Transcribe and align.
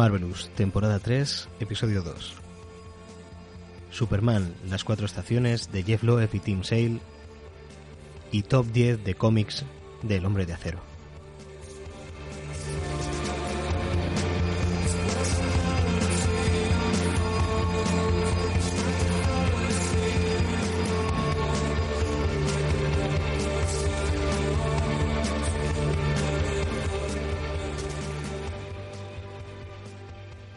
Marvelous, 0.00 0.48
temporada 0.56 0.98
3, 0.98 1.50
episodio 1.60 2.00
2. 2.00 2.32
Superman, 3.90 4.54
las 4.66 4.82
cuatro 4.82 5.04
estaciones 5.04 5.72
de 5.72 5.82
Jeff 5.82 6.02
Loeb 6.04 6.30
y 6.32 6.38
Tim 6.38 6.64
Sale 6.64 7.00
y 8.32 8.44
top 8.44 8.64
10 8.68 9.04
de 9.04 9.14
cómics 9.14 9.66
del 10.00 10.24
Hombre 10.24 10.46
de 10.46 10.54
Acero. 10.54 10.89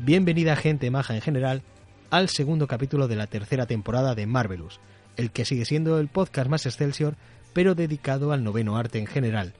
Bienvenida 0.05 0.57
gente 0.57 0.91
maja 0.91 1.15
en 1.15 1.21
general 1.21 1.61
al 2.09 2.27
segundo 2.27 2.67
capítulo 2.67 3.07
de 3.07 3.15
la 3.15 3.27
tercera 3.27 3.67
temporada 3.67 4.15
de 4.15 4.27
Marvelous, 4.27 4.81
el 5.15 5.31
que 5.31 5.45
sigue 5.45 5.63
siendo 5.63 5.97
el 5.97 6.09
podcast 6.09 6.49
más 6.49 6.65
excelsior, 6.65 7.15
pero 7.53 7.73
dedicado 7.73 8.33
al 8.33 8.43
noveno 8.43 8.75
arte 8.75 8.99
en 8.99 9.07
general. 9.07 9.53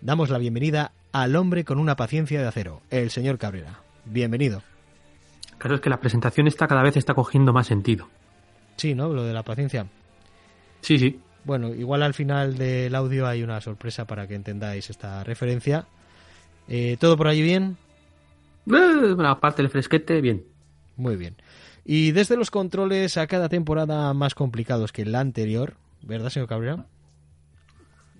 Damos 0.00 0.30
la 0.30 0.38
bienvenida 0.38 0.92
al 1.10 1.34
hombre 1.34 1.64
con 1.64 1.80
una 1.80 1.96
paciencia 1.96 2.40
de 2.40 2.46
acero, 2.46 2.80
el 2.90 3.10
señor 3.10 3.38
Cabrera. 3.38 3.80
Bienvenido. 4.04 4.62
Claro, 5.58 5.74
es 5.74 5.80
que 5.80 5.90
la 5.90 5.98
presentación 5.98 6.46
está 6.46 6.68
cada 6.68 6.84
vez 6.84 6.96
está 6.96 7.14
cogiendo 7.14 7.52
más 7.52 7.66
sentido. 7.66 8.08
Sí, 8.76 8.94
¿no? 8.94 9.08
Lo 9.08 9.24
de 9.24 9.32
la 9.32 9.42
paciencia. 9.42 9.88
Sí, 10.80 11.00
sí. 11.00 11.18
Bueno, 11.42 11.74
igual 11.74 12.04
al 12.04 12.14
final 12.14 12.56
del 12.56 12.94
audio 12.94 13.26
hay 13.26 13.42
una 13.42 13.60
sorpresa 13.60 14.04
para 14.04 14.28
que 14.28 14.36
entendáis 14.36 14.90
esta 14.90 15.24
referencia. 15.24 15.86
Eh, 16.68 16.96
¿Todo 17.00 17.16
por 17.16 17.26
allí 17.26 17.42
bien? 17.42 17.76
Eh, 18.70 19.16
aparte 19.24 19.62
del 19.62 19.70
fresquete, 19.70 20.20
bien. 20.20 20.44
Muy 20.96 21.16
bien. 21.16 21.36
Y 21.84 22.12
desde 22.12 22.36
los 22.36 22.50
controles 22.50 23.16
a 23.16 23.26
cada 23.26 23.48
temporada 23.48 24.12
más 24.14 24.34
complicados 24.34 24.92
que 24.92 25.06
la 25.06 25.20
anterior, 25.20 25.76
¿verdad, 26.02 26.28
señor 26.28 26.48
Cabrera? 26.48 26.86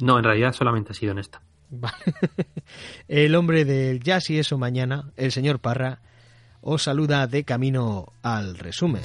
No, 0.00 0.16
en 0.18 0.24
realidad 0.24 0.52
solamente 0.52 0.92
ha 0.92 0.94
sido 0.94 1.12
en 1.12 1.18
esta. 1.18 1.42
el 3.08 3.34
hombre 3.34 3.64
del 3.64 4.00
jazz 4.00 4.30
y 4.30 4.38
eso 4.38 4.56
mañana, 4.56 5.10
el 5.16 5.32
señor 5.32 5.60
Parra, 5.60 6.00
os 6.60 6.83
saluda 6.83 7.27
de 7.27 7.44
camino 7.44 8.12
al 8.22 8.56
resumen. 8.56 9.02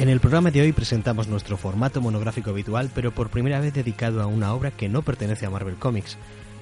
En 0.00 0.08
el 0.08 0.18
programa 0.18 0.50
de 0.50 0.62
hoy 0.62 0.72
presentamos 0.72 1.28
nuestro 1.28 1.58
formato 1.58 2.00
monográfico 2.00 2.48
habitual, 2.48 2.90
pero 2.94 3.12
por 3.12 3.28
primera 3.28 3.60
vez 3.60 3.74
dedicado 3.74 4.22
a 4.22 4.26
una 4.26 4.54
obra 4.54 4.70
que 4.70 4.88
no 4.88 5.02
pertenece 5.02 5.44
a 5.44 5.50
Marvel 5.50 5.74
Comics. 5.74 6.16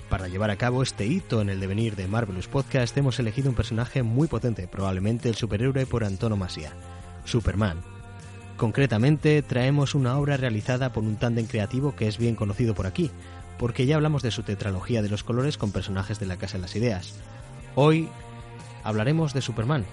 Para 0.08 0.26
llevar 0.26 0.50
a 0.50 0.56
cabo 0.56 0.82
este 0.82 1.06
hito 1.06 1.40
en 1.40 1.48
el 1.48 1.60
devenir 1.60 1.94
de 1.94 2.08
Marvelous 2.08 2.48
Podcast 2.48 2.96
hemos 2.96 3.20
elegido 3.20 3.48
un 3.48 3.54
personaje 3.54 4.02
muy 4.02 4.26
potente, 4.26 4.66
probablemente 4.66 5.28
el 5.28 5.36
superhéroe 5.36 5.86
por 5.86 6.02
antonomasia, 6.02 6.72
Superman. 7.26 7.78
Concretamente, 8.56 9.40
traemos 9.42 9.94
una 9.94 10.18
obra 10.18 10.36
realizada 10.36 10.92
por 10.92 11.04
un 11.04 11.14
tándem 11.14 11.46
creativo 11.46 11.94
que 11.94 12.08
es 12.08 12.18
bien 12.18 12.34
conocido 12.34 12.74
por 12.74 12.88
aquí, 12.88 13.12
porque 13.56 13.86
ya 13.86 13.94
hablamos 13.94 14.24
de 14.24 14.32
su 14.32 14.42
tetralogía 14.42 15.00
de 15.00 15.10
los 15.10 15.22
colores 15.22 15.58
con 15.58 15.70
personajes 15.70 16.18
de 16.18 16.26
la 16.26 16.38
Casa 16.38 16.58
de 16.58 16.62
las 16.62 16.74
Ideas. 16.74 17.14
Hoy 17.76 18.08
hablaremos 18.82 19.32
de 19.32 19.42
Superman, 19.42 19.84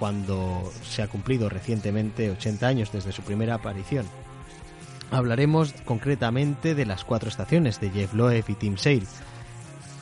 cuando 0.00 0.72
se 0.82 1.02
ha 1.02 1.08
cumplido 1.08 1.48
recientemente 1.50 2.30
80 2.30 2.66
años 2.66 2.90
desde 2.90 3.12
su 3.12 3.22
primera 3.22 3.54
aparición. 3.54 4.06
Hablaremos 5.12 5.74
concretamente 5.84 6.74
de 6.74 6.86
las 6.86 7.04
cuatro 7.04 7.28
estaciones 7.28 7.80
de 7.80 7.90
Jeff 7.90 8.14
Loeb 8.14 8.44
y 8.48 8.54
Tim 8.54 8.76
Sale. 8.76 9.06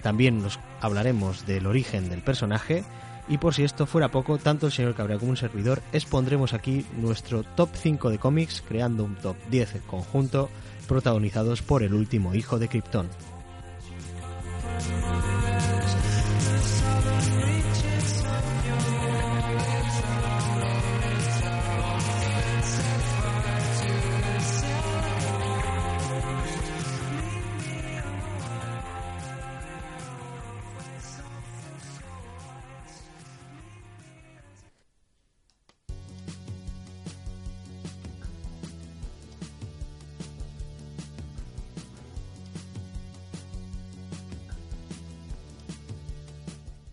También 0.03 0.41
nos 0.41 0.61
hablaremos 0.81 1.47
del 1.47 1.67
origen 1.67 2.09
del 2.09 2.23
personaje 2.23 2.85
y 3.29 3.39
por 3.39 3.55
si 3.55 3.65
esto 3.65 3.87
fuera 3.87 4.11
poco, 4.11 4.39
tanto 4.39 4.67
el 4.67 4.73
señor 4.73 4.95
Cabrera 4.95 5.19
como 5.19 5.33
un 5.33 5.37
servidor 5.37 5.83
expondremos 5.93 6.55
aquí 6.55 6.87
nuestro 6.97 7.43
top 7.43 7.71
5 7.75 8.11
de 8.11 8.19
cómics 8.19 8.63
creando 8.67 9.05
un 9.05 9.17
top 9.17 9.37
10 9.51 9.83
conjunto 9.87 10.49
protagonizados 10.87 11.61
por 11.61 11.83
el 11.83 11.93
último 11.93 12.35
hijo 12.35 12.59
de 12.59 12.69
Krypton. 12.69 13.09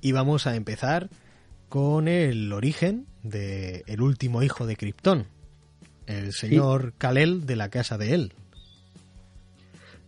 Y 0.06 0.12
vamos 0.12 0.46
a 0.46 0.56
empezar 0.56 1.10
con 1.68 2.08
el 2.08 2.54
origen 2.54 3.08
de 3.24 3.84
el 3.88 4.02
último 4.02 4.44
hijo 4.44 4.68
de 4.68 4.76
Krypton, 4.76 5.26
el 6.06 6.32
señor 6.32 6.94
Kal-El 7.00 7.48
de 7.48 7.56
la 7.56 7.72
casa 7.72 7.98
de 7.98 8.14
él. 8.14 8.34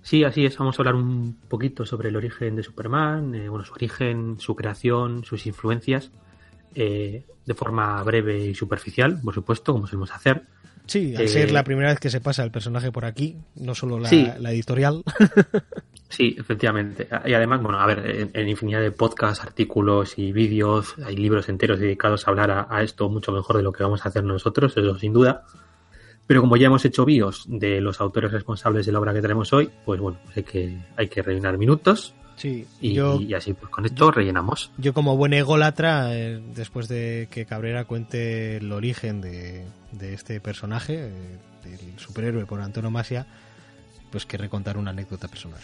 Sí, 0.04 0.24
así 0.24 0.46
es. 0.46 0.56
Vamos 0.56 0.78
a 0.78 0.84
hablar 0.84 0.94
un 0.94 1.40
poquito 1.50 1.84
sobre 1.84 2.10
el 2.10 2.16
origen 2.16 2.56
de 2.56 2.62
Superman, 2.62 3.34
eh, 3.34 3.50
bueno, 3.50 3.66
su 3.66 3.74
origen, 3.74 4.40
su 4.40 4.56
creación, 4.56 5.24
sus 5.24 5.48
influencias, 5.48 6.12
eh, 6.76 7.26
de 7.48 7.54
forma 7.56 8.04
breve 8.04 8.46
y 8.46 8.54
superficial, 8.54 9.20
por 9.20 9.34
supuesto, 9.34 9.74
como 9.74 9.88
solemos 9.88 10.12
hacer. 10.12 10.44
Sí, 10.88 11.16
al 11.16 11.28
ser 11.28 11.52
la 11.52 11.64
primera 11.64 11.90
vez 11.90 12.00
que 12.00 12.10
se 12.10 12.22
pasa 12.22 12.44
el 12.44 12.52
personaje 12.52 12.92
por 12.92 13.06
aquí, 13.06 13.38
no 13.56 13.76
solo 13.76 14.00
la, 14.00 14.10
la 14.40 14.52
editorial. 14.52 15.04
Sí, 16.10 16.36
efectivamente. 16.40 17.08
Y 17.26 17.34
además, 17.34 17.62
bueno, 17.62 17.80
a 17.80 17.86
ver, 17.86 18.30
en, 18.34 18.50
infinidad 18.50 18.82
de 18.82 18.92
podcasts, 18.92 19.44
artículos 19.44 20.18
y 20.18 20.32
vídeos, 20.32 20.96
hay 21.04 21.18
libros 21.18 21.50
enteros 21.50 21.80
dedicados 21.80 22.26
a 22.26 22.32
hablar 22.32 22.68
a, 22.70 22.82
esto 22.82 23.10
mucho 23.10 23.32
mejor 23.32 23.58
de 23.58 23.64
lo 23.64 23.74
que 23.74 23.84
vamos 23.84 24.06
a 24.06 24.10
hacer 24.10 24.24
nosotros, 24.24 24.76
eso 24.78 24.98
sin 24.98 25.14
duda. 25.14 25.44
Pero 26.26 26.42
como 26.42 26.58
ya 26.58 26.68
hemos 26.68 26.84
hecho 26.86 27.06
bios 27.06 27.46
de 27.48 27.82
los 27.82 28.00
autores 28.02 28.32
responsables 28.32 28.86
de 28.86 28.92
la 28.92 29.00
obra 29.00 29.14
que 29.14 29.22
tenemos 29.22 29.52
hoy, 29.54 29.70
pues 29.86 30.00
bueno, 30.00 30.20
hay 30.36 30.44
que, 30.44 30.78
hay 30.96 31.08
que 31.08 31.22
rellenar 31.22 31.58
minutos. 31.58 32.14
Sí, 32.38 32.68
y, 32.80 33.00
y 33.00 33.34
así 33.34 33.54
pues 33.54 33.72
con 33.72 33.86
esto 33.86 34.12
rellenamos. 34.12 34.72
Yo 34.78 34.94
como 34.94 35.18
buen 35.18 35.34
ególatra, 35.34 36.16
eh, 36.16 36.40
después 36.56 36.88
de 36.88 37.28
que 37.32 37.46
Cabrera 37.46 37.86
cuente 37.86 38.58
el 38.58 38.72
origen 38.72 39.22
de, 39.22 39.66
de 39.92 40.14
este 40.14 40.40
personaje, 40.40 41.08
eh, 41.08 41.38
del 41.64 42.00
superhéroe 42.00 42.46
por 42.46 42.62
antonomasia, 42.62 43.26
pues 44.12 44.28
que 44.28 44.38
recontar 44.38 44.78
una 44.78 44.92
anécdota 44.92 45.28
personal. 45.28 45.60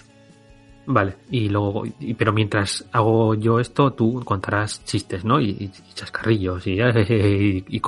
Vale, 0.86 1.16
y 1.30 1.48
luego, 1.48 1.84
pero 2.18 2.34
mientras 2.34 2.86
hago 2.92 3.36
yo 3.36 3.60
esto, 3.60 3.94
tú 3.94 4.22
contarás 4.26 4.84
chistes, 4.84 5.24
¿no? 5.24 5.40
Y, 5.40 5.72
chascarrillos 5.94 6.66
y, 6.68 6.82
y, 6.82 7.66
y, 7.70 7.82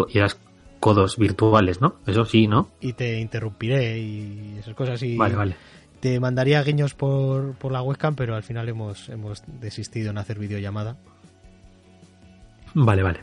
codos 0.79 1.17
virtuales, 1.17 1.81
¿no? 1.81 1.95
Eso 2.05 2.23
sí, 2.25 2.47
¿no? 2.47 2.69
Y 2.79 2.93
te 2.93 3.19
interrumpiré 3.19 3.97
y 3.97 4.57
esas 4.59 4.75
cosas 4.75 5.01
y 5.01 5.17
vale, 5.17 5.35
vale. 5.35 5.55
Te 5.99 6.19
mandaría 6.19 6.61
guiños 6.63 6.93
por, 6.93 7.53
por 7.55 7.71
la 7.71 7.81
webcam, 7.81 8.15
pero 8.15 8.35
al 8.35 8.43
final 8.43 8.69
hemos, 8.69 9.09
hemos 9.09 9.43
desistido 9.59 10.11
en 10.11 10.17
hacer 10.17 10.39
videollamada. 10.39 10.97
Vale, 12.73 13.03
vale. 13.03 13.19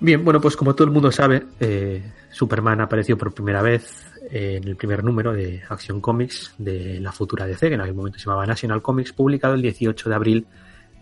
Bien, 0.00 0.24
bueno, 0.24 0.40
pues 0.40 0.56
como 0.56 0.74
todo 0.74 0.86
el 0.86 0.92
mundo 0.92 1.10
sabe, 1.10 1.44
eh, 1.60 2.02
Superman 2.30 2.80
apareció 2.80 3.16
por 3.16 3.32
primera 3.32 3.62
vez 3.62 4.12
en 4.30 4.66
el 4.66 4.76
primer 4.76 5.04
número 5.04 5.32
de 5.32 5.62
Action 5.68 6.00
Comics 6.00 6.54
de 6.58 7.00
la 7.00 7.12
futura 7.12 7.46
DC, 7.46 7.68
que 7.68 7.74
en 7.74 7.80
aquel 7.80 7.94
momento 7.94 8.18
se 8.18 8.26
llamaba 8.26 8.46
National 8.46 8.82
Comics, 8.82 9.12
publicado 9.12 9.54
el 9.54 9.62
18 9.62 10.08
de 10.08 10.14
abril 10.14 10.46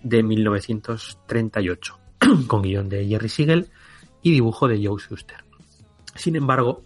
de 0.02 0.22
1938, 0.22 1.98
con 2.46 2.62
guion 2.62 2.88
de 2.88 3.06
Jerry 3.06 3.28
Siegel 3.28 3.68
y 4.22 4.32
dibujo 4.32 4.68
de 4.68 4.84
Joe 4.86 5.00
Shuster. 5.00 5.44
Sin 6.14 6.36
embargo, 6.36 6.84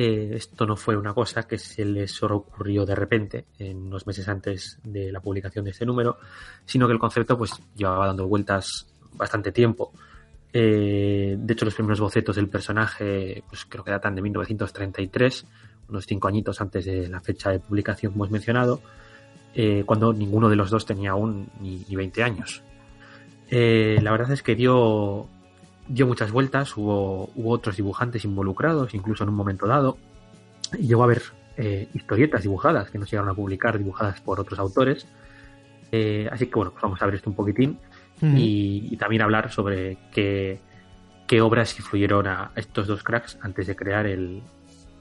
eh, 0.00 0.36
esto 0.36 0.64
no 0.64 0.76
fue 0.76 0.96
una 0.96 1.12
cosa 1.12 1.42
que 1.42 1.58
se 1.58 1.84
les 1.84 2.22
ocurrió 2.22 2.86
de 2.86 2.94
repente, 2.94 3.46
en 3.58 3.78
unos 3.78 4.06
meses 4.06 4.28
antes 4.28 4.78
de 4.84 5.10
la 5.10 5.18
publicación 5.18 5.64
de 5.64 5.72
este 5.72 5.84
número, 5.84 6.18
sino 6.64 6.86
que 6.86 6.92
el 6.92 7.00
concepto 7.00 7.36
pues 7.36 7.50
llevaba 7.74 8.06
dando 8.06 8.28
vueltas 8.28 8.86
bastante 9.14 9.50
tiempo. 9.50 9.90
Eh, 10.52 11.34
de 11.36 11.52
hecho, 11.52 11.64
los 11.64 11.74
primeros 11.74 11.98
bocetos 11.98 12.36
del 12.36 12.48
personaje, 12.48 13.42
pues 13.48 13.64
creo 13.64 13.82
que 13.82 13.90
datan 13.90 14.14
de 14.14 14.22
1933, 14.22 15.44
unos 15.88 16.06
cinco 16.06 16.28
añitos 16.28 16.60
antes 16.60 16.84
de 16.84 17.08
la 17.08 17.20
fecha 17.20 17.50
de 17.50 17.58
publicación 17.58 18.12
que 18.12 18.18
hemos 18.18 18.30
mencionado, 18.30 18.80
eh, 19.52 19.82
cuando 19.84 20.12
ninguno 20.12 20.48
de 20.48 20.54
los 20.54 20.70
dos 20.70 20.86
tenía 20.86 21.10
aún 21.10 21.48
ni, 21.60 21.84
ni 21.88 21.96
20 21.96 22.22
años. 22.22 22.62
La 23.50 24.12
verdad 24.12 24.30
es 24.30 24.44
que 24.44 24.54
dio, 24.54 25.26
dio 25.88 26.06
muchas 26.06 26.30
vueltas, 26.30 26.76
hubo, 26.76 27.30
hubo 27.34 27.50
otros 27.50 27.76
dibujantes 27.76 28.24
involucrados, 28.24 28.94
incluso 28.94 29.24
en 29.24 29.30
un 29.30 29.36
momento 29.36 29.66
dado. 29.66 29.98
Y 30.78 30.86
llegó 30.86 31.02
a 31.02 31.04
haber 31.06 31.22
eh, 31.56 31.88
historietas 31.94 32.42
dibujadas 32.42 32.90
que 32.90 32.98
no 32.98 33.06
se 33.06 33.12
llegaron 33.12 33.30
a 33.30 33.34
publicar, 33.34 33.78
dibujadas 33.78 34.20
por 34.20 34.38
otros 34.38 34.58
autores. 34.58 35.06
Eh, 35.90 36.28
así 36.30 36.46
que 36.46 36.54
bueno, 36.54 36.70
pues 36.70 36.82
vamos 36.82 37.00
a 37.00 37.06
ver 37.06 37.14
esto 37.14 37.30
un 37.30 37.36
poquitín 37.36 37.78
y 38.20 38.96
también 38.96 39.22
hablar 39.22 39.50
sobre 39.52 39.96
qué, 40.12 40.58
qué 41.28 41.40
obras 41.40 41.78
influyeron 41.78 42.26
a 42.26 42.50
estos 42.56 42.88
dos 42.88 43.04
cracks 43.04 43.38
antes 43.42 43.68
de 43.68 43.76
crear 43.76 44.06
el, 44.06 44.42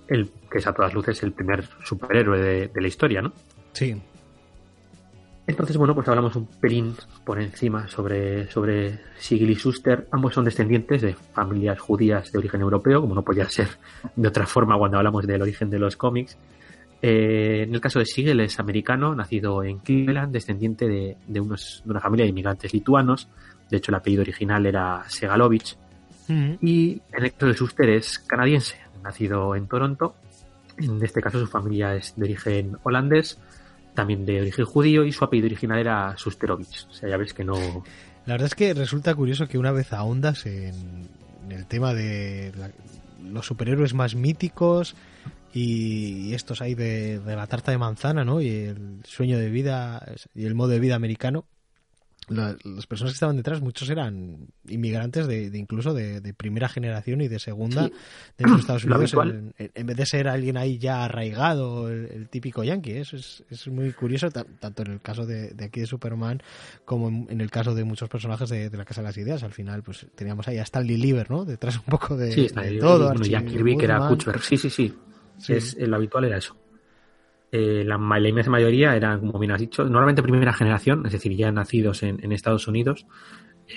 el 0.07 0.31
que 0.51 0.60
es 0.60 0.68
a 0.68 0.74
todas 0.74 0.94
luces 0.94 1.24
el 1.24 1.31
primer 1.31 1.68
superhéroe 1.83 2.40
de, 2.40 2.68
de 2.68 2.81
la 2.81 2.88
historia, 2.88 3.22
¿no? 3.24 3.33
Sí. 3.74 4.00
Entonces, 5.47 5.77
bueno, 5.77 5.95
pues 5.95 6.05
hablamos 6.09 6.35
un 6.35 6.45
pelín 6.45 6.94
por 7.23 7.41
encima 7.41 7.88
sobre, 7.88 8.51
sobre 8.51 8.99
Sigil 9.17 9.49
y 9.49 9.55
Schuster. 9.55 10.05
Ambos 10.11 10.33
son 10.33 10.44
descendientes 10.44 11.01
de 11.01 11.13
familias 11.13 11.79
judías 11.79 12.29
de 12.33 12.38
origen 12.38 12.59
europeo, 12.59 12.99
como 12.99 13.15
no 13.15 13.23
podía 13.23 13.49
ser 13.49 13.69
de 14.15 14.27
otra 14.27 14.45
forma 14.45 14.77
cuando 14.77 14.97
hablamos 14.97 15.25
del 15.25 15.41
origen 15.41 15.69
de 15.69 15.79
los 15.79 15.95
cómics. 15.95 16.38
Eh, 17.01 17.63
en 17.65 17.73
el 17.73 17.79
caso 17.79 17.99
de 17.99 18.05
Sigel 18.05 18.41
es 18.41 18.59
americano, 18.59 19.15
nacido 19.15 19.63
en 19.63 19.79
Cleveland, 19.79 20.33
descendiente 20.33 20.85
de, 20.85 21.15
de, 21.25 21.39
unos, 21.39 21.81
de 21.85 21.91
una 21.91 22.01
familia 22.01 22.25
de 22.25 22.31
inmigrantes 22.31 22.73
lituanos. 22.73 23.29
De 23.69 23.77
hecho, 23.77 23.91
el 23.91 23.95
apellido 23.95 24.23
original 24.23 24.65
era 24.65 25.05
Segalovich. 25.07 25.77
Ujú. 26.27 26.57
Y 26.61 27.01
en 27.13 27.23
el 27.23 27.31
caso 27.31 27.47
de 27.47 27.53
Schuster 27.53 27.89
es 27.89 28.19
canadiense, 28.19 28.75
nacido 29.01 29.55
en 29.55 29.67
Toronto. 29.67 30.15
En 30.77 31.01
este 31.01 31.21
caso 31.21 31.39
su 31.39 31.47
familia 31.47 31.95
es 31.95 32.13
de 32.17 32.25
origen 32.25 32.77
holandés, 32.83 33.39
también 33.97 34.27
de 34.27 34.41
origen 34.41 34.63
judío 34.63 35.05
y 35.05 35.11
su 35.11 35.25
apellido 35.25 35.47
original 35.47 35.79
era 35.79 36.15
Susterovich. 36.19 36.85
O 36.88 36.94
sea, 36.94 37.09
ya 37.09 37.17
ves 37.17 37.33
que 37.33 37.44
no... 37.44 37.55
La 38.27 38.35
verdad 38.35 38.45
es 38.45 38.53
que 38.53 38.75
resulta 38.75 39.15
curioso 39.15 39.47
que 39.47 39.57
una 39.57 39.71
vez 39.71 39.91
ahondas 39.91 40.45
en, 40.45 41.09
en 41.44 41.51
el 41.51 41.65
tema 41.65 41.95
de 41.95 42.51
los 43.23 43.47
superhéroes 43.47 43.95
más 43.95 44.13
míticos 44.13 44.95
y, 45.51 46.27
y 46.27 46.33
estos 46.35 46.61
ahí 46.61 46.75
de, 46.75 47.17
de 47.17 47.35
la 47.35 47.47
tarta 47.47 47.71
de 47.71 47.79
manzana, 47.79 48.23
¿no? 48.23 48.39
Y 48.39 48.49
el 48.49 48.99
sueño 49.03 49.39
de 49.39 49.49
vida 49.49 50.05
y 50.35 50.45
el 50.45 50.53
modo 50.53 50.69
de 50.69 50.79
vida 50.79 50.94
americano. 50.94 51.45
La- 52.29 52.57
las 52.63 52.85
personas 52.88 53.13
que 53.13 53.15
estaban 53.15 53.38
detrás, 53.38 53.62
muchos 53.62 53.89
eran 53.89 54.47
inmigrantes 54.68 55.27
de, 55.27 55.50
de 55.50 55.57
incluso 55.57 55.94
de, 55.94 56.19
de 56.21 56.33
primera 56.33 56.68
generación 56.68 57.21
y 57.21 57.27
de 57.27 57.39
segunda 57.39 57.85
Sí. 57.85 57.94
de 58.38 58.56
Estados 58.59 58.83
Lo 58.85 58.95
Unidos, 58.97 59.13
en, 59.57 59.71
en 59.74 59.85
vez 59.88 59.95
de 59.97 60.06
ser 60.06 60.27
alguien 60.27 60.57
ahí 60.57 60.77
ya 60.77 61.06
arraigado, 61.06 61.89
el, 61.89 62.06
el 62.12 62.29
típico 62.29 62.63
yankee. 62.63 62.91
Eso 62.97 63.15
es, 63.15 63.44
es 63.50 63.68
muy 63.68 63.94
curioso, 63.94 64.29
ta- 64.29 64.44
tanto 64.59 64.83
en 64.83 64.91
el 64.94 65.01
caso 65.01 65.25
de, 65.25 65.51
de 65.51 65.65
aquí 65.65 65.79
de 65.79 65.85
Superman 65.88 66.41
como 66.85 67.07
en, 67.07 67.27
en 67.29 67.41
el 67.41 67.50
caso 67.50 67.74
de 67.74 67.83
muchos 67.83 68.09
personajes 68.09 68.50
de, 68.50 68.69
la 68.71 68.85
Casa 68.85 69.01
de 69.01 69.07
las 69.07 69.18
Ideas. 69.18 69.44
Al 69.44 69.53
final, 69.53 69.83
pues 69.83 70.06
teníamos 70.15 70.47
ahí 70.47 70.57
a 70.57 70.63
Stanley 70.63 70.97
Lieber, 70.97 71.31
¿no? 71.31 71.45
Detrás 71.45 71.77
un 71.77 71.83
poco 71.85 72.18
de, 72.18 72.31
sí, 72.31 72.47
ahí. 72.56 72.80
todo. 72.80 73.06
Bueno, 73.06 73.19
Archie 73.19 73.31
Jack 73.31 73.47
Kirby, 73.47 73.77
que 73.77 73.85
era. 73.85 74.07
Butcher. 74.09 74.39
Sí, 74.41 74.57
sí, 74.57 74.69
sí. 74.69 74.94
Sí. 75.38 75.53
Es, 75.53 75.75
eh, 75.80 75.88
lo 75.88 75.95
habitual 75.95 76.25
era 76.25 76.38
eso. 76.38 76.56
Eh, 77.51 77.83
la, 77.85 77.97
la 77.97 78.29
inmensa 78.29 78.49
mayoría 78.49 78.95
eran, 78.95 79.21
como 79.21 79.39
bien 79.39 79.51
has 79.51 79.59
dicho, 79.59 79.83
normalmente 79.85 80.21
primera 80.21 80.53
generación, 80.53 81.05
es 81.05 81.13
decir, 81.13 81.35
ya 81.35 81.51
nacidos 81.51 82.03
en, 82.03 82.23
en 82.23 82.31
Estados 82.31 82.67
Unidos, 82.67 83.07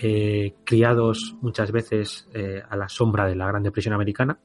eh, 0.02 0.55
criados 0.64 1.37
muchas 1.40 1.70
veces 1.72 2.28
eh, 2.34 2.62
a 2.69 2.76
la 2.76 2.88
sombra 2.88 3.26
de 3.26 3.37
la 3.37 3.46
Gran 3.46 3.62
Depresión 3.62 3.94
americana. 3.94 4.38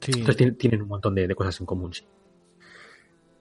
Sí. 0.00 0.12
Entonces 0.18 0.58
tienen, 0.58 0.82
un 0.82 0.88
montón 0.88 1.14
de, 1.14 1.28
de 1.28 1.34
cosas 1.34 1.58
en 1.60 1.66
común, 1.66 1.92
sí. 1.92 2.04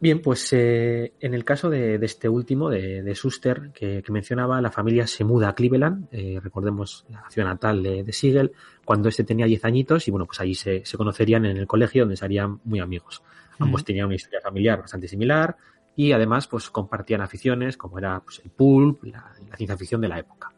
Bien, 0.01 0.19
pues 0.19 0.51
eh, 0.53 1.13
en 1.19 1.35
el 1.35 1.43
caso 1.45 1.69
de, 1.69 1.99
de 1.99 2.05
este 2.07 2.27
último, 2.27 2.71
de, 2.71 3.03
de 3.03 3.13
Schuster, 3.13 3.69
que, 3.71 4.01
que 4.01 4.11
mencionaba, 4.11 4.59
la 4.59 4.71
familia 4.71 5.05
se 5.05 5.23
muda 5.23 5.49
a 5.49 5.53
Cleveland, 5.53 6.07
eh, 6.11 6.39
recordemos 6.41 7.05
la 7.07 7.23
ciudad 7.29 7.49
natal 7.49 7.83
de, 7.83 8.03
de 8.03 8.11
Siegel, 8.11 8.51
cuando 8.83 9.09
este 9.09 9.23
tenía 9.23 9.45
10 9.45 9.63
añitos 9.63 10.07
y 10.07 10.11
bueno, 10.11 10.25
pues 10.25 10.39
ahí 10.39 10.55
se, 10.55 10.83
se 10.85 10.97
conocerían 10.97 11.45
en 11.45 11.55
el 11.55 11.67
colegio 11.67 12.01
donde 12.01 12.17
serían 12.17 12.59
muy 12.63 12.79
amigos. 12.79 13.21
Ambos 13.61 13.85
tenían 13.85 14.07
una 14.07 14.15
historia 14.15 14.41
familiar 14.41 14.79
bastante 14.81 15.07
similar 15.07 15.55
y 15.95 16.11
además 16.11 16.47
pues 16.47 16.69
compartían 16.69 17.21
aficiones 17.21 17.77
como 17.77 17.99
era 17.99 18.19
pues, 18.19 18.41
el 18.43 18.51
pulp, 18.51 19.03
la, 19.03 19.31
la 19.49 19.55
ciencia 19.55 19.77
ficción 19.77 20.01
de 20.01 20.07
la 20.07 20.19
época. 20.19 20.51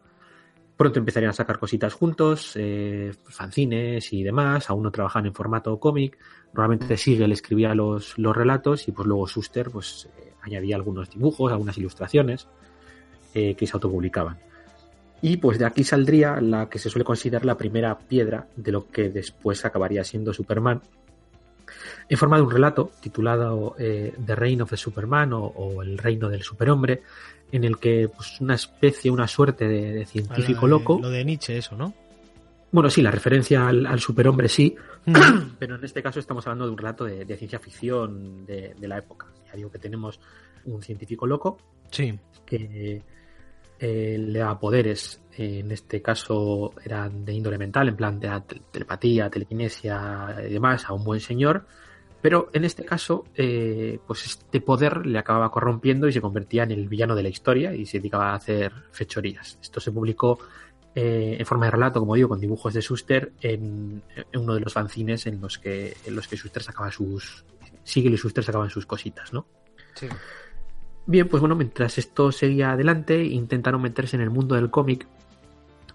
Pronto 0.76 1.00
empezarían 1.00 1.30
a 1.30 1.34
sacar 1.34 1.60
cositas 1.60 1.94
juntos, 1.94 2.54
eh, 2.56 3.14
fanzines 3.30 4.12
y 4.12 4.24
demás. 4.24 4.70
Aún 4.70 4.84
no 4.84 4.92
trabajaban 4.92 5.28
en 5.28 5.34
formato 5.34 5.80
cómic. 5.80 6.18
Normalmente 6.54 6.98
Siegel 6.98 7.32
escribía 7.32 7.76
los, 7.76 8.18
los 8.18 8.36
relatos 8.36 8.88
y 8.88 8.92
pues 8.92 9.08
luego 9.08 9.28
Schuster 9.28 9.70
pues 9.70 10.10
eh, 10.18 10.34
añadía 10.42 10.76
algunos 10.76 11.10
dibujos, 11.12 11.52
algunas 11.52 11.78
ilustraciones 11.78 12.48
eh, 13.34 13.56
que 13.56 13.68
se 13.68 13.74
autopublicaban. 13.74 14.40
Y 15.22 15.38
pues 15.38 15.60
de 15.60 15.66
aquí 15.66 15.84
saldría 15.84 16.42
la 16.42 16.68
que 16.70 16.80
se 16.80 16.90
suele 16.90 17.06
considerar 17.06 17.46
la 17.46 17.56
primera 17.56 17.98
piedra 17.98 18.48
de 18.56 18.72
lo 18.72 18.90
que 18.90 19.10
después 19.10 19.64
acabaría 19.64 20.04
siendo 20.04 20.34
Superman, 20.34 20.82
en 22.10 22.18
forma 22.18 22.38
de 22.38 22.44
un 22.44 22.52
relato 22.52 22.92
titulado 23.02 23.75
eh, 23.80 24.14
The 24.25 24.36
Reign 24.36 24.62
of 24.62 24.70
the 24.70 24.78
Superman 24.78 25.34
o, 25.34 25.44
o 25.46 25.81
El 25.84 25.98
Reino 25.98 26.30
del 26.30 26.44
Superhombre, 26.44 27.02
en 27.52 27.64
el 27.64 27.78
que 27.78 28.10
pues, 28.16 28.40
una 28.42 28.56
especie, 28.56 29.12
una 29.12 29.28
suerte 29.28 29.68
de, 29.68 29.94
de 29.94 30.06
científico 30.06 30.62
de- 30.66 30.70
loco. 30.72 31.00
Lo 31.02 31.10
de 31.10 31.24
Nietzsche, 31.24 31.58
eso, 31.58 31.75
¿no? 31.75 31.94
Bueno, 32.72 32.90
sí, 32.90 33.02
la 33.04 33.12
referencia 33.12 33.68
al, 33.68 33.86
al 33.86 34.00
superhombre 34.00 34.50
sí, 34.50 34.75
Ujú. 35.06 35.20
pero 35.60 35.75
en 35.75 35.84
este 35.84 36.02
caso 36.02 36.20
estamos 36.20 36.46
hablando 36.48 36.66
de 36.66 36.72
un 36.72 36.78
relato 36.78 37.06
de, 37.06 37.24
de 37.25 37.38
ciencia 37.38 37.60
ficción 37.60 38.46
de, 38.48 38.74
de 38.80 38.88
la 38.88 38.98
época. 38.98 39.28
Ya 39.48 39.54
digo 39.54 39.69
que 39.69 39.78
tenemos 39.78 40.19
un 40.66 40.81
científico 40.81 41.28
loco 41.28 41.60
sí. 41.92 42.18
que 42.46 43.04
eh, 43.80 44.18
le 44.20 44.40
da 44.40 44.60
poderes, 44.60 45.22
en 45.36 45.72
este 45.72 46.02
caso 46.02 46.74
eran 46.84 47.25
de 47.25 47.34
índole 47.34 47.58
mental, 47.58 47.90
en 47.90 47.95
plan 47.95 48.19
de 48.19 48.30
telepatía, 48.71 49.30
telequinesia 49.30 50.36
y 50.47 50.54
demás, 50.54 50.86
a 50.86 50.94
un 50.94 51.04
buen 51.04 51.19
señor, 51.19 51.66
pero 52.24 52.50
en 52.54 52.64
este 52.64 52.86
caso, 52.86 53.26
eh, 53.36 54.00
pues 54.07 54.26
este 54.26 54.62
poder 54.62 55.06
le 55.06 55.19
acababa 55.19 55.52
corrompiendo 55.52 56.07
y 56.07 56.14
se 56.14 56.21
convertía 56.21 56.64
en 56.64 56.71
el 56.71 56.88
villano 56.88 57.16
de 57.16 57.24
la 57.24 57.28
historia 57.28 57.76
y 57.76 57.86
se 57.86 57.97
dedicaba 57.97 58.31
a 58.31 58.36
hacer 58.36 58.71
fechorías. 58.92 59.59
Esto 59.62 59.81
se 59.81 59.92
publicó 59.92 60.40
eh, 60.95 61.36
en 61.38 61.45
forma 61.45 61.66
de 61.66 61.71
relato, 61.71 62.00
como 62.00 62.16
digo, 62.16 62.30
con 62.30 62.40
dibujos 62.40 62.74
de 62.74 62.81
Schuster 62.81 63.33
en, 63.42 64.02
uno 64.36 64.54
de 64.54 64.62
los 64.62 64.71
fanzines 64.71 65.26
en 65.26 65.42
los 65.42 65.59
que, 65.59 65.97
en 66.06 66.16
los 66.16 66.30
que 66.30 66.38
Schuster 66.38 66.64
sacaba 66.64 66.90
sus. 66.92 67.44
Siegel 67.83 68.14
y 68.14 68.16
Schuster 68.18 68.42
sacaban 68.42 68.69
sus 68.69 68.86
cositas, 68.86 69.33
¿no? 69.33 69.45
Sí. 69.95 70.07
Bien, 71.06 71.28
pues 71.28 71.42
bueno, 71.42 71.56
mientras 71.56 71.98
esto 71.98 72.31
seguía 72.31 72.72
adelante, 72.72 73.24
intentaron 73.24 73.81
meterse 73.81 74.16
en 74.16 74.22
el 74.22 74.30
mundo 74.30 74.56
del 74.56 74.69
cómic, 74.69 75.06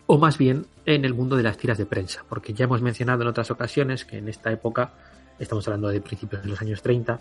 o 0.07 0.19
más 0.19 0.37
bien 0.37 0.67
en 0.85 1.05
el 1.05 1.15
mundo 1.15 1.37
de 1.37 1.43
las 1.43 1.57
tiras 1.57 1.79
de 1.79 1.87
prensa, 1.87 2.25
porque 2.29 2.53
ya 2.53 2.65
hemos 2.65 2.83
mencionado 2.83 3.23
en 3.23 3.29
otras 3.29 3.51
ocasiones 3.51 4.05
que 4.05 4.19
en 4.19 4.29
esta 4.29 4.53
época, 4.53 4.93
estamos 5.39 5.67
hablando 5.67 5.89
de 5.89 6.01
principios 6.03 6.43
de 6.43 6.49
los 6.49 6.61
años 6.61 6.83
30, 6.83 7.21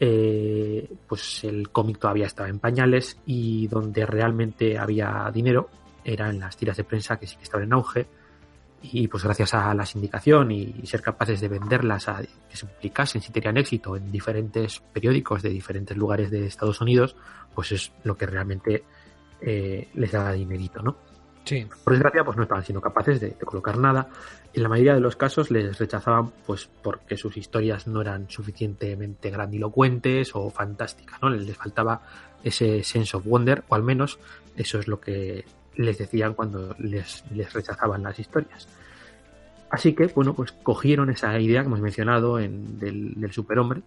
eh, 0.00 0.90
pues 1.06 1.44
el 1.44 1.70
cómic 1.70 1.98
todavía 1.98 2.26
estaba 2.26 2.48
en 2.48 2.58
pañales 2.58 3.18
y 3.24 3.68
donde 3.68 4.04
realmente 4.04 4.76
había 4.76 5.30
dinero 5.32 5.68
eran 6.04 6.40
las 6.40 6.56
tiras 6.56 6.76
de 6.76 6.82
prensa 6.82 7.20
que 7.20 7.28
sí 7.28 7.36
que 7.36 7.44
estaban 7.44 7.66
en 7.66 7.72
auge 7.72 8.08
y 8.82 9.06
pues 9.08 9.22
gracias 9.22 9.54
a 9.54 9.72
la 9.74 9.86
sindicación 9.86 10.50
y, 10.50 10.74
ser 10.84 11.00
capaces 11.00 11.40
de 11.40 11.48
venderlas 11.48 12.08
a 12.08 12.20
que 12.20 12.56
se 12.56 12.66
publicasen 12.66 13.22
si 13.22 13.32
tenían 13.32 13.56
éxito 13.56 13.96
en 13.96 14.10
diferentes 14.10 14.80
periódicos 14.92 15.42
de 15.42 15.50
diferentes 15.50 15.96
lugares 15.96 16.30
de 16.30 16.46
Estados 16.46 16.80
Unidos 16.80 17.16
pues 17.54 17.72
es 17.72 17.92
lo 18.02 18.16
que 18.16 18.26
realmente 18.26 18.84
eh, 19.40 19.88
les 19.94 20.12
daba 20.12 20.32
dinerito 20.32 20.82
¿no? 20.82 20.96
Sí. 21.44 21.66
por 21.84 21.92
desgracia 21.92 22.24
pues 22.24 22.36
no 22.36 22.42
estaban 22.42 22.64
siendo 22.64 22.80
capaces 22.80 23.20
de, 23.20 23.28
de 23.30 23.44
colocar 23.44 23.78
nada 23.78 24.08
en 24.52 24.62
la 24.62 24.68
mayoría 24.68 24.94
de 24.94 25.00
los 25.00 25.16
casos 25.16 25.50
les 25.50 25.78
rechazaban 25.78 26.32
pues 26.46 26.68
porque 26.82 27.16
sus 27.16 27.36
historias 27.36 27.86
no 27.86 28.00
eran 28.00 28.28
suficientemente 28.28 29.30
grandilocuentes 29.30 30.34
o 30.34 30.50
fantásticas 30.50 31.20
no 31.22 31.30
les 31.30 31.56
faltaba 31.56 32.02
ese 32.42 32.82
sense 32.82 33.16
of 33.16 33.26
wonder 33.26 33.64
o 33.68 33.74
al 33.74 33.82
menos 33.82 34.18
eso 34.56 34.78
es 34.78 34.88
lo 34.88 35.00
que 35.00 35.44
les 35.76 35.98
decían 35.98 36.34
cuando 36.34 36.74
les, 36.78 37.24
les 37.32 37.52
rechazaban 37.52 38.02
las 38.02 38.18
historias. 38.18 38.68
Así 39.70 39.94
que, 39.94 40.06
bueno, 40.08 40.34
pues 40.34 40.52
cogieron 40.52 41.08
esa 41.10 41.38
idea 41.40 41.62
que 41.62 41.66
hemos 41.66 41.80
mencionado 41.80 42.38
en, 42.38 42.78
del, 42.78 43.14
del 43.20 43.32
superhombre, 43.32 43.82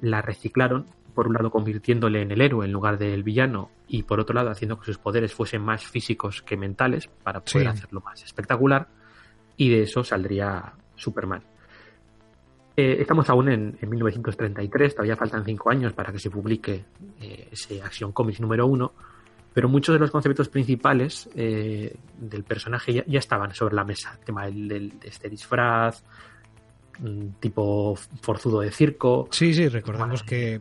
la 0.00 0.22
reciclaron, 0.22 0.86
por 1.14 1.26
un 1.28 1.34
lado 1.34 1.50
convirtiéndole 1.50 2.22
en 2.22 2.30
el 2.30 2.40
héroe 2.40 2.64
en 2.66 2.72
lugar 2.72 2.96
del 2.98 3.22
villano 3.22 3.70
y 3.88 4.02
por 4.04 4.20
otro 4.20 4.34
lado 4.34 4.50
haciendo 4.50 4.78
que 4.78 4.86
sus 4.86 4.98
poderes 4.98 5.34
fuesen 5.34 5.62
más 5.62 5.84
físicos 5.84 6.40
que 6.42 6.56
mentales 6.56 7.08
para 7.22 7.40
poder 7.40 7.62
Sí. 7.62 7.66
hacerlo 7.66 8.00
más 8.00 8.22
espectacular 8.22 8.88
y 9.56 9.68
de 9.70 9.82
eso 9.82 10.02
saldría 10.04 10.72
Superman. 10.94 11.42
Eh, 12.76 12.98
estamos 13.00 13.28
aún 13.28 13.48
en, 13.50 13.76
en 13.80 13.90
1933, 13.90 14.94
todavía 14.94 15.16
faltan 15.16 15.44
cinco 15.44 15.70
años 15.70 15.92
para 15.92 16.12
que 16.12 16.18
se 16.18 16.30
publique 16.30 16.84
eh, 17.20 17.48
ese 17.52 17.82
Action 17.82 18.12
Comics 18.12 18.40
número 18.40 18.66
uno, 18.66 18.92
pero 19.52 19.68
muchos 19.68 19.92
de 19.94 19.98
los 19.98 20.10
conceptos 20.10 20.48
principales 20.48 21.28
eh, 21.34 21.96
del 22.18 22.44
personaje 22.44 22.92
ya, 22.94 23.04
ya 23.06 23.18
estaban 23.18 23.54
sobre 23.54 23.74
la 23.74 23.84
mesa. 23.84 24.12
El 24.18 24.24
tema 24.24 24.44
del, 24.46 24.68
del- 24.68 25.00
de 25.00 25.08
este 25.08 25.28
disfraz, 25.28 26.02
tipo 27.40 27.96
forzudo 28.20 28.60
de 28.60 28.70
circo. 28.70 29.28
Sí, 29.30 29.54
sí, 29.54 29.68
recordamos 29.68 30.22
que 30.22 30.60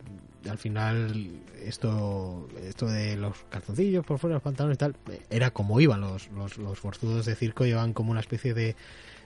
al 0.49 0.57
final 0.57 1.31
esto 1.65 2.47
esto 2.63 2.87
de 2.87 3.17
los 3.17 3.43
calzoncillos 3.49 4.05
por 4.05 4.17
fuera, 4.19 4.35
los 4.35 4.43
pantalones 4.43 4.75
y 4.75 4.79
tal, 4.79 4.95
era 5.29 5.51
como 5.51 5.79
iban 5.81 5.99
los, 6.01 6.29
los, 6.31 6.57
los 6.57 6.79
forzudos 6.79 7.25
de 7.25 7.35
circo, 7.35 7.65
llevaban 7.65 7.93
como 7.93 8.11
una 8.11 8.21
especie 8.21 8.53
de 8.53 8.75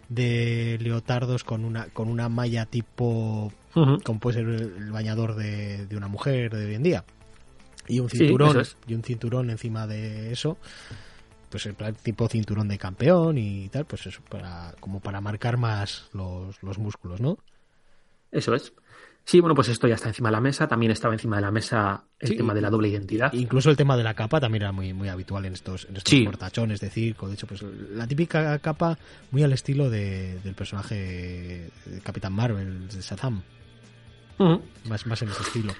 de 0.10 0.78
leotardos 0.82 1.44
con 1.44 1.64
una 1.64 1.86
con 1.88 2.10
una 2.10 2.28
malla 2.30 2.66
tipo 2.66 3.54
como 4.04 4.20
puede 4.20 4.40
ser 4.40 4.48
el 4.50 4.92
bañador 4.92 5.36
de, 5.36 5.86
de, 5.88 5.96
una 5.98 6.08
mujer 6.10 6.54
de 6.56 6.66
hoy 6.66 6.76
en 6.76 6.84
día 6.84 7.06
y 7.88 8.00
un 8.00 8.10
cinturón 8.10 8.64
y 8.88 8.94
un 8.94 9.04
cinturón 9.04 9.50
encima 9.50 9.88
de 9.88 10.32
eso 10.32 10.58
pues 11.50 11.66
el 11.66 11.76
tipo 12.02 12.28
cinturón 12.28 12.68
de 12.68 12.78
campeón 12.78 13.38
y 13.38 13.70
tal 13.70 13.86
pues 13.86 14.06
eso 14.08 14.22
para 14.30 14.74
como 14.80 15.00
para 15.00 15.22
marcar 15.22 15.58
más 15.58 16.10
los, 16.14 16.62
los 16.64 16.78
músculos 16.78 17.22
no 17.22 17.38
eso 18.32 18.56
es 18.56 18.74
Sí, 19.26 19.40
bueno, 19.40 19.56
pues 19.56 19.70
esto 19.70 19.88
ya 19.88 19.96
está 19.96 20.10
encima 20.10 20.30
de 20.30 20.34
la 20.34 20.42
mesa. 20.42 20.68
También 20.68 20.92
estaba 20.92 21.14
encima 21.14 21.38
de 21.38 21.44
la 21.44 21.52
mesa 21.52 22.04
el 22.20 22.36
tema 22.36 22.54
de 22.54 22.62
la 22.62 22.70
doble 22.70 22.90
identidad. 22.90 23.32
Incluso 23.34 23.70
el 23.70 23.78
tema 23.78 23.96
de 23.96 24.04
la 24.04 24.14
capa 24.14 24.40
también 24.42 24.64
era 24.64 24.72
muy, 24.72 24.94
muy 24.94 25.08
habitual 25.08 25.46
en 25.46 25.54
estos, 25.54 25.86
en 25.86 25.96
estos 25.96 26.14
portachones 26.26 26.82
de 26.82 26.90
circo. 26.90 27.28
De 27.28 27.36
hecho, 27.36 27.48
pues 27.48 27.64
la 27.64 28.06
típica 28.06 28.60
capa 28.60 28.98
muy 29.32 29.44
al 29.44 29.54
estilo 29.54 29.90
de, 29.90 30.40
del 30.44 30.56
personaje 30.56 31.70
de 31.86 32.02
Capitán 32.02 32.34
Marvel, 32.34 32.90
de 32.90 33.02
Shazam. 33.02 33.42
más, 34.90 35.08
más 35.08 35.22
en 35.22 35.30
ese 35.30 35.42
estilo. 35.42 35.74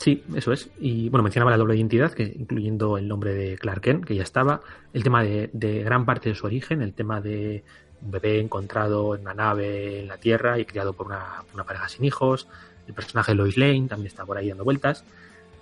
Sí, 0.00 0.24
eso 0.34 0.52
es. 0.54 0.70
Y 0.80 1.10
bueno, 1.10 1.22
mencionaba 1.22 1.50
la 1.50 1.58
doble 1.58 1.76
identidad, 1.76 2.12
que 2.12 2.22
incluyendo 2.22 2.96
el 2.96 3.06
nombre 3.06 3.34
de 3.34 3.58
Clark 3.58 3.82
Kent, 3.82 4.04
que 4.06 4.14
ya 4.14 4.22
estaba, 4.22 4.62
el 4.94 5.02
tema 5.02 5.22
de, 5.22 5.50
gran 5.84 6.06
parte 6.06 6.30
de 6.30 6.34
su 6.34 6.46
origen, 6.46 6.80
el 6.80 6.94
tema 6.94 7.20
de 7.20 7.62
un 8.00 8.10
bebé 8.10 8.40
encontrado 8.40 9.14
en 9.14 9.20
una 9.20 9.34
nave 9.34 10.00
en 10.00 10.08
la 10.08 10.16
Tierra 10.16 10.58
y 10.58 10.64
criado 10.64 10.94
por 10.94 11.06
una, 11.06 11.44
pareja 11.66 11.86
sin 11.90 12.06
hijos. 12.06 12.48
El 12.88 12.94
personaje 12.94 13.32
de 13.32 13.36
Lois 13.36 13.58
Lane 13.58 13.88
también 13.88 14.06
está 14.06 14.24
por 14.24 14.38
ahí 14.38 14.48
dando 14.48 14.64
vueltas. 14.64 15.04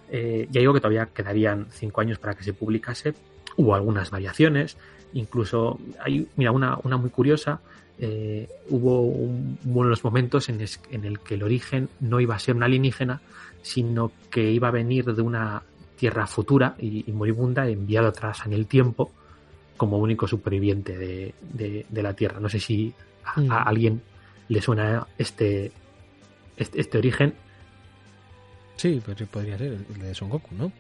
Eh, 0.09 0.47
ya 0.52 0.61
digo 0.61 0.73
que 0.73 0.80
todavía 0.80 1.07
quedarían 1.07 1.66
cinco 1.73 2.00
años 2.00 2.21
para 2.21 2.37
que 2.37 2.45
se 2.45 2.52
publicase. 2.52 3.14
Hubo 3.57 3.75
algunas 3.75 4.12
variaciones. 4.12 4.76
Incluso 5.14 5.80
hay, 5.99 6.28
mira, 6.37 6.52
una, 6.52 6.78
una 6.85 6.97
muy 6.97 7.11
curiosa. 7.11 7.61
Eh, 7.99 8.49
hubo 8.68 9.00
un, 9.00 9.59
uno 9.64 9.83
de 9.83 9.90
los 9.90 10.04
momentos 10.04 10.49
en, 10.49 10.64
en, 10.92 11.04
el 11.04 11.18
que 11.18 11.35
el 11.35 11.42
origen 11.42 11.88
no 11.99 12.21
iba 12.21 12.37
a 12.37 12.38
ser 12.38 12.54
una 12.54 12.66
alienígena, 12.66 13.21
sino 13.69 14.13
que 14.31 14.51
iba 14.51 14.69
a 14.69 14.73
venir 14.73 15.05
de 15.05 15.23
una 15.23 15.63
tierra 15.97 16.27
futura 16.27 16.75
y, 16.79 17.09
y 17.09 17.13
moribunda, 17.13 17.69
enviado 17.69 18.09
atrás 18.09 18.43
en 18.47 18.53
el 18.53 18.67
tiempo, 18.67 19.13
como 19.79 19.97
único 19.99 20.29
superviviente 20.29 20.99
de, 20.99 21.87
la 22.03 22.13
Tierra. 22.13 22.41
No 22.41 22.51
sé 22.51 22.61
si 22.61 22.93
a, 23.25 23.41
mm. 23.41 23.51
alguien 23.51 24.03
le 24.49 24.61
suena 24.61 25.07
este, 25.17 25.73
este, 26.57 26.81
este, 26.81 26.99
origen. 26.99 27.35
Sí, 28.77 29.01
pues 29.03 29.23
podría 29.29 29.57
ser 29.57 29.73
el 29.73 29.99
de 29.99 30.15
Son 30.15 30.29
Goku, 30.29 30.55
¿no? 30.55 30.71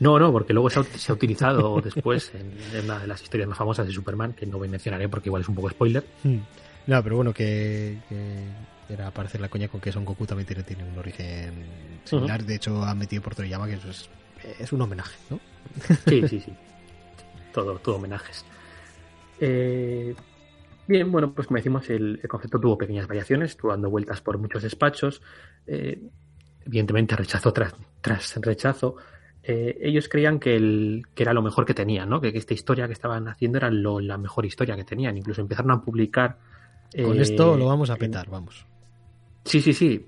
No, 0.00 0.18
no, 0.18 0.30
porque 0.32 0.52
luego 0.52 0.70
se 0.70 0.80
ha, 0.80 1.12
utilizado 1.12 1.80
después 1.84 2.32
en, 2.34 2.84
una 2.84 2.98
de 2.98 3.06
las 3.06 3.22
historias 3.22 3.48
más 3.48 3.58
famosas 3.58 3.86
de 3.86 3.92
Superman, 3.92 4.32
que 4.32 4.46
no 4.46 4.58
mencionaré 4.58 5.08
porque 5.08 5.28
igual 5.28 5.42
es 5.42 5.48
un 5.48 5.54
poco 5.54 5.70
spoiler. 5.70 6.04
Mm. 6.24 6.38
No, 6.86 7.02
pero 7.02 7.16
bueno, 7.16 7.32
que, 7.34 7.98
era 8.88 9.10
parecer 9.10 9.40
la 9.40 9.48
coña 9.48 9.68
con 9.68 9.80
que 9.80 9.92
Son 9.92 10.04
Goku 10.04 10.26
también 10.26 10.46
tiene, 10.46 10.62
tiene 10.62 10.84
un 10.84 10.98
origen 10.98 11.64
similar. 12.04 12.44
De 12.44 12.54
hecho, 12.54 12.82
han 12.82 12.98
metido 12.98 13.22
por 13.22 13.34
Toriyama 13.34 13.66
que 13.66 13.74
eso 13.74 13.90
es, 13.90 14.08
es 14.58 14.72
un 14.72 14.80
homenaje, 14.80 15.16
¿no? 15.30 15.40
Sí, 16.06 16.26
sí, 16.28 16.40
sí 16.40 16.52
todo, 17.64 17.96
homenajes. 17.96 18.44
Eh, 19.40 20.14
bien, 20.86 21.10
bueno, 21.10 21.32
pues 21.32 21.46
como 21.46 21.56
decimos, 21.56 21.88
el, 21.90 22.20
concepto 22.28 22.60
tuvo 22.60 22.78
pequeñas 22.78 23.06
variaciones, 23.06 23.50
estuvo 23.50 23.70
dando 23.70 23.90
vueltas 23.90 24.20
por 24.20 24.38
muchos 24.38 24.62
despachos. 24.62 25.22
Eh, 25.66 26.00
evidentemente, 26.66 27.16
rechazo 27.16 27.52
tras, 27.52 27.74
tras 28.00 28.36
rechazo. 28.36 28.96
Eh, 29.42 29.78
ellos 29.80 30.08
creían 30.08 30.38
que, 30.38 30.56
el, 30.56 31.06
que 31.14 31.22
era 31.22 31.32
lo 31.32 31.42
mejor 31.42 31.64
que 31.64 31.74
tenían, 31.74 32.08
¿no? 32.08 32.20
que, 32.20 32.28
esta 32.28 32.54
historia 32.54 32.86
que 32.86 32.92
estaban 32.92 33.28
haciendo 33.28 33.58
era 33.58 33.70
la 33.70 34.18
mejor 34.18 34.44
historia 34.44 34.76
que 34.76 34.84
tenían. 34.84 35.16
Incluso 35.16 35.40
empezaron 35.40 35.70
a 35.70 35.80
publicar. 35.80 36.38
Con 37.04 37.20
esto 37.20 37.56
lo 37.56 37.66
vamos 37.66 37.90
a 37.90 37.96
petar, 37.96 38.28
vamos. 38.30 38.66
Sí, 39.48 39.60
sí, 39.62 39.72
sí. 39.72 40.06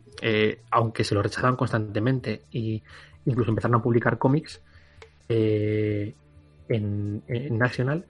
aunque 0.71 1.03
se 1.03 1.15
lo 1.15 1.23
rechazaban 1.23 1.57
constantemente 1.57 2.43
y 2.53 2.83
incluso 3.25 3.51
empezaron 3.51 3.77
a 3.77 3.83
publicar 3.83 4.19
cómics, 4.19 4.61
eh, 5.29 6.13
en, 6.69 7.23
National, 7.57 8.05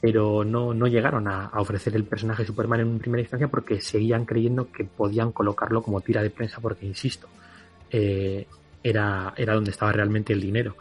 pero 0.00 0.44
no, 0.44 0.74
no 0.74 0.86
llegaron 0.86 1.28
a, 1.28 1.50
ofrecer 1.56 1.96
el 1.96 2.04
personaje 2.04 2.44
Superman 2.44 2.80
en 2.80 2.98
primera 2.98 3.22
instancia 3.22 3.48
porque 3.48 3.80
seguían 3.80 4.26
creyendo 4.26 4.70
que 4.70 4.84
podían 4.84 5.32
colocarlo 5.32 5.82
como 5.82 6.02
tira 6.02 6.22
de 6.22 6.30
prensa 6.30 6.60
porque, 6.60 6.86
insisto, 6.86 7.26
eh, 7.90 8.46
era, 8.82 9.32
era 9.36 9.54
donde 9.54 9.70
estaba 9.70 9.92
realmente 9.92 10.32
el 10.32 10.40
dinero. 10.40 10.76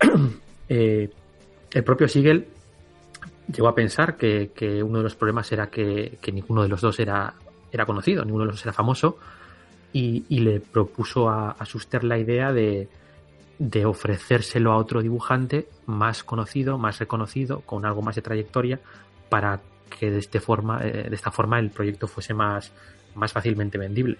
Eh, 0.70 1.08
el 1.72 1.82
propio 1.82 2.06
Siegel 2.06 2.46
llegó 3.50 3.68
a 3.68 3.74
pensar 3.74 4.18
que, 4.18 4.50
uno 4.84 4.98
de 4.98 5.04
los 5.04 5.14
problemas 5.14 5.50
era 5.50 5.68
que, 5.68 6.18
ninguno 6.30 6.62
de 6.62 6.68
los 6.68 6.82
dos 6.82 7.00
era, 7.00 7.32
era 7.72 7.86
conocido, 7.86 8.24
ninguno 8.24 8.44
de 8.44 8.52
los 8.52 8.62
era 8.62 8.72
famoso, 8.72 9.18
y, 9.92 10.40
le 10.40 10.60
propuso 10.60 11.28
a, 11.28 11.56
Suster 11.64 12.04
la 12.04 12.18
idea 12.18 12.52
de, 12.52 12.88
ofrecérselo 13.84 14.72
a 14.72 14.76
otro 14.76 15.02
dibujante 15.02 15.68
más 15.86 16.22
conocido, 16.22 16.78
más 16.78 16.98
reconocido, 16.98 17.60
con 17.60 17.84
algo 17.84 18.02
más 18.02 18.16
de 18.16 18.22
trayectoria, 18.22 18.80
para 19.28 19.60
que 19.98 20.10
de, 20.10 20.18
este 20.18 20.38
eh, 20.38 21.08
esta 21.10 21.30
forma 21.30 21.58
el 21.58 21.70
proyecto 21.70 22.06
fuese 22.06 22.34
más, 22.34 22.72
más 23.14 23.32
fácilmente 23.32 23.78
vendible. 23.78 24.18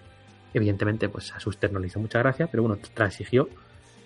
Evidentemente, 0.54 1.08
pues 1.08 1.32
a 1.32 1.40
Suster 1.40 1.72
no 1.72 1.78
le 1.78 1.88
hizo 1.88 2.00
mucha 2.00 2.18
gracia, 2.20 2.46
pero 2.46 2.62
bueno, 2.64 2.78
transigió. 2.94 3.48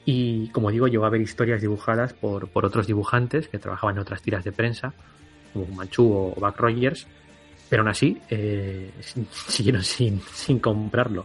Y 0.05 0.49
como 0.49 0.73
digo, 0.73 0.89
llegó 0.89 1.05
a 1.05 1.11
ver 1.11 1.21
historias 1.21 1.61
dibujadas 1.61 2.13
por, 2.13 2.49
por 2.49 2.65
otros 2.65 2.89
dibujantes 2.89 3.47
que 3.47 3.59
trabajaban 3.59 3.95
en 3.97 4.03
otras 4.03 4.21
tiras 4.21 4.43
de 4.43 4.51
prensa, 4.51 4.93
como 5.53 5.67
Manchu 5.67 6.13
o 6.13 6.35
Buck 6.35 6.57
Rogers, 6.59 7.07
pero 7.73 7.81
aún 7.81 7.89
así 7.89 8.21
eh, 8.29 8.91
siguieron 9.49 9.83
sin, 9.83 10.21
sin 10.21 10.59
comprarlo. 10.59 11.25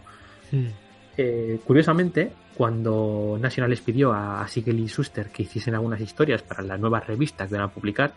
Hmm. 0.50 0.68
Eh, 1.14 1.60
curiosamente, 1.62 2.32
cuando 2.54 3.36
National 3.38 3.68
les 3.68 3.82
pidió 3.82 4.14
a, 4.14 4.48
Sigel 4.48 4.80
y 4.80 4.88
Suster 4.88 5.28
que 5.28 5.42
hiciesen 5.42 5.74
algunas 5.74 6.00
historias 6.00 6.40
para 6.40 6.62
las 6.62 6.80
nuevas 6.80 7.06
revistas 7.06 7.50
que 7.50 7.54
van 7.54 7.64
a 7.64 7.70
publicar, 7.70 8.14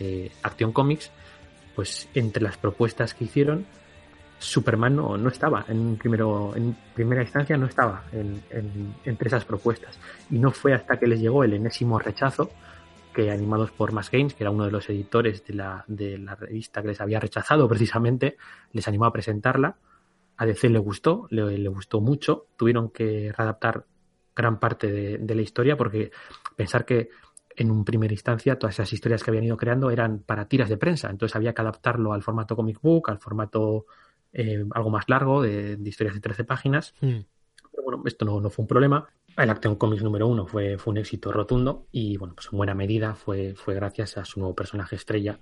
eh, 0.00 0.32
Action 0.42 0.72
Comics, 0.72 1.12
pues 1.76 2.08
entre 2.14 2.42
las 2.42 2.56
propuestas 2.56 3.14
que 3.14 3.22
hicieron, 3.22 3.66
Superman 4.40 4.96
no, 4.96 5.16
no 5.16 5.28
estaba 5.28 5.64
en 5.68 5.94
primero 5.96 6.56
en 6.56 6.76
primera 6.92 7.22
instancia 7.22 7.56
no 7.56 7.66
estaba 7.66 8.02
en, 8.12 8.42
entre 9.04 9.28
esas 9.28 9.44
propuestas 9.44 9.96
y 10.28 10.40
no 10.40 10.50
fue 10.50 10.74
hasta 10.74 10.98
que 10.98 11.06
les 11.06 11.20
llegó 11.20 11.44
el 11.44 11.54
enésimo 11.54 12.00
rechazo 12.00 12.50
que 13.14 13.30
animados 13.30 13.70
por 13.70 13.92
Mass 13.92 14.10
Games 14.10 14.34
que 14.34 14.42
era 14.42 14.50
uno 14.50 14.66
de 14.66 14.70
los 14.70 14.90
editores 14.90 15.46
de 15.46 15.54
la, 15.54 15.84
de 15.86 16.18
la 16.18 16.34
revista 16.34 16.82
que 16.82 16.88
les 16.88 17.00
había 17.00 17.20
rechazado 17.20 17.68
precisamente 17.68 18.36
les 18.72 18.86
animó 18.88 19.06
a 19.06 19.12
presentarla 19.12 19.76
a 20.36 20.46
DC 20.46 20.68
le 20.68 20.78
gustó, 20.78 21.26
le, 21.30 21.68
gustó 21.68 22.00
mucho. 22.00 22.46
Tuvieron 22.56 22.90
que 22.90 23.32
readaptar 23.36 23.86
gran 24.34 24.58
parte 24.58 25.18
de, 25.18 25.34
la 25.34 25.42
historia 25.42 25.76
porque 25.76 26.10
pensar 26.56 26.84
que 26.84 27.10
en 27.56 27.70
un 27.70 27.84
primera 27.84 28.12
instancia 28.12 28.58
todas 28.58 28.74
esas 28.74 28.92
historias 28.92 29.22
que 29.22 29.30
habían 29.30 29.44
ido 29.44 29.56
creando 29.56 29.90
eran 29.90 30.18
para 30.18 30.48
tiras 30.48 30.68
de 30.68 30.76
prensa. 30.76 31.08
Entonces 31.08 31.36
había 31.36 31.54
que 31.54 31.60
adaptarlo 31.60 32.12
al 32.12 32.22
formato 32.22 32.56
comic 32.56 32.80
book, 32.80 33.10
al 33.10 33.18
formato 33.18 33.86
eh, 34.32 34.64
algo 34.72 34.90
más 34.90 35.08
largo 35.08 35.40
de, 35.40 35.78
historias 35.84 36.14
de 36.14 36.20
13 36.20 36.44
páginas. 36.44 36.94
Hmm. 37.00 37.20
Pero 37.74 37.82
bueno, 37.82 38.02
esto 38.06 38.24
no, 38.24 38.50
fue 38.50 38.62
un 38.62 38.68
problema. 38.68 39.08
El 39.36 39.50
Action 39.50 39.74
Comics 39.76 40.02
número 40.02 40.28
uno 40.28 40.46
fue, 40.46 40.78
fue 40.78 40.92
un 40.92 40.98
éxito 40.98 41.32
rotundo 41.32 41.86
y 41.90 42.16
bueno, 42.16 42.34
pues 42.34 42.48
en 42.52 42.56
buena 42.56 42.74
medida 42.74 43.14
fue, 43.14 43.54
fue 43.56 43.74
gracias 43.74 44.16
a 44.16 44.24
su 44.24 44.38
nuevo 44.38 44.54
personaje 44.54 44.96
estrella, 44.96 45.40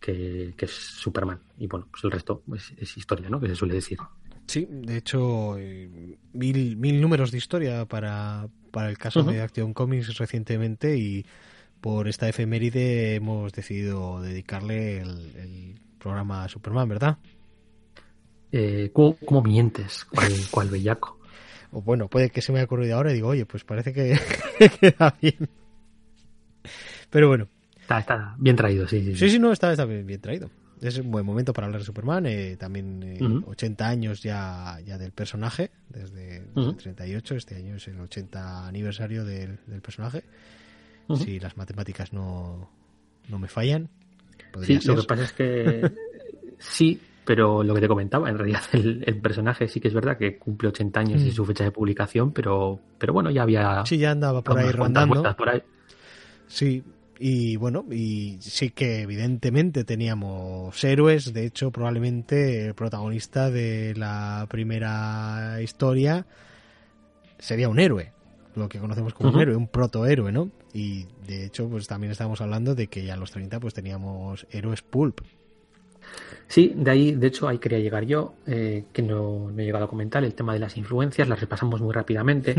que, 0.00 0.54
es 0.58 0.70
Superman. 0.70 1.40
Y 1.58 1.68
bueno, 1.68 1.86
pues 1.90 2.02
el 2.04 2.10
resto 2.10 2.42
es, 2.56 2.96
historia, 2.96 3.28
¿no? 3.28 3.38
Que 3.38 3.48
se 3.48 3.54
suele 3.54 3.74
decir. 3.74 3.98
Sí, 4.46 4.66
de 4.68 4.96
hecho, 4.96 5.56
eh, 5.58 6.18
mil, 6.32 6.76
mil 6.76 7.00
números 7.00 7.30
de 7.30 7.38
historia 7.38 7.84
para, 7.86 8.48
para 8.72 8.90
el 8.90 8.98
caso 8.98 9.22
de 9.22 9.40
Action 9.40 9.72
Comics 9.72 10.16
recientemente 10.18 10.96
y 10.96 11.24
por 11.80 12.08
esta 12.08 12.28
efeméride 12.28 13.14
hemos 13.14 13.52
decidido 13.52 14.20
dedicarle 14.20 15.00
el, 15.00 15.80
programa 15.98 16.44
a 16.44 16.48
Superman, 16.48 16.88
¿verdad? 16.88 17.18
Eh, 18.52 18.90
¿cómo, 18.94 19.42
mientes? 19.42 20.06
¿Cuál, 20.06 20.32
cuál 20.50 20.70
bellaco? 20.70 21.19
O 21.72 21.82
bueno, 21.82 22.08
puede 22.08 22.30
que 22.30 22.42
se 22.42 22.52
me 22.52 22.58
haya 22.58 22.66
ocurrido 22.66 22.96
ahora 22.96 23.10
y 23.10 23.14
digo, 23.14 23.28
oye, 23.28 23.46
pues 23.46 23.64
parece 23.64 23.92
que 23.92 24.18
queda 24.80 25.16
bien. 25.20 25.48
Pero 27.10 27.28
bueno, 27.28 27.48
Está, 27.98 28.36
bien 28.38 28.56
traído, 28.56 28.86
sí. 28.86 29.02
Sí, 29.02 29.16
sí, 29.16 29.30
sí, 29.30 29.38
no, 29.38 29.52
está, 29.52 29.72
está 29.72 29.84
bien, 29.84 30.20
traído. 30.20 30.50
Es 30.80 30.98
un 30.98 31.10
buen 31.10 31.26
momento 31.26 31.52
para 31.52 31.66
hablar 31.66 31.80
de 31.80 31.86
Superman. 31.86 32.24
Eh, 32.26 32.56
también 32.56 33.42
80 33.46 33.84
eh, 33.84 33.88
años 33.88 34.22
ya, 34.22 34.78
ya 34.84 34.96
del 34.96 35.12
personaje, 35.12 35.70
desde, 35.88 36.36
el 36.54 36.76
38. 36.76 37.34
Este 37.34 37.56
año 37.56 37.76
es 37.76 37.88
el 37.88 38.00
80 38.00 38.66
aniversario 38.66 39.24
del, 39.24 39.58
personaje. 39.82 40.24
Si 41.16 41.40
las 41.40 41.56
matemáticas 41.56 42.12
no, 42.12 42.70
no 43.28 43.38
me 43.38 43.48
fallan. 43.48 43.88
Sí, 44.62 44.78
lo 44.84 44.96
que 44.96 45.02
pasa 45.02 45.24
es 45.24 45.32
que 45.32 45.90
sí, 46.58 47.00
pero 47.24 47.62
lo 47.62 47.74
que 47.74 47.80
te 47.80 47.88
comentaba, 47.88 48.28
en 48.28 48.38
realidad 48.38 48.62
el, 48.72 49.20
personaje 49.20 49.68
sí 49.68 49.80
que 49.80 49.88
es 49.88 49.94
verdad 49.94 50.16
que 50.16 50.38
cumple 50.38 50.68
80 50.68 51.00
años 51.00 51.22
y 51.22 51.28
mm. 51.28 51.32
su 51.32 51.44
fecha 51.44 51.64
de 51.64 51.70
publicación, 51.70 52.32
pero, 52.32 52.80
pero 52.98 53.12
bueno, 53.12 53.30
ya 53.30 53.42
había... 53.42 53.84
Sí, 53.86 53.98
ya 53.98 54.10
andaba 54.12 54.42
por 54.42 54.58
ahí 54.58 54.70
rondando. 54.70 55.22
Sí, 56.46 56.82
y 57.18 57.56
bueno, 57.56 57.84
y 57.90 58.38
sí 58.40 58.70
que 58.70 59.02
evidentemente 59.02 59.84
teníamos 59.84 60.82
héroes, 60.82 61.32
de 61.32 61.44
hecho 61.44 61.70
probablemente 61.70 62.66
el 62.66 62.74
protagonista 62.74 63.50
de 63.50 63.94
la 63.94 64.46
primera 64.48 65.58
historia 65.62 66.26
sería 67.38 67.68
un 67.68 67.78
héroe, 67.78 68.12
lo 68.56 68.68
que 68.68 68.78
conocemos 68.78 69.14
como 69.14 69.30
un 69.30 69.40
héroe, 69.40 69.54
un 69.54 69.68
protohéroe, 69.68 70.32
¿no? 70.32 70.50
Y 70.72 71.06
de 71.26 71.44
hecho, 71.44 71.68
pues 71.68 71.86
también 71.86 72.12
estamos 72.12 72.40
hablando 72.40 72.74
de 72.74 72.86
que 72.86 73.04
ya 73.04 73.14
a 73.14 73.16
los 73.16 73.30
30 73.32 73.60
pues 73.60 73.74
teníamos 73.74 74.46
héroes 74.50 74.82
pulp. 74.82 75.20
Sí, 76.46 76.72
de 76.74 76.90
ahí, 76.90 77.12
de 77.12 77.26
hecho, 77.28 77.46
ahí 77.46 77.58
quería 77.58 77.78
llegar 77.78 78.04
yo, 78.04 78.34
eh, 78.46 78.86
que 78.92 79.02
no, 79.02 79.50
he 79.56 79.64
llegado 79.64 79.84
a 79.84 79.88
comentar, 79.88 80.24
el 80.24 80.34
tema 80.34 80.52
de 80.52 80.58
las 80.58 80.76
influencias, 80.76 81.28
las 81.28 81.40
repasamos 81.40 81.80
muy 81.80 81.92
rápidamente. 81.92 82.56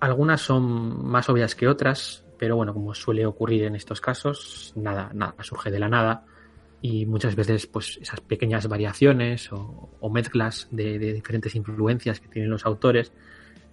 Algunas 0.00 0.40
son 0.40 1.06
más 1.06 1.28
obvias 1.28 1.54
que 1.54 1.68
otras, 1.68 2.24
pero 2.38 2.56
bueno, 2.56 2.74
como 2.74 2.92
suele 2.92 3.24
ocurrir 3.24 3.62
en 3.62 3.76
estos 3.76 4.00
casos, 4.00 4.72
nada, 4.74 5.10
nada 5.14 5.36
surge 5.42 5.70
de 5.70 5.78
la 5.78 5.88
nada 5.88 6.24
y 6.80 7.06
muchas 7.06 7.36
veces 7.36 7.68
pues 7.68 8.00
esas 8.02 8.20
pequeñas 8.20 8.66
variaciones 8.66 9.48
o, 9.52 10.10
mezclas 10.10 10.66
de, 10.72 10.98
diferentes 10.98 11.54
influencias 11.54 12.18
que 12.18 12.26
tienen 12.26 12.50
los 12.50 12.66
autores 12.66 13.12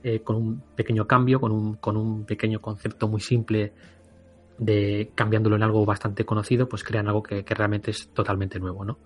eh, 0.03 0.19
con 0.19 0.35
un 0.35 0.63
pequeño 0.75 1.07
cambio, 1.07 1.41
con 1.41 1.51
un, 1.51 1.73
con 1.77 1.97
un 1.97 2.25
pequeño 2.25 2.61
concepto 2.61 3.07
muy 3.07 3.19
simple 3.19 3.73
de 4.59 5.11
cambiándolo 5.15 5.55
en 5.55 5.63
algo 5.63 5.85
bastante 5.85 6.25
conocido, 6.25 6.67
pues 6.67 6.83
crean 6.83 7.07
algo 7.07 7.23
que, 7.23 7.43
realmente 7.47 7.91
es 7.91 8.09
totalmente 8.09 8.59
nuevo, 8.59 8.85
¿no? 8.85 8.99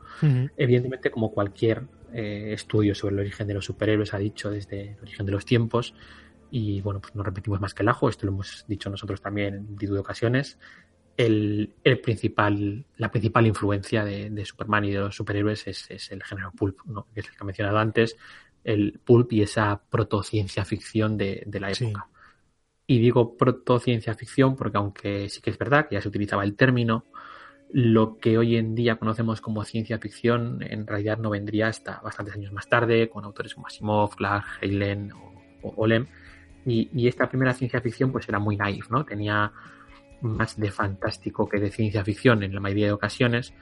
Evidentemente, 0.58 1.12
como 1.12 1.32
cualquier 1.32 1.84
eh, 2.12 2.54
estudio 2.54 2.96
sobre 2.96 3.14
el 3.14 3.20
origen 3.22 3.48
de 3.48 3.54
los 3.54 3.66
superhéroes 3.66 4.14
ha 4.14 4.18
dicho 4.18 4.50
desde 4.50 4.92
el 4.92 5.00
origen 5.02 5.26
de 5.26 5.32
los 5.32 5.46
tiempos, 5.46 5.94
y 6.50 6.82
bueno, 6.82 7.02
pues 7.02 7.16
no 7.16 7.24
repetimos 7.24 7.62
más 7.62 7.74
que 7.74 7.84
el 7.84 7.90
ajo, 7.90 8.10
esto 8.10 8.26
lo 8.26 8.34
hemos 8.34 8.66
dicho 8.68 8.90
nosotros 8.90 9.22
también 9.22 9.56
en 9.56 9.66
multitud 9.66 9.94
de 9.94 10.00
ocasiones. 10.00 10.58
El, 11.16 11.74
principal, 12.04 12.86
la 12.98 13.12
principal 13.12 13.46
influencia 13.46 14.04
de, 14.04 14.46
Superman 14.46 14.86
y 14.86 14.92
de 14.92 15.00
los 15.00 15.16
superhéroes 15.16 15.68
es, 15.68 16.12
el 16.12 16.24
género 16.24 16.52
pulp, 16.52 16.80
¿no? 16.86 17.08
que 17.14 17.20
es 17.20 17.28
el 17.28 17.32
que 17.34 17.38
he 17.42 17.46
mencionado 17.46 17.78
antes, 17.78 18.18
el 18.64 19.00
pulp 19.04 19.34
y 19.34 19.44
esa 19.44 19.82
protociencia 19.90 20.66
ficción 20.66 21.18
de, 21.18 21.46
la 21.60 21.72
época. 21.72 22.08
Y 22.86 23.00
digo 23.00 23.38
protociencia 23.38 24.14
ficción 24.14 24.56
porque 24.56 24.78
aunque 24.78 25.30
sí 25.30 25.42
que 25.42 25.50
es 25.50 25.58
verdad 25.58 25.88
que 25.88 25.96
ya 25.96 26.02
se 26.02 26.10
utilizaba 26.10 26.44
el 26.44 26.56
término, 26.56 27.06
lo 27.72 28.20
que 28.20 28.38
hoy 28.38 28.58
en 28.58 28.76
día 28.76 28.98
conocemos 28.98 29.42
como 29.42 29.64
ciencia 29.64 29.98
ficción 30.00 30.62
en 30.62 30.86
realidad 30.86 31.18
no 31.18 31.30
vendría 31.30 31.68
hasta 31.68 32.02
bastantes 32.02 32.36
años 32.36 32.52
más 32.52 32.68
tarde, 32.68 33.10
con 33.10 33.26
autores 33.26 33.56
como 33.56 33.68
Asimov, 33.68 34.16
Clark, 34.16 34.46
Heinlein 34.62 35.12
o, 35.14 35.34
o 35.64 35.74
Olem, 35.78 36.08
y, 36.66 37.08
esta 37.08 37.28
primera 37.28 37.54
ciencia 37.54 37.82
ficción 37.82 38.12
pues 38.12 38.28
era 38.30 38.40
muy 38.40 38.56
naif, 38.56 38.90
¿no? 38.90 39.04
Tenía 39.06 39.52
más 40.22 40.58
de 40.58 40.72
fantástico 40.72 41.50
que 41.50 41.60
de 41.60 41.72
ciencia 41.72 42.04
ficción 42.04 42.44
en 42.44 42.54
la 42.54 42.62
mayoría 42.62 42.88
de 42.88 42.94
ocasiones. 42.94 43.54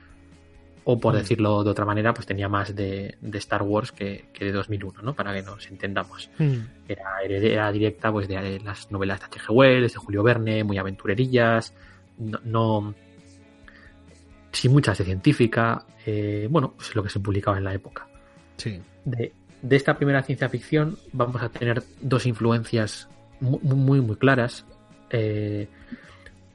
O 0.84 1.00
por 1.00 1.14
mm. 1.14 1.18
decirlo 1.18 1.64
de 1.64 1.70
otra 1.70 1.86
manera, 1.86 2.14
pues 2.14 2.26
tenía 2.26 2.50
más 2.50 2.76
de, 2.76 3.18
Star 3.34 3.62
Wars 3.62 3.92
que, 3.92 4.26
de 4.40 4.52
2001, 4.52 5.02
¿no? 5.02 5.14
Para 5.14 5.34
que 5.34 5.44
nos 5.44 5.68
entendamos. 5.68 6.30
Mm. 6.38 6.58
Era 6.88 7.22
heredera 7.24 7.72
directa 7.72 8.12
pues 8.12 8.28
de 8.28 8.60
las 8.60 8.92
novelas 8.92 9.20
de 9.20 9.26
H.G. 9.26 9.50
Wells, 9.50 9.94
de 9.94 10.00
Julio 10.00 10.24
Verne, 10.24 10.64
muy 10.64 10.78
aventurerillas, 10.78 11.74
no, 12.18 12.94
sin 14.52 14.72
mucha 14.72 14.94
de 14.94 15.04
científica, 15.04 15.86
eh, 16.06 16.48
bueno, 16.50 16.74
pues 16.76 16.90
es 16.90 16.96
lo 16.96 17.04
que 17.04 17.10
se 17.10 17.20
publicaba 17.20 17.58
en 17.58 17.64
la 17.64 17.74
época. 17.74 18.08
Sí. 18.58 18.82
De, 19.06 19.34
de 19.62 19.76
esta 19.76 19.96
primera 19.96 20.24
ciencia 20.24 20.50
ficción 20.50 20.98
vamos 21.14 21.42
a 21.42 21.50
tener 21.50 21.84
dos 22.02 22.26
influencias 22.26 23.08
muy, 23.40 24.02
muy, 24.02 24.16
claras. 24.16 24.66
Eh, 25.10 25.68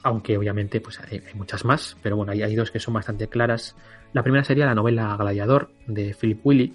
aunque 0.02 0.38
obviamente 0.38 0.80
pues 0.80 1.00
hay, 1.00 1.22
muchas 1.34 1.64
más, 1.64 1.96
pero 2.02 2.16
bueno, 2.16 2.32
hay, 2.32 2.42
hay, 2.42 2.54
dos 2.54 2.70
que 2.70 2.78
son 2.78 2.94
bastante 2.94 3.28
claras. 3.28 3.74
La 4.16 4.22
primera 4.22 4.44
sería 4.44 4.64
la 4.64 4.74
novela 4.74 5.14
Gladiador 5.14 5.68
de 5.86 6.16
Philip 6.18 6.40
Willy 6.42 6.74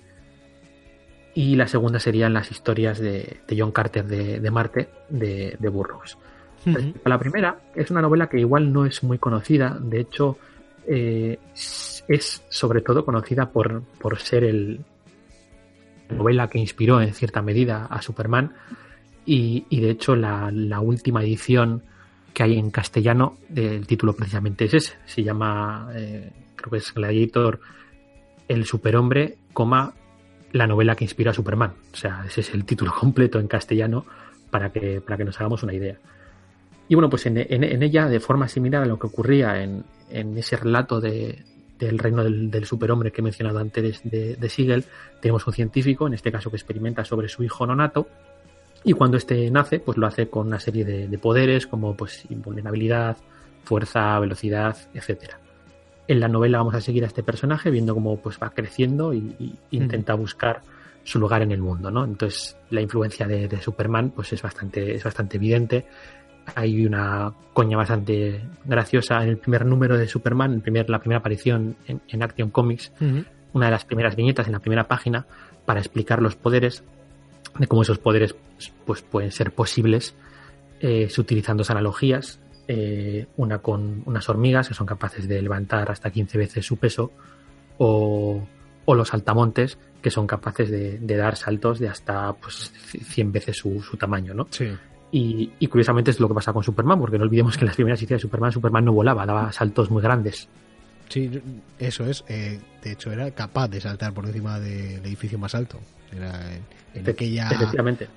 y 1.33 1.55
la 1.55 1.67
segunda 1.67 1.99
serían 1.99 2.35
las 2.35 2.51
historias 2.51 2.99
de, 2.99 3.39
John 3.49 3.71
Carter 3.71 4.05
de, 4.05 4.51
Marte 4.51 4.89
de, 5.09 5.57
Burroughs. 5.59 6.19
La 7.03 7.17
primera 7.17 7.57
es 7.73 7.89
una 7.89 8.03
novela 8.03 8.27
que 8.27 8.39
igual 8.39 8.71
no 8.71 8.85
es 8.85 9.01
muy 9.01 9.17
conocida, 9.17 9.75
de 9.81 10.01
hecho 10.01 10.37
eh, 10.85 11.39
es 12.07 12.43
sobre 12.47 12.81
todo 12.81 13.03
conocida 13.03 13.49
por, 13.49 13.81
por 13.99 14.19
ser 14.19 14.43
el, 14.43 14.81
novela 16.11 16.47
que 16.47 16.59
inspiró 16.59 17.01
en 17.01 17.11
cierta 17.15 17.41
medida 17.41 17.87
a 17.87 18.03
Superman 18.03 18.53
y, 19.25 19.65
de 19.81 19.89
hecho 19.89 20.15
la, 20.15 20.79
última 20.79 21.23
edición 21.23 21.81
que 22.35 22.43
hay 22.43 22.59
en 22.59 22.69
castellano, 22.69 23.37
el 23.55 23.87
título 23.87 24.13
precisamente 24.13 24.65
es 24.65 24.75
ese, 24.75 24.93
se 25.07 25.23
llama, 25.23 25.89
eh, 25.95 26.29
creo 26.61 26.71
que 26.71 26.77
es 26.77 26.93
Gladiator, 26.93 27.59
el 28.47 28.65
superhombre, 28.65 29.37
coma, 29.53 29.93
la 30.51 30.67
novela 30.67 30.95
que 30.95 31.03
inspiró 31.03 31.31
a 31.31 31.33
Superman. 31.33 31.73
O 31.93 31.95
sea, 31.95 32.23
ese 32.25 32.41
es 32.41 32.53
el 32.53 32.65
título 32.65 32.93
completo 32.99 33.39
en 33.39 33.47
castellano 33.47 34.05
para 34.49 34.71
que, 34.71 35.01
para 35.01 35.17
que 35.17 35.25
nos 35.25 35.39
hagamos 35.39 35.63
una 35.63 35.73
idea. 35.73 35.97
Y 36.87 36.95
bueno, 36.95 37.09
pues 37.09 37.25
en, 37.25 37.37
ella, 37.37 38.07
de 38.07 38.19
forma 38.19 38.49
similar 38.49 38.83
a 38.83 38.85
lo 38.85 38.99
que 38.99 39.07
ocurría 39.07 39.63
en, 39.63 39.85
en 40.09 40.37
ese 40.37 40.57
relato 40.57 40.99
de, 40.99 41.43
del 41.79 41.97
reino 41.97 42.21
del, 42.23 42.65
superhombre 42.65 43.11
que 43.11 43.21
he 43.21 43.23
mencionado 43.23 43.59
antes 43.59 44.01
de, 44.03 44.35
de 44.35 44.49
Siegel, 44.49 44.83
tenemos 45.21 45.47
un 45.47 45.53
científico, 45.53 46.05
en 46.05 46.13
este 46.13 46.33
caso 46.33 46.49
que 46.49 46.57
experimenta 46.57 47.05
sobre 47.05 47.29
su 47.29 47.43
hijo 47.43 47.65
nonato, 47.65 48.07
y 48.83 48.93
cuando 48.93 49.17
este 49.17 49.49
nace, 49.51 49.79
pues 49.79 49.97
lo 49.97 50.07
hace 50.07 50.27
con 50.27 50.47
una 50.47 50.59
serie 50.59 50.83
de, 50.83 51.17
poderes 51.17 51.67
como 51.67 51.95
pues 51.95 52.25
invulnerabilidad, 52.29 53.17
fuerza, 53.63 54.17
velocidad, 54.19 54.75
etcétera. 54.93 55.39
En 56.11 56.19
la 56.19 56.27
novela 56.27 56.57
vamos 56.57 56.75
a 56.75 56.81
seguir 56.81 57.05
a 57.05 57.07
este 57.07 57.23
personaje 57.23 57.71
viendo 57.71 57.93
cómo 57.93 58.17
pues 58.17 58.37
va 58.37 58.49
creciendo 58.49 59.13
y, 59.13 59.55
intenta 59.71 60.13
buscar 60.13 60.61
su 61.05 61.19
lugar 61.19 61.41
en 61.41 61.53
el 61.53 61.61
mundo, 61.61 61.89
¿no? 61.89 62.03
Entonces 62.03 62.57
la 62.69 62.81
influencia 62.81 63.25
de, 63.25 63.47
de, 63.47 63.61
Superman 63.61 64.09
pues 64.09 64.33
es 64.33 64.41
bastante, 64.41 64.93
es 64.93 65.05
bastante 65.05 65.37
evidente. 65.37 65.85
Hay 66.53 66.85
una 66.85 67.31
coña 67.53 67.77
bastante 67.77 68.43
graciosa 68.65 69.23
en 69.23 69.29
el 69.29 69.37
primer 69.37 69.65
número 69.65 69.97
de 69.97 70.05
Superman, 70.05 70.55
el 70.55 70.59
primer, 70.59 70.89
la 70.89 70.99
primera 70.99 71.19
aparición 71.19 71.77
en, 71.87 72.21
Action 72.21 72.49
Comics, 72.49 72.91
una 73.53 73.67
de 73.67 73.71
las 73.71 73.85
primeras 73.85 74.17
viñetas 74.17 74.47
en 74.47 74.51
la 74.51 74.59
primera 74.59 74.89
página 74.89 75.25
para 75.63 75.79
explicar 75.79 76.21
los 76.21 76.35
poderes, 76.35 76.83
de 77.57 77.67
cómo 77.67 77.83
esos 77.83 77.99
poderes 77.99 78.35
pues, 78.85 79.01
pueden 79.01 79.31
ser 79.31 79.53
posibles 79.53 80.13
eh, 80.81 81.07
utilizando 81.17 81.63
analogías, 81.69 82.40
eh, 82.73 83.27
una 83.35 83.57
con 83.57 84.01
unas 84.05 84.29
hormigas 84.29 84.69
que 84.69 84.73
son 84.73 84.87
capaces 84.87 85.27
de 85.27 85.41
levantar 85.41 85.91
hasta 85.91 86.09
15 86.09 86.37
veces 86.37 86.65
su 86.65 86.77
peso, 86.77 87.11
o, 87.77 88.47
los 88.87 89.13
altamontes 89.13 89.77
que 90.01 90.09
son 90.09 90.25
capaces 90.25 90.69
de, 90.69 91.17
dar 91.17 91.35
saltos 91.35 91.79
de 91.79 91.89
hasta 91.89 92.31
pues, 92.33 92.71
100 92.73 93.31
veces 93.33 93.57
su, 93.57 93.81
su 93.81 93.97
tamaño, 93.97 94.33
¿no? 94.33 94.47
Sí. 94.51 94.69
Y, 95.11 95.67
curiosamente 95.67 96.11
es 96.11 96.19
lo 96.21 96.29
que 96.29 96.33
pasa 96.33 96.53
con 96.53 96.63
Superman, 96.63 96.97
porque 96.97 97.17
no 97.17 97.25
olvidemos 97.25 97.57
que 97.57 97.65
en 97.65 97.67
las 97.67 97.75
primeras 97.75 98.01
historias 98.01 98.21
de 98.21 98.27
Superman, 98.27 98.53
Superman 98.53 98.85
no 98.85 98.93
volaba, 98.93 99.25
daba 99.25 99.51
saltos 99.51 99.91
muy 99.91 100.01
grandes. 100.01 100.47
Sí, 101.09 101.41
eso 101.77 102.05
es. 102.05 102.23
Eh, 102.29 102.59
de 102.81 102.91
hecho, 102.93 103.11
era 103.11 103.31
capaz 103.31 103.67
de 103.67 103.81
saltar 103.81 104.13
por 104.13 104.25
encima 104.25 104.61
del 104.61 105.05
edificio 105.05 105.37
más 105.37 105.55
alto. 105.55 105.79
Era 106.15 106.39
en, 106.93 107.09
aquella 107.09 107.49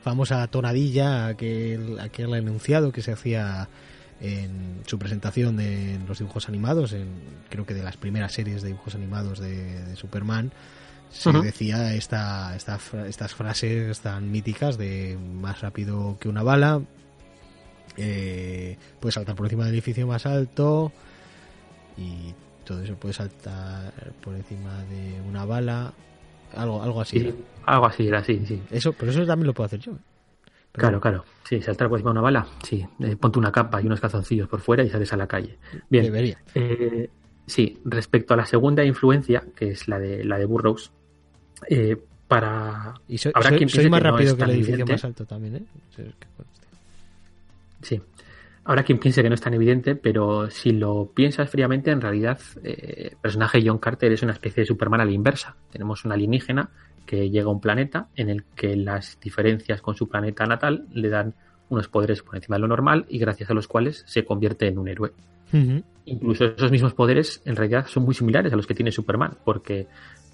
famosa 0.02 0.46
tonadilla, 0.46 1.26
aquel, 1.26 1.98
aquel 1.98 2.34
enunciado 2.34 2.92
que 2.92 3.02
se 3.02 3.10
hacía 3.12 3.68
en 4.24 4.82
su 4.86 4.98
presentación 4.98 5.56
de 5.56 5.98
los 6.06 6.18
dibujos 6.18 6.48
animados, 6.48 6.92
en, 6.92 7.08
creo 7.50 7.66
que 7.66 7.74
de 7.74 7.82
las 7.82 7.96
primeras 7.96 8.32
series 8.32 8.62
de 8.62 8.68
dibujos 8.68 8.94
animados 8.94 9.38
de 9.38 9.94
Superman, 9.96 10.52
se 11.14 11.32
decía 11.32 11.94
esta, 11.94 12.56
estas 12.56 13.34
frases 13.34 14.00
tan 14.00 14.30
míticas 14.30 14.76
de 14.76 15.16
más 15.16 15.60
rápido 15.60 16.18
que 16.18 16.28
una 16.28 16.42
bala, 16.42 16.82
eh, 17.96 18.76
puedes 19.00 19.14
saltar 19.14 19.36
por 19.36 19.46
encima 19.46 19.64
del 19.64 19.74
edificio 19.74 20.06
más 20.06 20.26
alto 20.26 20.90
y 21.96 22.34
todo 22.64 22.82
eso 22.82 22.96
puede 22.96 23.14
saltar 23.14 23.92
por 24.22 24.34
encima 24.34 24.82
de 24.84 25.20
una 25.28 25.44
bala, 25.44 25.92
algo, 26.56 26.82
algo 26.82 27.00
así. 27.00 27.32
algo 27.64 27.86
así, 27.86 28.08
era 28.08 28.18
así, 28.18 28.44
sí. 28.46 28.60
Eso, 28.70 28.92
pero 28.92 29.12
eso 29.12 29.24
también 29.24 29.46
lo 29.46 29.54
puedo 29.54 29.66
hacer 29.66 29.80
yo. 29.80 29.92
Claro, 30.74 31.00
claro. 31.00 31.24
Sí, 31.44 31.60
saltar 31.60 31.88
por 31.88 31.98
encima 31.98 32.10
de 32.10 32.18
una 32.18 32.22
bala, 32.22 32.46
sí. 32.62 32.86
Eh, 33.00 33.16
ponte 33.16 33.38
una 33.38 33.52
capa 33.52 33.80
y 33.80 33.86
unos 33.86 34.00
calzoncillos 34.00 34.48
por 34.48 34.60
fuera 34.60 34.82
y 34.82 34.90
sales 34.90 35.12
a 35.12 35.16
la 35.16 35.26
calle. 35.26 35.58
Bien. 35.88 36.04
Debería. 36.04 36.38
Eh, 36.54 37.08
sí, 37.46 37.80
respecto 37.84 38.34
a 38.34 38.36
la 38.36 38.46
segunda 38.46 38.84
influencia, 38.84 39.44
que 39.54 39.70
es 39.70 39.88
la 39.88 39.98
de 39.98 40.24
la 40.24 40.38
de 40.38 40.46
Burroughs, 40.46 40.90
eh, 41.68 41.96
para... 42.26 42.94
Y 43.08 43.18
soy, 43.18 43.32
más 43.90 44.02
rápido 44.02 44.36
que 44.36 44.44
el 44.44 44.50
edificio 44.50 44.86
más 44.86 45.04
alto 45.04 45.26
también, 45.26 45.56
¿eh? 45.56 45.64
Sí. 47.82 48.00
Habrá 48.64 48.82
quien 48.82 48.98
piense 48.98 49.22
que 49.22 49.28
no 49.28 49.34
es 49.34 49.42
tan 49.42 49.52
evidente, 49.52 49.94
pero 49.94 50.50
si 50.50 50.72
lo 50.72 51.10
piensas 51.14 51.50
fríamente, 51.50 51.90
en 51.90 52.00
realidad 52.00 52.40
eh, 52.62 53.10
el 53.12 53.16
personaje 53.18 53.62
John 53.64 53.78
Carter 53.78 54.10
es 54.10 54.22
una 54.22 54.32
especie 54.32 54.62
de 54.62 54.66
Superman 54.66 55.02
a 55.02 55.04
la 55.04 55.12
inversa. 55.12 55.54
Tenemos 55.70 56.04
un 56.06 56.12
alienígena 56.12 56.70
que 57.06 57.30
llega 57.30 57.46
a 57.46 57.52
un 57.52 57.60
planeta 57.60 58.08
en 58.16 58.30
el 58.30 58.44
que 58.54 58.76
las 58.76 59.18
diferencias 59.20 59.80
con 59.80 59.94
su 59.94 60.08
planeta 60.08 60.44
natal 60.46 60.86
le 60.92 61.08
dan 61.08 61.34
unos 61.68 61.88
poderes 61.88 62.22
por 62.22 62.36
encima 62.36 62.56
de 62.56 62.60
lo 62.60 62.68
normal 62.68 63.06
y 63.08 63.18
gracias 63.18 63.50
a 63.50 63.54
los 63.54 63.68
cuales 63.68 64.04
se 64.06 64.24
convierte 64.24 64.66
en 64.66 64.78
un 64.78 64.88
héroe. 64.88 65.12
Incluso 66.06 66.46
esos 66.46 66.70
mismos 66.70 66.94
poderes 66.94 67.40
en 67.44 67.54
realidad 67.54 67.86
son 67.86 68.04
muy 68.04 68.14
similares 68.14 68.52
a 68.52 68.56
los 68.56 68.66
que 68.66 68.74
tiene 68.74 68.90
Superman, 68.90 69.36
porque 69.44 69.86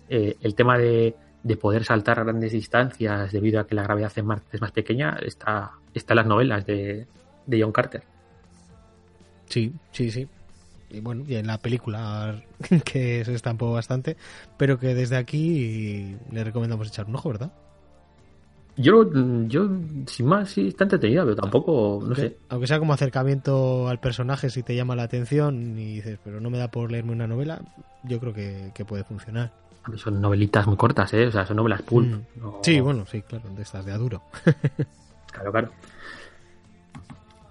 eh, 0.09 0.37
el 0.40 0.54
tema 0.54 0.78
de, 0.78 1.14
poder 1.61 1.85
saltar 1.85 2.20
a 2.20 2.24
grandes 2.24 2.52
distancias 2.52 3.30
debido 3.30 3.61
a 3.61 3.66
que 3.66 3.74
la 3.74 3.83
gravedad 3.83 4.12
en 4.16 4.26
Marte 4.26 4.48
es 4.52 4.61
más 4.61 4.72
pequeña 4.72 5.18
está, 5.22 5.72
está 5.92 6.14
en 6.14 6.16
las 6.16 6.26
novelas 6.26 6.64
de, 6.64 7.06
de 7.46 7.62
John 7.62 7.72
Carter. 7.72 8.02
Sí, 9.46 9.72
sí, 9.90 10.11
sí. 10.11 10.28
Y 10.90 11.00
bueno, 11.00 11.24
y 11.26 11.37
en 11.37 11.46
la 11.46 11.59
película 11.59 12.42
que 12.85 13.24
se 13.24 13.35
estampó 13.35 13.72
bastante, 13.72 14.16
pero 14.57 14.79
que 14.79 14.94
desde 14.94 15.16
aquí 15.16 16.16
le 16.31 16.44
recomendamos 16.44 16.88
echar 16.88 17.07
un 17.07 17.16
ojo, 17.16 17.31
¿verdad? 17.31 17.53
Yo, 18.76 19.05
yo, 19.46 19.68
sin 20.07 20.26
más, 20.26 20.50
sí, 20.50 20.68
está 20.68 20.85
entretenida, 20.85 21.22
pero 21.24 21.37
tampoco, 21.37 22.03
no 22.03 22.14
sé. 22.14 22.38
Aunque 22.48 22.66
sea 22.66 22.79
como 22.79 22.94
acercamiento 22.94 23.88
al 23.88 24.00
personaje, 24.00 24.48
si 24.48 24.62
te 24.62 24.74
llama 24.74 24.96
la 24.96 25.03
atención 25.03 25.79
y 25.79 25.96
dices, 25.96 26.18
pero 26.24 26.40
no 26.40 26.48
me 26.48 26.57
da 26.57 26.70
por 26.70 26.90
leerme 26.90 27.12
una 27.12 27.26
novela, 27.26 27.61
yo 28.05 28.18
creo 28.20 28.33
que, 28.33 28.85
puede 28.87 29.05
funcionar. 29.05 29.53
Son 29.96 30.20
novelitas 30.20 30.66
muy 30.66 30.76
cortas, 30.76 31.12
¿eh? 31.12 31.26
O 31.26 31.33
sea, 31.33 31.44
son 31.44 31.59
novelas 31.59 31.83
pulp. 31.83 32.07
Mm. 32.07 32.48
Sí, 32.62 32.81
bueno, 32.81 33.05
sí, 33.07 33.22
claro, 33.22 33.50
de 33.50 33.62
estas 33.62 33.85
de 33.85 33.92
Aduro. 33.92 34.22
claro, 35.33 35.53
claro. 35.53 35.70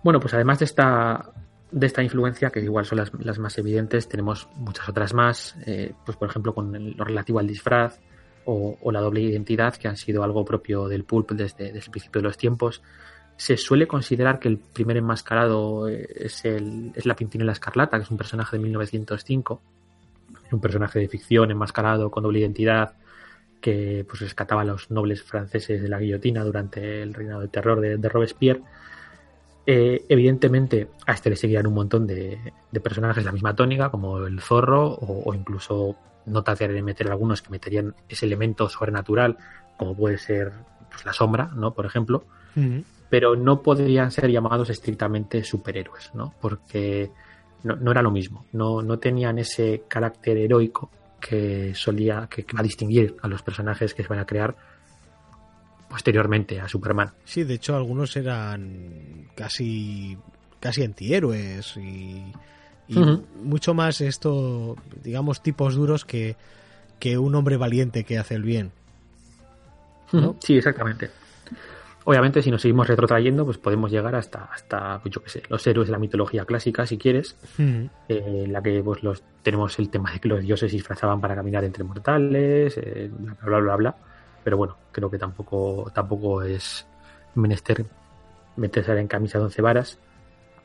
Bueno, 0.04 0.20
pues 0.20 0.34
además 0.34 0.60
de 0.60 0.66
esta 0.66 1.30
de 1.72 1.86
esta 1.86 2.02
influencia, 2.04 2.50
que 2.50 2.62
igual 2.62 2.86
son 2.86 2.98
las, 2.98 3.40
más 3.40 3.58
evidentes, 3.58 4.08
tenemos 4.08 4.48
muchas 4.56 4.90
otras 4.90 5.14
más, 5.14 5.56
eh, 5.66 5.94
pues 6.06 6.18
por 6.18 6.30
ejemplo 6.30 6.54
con 6.54 6.96
lo 6.98 7.04
relativo 7.04 7.40
al 7.40 7.48
disfraz, 7.48 8.00
o, 8.46 8.92
la 8.92 9.00
doble 9.00 9.22
identidad, 9.22 9.76
que 9.76 9.88
han 9.88 9.98
sido 9.98 10.24
algo 10.24 10.44
propio 10.44 10.88
del 10.88 11.04
pulp 11.04 11.32
desde, 11.34 11.70
el 11.70 11.82
principio 11.92 12.22
de 12.22 12.24
los 12.24 12.38
tiempos. 12.38 12.82
Se 13.38 13.58
suele 13.58 13.88
considerar 13.88 14.40
que 14.40 14.48
el 14.48 14.58
primer 14.58 14.98
enmascarado 14.98 15.88
eh, 15.88 16.08
es, 16.16 16.44
el, 16.46 16.92
es 16.96 17.06
la 17.06 17.16
Pintinela 17.16 17.52
Escarlata, 17.52 17.98
que 17.98 18.04
es 18.04 18.12
un 18.12 18.18
personaje 18.18 18.58
de 18.58 18.64
1905, 18.64 19.62
un 20.52 20.62
personaje 20.62 20.98
de 20.98 21.08
ficción 21.08 21.52
enmascarado 21.52 22.10
con 22.10 22.24
doble 22.24 22.40
identidad 22.40 22.96
que 23.62 24.06
pues 24.08 24.22
rescataba 24.22 24.62
a 24.62 24.66
los 24.66 24.90
nobles 24.90 25.22
franceses 25.24 25.82
de 25.82 25.90
la 25.90 26.00
guillotina 26.00 26.44
durante 26.44 27.02
el 27.02 27.14
reinado 27.14 27.42
de 27.42 27.48
terror 27.50 27.82
de, 27.82 28.10
Robespierre. 28.10 28.62
Eh, 29.72 30.08
evidentemente, 30.10 30.90
a 31.06 31.12
este 31.12 31.30
le 31.30 31.36
seguían 31.36 31.68
un 31.68 31.76
montón 31.76 32.08
de, 32.08 32.40
personajes 32.82 33.24
de 33.24 33.28
la 33.28 33.34
misma 33.34 33.56
tónica, 33.56 33.92
como 33.92 34.18
el 34.18 34.42
zorro 34.42 34.88
o, 34.88 35.30
o 35.30 35.34
incluso 35.36 35.96
no 36.26 36.42
tardarían 36.42 36.80
en 36.80 36.86
meter 36.86 37.12
algunos 37.12 37.44
que 37.44 37.52
meterían 37.52 37.94
ese 38.08 38.26
elemento 38.26 38.68
sobrenatural, 38.68 39.38
como 39.78 39.96
puede 39.96 40.18
ser 40.18 40.54
pues, 40.90 41.06
la 41.06 41.14
sombra, 41.14 41.52
¿no? 41.56 41.76
Por 41.76 41.86
ejemplo. 41.86 42.24
Pero 43.12 43.36
no 43.36 43.62
podrían 43.62 44.10
ser 44.10 44.32
llamados 44.32 44.72
estrictamente 44.72 45.44
superhéroes, 45.44 46.16
¿no? 46.16 46.34
Porque 46.42 47.12
no, 47.62 47.92
era 47.92 48.02
lo 48.02 48.10
mismo. 48.10 48.46
No, 48.52 48.82
no 48.82 48.98
tenían 48.98 49.38
ese 49.38 49.84
carácter 49.88 50.36
heroico 50.38 50.90
que 51.22 51.76
solía, 51.76 52.28
que, 52.28 52.44
va 52.56 52.62
a 52.62 52.64
distinguir 52.64 53.18
a 53.22 53.28
los 53.28 53.44
personajes 53.44 53.94
que 53.94 54.02
se 54.02 54.10
van 54.10 54.18
a 54.18 54.26
crear 54.26 54.56
posteriormente 55.90 56.60
a 56.60 56.68
Superman. 56.68 57.12
Sí, 57.26 57.44
de 57.44 57.56
hecho 57.56 57.76
algunos 57.76 58.16
eran 58.16 59.30
casi 59.36 60.18
casi 60.60 60.84
antihéroes 60.84 61.78
y 61.78 62.32
y 62.90 63.00
mucho 63.44 63.76
más 63.76 64.02
esto, 64.02 64.76
digamos, 65.04 65.44
tipos 65.44 65.76
duros 65.76 66.06
que, 66.06 66.36
un 67.20 67.36
hombre 67.36 67.56
valiente 67.56 68.04
que 68.04 68.18
hace 68.18 68.34
el 68.34 68.42
bien. 68.42 68.72
Sí, 70.40 70.58
exactamente. 70.58 71.12
Obviamente, 72.06 72.42
si 72.42 72.50
nos 72.50 72.64
seguimos 72.64 72.88
retrotrayendo, 72.88 73.46
pues 73.46 73.60
podemos 73.60 73.92
llegar 73.92 74.16
hasta, 74.16 74.46
hasta 74.46 75.00
pues 75.00 75.14
yo 75.14 75.22
qué 75.22 75.30
sé, 75.30 75.44
los 75.50 75.66
héroes 75.68 75.88
de 75.88 75.92
la 75.92 76.00
mitología 76.00 76.46
clásica, 76.46 76.88
si 76.88 76.98
quieres, 76.98 77.36
en 77.60 77.92
eh, 78.08 78.48
la 78.48 78.64
que 78.64 78.82
pues 78.84 79.04
los 79.04 79.22
tenemos 79.44 79.78
el 79.78 79.92
tema 79.92 80.12
de 80.12 80.20
que 80.20 80.28
los 80.28 80.42
dioses 80.42 80.72
disfrazaban 80.72 81.22
para 81.22 81.36
caminar 81.36 81.64
entre 81.64 81.84
mortales, 81.84 82.76
eh, 82.78 83.12
bla, 83.14 83.36
bla, 83.44 83.60
bla, 83.60 83.76
bla, 83.76 83.96
Pero 84.50 84.58
bueno, 84.58 84.78
creo 84.92 85.12
que 85.12 85.20
tampoco, 85.20 85.92
tampoco 85.94 86.42
es 86.42 86.84
menester 87.36 87.86
meterse 88.56 88.98
en 89.00 89.08
camisa 89.08 89.38
de 89.38 89.44
once 89.44 89.62
varas 89.62 90.00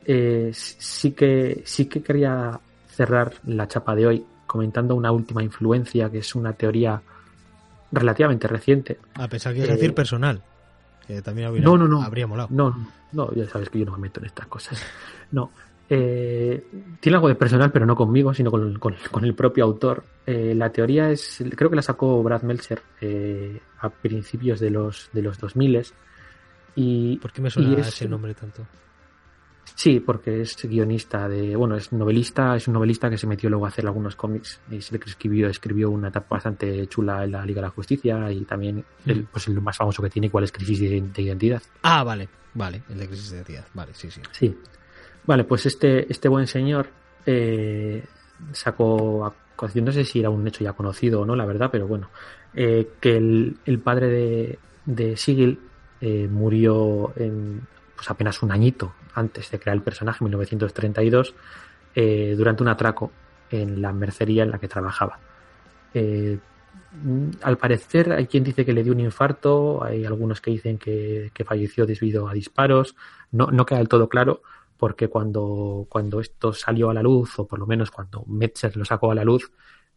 eh, 0.06 0.50
sí, 0.54 1.10
que, 1.12 1.62
sí 1.66 1.84
que 1.84 2.02
quería 2.02 2.58
cerrar 2.88 3.34
la 3.44 3.68
chapa 3.68 3.94
de 3.94 4.06
hoy 4.06 4.26
comentando 4.46 4.94
una 4.94 5.12
última 5.12 5.42
influencia 5.42 6.10
que 6.10 6.20
es 6.20 6.34
una 6.34 6.54
teoría 6.54 7.02
relativamente 7.92 8.48
reciente. 8.48 8.98
A 9.16 9.28
pesar 9.28 9.52
que 9.52 9.60
es 9.60 9.68
decir 9.68 9.90
eh, 9.90 9.92
personal. 9.92 10.40
Que 11.06 11.20
también 11.20 11.48
habría, 11.48 11.62
no, 11.62 11.76
no, 11.76 11.86
no, 11.86 12.00
habría 12.00 12.26
molado. 12.26 12.48
No, 12.52 12.90
no, 13.12 13.34
ya 13.34 13.46
sabes 13.50 13.68
que 13.68 13.80
yo 13.80 13.84
no 13.84 13.92
me 13.92 13.98
meto 13.98 14.20
en 14.20 14.24
estas 14.24 14.46
cosas. 14.46 14.82
No. 15.30 15.50
Eh, 15.88 16.64
tiene 17.00 17.16
algo 17.16 17.28
de 17.28 17.34
personal, 17.34 17.70
pero 17.70 17.84
no 17.84 17.94
conmigo, 17.94 18.32
sino 18.32 18.50
con, 18.50 19.24
el 19.24 19.34
propio 19.34 19.64
autor. 19.64 20.04
la 20.26 20.70
teoría 20.70 21.10
es, 21.10 21.44
creo 21.56 21.70
que 21.70 21.76
la 21.76 21.82
sacó 21.82 22.22
Brad 22.22 22.42
Meltzer 22.42 22.80
a 23.80 23.90
principios 23.90 24.60
de 24.60 24.70
los, 24.70 25.10
de 25.12 25.22
los 25.22 25.38
2000 25.38 25.84
y, 26.76 27.16
¿Por 27.18 27.32
qué 27.32 27.40
me 27.40 27.50
suena 27.50 27.78
ese 27.80 28.08
nombre 28.08 28.34
tanto? 28.34 28.66
Sí, 29.74 30.00
porque 30.00 30.42
es 30.42 30.56
guionista 30.68 31.28
de, 31.28 31.56
bueno, 31.56 31.76
es 31.76 31.92
novelista, 31.92 32.54
es 32.54 32.68
un 32.68 32.74
novelista 32.74 33.08
que 33.08 33.16
se 33.16 33.26
metió 33.26 33.48
luego 33.48 33.64
a 33.64 33.68
hacer 33.68 33.86
algunos 33.86 34.14
cómics 34.14 34.60
y 34.70 34.80
se 34.80 34.96
escribió, 34.96 35.48
escribió 35.48 35.90
una 35.90 36.08
etapa 36.08 36.36
bastante 36.36 36.86
chula 36.86 37.24
en 37.24 37.32
la 37.32 37.46
Liga 37.46 37.60
de 37.60 37.68
la 37.68 37.70
Justicia 37.70 38.30
y 38.30 38.44
también 38.44 38.84
el, 39.06 39.22
mm. 39.22 39.26
pues 39.32 39.48
el 39.48 39.60
más 39.60 39.76
famoso 39.76 40.02
que 40.02 40.10
tiene, 40.10 40.30
cuál 40.30 40.44
es 40.44 40.52
Crisis 40.52 40.80
de, 40.80 41.22
Identidad. 41.22 41.62
Ah, 41.82 42.04
vale, 42.04 42.28
vale, 42.52 42.82
el 42.90 42.98
de 42.98 43.06
Crisis 43.08 43.30
de 43.30 43.36
Identidad, 43.38 43.66
vale, 43.72 43.94
sí, 43.94 44.10
sí. 44.10 44.20
Sí. 44.32 44.56
Vale, 45.26 45.44
pues 45.44 45.66
este, 45.66 46.10
este 46.10 46.28
buen 46.28 46.46
señor 46.46 46.88
eh, 47.24 48.04
sacó, 48.52 49.34
no 49.74 49.92
sé 49.92 50.04
si 50.04 50.20
era 50.20 50.30
un 50.30 50.46
hecho 50.46 50.64
ya 50.64 50.74
conocido 50.74 51.22
o 51.22 51.26
no, 51.26 51.34
la 51.34 51.46
verdad, 51.46 51.70
pero 51.72 51.86
bueno, 51.86 52.10
eh, 52.54 52.90
que 53.00 53.16
el, 53.16 53.56
el, 53.64 53.78
padre 53.78 54.08
de, 54.08 54.58
de 54.84 55.16
Sigil 55.16 55.58
eh, 56.00 56.28
murió 56.30 57.12
en, 57.16 57.66
pues 57.96 58.10
apenas 58.10 58.42
un 58.42 58.52
añito 58.52 58.92
antes 59.14 59.50
de 59.50 59.58
crear 59.58 59.76
el 59.76 59.82
personaje, 59.82 60.18
en 60.20 60.24
1932, 60.26 61.34
eh, 61.94 62.34
durante 62.36 62.62
un 62.62 62.68
atraco 62.68 63.10
en 63.50 63.80
la 63.80 63.92
mercería 63.92 64.42
en 64.42 64.50
la 64.50 64.58
que 64.58 64.68
trabajaba. 64.68 65.18
Al 67.42 67.56
parecer 67.56 68.12
hay 68.12 68.26
quien 68.26 68.42
dice 68.42 68.64
que 68.64 68.72
le 68.72 68.82
dio 68.82 68.92
un 68.92 69.00
infarto, 69.00 69.82
hay 69.82 70.04
algunos 70.04 70.40
que 70.40 70.50
dicen 70.50 70.76
que, 70.76 71.30
falleció 71.46 71.86
debido 71.86 72.28
a 72.28 72.34
disparos, 72.34 72.96
no, 73.30 73.46
no, 73.46 73.64
queda 73.64 73.78
del 73.78 73.88
todo 73.88 74.08
claro 74.08 74.42
porque 74.76 75.08
cuando, 75.08 75.86
cuando 75.88 76.20
esto 76.20 76.52
salió 76.52 76.90
a 76.90 76.94
la 76.94 77.02
luz, 77.02 77.38
o 77.38 77.46
por 77.46 77.58
lo 77.58 77.66
menos 77.66 77.90
cuando 77.90 78.24
Metzer 78.26 78.76
lo 78.76 78.84
sacó 78.84 79.10
a 79.10 79.14
la 79.14 79.24
luz, 79.24 79.50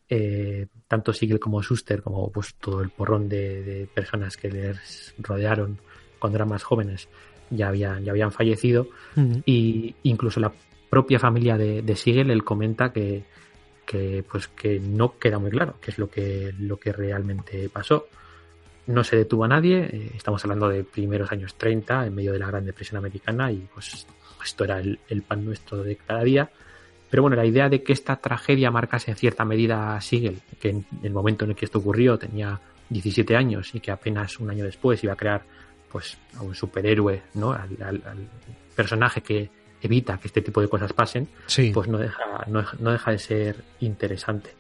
eh, 0.10 0.68
tanto 0.88 1.12
Siegel 1.12 1.40
como 1.40 1.62
Schuster, 1.62 2.02
como 2.02 2.32
pues 2.32 2.56
todo 2.56 2.82
el 2.82 2.90
porrón 2.90 3.28
de, 3.28 3.63
de 3.63 3.88
personas 3.88 4.38
que 4.38 4.50
les 4.50 5.13
rodearon 5.18 5.80
cuando 6.20 6.38
eran 6.38 6.50
más 6.50 6.63
jóvenes, 6.63 7.10
ya 7.50 7.70
habían, 7.70 8.04
ya 8.04 8.12
habían 8.12 8.32
fallecido 8.32 8.88
y 9.46 9.96
incluso 10.04 10.40
la 10.40 10.52
propia 10.90 11.20
familia 11.20 11.58
de, 11.58 11.82
de 11.82 11.96
Siegel 11.96 12.32
él 12.32 12.44
comenta 12.44 12.92
que, 12.92 13.24
que, 13.86 14.24
pues 14.30 14.48
que 14.48 14.80
no 14.80 15.18
queda 15.18 15.40
muy 15.40 15.52
claro 15.52 15.76
qué 15.82 15.92
es 15.92 15.98
lo 15.98 16.10
que, 16.10 16.54
lo 16.60 16.78
que 16.78 16.92
realmente 16.92 17.70
pasó. 17.70 18.08
No 18.88 19.04
se 19.04 19.18
detuvo 19.18 19.44
a 19.44 19.50
nadie, 19.50 19.80
eh, 19.92 20.12
estamos 20.16 20.44
hablando 20.46 20.70
de 20.70 20.84
primeros 20.84 21.32
años 21.32 21.56
30, 21.56 22.08
en 22.08 22.16
medio 22.16 22.32
de 22.32 22.40
la 22.40 22.48
Gran 22.48 22.66
Depresión 22.66 22.98
Americana, 22.98 23.52
y 23.52 23.68
pues 23.74 24.08
esto 24.43 24.63
era 24.63 24.80
el, 24.80 25.23
pan 25.28 25.45
nuestro 25.45 25.84
de 25.84 25.95
cada 25.95 26.23
día. 26.23 26.50
Pero 27.10 27.23
bueno, 27.23 27.38
la 27.38 27.45
idea 27.45 27.69
de 27.69 27.84
que 27.84 27.93
esta 27.93 28.17
tragedia 28.17 28.69
marcase 28.69 29.12
en 29.12 29.17
cierta 29.17 29.45
medida 29.45 29.95
a 29.95 30.02
Siegel, 30.02 30.41
que 30.60 30.69
en 30.69 30.86
el 31.04 31.13
momento 31.13 31.45
en 31.45 31.52
el 31.52 31.56
que 31.56 31.65
esto 31.65 31.80
ocurrió 31.80 32.17
tenía 32.17 32.60
17 32.89 33.36
años 33.36 33.73
y 33.73 33.80
que 33.80 33.91
apenas 33.91 34.39
un 34.39 34.50
año 34.50 34.65
después 34.65 35.04
iba 35.04 35.13
a 35.13 35.15
crear 35.15 35.43
pues 35.89 36.17
a 36.36 36.43
un 36.43 36.54
superhéroe, 36.54 37.21
¿no? 37.36 37.54
Al, 37.54 37.69
personaje 38.76 39.21
que 39.21 39.50
evita 39.82 40.19
que 40.19 40.28
este 40.28 40.41
tipo 40.41 40.62
de 40.62 40.67
cosas 40.67 40.93
pasen, 40.93 41.28
pues 41.73 41.88
no 41.88 41.97
deja, 41.97 42.45
no, 42.47 42.91
deja 42.91 43.12
de 43.12 43.17
ser 43.17 43.63
interesante. 43.80 44.52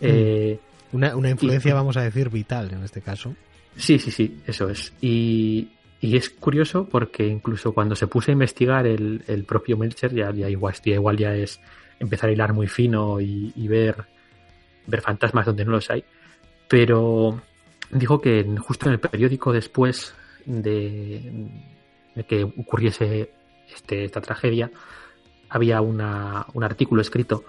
Mm. 0.00 0.04
Eh, 0.04 0.58
una, 0.92 1.16
una, 1.16 1.30
influencia, 1.30 1.74
vamos 1.74 1.96
a 1.96 2.02
decir, 2.02 2.30
vital 2.30 2.72
en 2.72 2.84
este 2.84 3.00
caso. 3.00 3.34
Sí, 3.76 3.98
sí, 3.98 4.10
sí, 4.10 4.40
eso 4.46 4.68
es. 4.68 4.92
Y, 5.00 5.68
y 6.00 6.16
es 6.16 6.30
curioso 6.30 6.88
porque 6.88 7.26
incluso 7.26 7.72
cuando 7.72 7.96
se 7.96 8.06
puso 8.06 8.30
a 8.30 8.32
investigar 8.32 8.86
el, 8.86 9.22
el 9.26 9.44
propio 9.44 9.76
Melcher, 9.76 10.14
ya, 10.14 10.30
ya 10.32 10.48
igual, 10.48 10.74
igual 10.84 11.16
ya 11.16 11.34
es 11.34 11.60
empezar 11.98 12.28
a 12.28 12.32
hilar 12.32 12.52
muy 12.52 12.68
fino 12.68 13.20
y, 13.20 13.68
ver, 13.68 14.04
ver 14.86 15.00
fantasmas 15.00 15.46
donde 15.46 15.64
no 15.64 15.72
los 15.72 15.90
hay. 15.90 16.04
Pero 16.68 17.40
dijo 17.90 18.20
que 18.20 18.44
justo 18.58 18.86
en 18.86 18.92
el 18.92 19.00
periódico 19.00 19.52
después 19.52 20.14
de, 20.44 21.48
que 22.28 22.44
ocurriese 22.44 23.30
este, 23.74 24.04
esta 24.04 24.20
tragedia, 24.20 24.70
había 25.48 25.80
una, 25.80 26.46
un 26.54 26.64
artículo 26.64 27.00
escrito 27.00 27.44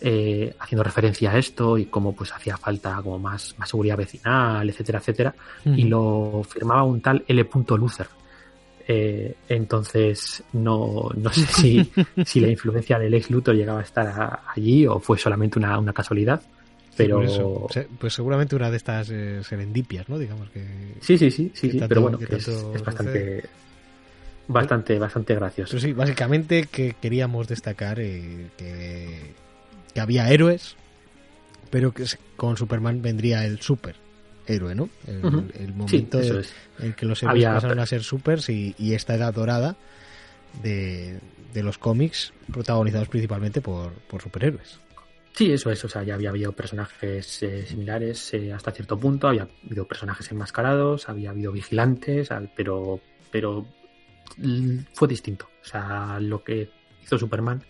eh, 0.00 0.54
haciendo 0.58 0.82
referencia 0.82 1.30
a 1.30 1.38
esto 1.38 1.78
y 1.78 1.86
cómo 1.86 2.14
pues 2.14 2.32
hacía 2.32 2.56
falta 2.56 3.00
como 3.02 3.18
más, 3.18 3.54
más 3.58 3.68
seguridad 3.68 3.96
vecinal, 3.96 4.68
etcétera, 4.68 4.98
etcétera, 4.98 5.34
y 5.64 5.84
lo 5.84 6.42
firmaba 6.48 6.82
un 6.84 7.00
tal 7.00 7.24
L. 7.26 7.48
Luther. 7.78 8.06
Eh, 8.88 9.34
entonces 9.48 10.44
no, 10.52 11.10
no 11.16 11.32
sé 11.32 11.44
si, 11.46 11.92
si 12.24 12.38
la 12.38 12.48
influencia 12.48 13.00
del 13.00 13.14
ex 13.14 13.30
Luthor 13.30 13.56
llegaba 13.56 13.80
a 13.80 13.82
estar 13.82 14.40
allí 14.54 14.86
o 14.86 15.00
fue 15.00 15.18
solamente 15.18 15.58
una, 15.58 15.78
una 15.78 15.92
casualidad. 15.92 16.40
Pero... 16.96 17.66
pues 17.98 18.14
seguramente 18.14 18.56
una 18.56 18.70
de 18.70 18.76
estas 18.76 19.10
eh, 19.10 19.42
serendipias, 19.42 20.08
¿no? 20.08 20.18
Digamos 20.18 20.48
que... 20.50 20.94
Sí, 21.00 21.18
sí, 21.18 21.30
sí, 21.30 21.50
sí, 21.52 21.78
pero 21.86 22.00
bueno, 22.00 22.18
es, 22.28 22.84
bastante... 22.84 23.44
Bastante, 24.48 24.98
bastante 24.98 25.34
gracioso. 25.34 25.72
Pero 25.72 25.80
sí, 25.80 25.92
básicamente 25.92 26.68
que 26.70 26.94
queríamos 27.00 27.48
destacar 27.48 28.00
eh, 28.00 28.46
que, 28.56 29.34
que 29.96 30.02
había 30.02 30.28
héroes, 30.28 30.76
pero 31.70 31.94
que 31.94 32.04
con 32.36 32.58
Superman 32.58 33.00
vendría 33.00 33.46
el 33.46 33.62
super 33.62 33.96
héroe, 34.46 34.74
¿no? 34.74 34.90
El, 35.06 35.72
momento 35.72 36.20
en 36.78 36.92
que 36.92 37.06
los 37.06 37.22
héroes 37.22 37.46
pasaron 37.46 37.78
a 37.78 37.86
ser 37.86 38.02
supers 38.02 38.50
y, 38.50 38.74
esta 38.92 39.14
edad 39.14 39.32
dorada 39.32 39.74
de, 40.62 41.18
los 41.54 41.78
cómics 41.78 42.34
protagonizados 42.52 43.08
principalmente 43.08 43.62
por, 43.62 43.94
superhéroes. 44.22 44.78
Sí, 45.32 45.50
eso 45.50 45.70
es. 45.70 45.82
O 45.82 45.88
sea, 45.88 46.02
ya 46.02 46.12
había 46.12 46.28
habido 46.28 46.52
personajes 46.52 47.42
eh, 47.42 47.64
similares 47.64 48.34
eh, 48.34 48.52
hasta 48.52 48.72
cierto 48.72 49.00
punto. 49.00 49.28
Había 49.28 49.48
habido 49.64 49.88
personajes 49.88 50.30
enmascarados, 50.30 51.08
había 51.08 51.30
habido 51.30 51.52
vigilantes, 51.52 52.28
pero, 52.54 53.00
pero 53.30 53.66
fue 54.92 55.08
distinto. 55.08 55.48
O 55.62 55.64
sea, 55.64 56.20
lo 56.20 56.44
que 56.44 56.68
hizo 57.02 57.16
Superman, 57.16 57.64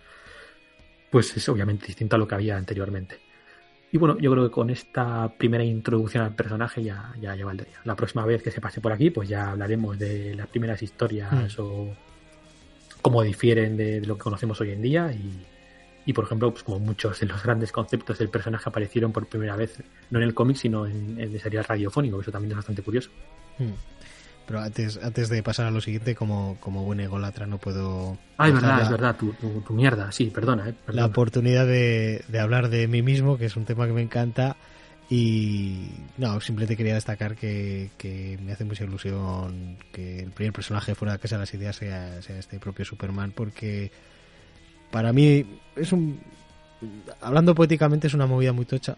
pues 1.10 1.36
es 1.36 1.48
obviamente 1.48 1.86
distinto 1.86 2.16
a 2.16 2.18
lo 2.18 2.26
que 2.26 2.34
había 2.34 2.56
anteriormente. 2.56 3.18
Y 3.92 3.98
bueno, 3.98 4.18
yo 4.18 4.32
creo 4.32 4.44
que 4.44 4.50
con 4.50 4.70
esta 4.70 5.32
primera 5.38 5.64
introducción 5.64 6.24
al 6.24 6.34
personaje 6.34 6.82
ya, 6.82 7.12
ya, 7.20 7.34
ya 7.34 7.44
valdría. 7.44 7.80
La 7.84 7.94
próxima 7.94 8.26
vez 8.26 8.42
que 8.42 8.50
se 8.50 8.60
pase 8.60 8.80
por 8.80 8.92
aquí, 8.92 9.10
pues 9.10 9.28
ya 9.28 9.50
hablaremos 9.50 9.98
de 9.98 10.34
las 10.34 10.48
primeras 10.48 10.82
historias 10.82 11.32
mm. 11.32 11.62
o 11.62 11.94
cómo 13.00 13.22
difieren 13.22 13.76
de, 13.76 14.00
lo 14.00 14.16
que 14.16 14.24
conocemos 14.24 14.60
hoy 14.60 14.72
en 14.72 14.82
día 14.82 15.12
y, 15.12 15.46
y 16.04 16.12
por 16.12 16.24
ejemplo, 16.24 16.50
pues 16.50 16.64
como 16.64 16.80
muchos 16.80 17.20
de 17.20 17.26
los 17.26 17.42
grandes 17.42 17.70
conceptos 17.70 18.18
del 18.18 18.28
personaje 18.28 18.68
aparecieron 18.68 19.12
por 19.12 19.26
primera 19.26 19.54
vez, 19.56 19.82
no 20.10 20.18
en 20.18 20.24
el 20.24 20.34
cómic, 20.34 20.56
sino 20.56 20.86
en 20.86 21.18
el 21.18 21.40
serial 21.40 21.64
radiofónico, 21.64 22.20
eso 22.20 22.32
también 22.32 22.52
es 22.52 22.56
bastante 22.56 22.82
curioso. 22.82 23.10
Mm. 23.58 23.72
Pero 24.46 24.60
antes, 24.60 24.98
antes 25.02 25.28
de 25.28 25.42
pasar 25.42 25.66
a 25.66 25.70
lo 25.70 25.80
siguiente, 25.80 26.14
como, 26.14 26.56
como 26.60 26.84
buen 26.84 27.00
ególatra, 27.00 27.46
no 27.46 27.58
puedo. 27.58 28.16
Ah, 28.38 28.48
es 28.48 28.54
verdad, 28.54 28.82
es 28.82 28.90
verdad, 28.90 29.16
tu, 29.16 29.32
tu, 29.32 29.72
mierda, 29.74 30.12
sí, 30.12 30.26
perdona, 30.26 30.68
eh, 30.68 30.74
La 30.88 31.06
oportunidad 31.06 31.66
de, 31.66 32.24
de, 32.28 32.38
hablar 32.38 32.68
de 32.68 32.86
mí 32.86 33.02
mismo, 33.02 33.38
que 33.38 33.46
es 33.46 33.56
un 33.56 33.64
tema 33.64 33.86
que 33.86 33.92
me 33.92 34.02
encanta. 34.02 34.56
Y 35.08 35.88
no, 36.18 36.40
simplemente 36.40 36.76
quería 36.76 36.94
destacar 36.94 37.36
que, 37.36 37.90
que 37.96 38.38
me 38.42 38.52
hace 38.52 38.64
mucha 38.64 38.84
ilusión 38.84 39.78
que 39.92 40.20
el 40.20 40.30
primer 40.30 40.52
personaje 40.52 40.96
fuera 40.96 41.12
de 41.12 41.18
casa 41.20 41.36
de 41.36 41.40
las 41.42 41.54
ideas 41.54 41.76
sea, 41.76 42.22
sea 42.22 42.38
este 42.38 42.58
propio 42.58 42.84
Superman, 42.84 43.32
porque 43.32 43.90
para 44.90 45.12
mí 45.12 45.44
es 45.74 45.92
un. 45.92 46.20
Hablando 47.20 47.54
poéticamente, 47.54 48.06
es 48.06 48.14
una 48.14 48.26
movida 48.26 48.52
muy 48.52 48.64
tocha 48.64 48.96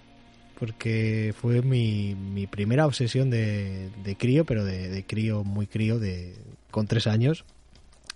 porque 0.58 1.34
fue 1.40 1.62
mi, 1.62 2.16
mi 2.16 2.46
primera 2.48 2.86
obsesión 2.86 3.30
de, 3.30 3.90
de 4.02 4.16
crío, 4.16 4.44
pero 4.44 4.64
de, 4.64 4.88
de, 4.88 5.06
crío 5.06 5.44
muy 5.44 5.68
crío, 5.68 6.00
de 6.00 6.34
con 6.70 6.86
tres 6.86 7.06
años. 7.06 7.44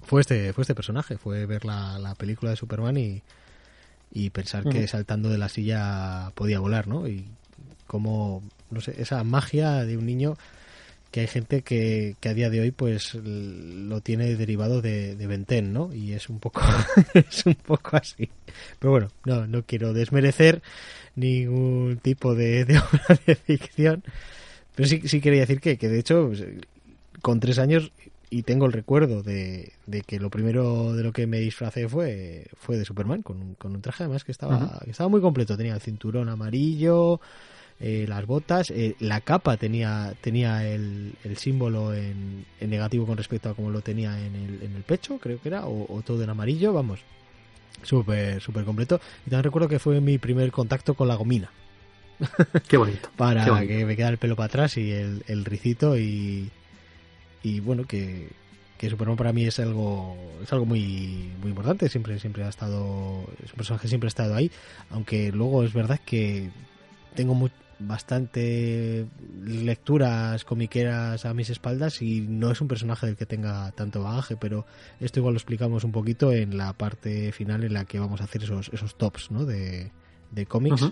Fue 0.04 0.20
este, 0.20 0.52
fue 0.52 0.62
este 0.62 0.74
personaje, 0.74 1.16
fue 1.18 1.46
ver 1.46 1.64
la, 1.64 1.98
la 2.00 2.16
película 2.16 2.50
de 2.50 2.56
Superman 2.56 2.96
y, 2.96 3.22
y 4.12 4.30
pensar 4.30 4.64
que 4.64 4.88
saltando 4.88 5.28
de 5.28 5.38
la 5.38 5.48
silla 5.48 6.32
podía 6.34 6.58
volar, 6.58 6.88
¿no? 6.88 7.06
Y 7.06 7.26
como, 7.86 8.42
no 8.70 8.80
sé, 8.80 9.00
esa 9.00 9.22
magia 9.22 9.84
de 9.84 9.96
un 9.96 10.06
niño 10.06 10.36
que 11.12 11.20
hay 11.20 11.28
gente 11.28 11.62
que, 11.62 12.16
que 12.18 12.28
a 12.30 12.34
día 12.34 12.50
de 12.50 12.60
hoy 12.60 12.70
pues 12.72 13.14
lo 13.14 14.00
tiene 14.00 14.34
derivado 14.34 14.82
de, 14.82 15.14
de 15.14 15.26
Benten, 15.28 15.72
¿no? 15.72 15.94
Y 15.94 16.14
es 16.14 16.28
un 16.28 16.40
poco 16.40 16.62
es 17.14 17.46
un 17.46 17.54
poco 17.54 17.96
así. 17.96 18.30
Pero 18.80 18.90
bueno, 18.90 19.08
no, 19.26 19.46
no 19.46 19.62
quiero 19.62 19.92
desmerecer 19.92 20.62
ningún 21.16 21.98
tipo 22.02 22.34
de, 22.36 22.62
obra 22.62 23.20
de 23.26 23.34
ficción. 23.34 24.02
Pero 24.74 24.88
sí, 24.88 25.02
sí 25.06 25.20
quería 25.20 25.40
decir 25.40 25.60
que, 25.60 25.76
que 25.76 25.88
de 25.88 25.98
hecho, 25.98 26.28
pues, 26.28 26.44
con 27.20 27.40
tres 27.40 27.58
años, 27.58 27.92
y 28.30 28.44
tengo 28.44 28.64
el 28.64 28.72
recuerdo 28.72 29.22
de, 29.22 29.72
de, 29.86 30.00
que 30.00 30.18
lo 30.18 30.30
primero 30.30 30.94
de 30.94 31.02
lo 31.02 31.12
que 31.12 31.26
me 31.26 31.38
disfracé 31.38 31.88
fue, 31.88 32.46
fue 32.56 32.78
de 32.78 32.84
Superman, 32.86 33.22
con 33.22 33.40
un, 33.40 33.54
con 33.54 33.74
un 33.74 33.82
traje 33.82 34.04
además 34.04 34.24
que 34.24 34.32
estaba, 34.32 34.80
que 34.84 34.90
estaba 34.90 35.08
muy 35.08 35.20
completo. 35.20 35.56
Tenía 35.56 35.74
el 35.74 35.82
cinturón 35.82 36.30
amarillo, 36.30 37.20
eh, 37.78 38.06
las 38.08 38.24
botas, 38.24 38.70
eh, 38.70 38.96
la 39.00 39.20
capa 39.20 39.58
tenía, 39.58 40.14
tenía 40.22 40.66
el, 40.66 41.12
el 41.24 41.36
símbolo 41.36 41.92
en, 41.92 42.46
en, 42.58 42.70
negativo 42.70 43.06
con 43.06 43.18
respecto 43.18 43.50
a 43.50 43.54
como 43.54 43.70
lo 43.70 43.82
tenía 43.82 44.18
en 44.18 44.34
el, 44.34 44.62
en 44.62 44.76
el 44.76 44.82
pecho, 44.82 45.18
creo 45.18 45.38
que 45.40 45.48
era, 45.48 45.66
o, 45.66 45.92
o 45.92 46.00
todo 46.02 46.22
en 46.22 46.30
amarillo, 46.30 46.72
vamos, 46.72 47.00
Súper, 47.82 48.40
súper 48.40 48.64
completo. 48.64 49.00
Y 49.26 49.30
también 49.30 49.44
recuerdo 49.44 49.68
que 49.68 49.78
fue 49.78 50.00
mi 50.00 50.18
primer 50.18 50.52
contacto 50.52 50.94
con 50.94 51.08
la 51.08 51.14
gomina. 51.14 51.50
Qué 52.68 52.76
bonito. 52.76 53.08
para 53.16 53.44
que 53.66 53.84
me 53.84 53.96
quedara 53.96 54.12
el 54.12 54.18
pelo 54.18 54.36
para 54.36 54.46
atrás 54.46 54.76
y 54.76 54.92
el, 54.92 55.24
el 55.26 55.44
ricito 55.44 55.98
y, 55.98 56.50
y 57.42 57.60
bueno, 57.60 57.84
que, 57.84 58.28
que 58.78 58.90
Superman 58.90 59.16
para 59.16 59.32
mí 59.32 59.44
es 59.44 59.58
algo 59.58 60.16
es 60.42 60.52
algo 60.52 60.64
muy 60.64 61.32
muy 61.40 61.50
importante 61.50 61.88
siempre 61.88 62.20
siempre 62.20 62.44
ha 62.44 62.48
estado 62.48 63.24
es 63.44 63.50
un 63.50 63.56
personaje 63.56 63.88
siempre 63.88 64.06
ha 64.06 64.08
estado 64.08 64.36
ahí 64.36 64.52
aunque 64.90 65.32
luego 65.32 65.64
es 65.64 65.72
verdad 65.72 65.98
que 66.04 66.50
tengo 67.14 67.34
muy, 67.34 67.50
bastante 67.86 69.06
lecturas 69.44 70.44
comiqueras 70.44 71.24
a 71.24 71.34
mis 71.34 71.50
espaldas 71.50 72.02
y 72.02 72.20
no 72.20 72.50
es 72.50 72.60
un 72.60 72.68
personaje 72.68 73.06
del 73.06 73.16
que 73.16 73.26
tenga 73.26 73.72
tanto 73.72 74.02
bagaje, 74.02 74.36
pero 74.36 74.66
esto 75.00 75.20
igual 75.20 75.34
lo 75.34 75.38
explicamos 75.38 75.84
un 75.84 75.92
poquito 75.92 76.32
en 76.32 76.56
la 76.56 76.72
parte 76.72 77.32
final 77.32 77.64
en 77.64 77.74
la 77.74 77.84
que 77.84 77.98
vamos 77.98 78.20
a 78.20 78.24
hacer 78.24 78.44
esos, 78.44 78.70
esos 78.72 78.96
tops 78.96 79.30
¿no? 79.30 79.44
de, 79.44 79.90
de 80.30 80.46
cómics. 80.46 80.90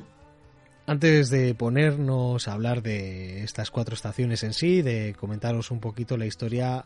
Antes 0.87 1.31
de 1.31 1.55
ponernos 1.55 2.49
a 2.49 2.53
hablar 2.53 2.83
de 2.83 3.45
estas 3.45 3.71
cuatro 3.71 3.95
estaciones 3.95 4.43
en 4.43 4.53
sí, 4.53 4.83
de 4.83 5.15
comentaros 5.19 5.71
un 5.71 5.81
poquito 5.81 6.17
la 6.17 6.27
historia 6.27 6.85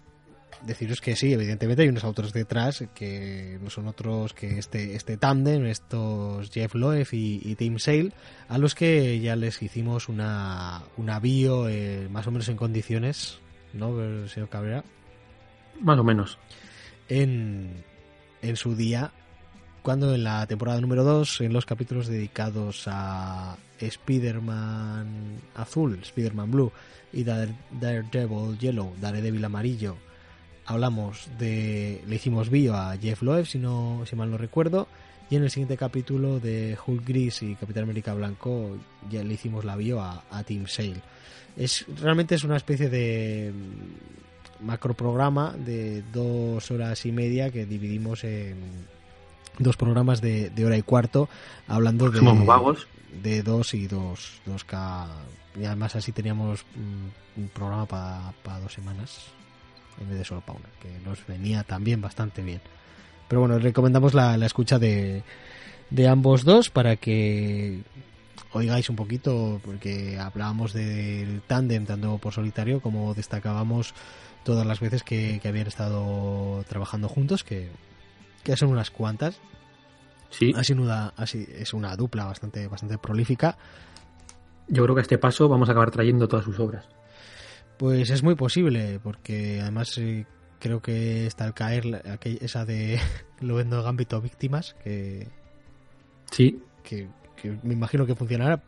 deciros 0.63 1.01
que 1.01 1.17
sí, 1.17 1.33
evidentemente 1.33 1.83
hay 1.83 1.89
unos 1.89 2.05
autores 2.05 2.33
detrás 2.33 2.85
que 2.95 3.59
no 3.63 3.71
son 3.71 3.89
otros 3.89 4.35
que 4.35 4.59
este, 4.59 4.95
este 4.95 5.17
tándem, 5.17 5.67
estos 5.67 6.51
Jeff 6.51 6.75
Loeb 6.75 7.09
y, 7.13 7.55
Tim 7.57 7.79
Sale, 7.79 8.13
a 8.49 8.59
los 8.59 8.75
que 8.75 9.21
ya 9.21 9.37
les 9.37 9.63
hicimos 9.63 10.09
una, 10.09 10.83
una 10.97 11.21
bio 11.21 11.69
eh, 11.69 12.09
más 12.11 12.27
o 12.27 12.31
menos 12.31 12.49
en 12.49 12.57
condiciones, 12.57 13.39
¿no, 13.73 14.29
señor 14.29 14.49
Cabrera? 14.49 14.85
Más 15.81 15.99
o 15.99 16.05
menos. 16.05 16.39
En, 17.09 17.85
en 18.43 18.57
su 18.57 18.77
día, 18.77 19.13
cuando 19.83 20.15
en 20.15 20.25
la 20.25 20.47
temporada 20.47 20.81
número 20.81 21.05
2, 21.05 21.43
en 21.43 21.53
los 21.53 21.67
capítulos 21.67 22.07
dedicados 22.07 22.85
a 22.87 23.57
Spider-Man 23.79 25.41
azul, 25.55 25.99
Spider-Man 26.03 26.51
blue 26.51 26.73
y 27.13 27.25
Daredevil 27.25 28.59
yellow, 28.59 28.95
Daredevil 29.01 29.45
amarillo, 29.45 29.97
hablamos 30.67 31.29
de. 31.39 32.03
Le 32.07 32.17
hicimos 32.17 32.51
bio 32.51 32.75
a 32.75 32.97
Jeff 32.97 33.23
Loeb, 33.23 33.47
si, 33.47 33.59
no, 33.59 34.03
si 34.07 34.17
mal 34.17 34.31
no 34.31 34.39
recuerdo. 34.39 34.89
Y 35.31 35.37
en 35.37 35.43
el 35.43 35.51
siguiente 35.51 35.77
capítulo 35.77 36.39
de 36.39 36.77
Hulk 36.87 37.07
Gris 37.07 37.43
y 37.43 37.55
Capitán 37.55 37.85
América 37.85 38.13
Blanco 38.15 38.77
ya 39.11 39.23
le 39.25 39.35
hicimos 39.35 39.65
la 39.65 39.75
bio 39.75 40.01
a, 40.01 40.23
Team 40.47 40.67
Sale. 40.67 41.01
Es, 41.57 41.87
realmente 42.01 42.35
es 42.35 42.45
una 42.45 42.57
especie 42.57 42.91
de 42.91 43.53
macro 44.61 44.95
programa 44.95 45.55
de 45.57 46.03
dos 46.13 46.71
horas 46.71 47.07
y 47.07 47.13
media 47.13 47.51
que 47.51 47.65
dividimos 47.65 48.25
en 48.25 48.57
dos 49.59 49.77
programas 49.77 50.21
de, 50.21 50.53
hora 50.65 50.77
y 50.77 50.83
cuarto 50.83 51.29
hablando 51.69 52.11
de, 52.11 52.21
de 53.23 53.43
dos 53.43 53.73
y 53.73 53.87
dos, 53.87 54.43
dos 54.45 54.65
K. 54.65 55.09
Y 55.59 55.65
además 55.65 55.97
así 55.97 56.13
teníamos 56.13 56.67
un 57.37 57.49
programa 57.49 57.87
para 57.87 58.61
dos 58.61 58.73
semanas 58.73 59.33
en 60.01 60.09
vez 60.09 60.19
de 60.19 60.25
solo 60.25 60.41
Paula, 60.41 60.67
que 60.81 60.89
nos 61.05 61.27
venía 61.27 61.63
también 61.63 62.01
bastante 62.01 62.43
bien. 62.43 62.61
Pero 63.29 63.41
bueno, 63.41 63.59
recomendamos 63.59 64.15
la, 64.15 64.35
escucha 64.45 64.79
de, 64.79 65.23
de 65.91 66.09
ambos 66.09 66.45
dos 66.45 66.71
para 66.71 66.97
que 66.97 67.83
oigáis 68.53 68.89
un 68.89 68.97
poquito, 68.97 69.61
porque 69.65 70.19
hablábamos 70.19 70.73
del 70.73 71.43
tándem 71.43 71.85
tanto 71.85 72.19
por 72.19 72.33
solitario 72.33 72.81
como 72.81 73.15
destacábamos 73.15 73.95
todas 74.45 74.67
las 74.67 74.81
veces 74.81 75.03
que, 75.03 75.41
habían 75.45 75.67
estado 75.67 76.65
trabajando 76.69 77.09
juntos, 77.09 77.43
que, 77.45 77.71
que 78.43 78.57
son 78.57 78.71
unas 78.71 78.91
cuantas. 78.91 79.41
Sí. 80.31 80.53
Ha 80.57 80.65
sido 80.65 80.83
una, 80.83 81.15
es 81.19 81.75
una 81.75 81.97
dupla 81.97 82.25
bastante, 82.25 82.67
bastante 82.69 82.99
prolífica. 82.99 83.57
Yo 84.69 84.83
creo 84.85 84.95
que 84.95 85.01
a 85.01 85.03
este 85.03 85.19
paso 85.19 85.49
vamos 85.49 85.69
a 85.69 85.73
acabar 85.73 85.91
trayendo 85.91 86.29
todas 86.29 86.45
sus 86.45 86.59
obras. 86.59 86.87
Pues 87.77 88.11
es 88.11 88.23
muy 88.23 88.35
posible, 88.35 89.01
porque 89.03 89.61
además 89.61 89.97
eh, 89.99 90.27
creo 90.61 90.81
que 90.81 91.27
está 91.27 91.47
el 91.47 91.55
caer, 91.55 92.03
esa 92.41 92.65
de 92.65 92.99
lo 93.41 93.57
vendo 93.57 93.83
Gambito 93.83 94.21
Víctimas, 94.21 94.75
que. 94.85 95.29
Sí. 96.31 96.63
Que, 96.83 97.09
me 97.63 97.75
imagino 97.75 98.07
que 98.07 98.15
funcionará 98.15 98.63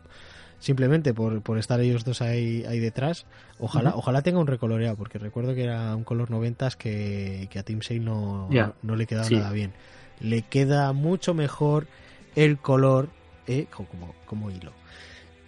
simplemente 0.59 1.15
por, 1.15 1.41
por 1.41 1.57
estar 1.57 1.81
ellos 1.81 2.05
dos 2.05 2.21
ahí, 2.21 2.65
ahí 2.69 2.79
detrás. 2.79 3.25
Ojalá, 3.59 3.95
ojalá 3.95 4.21
tenga 4.21 4.39
un 4.39 4.47
recoloreado, 4.47 4.97
porque 4.97 5.19
recuerdo 5.19 5.55
que 5.55 5.63
era 5.63 5.97
un 5.97 6.05
color 6.05 6.31
noventas 6.31 6.77
que, 6.77 7.49
que 7.51 7.59
a 7.59 7.63
Team 7.63 7.81
Sale 7.81 8.01
no, 8.01 8.51
no 8.83 8.97
le 8.97 9.07
quedaba 9.07 9.29
nada 9.31 9.53
bien. 9.53 9.73
Le 10.21 10.43
queda 10.43 10.93
mucho 10.93 11.33
mejor 11.33 11.87
el 12.35 12.59
color, 12.59 13.09
eh, 13.47 13.67
como, 13.71 14.15
como 14.27 14.51
hilo 14.51 14.73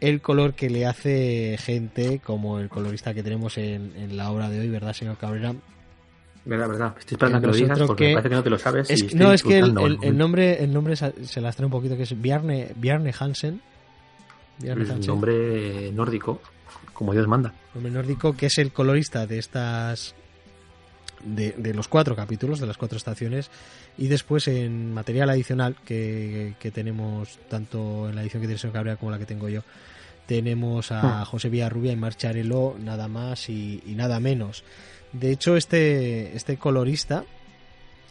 el 0.01 0.21
color 0.21 0.55
que 0.55 0.71
le 0.71 0.87
hace 0.87 1.57
gente 1.59 2.21
como 2.21 2.59
el 2.59 2.69
colorista 2.69 3.15
que 3.15 3.23
tenemos 3.23 3.59
en, 3.59 4.17
la 4.17 4.31
obra 4.31 4.49
de 4.49 4.61
hoy, 4.61 4.69
¿verdad, 4.69 4.93
señor 4.93 5.17
Cabrera? 5.17 5.55
Verdad, 6.45 6.69
verdad. 6.69 6.95
Estoy 6.99 7.17
esperando 7.17 7.41
que 7.41 7.47
lo 7.47 7.53
digas 7.53 7.79
porque 7.87 8.09
me 8.09 8.15
parece 8.15 8.29
que 8.31 8.35
no 8.35 8.43
te 8.43 8.51
lo 8.51 8.59
sabes. 8.59 9.15
no, 9.15 9.33
es 9.33 9.43
que 9.43 9.59
el, 9.59 9.75
nombre, 10.17 10.63
el 10.63 10.73
nombre 10.73 10.97
se 10.97 11.41
las 11.41 11.57
trae 11.57 11.67
un 11.67 11.73
poquito, 11.73 11.97
que 11.97 12.05
es 12.05 12.21
Bjarne, 12.21 12.73
Bjarne 12.77 13.13
Hansen. 13.19 13.61
Bjarne 14.59 15.07
nombre 15.07 15.93
nórdico, 15.93 16.41
como 16.93 17.13
Dios 17.13 17.27
manda. 17.27 17.53
Nombre 17.75 17.93
nórdico, 17.93 18.35
que 18.35 18.47
es 18.47 18.59
el 18.59 18.73
colorista 18.73 19.27
de 19.27 19.39
estas... 19.39 20.15
De, 21.25 21.53
de 21.53 21.75
los 21.75 21.89
cuatro 21.89 22.15
capítulos, 22.15 22.61
de 22.61 22.67
las 22.67 22.77
cuatro 22.77 22.97
estaciones, 22.97 23.51
y 23.97 24.07
después 24.07 24.47
en 24.47 24.95
material 24.95 25.31
adicional 25.31 25.77
que, 25.85 26.55
que 26.61 26.71
tenemos 26.71 27.39
tanto 27.49 28.09
en 28.09 28.15
la 28.15 28.23
edición 28.23 28.41
que 28.41 28.47
tiene 28.47 28.59
señor 28.59 28.75
Cabrera 28.75 28.97
como 28.97 29.11
la 29.11 29.19
que 29.19 29.27
tengo 29.27 29.49
yo, 29.49 29.63
tenemos 30.29 30.93
a 30.93 31.23
hmm. 31.23 31.25
José 31.25 31.49
Villarrubia 31.49 31.91
y 31.91 31.97
Marcharelo, 31.97 32.77
nada 32.79 33.09
más 33.09 33.49
y, 33.49 33.83
nada 33.87 34.21
menos. 34.21 34.63
De 35.13 35.33
hecho, 35.33 35.57
este, 35.57 36.37
este 36.37 36.59
colorista 36.59 37.25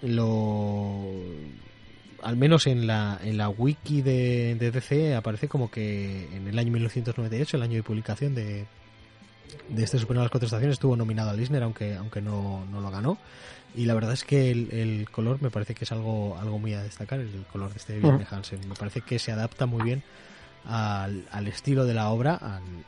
lo 0.01 1.05
al 2.23 2.35
menos 2.35 2.65
en 2.65 2.87
la, 2.87 3.19
en 3.23 3.37
la 3.37 3.49
wiki 3.49 4.01
de, 4.01 4.55
DC 4.55 5.15
aparece 5.15 5.47
como 5.47 5.69
que 5.69 6.27
en 6.35 6.47
el 6.47 6.57
año 6.57 6.71
1998, 6.71 7.55
el 7.55 7.63
año 7.63 7.75
de 7.75 7.83
publicación 7.83 8.33
de, 8.33 8.65
de 9.69 9.83
este 9.83 9.99
Superman 9.99 10.23
las 10.23 10.31
cuatro 10.31 10.47
estaciones, 10.47 10.75
estuvo 10.75 10.95
nominado 10.95 11.29
al 11.29 11.39
Eisner, 11.39 11.63
aunque, 11.63 11.95
aunque 11.95 12.21
no, 12.21 12.65
no, 12.65 12.81
lo 12.81 12.89
ganó. 12.91 13.17
Y 13.75 13.85
la 13.85 13.93
verdad 13.93 14.13
es 14.13 14.23
que 14.23 14.51
el, 14.51 15.07
color 15.11 15.41
me 15.41 15.51
parece 15.51 15.75
que 15.75 15.83
es 15.83 15.91
algo, 15.91 16.37
algo 16.37 16.57
muy 16.57 16.73
a 16.73 16.81
destacar, 16.81 17.19
el 17.19 17.45
color 17.51 17.71
de 17.71 17.77
este 17.77 17.99
Bjarne 17.99 18.25
Hansen. 18.29 18.67
Me 18.67 18.75
parece 18.75 19.01
que 19.01 19.19
se 19.19 19.31
adapta 19.31 19.65
muy 19.65 19.83
bien 19.83 20.03
al, 20.65 21.47
estilo 21.47 21.85
de 21.85 21.93
la 21.93 22.09
obra, 22.09 22.35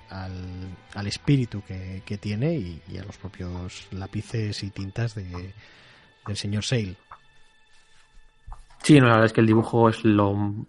al, 0.10 0.76
al, 0.94 1.08
espíritu 1.08 1.64
que, 1.66 2.18
tiene 2.20 2.56
y, 2.56 2.98
a 2.98 3.04
los 3.04 3.18
propios 3.18 3.88
lápices 3.92 4.64
y 4.64 4.70
tintas 4.70 5.16
de, 5.16 5.54
del 6.26 6.38
señor 6.38 6.64
Sale. 6.64 6.96
Sí, 8.84 9.00
la 9.00 9.08
verdad 9.08 9.26
es 9.26 9.34
que 9.34 9.42
el 9.42 9.48
dibujo 9.48 9.90
es 9.90 10.04
lo. 10.04 10.68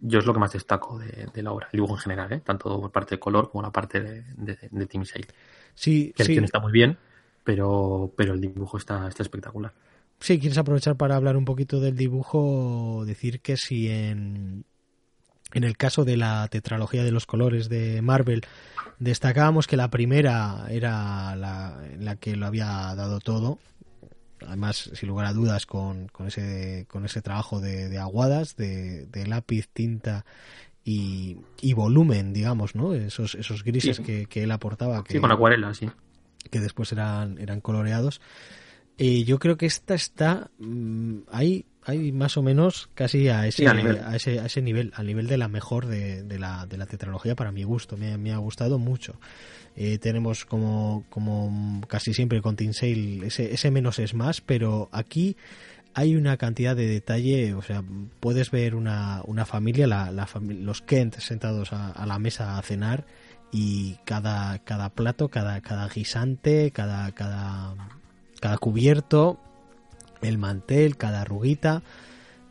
Yo 0.00 0.20
es 0.20 0.26
lo 0.26 0.32
que 0.32 0.38
más 0.38 0.52
destaco 0.52 0.98
de, 0.98 1.42
la 1.42 1.52
obra, 1.52 1.66
el 1.72 1.78
dibujo 1.78 1.94
en 1.94 2.00
general, 2.00 2.32
¿eh? 2.32 2.40
tanto 2.44 2.80
por 2.80 2.92
parte 2.92 3.16
de 3.16 3.18
color 3.18 3.50
como 3.50 3.62
la 3.62 3.72
parte 3.72 4.00
de, 4.00 4.24
de, 4.70 4.86
Tim 4.86 5.04
Sale. 5.04 5.26
Sí, 5.74 6.12
que 6.16 6.24
sí. 6.24 6.36
está 6.36 6.60
muy 6.60 6.70
bien, 6.70 6.96
pero, 7.42 8.12
pero 8.16 8.34
el 8.34 8.40
dibujo 8.40 8.78
está, 8.78 9.08
está 9.08 9.24
espectacular. 9.24 9.72
Sí, 10.20 10.38
quieres 10.38 10.58
aprovechar 10.58 10.96
para 10.96 11.16
hablar 11.16 11.36
un 11.36 11.44
poquito 11.44 11.80
del 11.80 11.96
dibujo, 11.96 13.04
decir 13.06 13.40
que 13.40 13.56
si 13.56 13.88
en, 13.88 14.64
en 15.52 15.64
el 15.64 15.76
caso 15.76 16.04
de 16.04 16.16
la 16.16 16.46
tetralogía 16.48 17.04
de 17.04 17.12
los 17.12 17.26
colores 17.26 17.68
de 17.68 18.02
Marvel, 18.02 18.42
destacábamos 18.98 19.66
que 19.66 19.76
la 19.76 19.90
primera 19.90 20.66
era 20.70 21.36
la, 21.36 21.80
la 21.98 22.16
que 22.16 22.36
lo 22.36 22.46
había 22.46 22.66
dado 22.94 23.20
todo. 23.20 23.58
Además, 24.46 24.90
sin 24.94 25.08
lugar 25.08 25.26
a 25.26 25.32
dudas, 25.32 25.66
con, 25.66 26.08
con 26.08 26.28
ese, 26.28 26.86
con 26.88 27.04
ese 27.04 27.22
trabajo 27.22 27.60
de, 27.60 27.98
aguadas, 27.98 28.56
de, 28.56 29.24
lápiz, 29.26 29.68
tinta 29.72 30.24
y, 30.84 31.38
y, 31.60 31.72
volumen, 31.74 32.32
digamos, 32.32 32.74
¿no? 32.74 32.94
Esos, 32.94 33.34
esos 33.34 33.64
grises 33.64 34.00
que, 34.00 34.26
que, 34.26 34.42
él 34.42 34.50
aportaba. 34.50 35.02
Que, 35.04 35.14
sí, 35.14 35.20
con 35.20 35.30
acuarela, 35.30 35.74
sí. 35.74 35.90
Que 36.50 36.60
después 36.60 36.92
eran, 36.92 37.38
eran 37.38 37.60
coloreados. 37.60 38.20
Y 38.96 39.24
yo 39.24 39.38
creo 39.38 39.56
que 39.56 39.66
esta 39.66 39.94
está 39.94 40.50
mm, 40.58 41.18
ahí 41.30 41.66
hay 41.88 42.12
más 42.12 42.36
o 42.36 42.42
menos 42.42 42.90
casi 42.94 43.28
a 43.28 43.46
ese, 43.46 43.66
a, 43.66 44.14
ese, 44.14 44.40
a 44.40 44.44
ese 44.44 44.60
nivel, 44.60 44.92
al 44.94 45.06
nivel 45.06 45.26
de 45.26 45.38
la 45.38 45.48
mejor 45.48 45.86
de, 45.86 46.22
de, 46.22 46.38
la, 46.38 46.66
de 46.66 46.76
la 46.76 46.84
tetralogía 46.84 47.34
para 47.34 47.50
mi 47.50 47.62
gusto, 47.62 47.96
me, 47.96 48.18
me 48.18 48.30
ha 48.30 48.36
gustado 48.36 48.78
mucho. 48.78 49.18
Eh, 49.74 49.96
tenemos 49.96 50.44
como, 50.44 51.06
como 51.08 51.80
casi 51.88 52.12
siempre 52.12 52.42
con 52.42 52.56
Tinsale 52.56 53.26
ese, 53.26 53.54
ese 53.54 53.70
menos 53.70 53.98
es 54.00 54.12
más, 54.12 54.42
pero 54.42 54.90
aquí 54.92 55.38
hay 55.94 56.14
una 56.14 56.36
cantidad 56.36 56.76
de 56.76 56.86
detalle, 56.86 57.54
o 57.54 57.62
sea, 57.62 57.82
puedes 58.20 58.50
ver 58.50 58.74
una, 58.74 59.22
una 59.24 59.46
familia, 59.46 59.86
la, 59.86 60.10
la 60.10 60.28
los 60.42 60.82
Kent 60.82 61.18
sentados 61.20 61.72
a, 61.72 61.90
a, 61.92 62.04
la 62.04 62.18
mesa 62.18 62.58
a 62.58 62.62
cenar 62.62 63.06
y 63.50 63.94
cada, 64.04 64.58
cada 64.58 64.90
plato, 64.90 65.30
cada, 65.30 65.62
cada 65.62 65.88
guisante, 65.88 66.70
cada, 66.70 67.12
cada, 67.12 67.74
cada 68.40 68.58
cubierto 68.58 69.40
el 70.22 70.38
mantel, 70.38 70.96
cada 70.96 71.22
arruguita, 71.22 71.82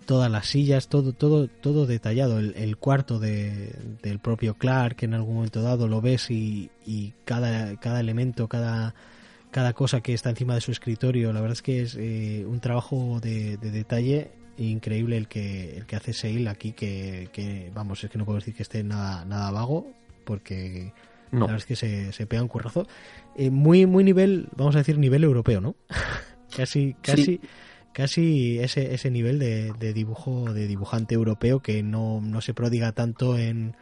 todas 0.08 0.32
las 0.32 0.48
sillas, 0.48 0.88
todo, 0.88 1.14
todo, 1.14 1.48
todo 1.48 1.86
detallado. 1.86 2.40
El, 2.40 2.78
cuarto 2.78 3.20
de, 3.20 3.76
del 4.02 4.20
propio 4.20 4.56
Clark, 4.56 4.96
que 4.96 5.06
en 5.06 5.14
algún 5.14 5.36
momento 5.36 5.62
dado 5.62 5.88
lo 5.88 6.02
ves 6.02 6.32
y, 6.32 6.72
y 6.86 7.14
cada, 7.26 7.76
cada 7.76 8.00
elemento, 8.00 8.48
cada, 8.48 8.96
cada 9.52 9.74
cosa 9.74 10.02
que 10.02 10.14
está 10.14 10.30
encima 10.30 10.56
de 10.56 10.62
su 10.62 10.72
escritorio, 10.72 11.34
la 11.34 11.42
verdad 11.42 11.54
es 11.54 11.62
que 11.62 11.82
es 11.82 11.96
eh, 12.00 12.46
un 12.48 12.60
trabajo 12.60 13.20
de, 13.22 13.58
detalle 13.58 14.32
increíble 14.58 15.18
el 15.18 15.28
que, 15.28 15.78
el 15.78 15.86
que 15.86 15.96
hace 15.96 16.14
Seil 16.14 16.48
aquí, 16.48 16.72
que, 16.72 17.30
que, 17.32 17.72
vamos, 17.76 18.04
es 18.04 18.10
que 18.10 18.18
no 18.18 18.26
puedo 18.26 18.40
decir 18.40 18.56
que 18.56 18.64
esté 18.64 18.84
nada, 18.84 19.26
nada 19.26 19.52
vago, 19.52 19.92
porque 20.26 20.94
la 21.32 21.42
verdad 21.42 21.58
es 21.58 21.66
que 21.66 21.76
se, 21.76 22.12
se 22.14 22.26
pega 22.26 22.42
un 22.42 22.48
currazo. 22.48 22.88
Eh, 23.36 23.50
muy, 23.50 23.86
muy 23.86 24.04
nivel, 24.04 24.48
vamos 24.56 24.76
a 24.76 24.80
decir, 24.80 24.98
nivel 24.98 25.24
europeo, 25.24 25.62
¿no? 25.62 25.76
Casi, 26.56 26.96
casi, 27.02 27.42
casi 27.94 28.60
ese, 28.60 28.94
ese 28.94 29.12
nivel 29.12 29.40
de, 29.40 29.94
dibujo, 29.94 30.54
de 30.54 30.68
dibujante 30.68 31.16
europeo 31.16 31.60
que 31.62 31.84
no, 31.84 32.22
no 32.22 32.42
se 32.42 32.54
prodiga 32.54 32.92
tanto 32.92 33.38
en, 33.38 33.76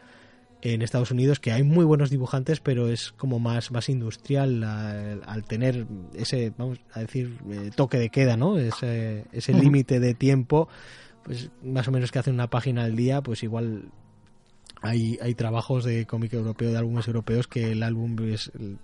en 0.62 0.82
Estados 0.82 1.10
Unidos, 1.10 1.38
que 1.38 1.52
hay 1.52 1.62
muy 1.62 1.84
buenos 1.84 2.10
dibujantes, 2.10 2.60
pero 2.60 2.88
es 2.88 3.12
como 3.12 3.38
más, 3.38 3.70
más 3.70 3.88
industrial 3.88 4.64
al, 4.64 5.44
tener 5.44 5.86
ese, 6.14 6.52
vamos 6.56 6.80
a 6.92 7.00
decir, 7.00 7.38
eh, 7.50 7.70
toque 7.74 7.98
de 7.98 8.08
queda, 8.08 8.36
¿no? 8.36 8.58
Ese, 8.58 9.26
ese 9.32 9.52
límite 9.52 10.00
de 10.00 10.14
tiempo, 10.14 10.68
pues 11.22 11.50
más 11.62 11.86
o 11.88 11.92
menos 11.92 12.10
que 12.10 12.18
hace 12.18 12.30
una 12.30 12.48
página 12.48 12.84
al 12.84 12.96
día, 12.96 13.20
pues 13.22 13.42
igual 13.42 13.90
hay, 14.86 15.18
hay 15.20 15.34
trabajos 15.34 15.84
de 15.84 16.06
cómic 16.06 16.32
europeo, 16.32 16.70
de 16.70 16.78
álbumes 16.78 17.06
europeos, 17.06 17.46
que 17.46 17.72
el 17.72 17.82
álbum 17.82 18.16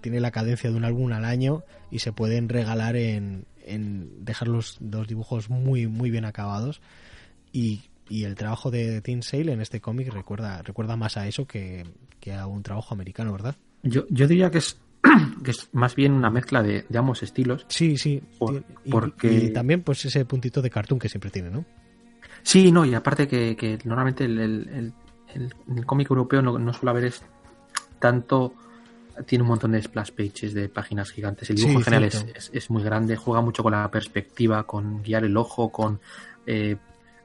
tiene 0.00 0.20
la 0.20 0.30
cadencia 0.30 0.70
de 0.70 0.76
un 0.76 0.84
álbum 0.84 1.12
al 1.12 1.24
año 1.24 1.64
y 1.90 2.00
se 2.00 2.12
pueden 2.12 2.48
regalar 2.48 2.96
en, 2.96 3.46
en 3.64 4.24
dejar 4.24 4.48
los, 4.48 4.76
dos 4.80 5.08
dibujos 5.08 5.50
muy, 5.50 5.86
muy 5.86 6.10
bien 6.10 6.24
acabados. 6.24 6.80
Y, 7.52 7.82
y 8.08 8.24
el 8.24 8.34
trabajo 8.34 8.70
de 8.70 9.00
Tim 9.00 9.22
Sale 9.22 9.52
en 9.52 9.60
este 9.60 9.80
cómic 9.80 10.12
recuerda, 10.12 10.62
recuerda 10.62 10.96
más 10.96 11.16
a 11.16 11.26
eso 11.26 11.46
que, 11.46 11.84
a 12.32 12.46
un 12.46 12.62
trabajo 12.62 12.94
americano, 12.94 13.32
¿verdad? 13.32 13.56
Yo, 13.82 14.04
yo 14.10 14.28
diría 14.28 14.50
que 14.50 14.58
es 14.58 14.80
que 15.44 15.50
es 15.50 15.68
más 15.72 15.94
bien 15.94 16.12
una 16.12 16.30
mezcla 16.30 16.62
de, 16.62 16.84
ambos 16.94 17.22
estilos. 17.22 17.66
Sí, 17.68 17.96
sí. 17.96 18.22
y, 18.84 18.90
porque... 18.90 19.50
también 19.50 19.82
pues 19.82 20.04
ese 20.04 20.24
puntito 20.24 20.62
de 20.62 20.70
cartoon 20.70 21.00
que 21.00 21.08
siempre 21.08 21.30
tiene, 21.30 21.50
¿no? 21.50 21.64
Sí, 22.42 22.72
no, 22.72 22.84
y 22.84 22.94
aparte 22.94 23.28
que, 23.28 23.78
normalmente 23.84 24.24
el, 24.24 24.38
el, 24.38 24.92
cómic 25.86 26.10
europeo 26.10 26.42
no, 26.42 26.58
no, 26.58 26.72
suele 26.72 26.90
haber 26.90 27.04
es 27.04 27.22
tanto 27.98 28.54
tiene 29.26 29.42
un 29.42 29.48
montón 29.48 29.72
de 29.72 29.82
splash 29.82 30.10
pages 30.12 30.54
de 30.54 30.68
páginas 30.68 31.10
gigantes. 31.10 31.50
El 31.50 31.56
dibujo 31.56 31.78
en 31.78 31.84
general 31.84 32.04
es, 32.04 32.50
es, 32.52 32.70
muy 32.70 32.82
grande, 32.82 33.16
juega 33.16 33.42
mucho 33.42 33.62
con 33.62 33.72
la 33.72 33.90
perspectiva, 33.90 34.64
con 34.64 35.02
guiar 35.02 35.24
el 35.24 35.36
ojo, 35.36 35.70
con 35.70 36.00
eh, 36.46 36.76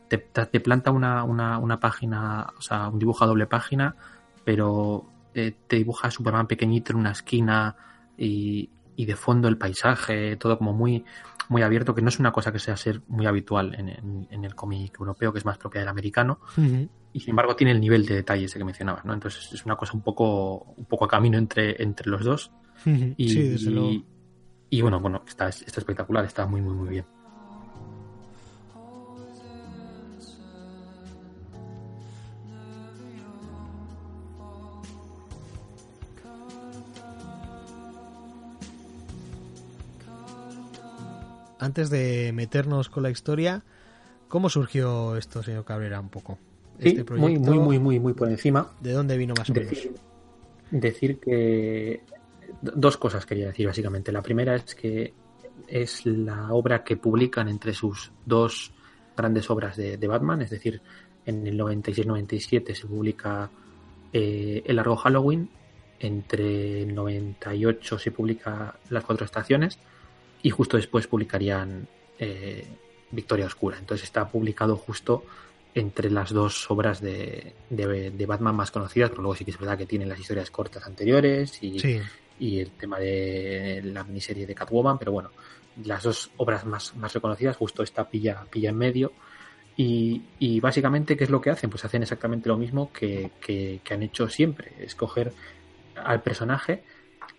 te, 0.07 0.17
te, 0.17 0.59
planta 0.59 0.91
una, 0.91 1.23
una, 1.23 1.57
una, 1.59 1.79
página, 1.79 2.53
o 2.57 2.61
sea, 2.61 2.89
un 2.89 2.99
dibujo 2.99 3.23
a 3.23 3.27
doble 3.27 3.45
página, 3.45 3.95
pero 4.43 5.05
eh, 5.33 5.53
te 5.67 5.77
dibuja 5.77 6.07
a 6.07 6.11
Superman 6.11 6.47
pequeñito 6.47 6.91
en 6.91 6.99
una 6.99 7.11
esquina 7.11 7.75
y, 8.17 8.69
y 8.95 9.05
de 9.05 9.15
fondo 9.15 9.47
el 9.47 9.57
paisaje, 9.57 10.35
todo 10.37 10.57
como 10.57 10.73
muy, 10.73 11.03
muy 11.49 11.61
abierto, 11.61 11.93
que 11.93 12.01
no 12.01 12.09
es 12.09 12.19
una 12.19 12.31
cosa 12.31 12.51
que 12.51 12.59
sea 12.59 12.77
ser 12.77 13.01
muy 13.07 13.25
habitual 13.25 13.75
en, 13.75 14.27
en, 14.29 14.45
el 14.45 14.55
cómic 14.55 14.99
europeo, 14.99 15.31
que 15.31 15.39
es 15.39 15.45
más 15.45 15.57
propia 15.57 15.81
del 15.81 15.89
americano, 15.89 16.39
y 17.17 17.19
sin 17.19 17.31
embargo 17.31 17.55
tiene 17.55 17.71
el 17.71 17.81
nivel 17.81 18.05
de 18.05 18.13
detalle 18.13 18.45
ese 18.45 18.59
que 18.59 18.63
mencionabas, 18.63 19.03
¿no? 19.03 19.11
Entonces 19.11 19.51
es 19.51 19.65
una 19.65 19.75
cosa 19.75 19.93
un 19.93 20.01
poco, 20.01 20.75
un 20.77 20.85
poco 20.85 21.05
a 21.05 21.07
camino 21.07 21.39
entre, 21.39 21.81
entre 21.81 22.11
los 22.11 22.23
dos. 22.23 22.51
y, 22.85 24.05
y, 24.69 24.81
bueno, 24.81 24.99
bueno, 24.99 25.23
está, 25.27 25.49
está 25.49 25.79
espectacular, 25.79 26.25
está 26.25 26.45
muy, 26.45 26.61
muy, 26.61 26.75
muy 26.75 26.89
bien. 26.89 27.05
antes 41.59 41.89
de 41.89 42.31
meternos 42.31 42.89
con 42.89 43.01
la 43.01 43.09
historia, 43.09 43.63
¿cómo 44.27 44.49
surgió 44.49 45.17
esto, 45.17 45.41
señor 45.41 45.65
Cabrera, 45.65 45.99
un 45.99 46.09
poco? 46.09 46.37
Este 46.79 47.03
muy, 47.13 47.37
muy, 47.37 47.59
muy, 47.59 47.79
muy, 47.79 47.99
muy 47.99 48.13
por 48.13 48.29
encima. 48.29 48.71
¿De 48.79 48.91
dónde 48.91 49.17
vino 49.17 49.33
más 49.37 49.49
o 49.49 49.53
menos? 49.53 49.69
Decir, 49.69 49.95
decir 50.71 51.19
que 51.19 52.01
dos 52.61 52.97
cosas 52.97 53.25
quería 53.25 53.47
decir 53.47 53.67
básicamente. 53.67 54.11
La 54.11 54.21
primera 54.21 54.55
es 54.55 54.75
que 54.75 55.13
es 55.67 56.05
la 56.05 56.53
obra 56.53 56.83
que 56.83 56.97
publican 56.97 57.47
entre 57.47 57.73
sus 57.73 58.11
dos 58.25 58.71
grandes 59.15 59.49
obras 59.49 59.75
de, 59.75 60.07
Batman, 60.07 60.41
es 60.41 60.51
decir, 60.51 60.81
en 61.25 61.45
el 61.47 61.59
96-97 61.59 62.75
se 62.75 62.85
publica 62.85 63.49
eh, 64.13 64.63
El 64.65 64.75
largo 64.75 64.95
Halloween, 64.95 65.49
entre 65.99 66.83
el 66.83 66.93
98 66.93 67.97
se 67.97 68.11
publica 68.11 68.77
Las 68.89 69.03
cuatro 69.03 69.25
estaciones 69.25 69.79
y 70.43 70.51
justo 70.51 70.77
después 70.77 71.07
publicarían 71.07 71.87
eh, 72.19 72.65
Victoria 73.11 73.47
Oscura. 73.47 73.77
Entonces 73.79 74.05
está 74.05 74.27
publicado 74.27 74.75
justo 74.75 75.23
entre 75.79 76.09
las 76.09 76.31
dos 76.31 76.69
obras 76.71 77.01
de, 77.01 77.53
de, 77.69 78.25
Batman 78.25 78.55
más 78.55 78.71
conocidas, 78.71 79.09
pero 79.09 79.21
luego 79.21 79.35
sí 79.35 79.45
que 79.45 79.51
es 79.51 79.59
verdad 79.59 79.77
que 79.77 79.85
tienen 79.85 80.09
las 80.09 80.19
historias 80.19 80.49
cortas 80.49 80.85
anteriores 80.85 81.61
y, 81.61 82.01
y 82.39 82.59
el 82.59 82.71
tema 82.71 82.99
de 82.99 83.81
la 83.83 84.03
miniserie 84.03 84.47
de 84.47 84.55
Catwoman, 84.55 84.97
pero 84.97 85.11
bueno, 85.11 85.31
las 85.83 86.03
dos 86.03 86.31
obras 86.37 86.65
más, 86.65 86.95
más 86.95 87.13
reconocidas, 87.13 87.57
justo 87.57 87.83
esta 87.83 88.09
pilla, 88.09 88.43
pilla 88.49 88.69
en 88.69 88.77
medio. 88.77 89.11
Y, 89.75 90.23
y, 90.39 90.59
básicamente, 90.59 91.15
¿qué 91.15 91.25
es 91.25 91.29
lo 91.29 91.39
que 91.39 91.51
hacen? 91.51 91.69
Pues 91.69 91.85
hacen 91.85 92.01
exactamente 92.01 92.49
lo 92.49 92.57
mismo 92.57 92.91
que, 92.91 93.29
que, 93.39 93.79
han 93.91 94.01
hecho 94.01 94.27
siempre, 94.27 94.73
escoger 94.79 95.33
al 95.95 96.23
personaje 96.23 96.83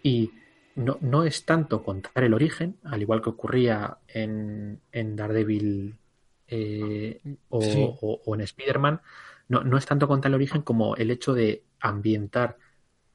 y 0.05 0.31
no, 0.77 0.99
no, 1.01 1.25
es 1.25 1.45
tanto 1.45 1.83
contar 1.83 2.23
el 2.23 2.35
origen, 2.35 2.77
al 2.85 3.03
igual 3.03 3.21
que 3.21 3.31
ocurría 3.31 3.99
en, 4.07 4.81
en 4.93 5.17
Daredevil 5.17 5.99
eh, 6.49 7.21
o, 7.51 8.21
o, 8.25 8.35
en 8.35 8.41
Spider-Man, 8.41 9.01
no, 9.49 9.63
no, 9.63 9.79
es 9.79 9.87
tanto 9.87 10.09
contar 10.09 10.31
el 10.31 10.37
origen 10.37 10.63
como 10.63 10.97
el 10.97 11.11
hecho 11.11 11.35
de 11.35 11.63
ambientar 11.81 12.57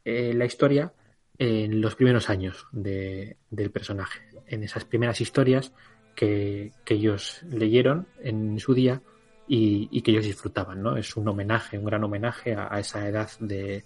eh, 0.05 0.34
la 0.34 0.45
historia 0.45 0.93
en 1.38 1.81
los 1.81 1.95
primeros 1.95 2.29
años 2.29 2.67
de, 2.71 3.38
del 3.49 3.71
personaje, 3.71 4.21
en 4.47 4.63
esas 4.63 4.86
primeras 4.86 5.21
historias 5.21 5.73
que, 6.15 6.71
ellos 6.86 7.41
leyeron 7.49 8.07
en 8.21 8.59
su 8.59 8.73
día 8.73 9.01
y, 9.47 10.01
que 10.01 10.11
ellos 10.11 10.25
disfrutaban, 10.25 10.81
¿no? 10.81 10.95
Es 10.95 11.15
un 11.17 11.27
homenaje, 11.27 11.77
un 11.77 11.86
gran 11.86 12.03
homenaje 12.03 12.55
a, 12.55 12.79
esa 12.79 13.07
edad 13.07 13.29
de, 13.39 13.84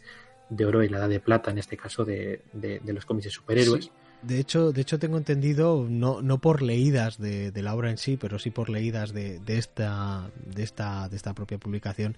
de, 0.49 0.65
oro 0.65 0.83
y 0.83 0.89
la 0.89 0.97
edad 0.97 1.09
de 1.09 1.19
plata, 1.19 1.51
en 1.51 1.57
este 1.57 1.77
caso, 1.77 2.03
de, 2.03 2.41
de, 2.53 2.93
los 2.93 3.05
cómics 3.05 3.25
de 3.25 3.31
superhéroes. 3.31 3.91
De 4.22 4.39
hecho, 4.39 4.72
de 4.72 4.82
hecho 4.82 4.97
tengo 4.97 5.18
entendido, 5.18 5.86
no, 5.88 6.22
no 6.22 6.39
por 6.39 6.61
leídas 6.61 7.20
de, 7.20 7.51
la 7.55 7.76
obra 7.76 7.91
en 7.91 7.97
sí, 7.97 8.18
pero 8.18 8.39
sí 8.39 8.49
por 8.49 8.70
leídas 8.70 9.13
de, 9.13 9.39
esta, 9.47 10.30
de, 10.45 10.63
esta, 10.63 11.07
de 11.07 11.15
esta 11.15 11.34
propia 11.34 11.57
publicación, 11.57 12.15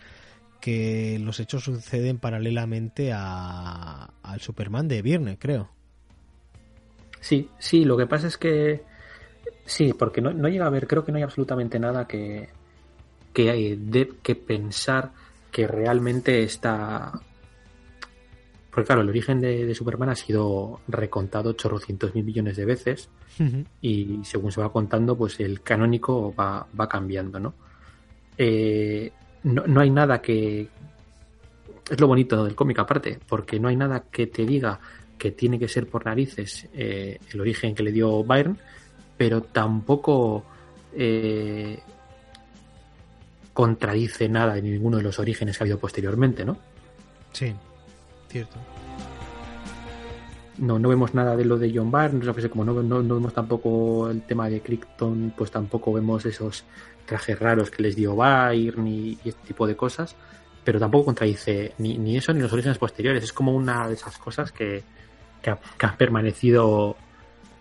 que 0.61 1.19
los 1.19 1.39
hechos 1.39 1.63
suceden 1.63 2.17
paralelamente 2.17 3.11
a, 3.13 4.11
al 4.23 4.39
Superman 4.39 4.87
de 4.87 5.01
viernes, 5.01 5.37
creo. 5.39 5.69
Sí, 7.19 7.49
sí, 7.59 7.83
lo 7.83 7.97
que 7.97 8.07
pasa 8.07 8.27
es 8.27 8.37
que 8.37 8.81
sí, 9.65 9.93
porque 9.93 10.21
no, 10.21 10.31
llega 10.47 10.65
a 10.65 10.67
haber, 10.67 10.87
creo 10.87 11.03
que 11.03 11.11
no 11.11 11.17
hay 11.17 11.23
absolutamente 11.23 11.79
nada 11.79 12.07
que, 12.07 12.49
que, 13.33 13.77
que 14.23 14.35
pensar 14.35 15.11
que 15.51 15.67
realmente 15.67 16.43
está... 16.43 17.11
Porque 18.69 18.85
claro, 18.85 19.01
el 19.01 19.09
origen 19.09 19.41
de, 19.41 19.73
Superman 19.73 20.09
ha 20.09 20.15
sido 20.15 20.81
recontado 20.87 21.51
800 21.51 22.13
mil 22.13 22.23
millones 22.23 22.55
de 22.55 22.65
veces 22.65 23.09
y 23.81 24.19
según 24.23 24.51
se 24.51 24.61
va 24.61 24.71
contando, 24.71 25.17
pues 25.17 25.39
el 25.39 25.61
canónico 25.61 26.33
va, 26.35 26.67
va 26.79 26.87
cambiando, 26.87 27.39
¿no? 27.39 27.53
Eh, 28.37 29.11
no, 29.43 29.65
no 29.65 29.81
hay 29.81 29.89
nada 29.89 30.21
que... 30.21 30.67
Es 31.89 31.99
lo 31.99 32.07
bonito 32.07 32.43
del 32.43 32.55
cómic 32.55 32.79
aparte, 32.79 33.19
porque 33.27 33.59
no 33.59 33.67
hay 33.67 33.75
nada 33.75 34.03
que 34.11 34.27
te 34.27 34.45
diga 34.45 34.79
que 35.19 35.31
tiene 35.31 35.59
que 35.59 35.67
ser 35.67 35.87
por 35.87 36.05
narices 36.05 36.67
eh, 36.73 37.19
el 37.31 37.41
origen 37.41 37.75
que 37.75 37.83
le 37.83 37.91
dio 37.91 38.23
Byrne, 38.23 38.55
pero 39.17 39.41
tampoco 39.41 40.45
eh, 40.93 41.79
contradice 43.53 44.29
nada 44.29 44.57
en 44.57 44.63
ninguno 44.63 44.97
de 44.97 45.03
los 45.03 45.19
orígenes 45.19 45.57
que 45.57 45.63
ha 45.63 45.65
habido 45.65 45.77
posteriormente, 45.77 46.45
¿no? 46.45 46.57
Sí, 47.33 47.53
cierto. 48.29 48.57
No, 50.57 50.77
no 50.77 50.89
vemos 50.89 51.13
nada 51.13 51.37
de 51.37 51.45
lo 51.45 51.57
de 51.57 51.71
John 51.73 51.89
Byrne, 51.89 52.49
como 52.49 52.65
no, 52.65 52.73
no, 52.83 53.01
no, 53.01 53.15
vemos 53.15 53.33
tampoco 53.33 54.09
el 54.09 54.21
tema 54.23 54.49
de 54.49 54.61
Crichton, 54.61 55.33
pues 55.35 55.51
tampoco 55.51 55.93
vemos 55.93 56.25
esos 56.25 56.65
trajes 57.05 57.39
raros 57.39 57.71
que 57.71 57.81
les 57.81 57.95
dio 57.95 58.15
Byrne 58.15 58.89
y, 58.89 59.17
este 59.23 59.47
tipo 59.47 59.65
de 59.65 59.75
cosas, 59.75 60.15
pero 60.63 60.79
tampoco 60.79 61.05
contradice 61.05 61.73
ni, 61.77 61.97
ni, 61.97 62.17
eso 62.17 62.33
ni 62.33 62.41
los 62.41 62.51
orígenes 62.51 62.77
posteriores. 62.77 63.23
Es 63.23 63.31
como 63.31 63.53
una 63.53 63.87
de 63.87 63.93
esas 63.93 64.17
cosas 64.17 64.51
que, 64.51 64.83
que, 65.41 65.49
ha, 65.49 65.97
permanecido 65.97 66.97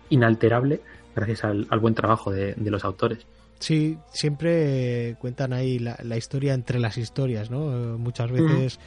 inalterable 0.09 0.81
gracias 1.15 1.45
al, 1.45 1.65
buen 1.79 1.95
trabajo 1.95 2.31
de, 2.31 2.55
los 2.57 2.83
autores. 2.83 3.25
Sí, 3.59 3.97
siempre 4.11 5.15
cuentan 5.19 5.53
ahí 5.53 5.79
la, 5.79 6.17
historia 6.17 6.53
entre 6.53 6.79
las 6.79 6.97
historias, 6.97 7.49
¿no? 7.49 7.97
Muchas 7.97 8.31
veces 8.31 8.79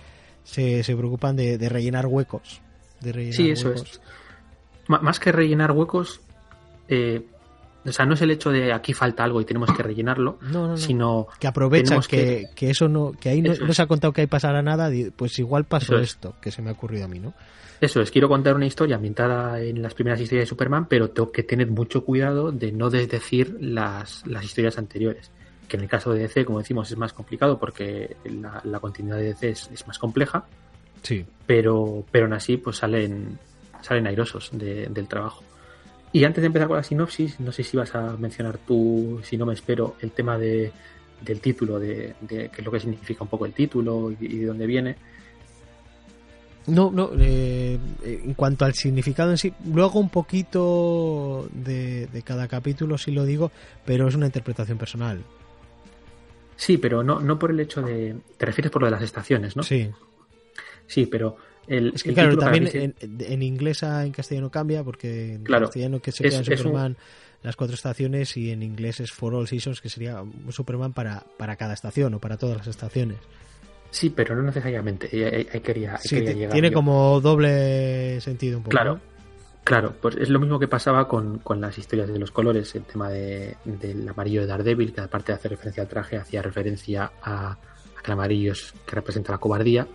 se, 0.44 0.82
se, 0.82 0.96
preocupan 0.96 1.36
de, 1.36 1.68
rellenar 1.68 2.06
huecos. 2.06 2.60
De 3.00 3.12
rellenar 3.12 3.36
sí, 3.36 3.50
eso 3.50 3.72
es. 3.72 4.00
más 4.88 5.18
que 5.18 5.32
rellenar 5.32 5.72
huecos, 5.72 6.20
eh, 6.88 7.26
o 7.84 7.92
sea, 7.92 8.06
no 8.06 8.14
es 8.14 8.22
el 8.22 8.30
hecho 8.30 8.50
de 8.50 8.72
aquí 8.72 8.92
falta 8.92 9.24
algo 9.24 9.40
y 9.40 9.44
tenemos 9.44 9.72
que 9.72 9.82
rellenarlo, 9.82 10.38
sino 10.76 11.26
que 11.40 11.48
aprovechan 11.48 12.00
que, 12.02 12.44
que, 12.54 12.70
eso 12.70 12.88
no, 12.88 13.12
que 13.12 13.28
ahí 13.28 13.42
no, 13.42 13.72
se 13.72 13.82
ha 13.82 13.86
contado 13.86 14.12
que 14.12 14.20
ahí 14.20 14.26
pasará 14.28 14.62
nada, 14.62 14.90
pues 15.16 15.38
igual 15.38 15.64
pasó 15.64 15.98
esto, 15.98 16.36
que 16.40 16.52
se 16.52 16.62
me 16.62 16.70
ha 16.70 16.74
ocurrido 16.74 17.06
a 17.06 17.08
mí, 17.08 17.18
¿no? 17.18 17.34
Eso 17.80 18.00
es, 18.00 18.12
quiero 18.12 18.28
contar 18.28 18.54
una 18.54 18.66
historia 18.66 18.94
ambientada 18.94 19.60
en 19.60 19.82
las 19.82 19.94
primeras 19.94 20.20
historias 20.20 20.44
de 20.44 20.50
Superman, 20.50 20.86
pero 20.86 21.10
tengo 21.10 21.32
que 21.32 21.42
tener 21.42 21.68
mucho 21.68 22.04
cuidado 22.04 22.52
de 22.52 22.70
no 22.70 22.90
desdecir 22.90 23.56
las, 23.60 24.24
las 24.24 24.44
historias 24.44 24.78
anteriores. 24.78 25.32
Que 25.72 25.78
en 25.78 25.84
el 25.84 25.88
caso 25.88 26.12
de 26.12 26.20
DC, 26.20 26.44
como 26.44 26.58
decimos, 26.58 26.90
es 26.90 26.98
más 26.98 27.14
complicado 27.14 27.58
porque 27.58 28.14
la, 28.24 28.78
continuidad 28.78 29.16
de 29.16 29.28
DC 29.32 29.48
es, 29.48 29.86
más 29.86 29.98
compleja. 29.98 30.44
Sí. 31.02 31.24
Pero, 31.46 32.04
pero 32.10 32.26
aún 32.26 32.34
así, 32.34 32.58
pues 32.58 32.76
salen, 32.76 33.38
salen 33.80 34.06
airosos 34.06 34.50
del 34.52 35.08
trabajo. 35.08 35.42
Y 36.12 36.24
antes 36.24 36.42
de 36.42 36.48
empezar 36.48 36.68
con 36.68 36.76
la 36.76 36.82
sinopsis, 36.82 37.40
no 37.40 37.52
sé 37.52 37.62
si 37.62 37.78
vas 37.78 37.94
a 37.94 38.18
mencionar 38.18 38.58
tú, 38.58 39.20
si 39.22 39.38
no 39.38 39.46
me 39.46 39.54
espero, 39.54 39.96
el 40.02 40.10
tema 40.10 40.36
de, 40.36 40.70
del 41.22 41.40
título, 41.40 41.78
de, 41.78 42.16
qué 42.28 42.50
es 42.54 42.64
lo 42.66 42.70
que 42.70 42.80
significa 42.80 43.24
un 43.24 43.30
poco 43.30 43.46
el 43.46 43.54
título 43.54 44.10
y, 44.20 44.40
de 44.40 44.44
dónde 44.44 44.66
viene. 44.66 44.96
No, 46.66 46.90
no, 46.90 47.12
eh, 47.18 47.78
en 48.02 48.34
cuanto 48.34 48.66
al 48.66 48.74
significado 48.74 49.30
en 49.30 49.38
sí, 49.38 49.54
luego 49.72 49.98
un 49.98 50.10
poquito 50.10 51.48
de, 51.50 52.22
cada 52.26 52.46
capítulo, 52.46 52.98
si 52.98 53.10
lo 53.10 53.24
digo, 53.24 53.50
pero 53.86 54.06
es 54.06 54.14
una 54.14 54.26
interpretación 54.26 54.76
personal. 54.76 55.24
Sí, 56.56 56.78
pero 56.78 57.02
no, 57.02 57.20
no 57.20 57.38
por 57.38 57.50
el 57.50 57.60
hecho 57.60 57.82
de... 57.82 58.16
Te 58.36 58.46
refieres 58.46 58.70
por 58.70 58.82
lo 58.82 58.86
de 58.86 58.92
las 58.92 59.02
estaciones, 59.02 59.56
¿no? 59.56 59.62
Sí. 59.62 59.90
Sí, 60.86 61.06
pero 61.06 61.36
es 61.66 62.02
que 62.02 62.12
claro, 62.12 62.36
también 62.36 62.94
en, 63.00 63.42
inglés 63.42 63.82
a 63.82 64.04
en 64.04 64.12
castellano 64.12 64.50
cambia 64.50 64.82
porque 64.82 65.34
en 65.34 65.44
castellano 65.44 66.00
que 66.00 66.12
sería 66.12 66.42
Superman 66.42 66.96
las 67.42 67.56
cuatro 67.56 67.74
estaciones 67.74 68.36
y 68.36 68.50
en 68.50 68.62
inglés 68.62 69.00
es 69.00 69.10
For 69.10 69.34
All 69.34 69.48
Seasons 69.48 69.80
que 69.80 69.88
sería 69.88 70.22
Superman 70.50 70.92
para, 70.92 71.24
para 71.38 71.56
cada 71.56 71.74
estación 71.74 72.14
o 72.14 72.20
para 72.20 72.36
todas 72.36 72.58
las 72.58 72.66
estaciones. 72.66 73.18
Sí, 73.90 74.10
pero 74.10 74.34
no 74.34 74.42
necesariamente. 74.42 75.08
Ahí, 75.52 75.60
quería, 75.60 75.98
Tiene 75.98 76.72
como 76.72 77.20
doble 77.20 78.20
sentido 78.20 78.58
un 78.58 78.64
poco. 78.64 78.70
Claro, 78.70 79.00
claro. 79.64 79.94
Pues 80.00 80.16
es 80.16 80.28
lo 80.28 80.40
mismo 80.40 80.58
que 80.58 80.68
pasaba 80.68 81.08
con, 81.08 81.38
con 81.38 81.60
las 81.60 81.78
historias 81.78 82.08
de 82.08 82.18
los 82.18 82.30
colores. 82.30 82.74
El 82.74 82.84
tema 82.84 83.10
de, 83.10 83.56
del 83.64 84.08
amarillo 84.08 84.40
de 84.42 84.46
Daredevil, 84.46 84.92
que 84.92 85.00
aparte 85.00 85.32
de 85.32 85.36
hacer 85.36 85.50
referencia 85.50 85.82
al 85.82 85.88
traje, 85.88 86.16
hacía 86.16 86.42
referencia 86.42 87.12
a, 87.22 87.52
a 87.52 87.58
que 88.02 88.06
el 88.06 88.12
amarillo 88.12 88.52
es, 88.52 88.74
que 88.86 88.94
representa 88.94 89.32
la 89.32 89.38
cobardía 89.38 89.86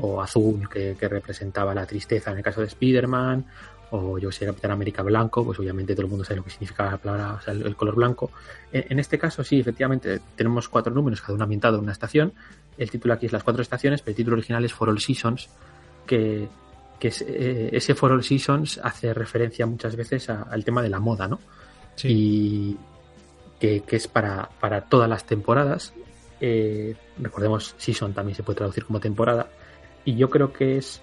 o 0.00 0.22
azul 0.22 0.68
que, 0.68 0.96
representaba 1.00 1.74
la 1.74 1.86
tristeza 1.86 2.30
en 2.30 2.38
el 2.38 2.42
caso 2.42 2.60
de 2.60 2.66
Spider-Man, 2.66 3.44
o 3.90 4.18
yo 4.18 4.32
sé, 4.32 4.46
Capitán 4.46 4.72
América 4.72 5.02
blanco, 5.02 5.44
pues 5.44 5.58
obviamente 5.58 5.94
todo 5.94 6.06
el 6.06 6.10
mundo 6.10 6.24
sabe 6.24 6.36
lo 6.36 6.44
que 6.44 6.50
significa 6.50 6.90
la 6.90 6.96
palabra, 6.96 7.40
el, 7.46 7.76
color 7.76 7.94
blanco. 7.94 8.30
En, 8.72 8.98
este 8.98 9.18
caso, 9.18 9.44
sí, 9.44 9.60
efectivamente, 9.60 10.20
tenemos 10.34 10.68
cuatro 10.68 10.92
números, 10.92 11.20
cada 11.20 11.34
uno 11.34 11.44
ambientado 11.44 11.76
en 11.76 11.84
una 11.84 11.92
estación. 11.92 12.32
El 12.76 12.90
título 12.90 13.14
aquí 13.14 13.26
es 13.26 13.32
las 13.32 13.44
cuatro 13.44 13.62
estaciones, 13.62 14.02
pero 14.02 14.12
el 14.12 14.16
título 14.16 14.36
original 14.36 14.64
es 14.64 14.72
For 14.72 14.88
All 14.88 14.98
Seasons, 14.98 15.48
que, 16.04 16.48
eh, 17.00 17.70
ese 17.72 17.94
For 17.94 18.12
All 18.12 18.24
Seasons 18.24 18.80
hace 18.82 19.12
referencia 19.14 19.66
muchas 19.66 19.96
veces 19.96 20.28
al 20.30 20.64
tema 20.64 20.82
de 20.82 20.88
la 20.88 21.00
moda, 21.00 21.28
¿no? 21.28 21.40
Y 22.02 22.76
que, 23.58 23.82
es 23.88 24.08
para, 24.08 24.48
para 24.60 24.82
todas 24.82 25.08
las 25.08 25.24
temporadas. 25.24 25.94
Eh, 26.40 26.94
recordemos, 27.18 27.74
season 27.78 28.12
también 28.12 28.36
se 28.36 28.42
puede 28.42 28.58
traducir 28.58 28.84
como 28.84 29.00
temporada 29.00 29.48
y 30.04 30.16
yo 30.16 30.28
creo 30.28 30.52
que 30.52 30.76
es, 30.76 31.00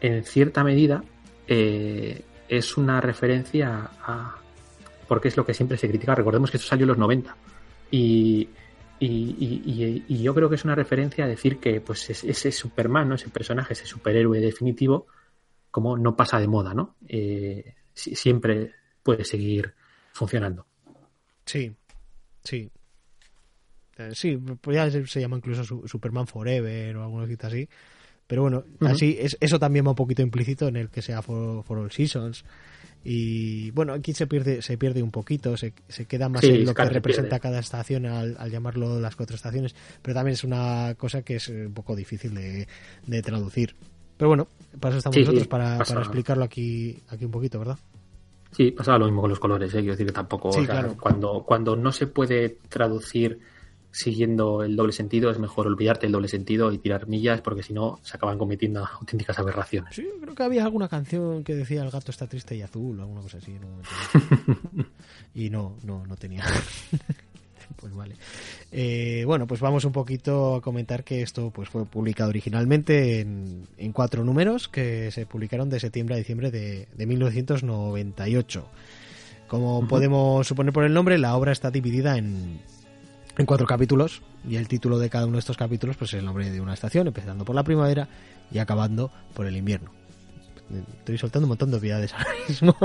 en 0.00 0.24
cierta 0.24 0.64
medida, 0.64 1.04
eh, 1.46 2.22
es 2.48 2.76
una 2.76 3.00
referencia 3.00 3.90
a, 4.00 4.36
porque 5.06 5.28
es 5.28 5.36
lo 5.36 5.46
que 5.46 5.54
siempre 5.54 5.78
se 5.78 5.88
critica. 5.88 6.14
Recordemos 6.14 6.50
que 6.50 6.56
esto 6.56 6.68
salió 6.68 6.84
en 6.84 6.88
los 6.88 6.98
90 6.98 7.36
y, 7.90 8.48
y, 8.98 10.22
yo 10.22 10.34
creo 10.34 10.48
que 10.48 10.54
es 10.54 10.64
una 10.64 10.74
referencia 10.74 11.24
a 11.24 11.28
decir 11.28 11.58
que 11.58 11.80
pues 11.80 12.08
ese 12.10 12.52
Superman, 12.52 13.08
¿no? 13.08 13.14
ese 13.14 13.28
personaje, 13.28 13.74
ese 13.74 13.86
superhéroe 13.86 14.40
definitivo, 14.40 15.06
como 15.70 15.96
no 15.96 16.16
pasa 16.16 16.40
de 16.40 16.48
moda, 16.48 16.72
¿no? 16.72 16.96
Eh, 17.06 17.74
siempre 17.92 18.72
puede 19.02 19.24
seguir 19.24 19.74
funcionando. 20.12 20.66
Sí, 21.44 21.74
sí. 22.42 22.70
Eh, 23.98 24.10
sí, 24.14 24.36
pues 24.36 24.74
ya 24.74 24.90
se, 25.06 25.20
llama 25.20 25.36
incluso 25.36 25.86
Superman 25.86 26.26
Forever 26.26 26.96
o 26.96 27.02
alguna 27.02 27.24
cosita 27.24 27.46
así. 27.48 27.68
Pero 28.26 28.42
bueno, 28.42 28.64
así 28.80 29.16
es, 29.20 29.36
eso 29.40 29.58
también 29.58 29.86
va 29.86 29.90
un 29.90 29.96
poquito 29.96 30.22
implícito 30.22 30.66
en 30.66 30.76
el 30.76 30.88
que 30.88 31.02
sea 31.02 31.22
for, 31.22 31.64
All 31.68 31.92
Seasons. 31.92 32.44
Y 33.04 33.70
bueno, 33.70 33.92
aquí 33.92 34.12
se 34.14 34.26
pierde, 34.26 34.62
se 34.62 34.76
pierde 34.76 35.00
un 35.00 35.12
poquito, 35.12 35.56
se, 35.56 35.74
se 35.86 36.06
queda 36.06 36.28
más 36.28 36.42
en 36.42 36.64
lo 36.64 36.74
que 36.74 36.84
representa 36.86 37.38
cada 37.38 37.60
estación 37.60 38.04
al, 38.06 38.50
llamarlo 38.50 38.98
las 38.98 39.14
cuatro 39.14 39.36
estaciones, 39.36 39.76
pero 40.02 40.14
también 40.14 40.32
es 40.32 40.42
una 40.42 40.96
cosa 40.98 41.22
que 41.22 41.36
es 41.36 41.48
un 41.48 41.72
poco 41.72 41.94
difícil 41.94 42.34
de, 42.34 42.66
de 43.06 43.22
traducir. 43.22 43.76
Pero 44.16 44.28
bueno, 44.28 44.48
para 44.80 44.90
eso 44.90 44.98
estamos 44.98 45.18
nosotros, 45.18 45.46
para, 45.46 45.78
para, 45.78 46.00
explicarlo 46.00 46.44
aquí, 46.44 47.00
aquí 47.08 47.24
un 47.26 47.30
poquito, 47.30 47.60
¿verdad? 47.60 47.78
Sí, 48.50 48.72
pasaba 48.72 48.98
lo 48.98 49.04
mismo 49.04 49.20
con 49.20 49.30
los 49.30 49.38
colores, 49.38 49.72
¿eh? 49.74 49.78
quiero 49.78 49.92
decir 49.92 50.06
que 50.06 50.12
tampoco, 50.12 50.50
cuando, 50.98 51.44
cuando 51.44 51.76
no 51.76 51.92
se 51.92 52.06
puede 52.08 52.58
traducir 52.68 53.38
siguiendo 53.96 54.62
el 54.62 54.76
doble 54.76 54.92
sentido, 54.92 55.30
es 55.30 55.38
mejor 55.38 55.66
olvidarte 55.66 56.04
el 56.04 56.12
doble 56.12 56.28
sentido 56.28 56.70
y 56.70 56.76
tirar 56.76 57.08
millas 57.08 57.40
porque 57.40 57.62
si 57.62 57.72
no 57.72 57.98
se 58.02 58.18
acaban 58.18 58.36
cometiendo 58.36 58.84
auténticas 58.84 59.38
aberraciones. 59.38 59.94
Sí, 59.94 60.06
creo 60.20 60.34
que 60.34 60.42
había 60.42 60.64
alguna 60.64 60.86
canción 60.86 61.42
que 61.42 61.54
decía 61.54 61.82
el 61.82 61.90
gato 61.90 62.10
está 62.10 62.26
triste 62.26 62.54
y 62.54 62.60
azul 62.60 62.98
o 63.00 63.02
alguna 63.02 63.22
cosa 63.22 63.38
así. 63.38 63.56
y 65.34 65.48
no, 65.48 65.78
no, 65.82 66.06
no 66.06 66.14
tenía. 66.16 66.44
pues 67.76 67.94
vale. 67.94 68.16
Eh, 68.70 69.24
bueno, 69.24 69.46
pues 69.46 69.62
vamos 69.62 69.86
un 69.86 69.92
poquito 69.92 70.56
a 70.56 70.60
comentar 70.60 71.02
que 71.02 71.22
esto 71.22 71.50
pues 71.50 71.70
fue 71.70 71.86
publicado 71.86 72.28
originalmente 72.28 73.20
en, 73.20 73.66
cuatro 73.94 74.24
números 74.24 74.68
que 74.68 75.10
se 75.10 75.24
publicaron 75.24 75.70
de 75.70 75.80
septiembre 75.80 76.16
a 76.16 76.18
diciembre 76.18 76.50
de, 76.50 76.86
1998. 76.98 78.68
Como 79.48 79.88
podemos 79.88 80.46
suponer 80.46 80.74
por 80.74 80.84
el 80.84 80.92
nombre, 80.92 81.16
la 81.16 81.34
obra 81.34 81.52
está 81.52 81.70
dividida 81.70 82.18
en, 82.18 82.60
en 83.38 83.46
cuatro 83.46 83.66
capítulos 83.66 84.22
y 84.48 84.56
el 84.56 84.68
título 84.68 84.98
de 84.98 85.10
cada 85.10 85.26
uno 85.26 85.34
de 85.34 85.40
estos 85.40 85.56
capítulos 85.56 85.96
pues 85.96 86.12
es 86.12 86.20
el 86.20 86.24
nombre 86.24 86.50
de 86.50 86.60
una 86.60 86.74
estación, 86.74 87.06
empezando 87.06 87.44
por 87.44 87.54
la 87.54 87.62
primavera 87.62 88.08
y 88.50 88.58
acabando 88.58 89.10
por 89.34 89.46
el 89.46 89.56
invierno. 89.56 89.90
Estoy 90.98 91.18
soltando 91.18 91.46
un 91.46 91.50
montón 91.50 91.70
de 91.70 91.76
obviedades 91.76 92.12
ahora 92.14 92.30
mismo. 92.48 92.76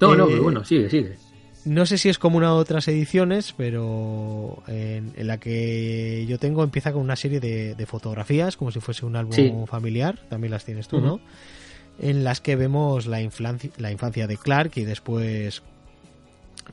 No, 0.00 0.14
no, 0.14 0.28
eh, 0.28 0.38
bueno, 0.40 0.64
sigue, 0.64 0.90
sigue. 0.90 1.16
No 1.64 1.84
sé 1.84 1.98
si 1.98 2.08
es 2.08 2.18
como 2.18 2.38
una 2.38 2.54
otras 2.54 2.88
ediciones, 2.88 3.52
pero 3.54 4.62
en, 4.66 5.12
la 5.16 5.38
que 5.38 6.24
yo 6.26 6.38
tengo 6.38 6.64
empieza 6.64 6.92
con 6.92 7.02
una 7.02 7.16
serie 7.16 7.38
de, 7.38 7.86
fotografías, 7.86 8.56
como 8.56 8.70
si 8.70 8.80
fuese 8.80 9.04
un 9.04 9.14
álbum 9.14 9.66
familiar, 9.66 10.18
también 10.30 10.52
las 10.52 10.64
tienes 10.64 10.88
tú, 10.88 11.00
¿no? 11.00 11.20
En 11.98 12.24
las 12.24 12.40
que 12.40 12.56
vemos 12.56 13.06
la, 13.06 13.18
la 13.76 13.92
infancia 13.92 14.26
de 14.26 14.38
Clark 14.38 14.72
y 14.76 14.84
después 14.84 15.62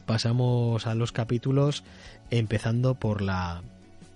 pasamos 0.05 0.87
a 0.87 0.95
los 0.95 1.11
capítulos 1.11 1.83
empezando 2.31 2.95
por 2.95 3.21
la 3.21 3.61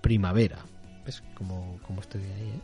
primavera. 0.02 0.58
¿Ves 1.06 1.24
como, 1.34 1.80
estoy 2.00 2.22
ahí? 2.22 2.50
Eh? 2.50 2.62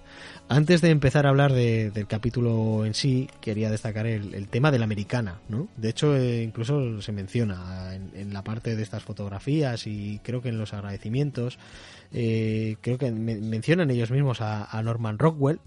Antes 0.47 0.81
de 0.81 0.91
empezar 0.91 1.25
a 1.25 1.29
hablar 1.29 1.53
del 1.53 2.07
capítulo 2.07 2.85
en 2.85 2.93
sí, 2.93 3.27
quería 3.41 3.71
destacar 3.71 4.05
el, 4.05 4.47
tema 4.47 4.71
de 4.71 4.77
la 4.79 4.85
americana, 4.85 5.39
¿no? 5.49 5.67
De 5.75 5.89
hecho, 5.89 6.15
eh, 6.15 6.43
incluso 6.43 7.01
se 7.01 7.11
menciona 7.11 7.95
en, 7.95 8.31
la 8.31 8.43
parte 8.43 8.75
de 8.75 8.83
estas 8.83 9.03
fotografías 9.03 9.87
y 9.87 10.19
creo 10.23 10.41
que 10.41 10.49
en 10.49 10.59
los 10.59 10.73
agradecimientos, 10.73 11.57
eh, 12.13 12.77
creo 12.81 12.97
que 12.97 13.11
mencionan 13.11 13.89
ellos 13.89 14.11
mismos 14.11 14.39
a, 14.41 14.81
Norman 14.83 15.17
Rockwell. 15.17 15.59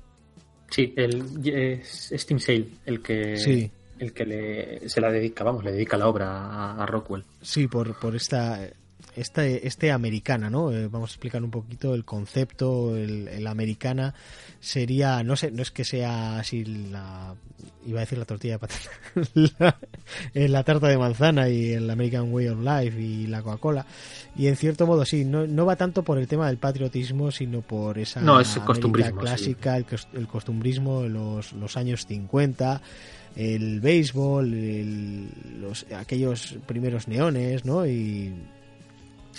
Sí, 0.70 0.94
el, 0.96 1.24
es, 1.44 2.26
Tim 2.26 2.38
Sale 2.38 2.68
el 2.86 3.02
que, 3.02 3.36
sí. 3.36 3.70
el 3.98 4.12
que 4.12 4.24
le, 4.24 4.88
se 4.88 5.00
la 5.00 5.10
dedica, 5.10 5.42
vamos, 5.42 5.64
le 5.64 5.72
dedica 5.72 5.96
la 5.96 6.06
obra 6.06 6.80
a, 6.80 6.86
Rockwell. 6.86 7.24
Sí, 7.42 7.66
por, 7.66 7.98
por 7.98 8.14
esta 8.14 8.70
este, 9.16 9.66
este 9.66 9.92
americana, 9.92 10.50
¿no? 10.50 10.72
Eh, 10.72 10.88
vamos 10.88 11.10
a 11.10 11.12
explicar 11.12 11.42
un 11.42 11.50
poquito 11.50 11.94
el 11.94 12.04
concepto, 12.04 12.96
el, 12.96 13.46
americana 13.46 14.14
sería, 14.60 15.22
no 15.22 15.36
sé, 15.36 15.50
no 15.50 15.62
es 15.62 15.70
que 15.70 15.84
sea 15.84 16.38
así 16.38 16.64
la, 16.64 17.34
iba 17.86 17.98
a 17.98 18.02
decir 18.02 18.18
la 18.18 18.24
tortilla 18.24 18.54
de 18.54 18.58
patata, 18.58 18.90
la, 19.58 19.76
eh, 20.34 20.48
la, 20.48 20.62
tarta 20.62 20.88
de 20.88 20.98
manzana 20.98 21.48
y 21.48 21.72
el 21.72 21.90
American 21.90 22.32
Way 22.32 22.48
of 22.48 22.60
Life 22.60 23.00
y 23.00 23.26
la 23.26 23.42
Coca-Cola, 23.42 23.86
y 24.36 24.46
en 24.46 24.56
cierto 24.56 24.86
modo 24.86 25.04
sí, 25.04 25.24
no, 25.24 25.46
no 25.46 25.66
va 25.66 25.76
tanto 25.76 26.02
por 26.02 26.18
el 26.18 26.28
tema 26.28 26.46
del 26.46 26.58
patriotismo, 26.58 27.30
sino 27.30 27.62
por 27.62 27.98
esa 27.98 28.20
no, 28.20 28.40
es 28.40 28.58
costumbrismo, 28.58 29.20
clásica, 29.20 29.76
el, 29.76 29.86
el, 30.12 30.26
costumbrismo, 30.26 31.02
los, 31.02 31.52
los 31.52 31.76
años 31.76 32.06
50, 32.06 32.80
el 33.36 33.80
béisbol, 33.80 35.28
los, 35.60 35.86
aquellos 35.96 36.56
primeros 36.66 37.08
neones, 37.08 37.64
¿no? 37.64 37.86
Y 37.86 38.34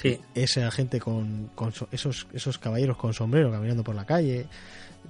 Sí. 0.01 0.19
Esa 0.33 0.71
gente 0.71 0.99
con, 0.99 1.49
con, 1.53 1.71
esos, 1.91 2.27
esos 2.33 2.57
caballeros 2.57 2.97
con 2.97 3.13
sombrero 3.13 3.51
caminando 3.51 3.83
por 3.83 3.95
la 3.95 4.05
calle. 4.05 4.47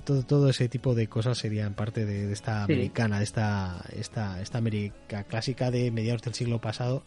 Todo, 0.04 0.24
todo 0.24 0.50
ese 0.50 0.70
tipo 0.70 0.96
de 0.96 1.08
cosas 1.08 1.38
serían 1.38 1.74
parte 1.74 2.06
de, 2.06 2.32
esta 2.32 2.64
americana, 2.64 3.18
de 3.20 3.24
esta, 3.24 3.86
esta, 3.96 4.42
esta 4.42 4.58
América 4.58 5.24
clásica 5.24 5.72
de 5.72 5.92
mediados 5.92 6.22
del 6.22 6.34
siglo 6.34 6.60
pasado. 6.60 7.04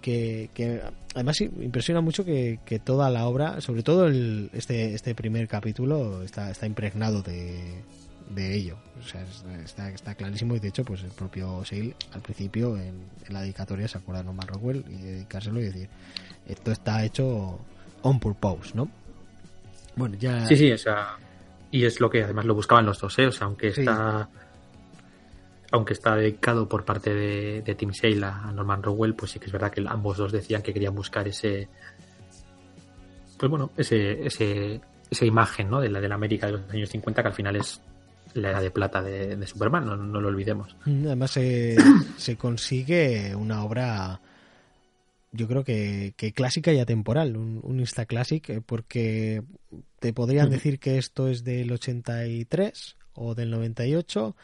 Que, 0.00 0.48
que 0.54 0.80
además 1.14 1.40
impresiona 1.42 2.00
mucho 2.00 2.24
que, 2.24 2.58
que, 2.64 2.78
toda 2.78 3.10
la 3.10 3.26
obra, 3.26 3.60
sobre 3.60 3.82
todo 3.82 4.06
el, 4.06 4.48
este, 4.54 4.94
este 4.94 5.14
primer 5.14 5.46
capítulo, 5.46 6.22
está, 6.22 6.50
está 6.50 6.64
impregnado 6.64 7.20
de, 7.20 7.82
de 8.30 8.54
ello. 8.54 8.76
O 8.98 9.02
sea, 9.02 9.24
está, 9.64 9.90
está, 9.90 10.14
clarísimo 10.14 10.54
y 10.54 10.60
de 10.60 10.68
hecho, 10.68 10.84
pues 10.84 11.02
el 11.02 11.10
propio 11.10 11.64
Sale 11.64 11.94
al 12.12 12.20
principio 12.20 12.76
en, 12.76 13.04
la 13.28 13.42
dedicatoria 13.42 13.88
se 13.88 13.98
acuerda 13.98 14.20
de 14.20 14.26
Norman 14.26 14.46
Rockwell 14.46 14.84
y 14.88 15.02
dedicárselo 15.02 15.60
y 15.60 15.64
decir, 15.64 15.88
esto 16.46 16.70
está 16.70 17.04
hecho 17.04 17.58
on 18.02 18.20
purpose, 18.20 18.72
¿no? 18.74 18.88
Bueno, 19.96 20.16
ya... 20.18 20.46
Sí, 20.46 20.56
sí, 20.56 20.72
o 20.72 20.78
sea, 20.78 21.16
y 21.70 21.84
es 21.84 22.00
lo 22.00 22.08
que 22.08 22.24
además 22.24 22.44
lo 22.44 22.54
buscaban 22.54 22.86
los 22.86 22.98
dos, 23.00 23.18
¿eh? 23.18 23.26
O 23.26 23.32
sea, 23.32 23.46
aunque 23.46 23.68
está... 23.68 24.28
Aunque 25.72 25.92
está 25.92 26.16
dedicado 26.16 26.68
por 26.68 26.84
parte 26.84 27.14
de, 27.14 27.62
de 27.62 27.74
Tim 27.76 27.92
Sale 27.92 28.24
a 28.24 28.50
Norman 28.52 28.82
Rockwell, 28.82 29.14
pues 29.14 29.30
sí 29.30 29.38
que 29.38 29.46
es 29.46 29.52
verdad 29.52 29.70
que 29.70 29.84
ambos 29.86 30.16
dos 30.16 30.32
decían 30.32 30.62
que 30.62 30.72
querían 30.72 30.94
buscar 30.94 31.28
ese... 31.28 31.68
Pues 33.38 33.48
bueno, 33.48 33.70
ese, 33.76 34.26
ese, 34.26 34.80
esa 35.08 35.24
imagen, 35.24 35.70
¿no? 35.70 35.80
De 35.80 35.88
la, 35.88 36.00
de 36.00 36.08
la 36.08 36.16
América 36.16 36.46
de 36.46 36.52
los 36.52 36.70
años 36.70 36.90
50, 36.90 37.22
que 37.22 37.28
al 37.28 37.34
final 37.34 37.54
es 37.54 37.80
la 38.34 38.50
era 38.50 38.60
de 38.60 38.70
plata 38.70 39.02
de, 39.02 39.46
Superman, 39.46 39.86
no, 39.86 40.20
lo 40.20 40.28
olvidemos. 40.28 40.76
Además 40.84 41.30
se 42.16 42.36
consigue 42.36 43.34
una 43.34 43.64
obra 43.64 44.20
yo 45.32 45.46
creo 45.46 45.64
que, 45.64 46.32
clásica 46.34 46.72
y 46.72 46.80
atemporal, 46.80 47.36
un, 47.36 47.60
un 47.62 47.80
Insta 47.80 48.04
Classic, 48.06 48.48
eh, 48.48 48.60
porque 48.60 49.42
te 50.00 50.12
podrían 50.12 50.50
decir 50.50 50.78
que 50.78 50.98
esto 50.98 51.28
es 51.28 51.44
del 51.44 51.70
83 51.70 52.96
o 53.14 53.34
del 53.34 53.50
98 53.50 54.36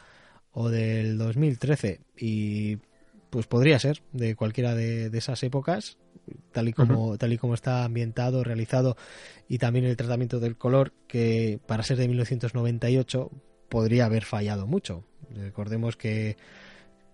o 0.52 0.68
del 0.70 1.18
2013 1.18 2.00
y 2.16 2.78
pues 3.30 3.46
podría 3.46 3.78
ser 3.78 4.02
de 4.12 4.36
cualquiera 4.36 4.74
de, 4.74 5.06
esas 5.12 5.42
épocas 5.42 5.98
tal 6.52 6.68
y 6.68 6.72
como 6.72 7.18
tal 7.18 7.32
y 7.32 7.38
como 7.38 7.54
está 7.54 7.84
ambientado 7.84 8.42
realizado 8.42 8.96
y 9.48 9.58
también 9.58 9.84
el 9.84 9.96
tratamiento 9.96 10.40
del 10.40 10.56
color 10.56 10.92
que 11.06 11.60
para 11.66 11.82
ser 11.82 11.98
de 11.98 12.08
1998 12.08 13.30
podría 13.68 14.06
haber 14.06 14.24
fallado 14.24 14.66
mucho 14.66 15.04
recordemos 15.34 15.96
que 15.96 16.36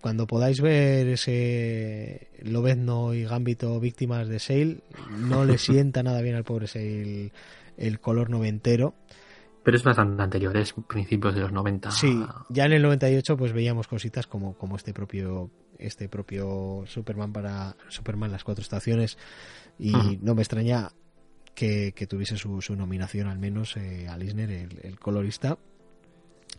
cuando 0.01 0.27
podáis 0.27 0.59
ver 0.59 1.07
ese 1.07 2.29
Lobezno 2.41 3.13
y 3.13 3.23
Gambito 3.23 3.79
víctimas 3.79 4.27
de 4.27 4.39
Sale, 4.39 4.83
no 5.17 5.45
le 5.45 5.57
sienta 5.57 6.03
nada 6.03 6.21
bien 6.21 6.35
al 6.35 6.43
pobre 6.43 6.67
Sale 6.67 7.31
el 7.77 7.99
color 7.99 8.29
noventero. 8.29 8.95
Pero 9.63 9.77
es 9.77 9.83
bastante 9.83 10.21
anterior, 10.21 10.55
es 10.57 10.73
principios 10.87 11.35
de 11.35 11.41
los 11.41 11.53
90. 11.53 11.91
Sí, 11.91 12.21
ya 12.49 12.65
en 12.65 12.73
el 12.73 12.81
98 12.81 13.37
pues 13.37 13.53
veíamos 13.53 13.87
cositas 13.87 14.27
como, 14.27 14.57
como 14.57 14.75
este 14.75 14.93
propio 14.93 15.49
este 15.79 16.09
propio 16.09 16.83
Superman 16.85 17.31
para 17.33 17.75
Superman 17.87 18.31
las 18.31 18.43
cuatro 18.43 18.61
estaciones 18.61 19.17
y 19.79 20.19
no 20.21 20.35
me 20.35 20.41
extraña 20.41 20.91
que, 21.55 21.93
tuviese 22.09 22.37
su, 22.37 22.59
nominación 22.75 23.27
al 23.27 23.39
menos 23.39 23.77
eh, 23.77 24.07
a 24.07 24.17
Lisner, 24.17 24.49
el 24.51 24.99
colorista, 24.99 25.57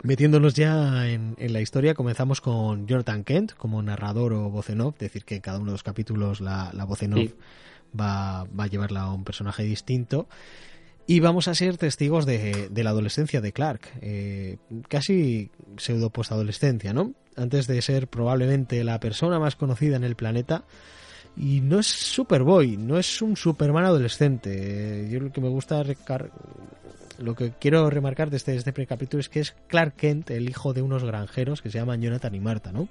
Metiéndonos 0.02 0.54
ya 0.54 1.08
en, 1.08 1.36
la 1.38 1.60
historia, 1.60 1.94
comenzamos 1.94 2.40
con 2.40 2.86
Jonathan 2.86 3.24
Kent 3.24 3.52
como 3.52 3.82
narrador 3.82 4.32
o 4.34 4.50
voz 4.50 4.68
en 4.70 4.80
off, 4.80 4.98
decir, 4.98 5.24
que 5.24 5.36
en 5.36 5.40
cada 5.40 5.58
uno 5.58 5.66
de 5.66 5.72
los 5.72 5.82
capítulos 5.82 6.40
la, 6.40 6.70
la 6.74 6.84
voz 6.84 7.02
en 7.02 7.14
off 7.14 7.32
va, 7.98 8.40
a 8.42 8.66
llevarla 8.66 9.02
a 9.02 9.12
un 9.12 9.24
personaje 9.24 9.62
distinto. 9.62 10.28
Y 11.06 11.20
vamos 11.20 11.48
a 11.48 11.54
ser 11.54 11.76
testigos 11.76 12.24
de, 12.24 12.70
la 12.74 12.90
adolescencia 12.90 13.40
de 13.40 13.52
Clark, 13.52 13.82
eh, 14.00 14.56
casi 14.88 15.50
pseudo 15.76 16.10
postadolescencia, 16.10 16.94
¿no? 16.94 17.12
Antes 17.36 17.66
de 17.66 17.82
ser 17.82 18.08
probablemente 18.08 18.82
la 18.84 19.00
persona 19.00 19.38
más 19.38 19.56
conocida 19.56 19.96
en 19.96 20.04
el 20.04 20.14
planeta 20.14 20.64
Y 21.36 21.60
no 21.60 21.80
es 21.80 21.88
Superboy, 21.88 22.76
no 22.76 22.96
es 22.96 23.20
un 23.20 23.36
Superman 23.36 23.84
adolescente. 23.84 25.08
Yo 25.10 25.20
lo 25.20 25.32
que 25.32 25.40
me 25.40 25.48
gusta 25.48 25.82
lo 27.18 27.34
que 27.34 27.52
quiero 27.52 27.88
remarcar 27.90 28.30
de 28.30 28.36
este, 28.36 28.54
este 28.56 28.86
capítulo 28.86 29.20
es 29.20 29.28
que 29.28 29.40
es 29.40 29.54
Clark 29.68 29.94
Kent, 29.96 30.30
el 30.30 30.48
hijo 30.48 30.72
de 30.72 30.82
unos 30.82 31.04
granjeros 31.04 31.62
que 31.62 31.70
se 31.70 31.78
llaman 31.78 32.00
Jonathan 32.00 32.34
y 32.34 32.40
Marta, 32.40 32.72
¿no? 32.72 32.88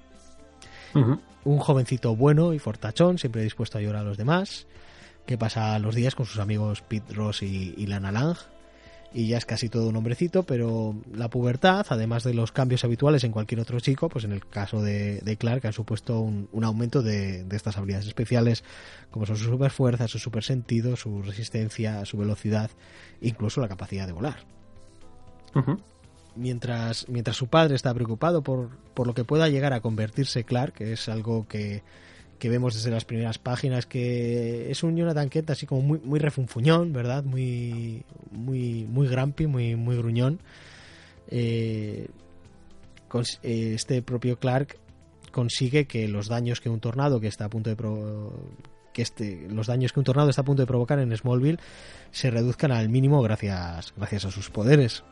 Un 1.44 1.58
jovencito 1.58 2.14
bueno 2.14 2.54
y 2.54 2.58
fortachón, 2.58 3.18
siempre 3.18 3.42
dispuesto 3.42 3.76
a 3.76 3.80
ayudar 3.80 3.96
a 3.96 4.02
los 4.04 4.16
demás, 4.16 4.66
que 5.26 5.36
pasa 5.36 5.78
los 5.80 5.94
días 5.94 6.14
con 6.14 6.26
sus 6.26 6.38
amigos 6.38 6.82
Pete 6.82 7.12
Ross 7.14 7.42
y, 7.42 7.74
y 7.76 7.86
Lana 7.86 8.12
Lang, 8.12 8.36
y 9.14 9.28
ya 9.28 9.38
es 9.38 9.46
casi 9.46 9.68
todo 9.68 9.88
un 9.88 9.96
hombrecito, 9.96 10.42
pero 10.42 10.96
la 11.14 11.30
pubertad, 11.30 11.86
además 11.88 12.24
de 12.24 12.34
los 12.34 12.50
cambios 12.50 12.82
habituales 12.82 13.22
en 13.22 13.30
cualquier 13.30 13.60
otro 13.60 13.78
chico, 13.78 14.08
pues 14.08 14.24
en 14.24 14.32
el 14.32 14.44
caso 14.44 14.82
de, 14.82 15.36
Clark 15.38 15.64
ha 15.66 15.72
supuesto 15.72 16.18
un, 16.18 16.64
aumento 16.64 17.00
de, 17.00 17.46
estas 17.52 17.78
habilidades 17.78 18.08
especiales, 18.08 18.64
como 19.12 19.24
son 19.24 19.36
su 19.36 19.44
superfuerza, 19.44 20.08
su 20.08 20.18
supersentido, 20.18 20.96
su 20.96 21.22
resistencia, 21.22 22.04
su 22.04 22.18
velocidad, 22.18 22.72
incluso 23.20 23.60
la 23.60 23.68
capacidad 23.68 24.08
de 24.08 24.12
volar. 24.12 24.38
Mientras, 26.34 27.08
mientras 27.08 27.36
su 27.36 27.46
padre 27.46 27.76
está 27.76 27.94
preocupado 27.94 28.42
por, 28.42 28.70
por 28.94 29.06
lo 29.06 29.14
que 29.14 29.22
pueda 29.22 29.48
llegar 29.48 29.72
a 29.74 29.80
convertirse 29.80 30.42
Clark, 30.42 30.72
que 30.72 30.92
es 30.92 31.08
algo 31.08 31.46
que, 31.46 31.84
que 32.44 32.50
vemos 32.50 32.74
desde 32.74 32.90
las 32.90 33.06
primeras 33.06 33.38
páginas, 33.38 33.86
que 33.86 34.70
es 34.70 34.82
un 34.82 34.98
Jonathan 34.98 35.30
Kent 35.30 35.48
así 35.48 35.64
como 35.64 35.80
muy, 35.80 35.98
muy 36.00 36.20
refunfuñón, 36.20 36.92
¿verdad? 36.92 37.24
Muy, 37.24 38.02
muy, 38.32 38.84
muy 38.84 39.08
grumpy, 39.08 39.46
muy, 39.46 39.76
muy 39.76 39.96
gruñón. 39.96 40.40
Eh, 41.28 42.06
eh, 43.42 43.72
este 43.74 44.02
propio 44.02 44.38
Clark 44.38 44.76
consigue 45.32 45.86
que 45.86 46.06
los 46.06 46.28
daños 46.28 46.60
que 46.60 46.68
un 46.68 46.80
tornado 46.80 47.18
que 47.18 47.28
está 47.28 47.46
a 47.46 47.48
punto 47.48 47.74
de 47.74 47.76
que 48.92 49.00
este, 49.00 49.48
los 49.48 49.68
daños 49.68 49.94
que 49.94 50.00
un 50.00 50.04
tornado 50.04 50.28
está 50.28 50.42
a 50.42 50.44
punto 50.44 50.60
de 50.60 50.66
provocar 50.66 50.98
en 50.98 51.16
Smallville 51.16 51.60
se 52.10 52.30
reduzcan 52.30 52.72
al 52.72 52.90
mínimo 52.90 53.22
gracias, 53.22 53.94
gracias 53.96 54.26
a 54.26 54.30
sus 54.30 54.50
poderes. 54.50 55.02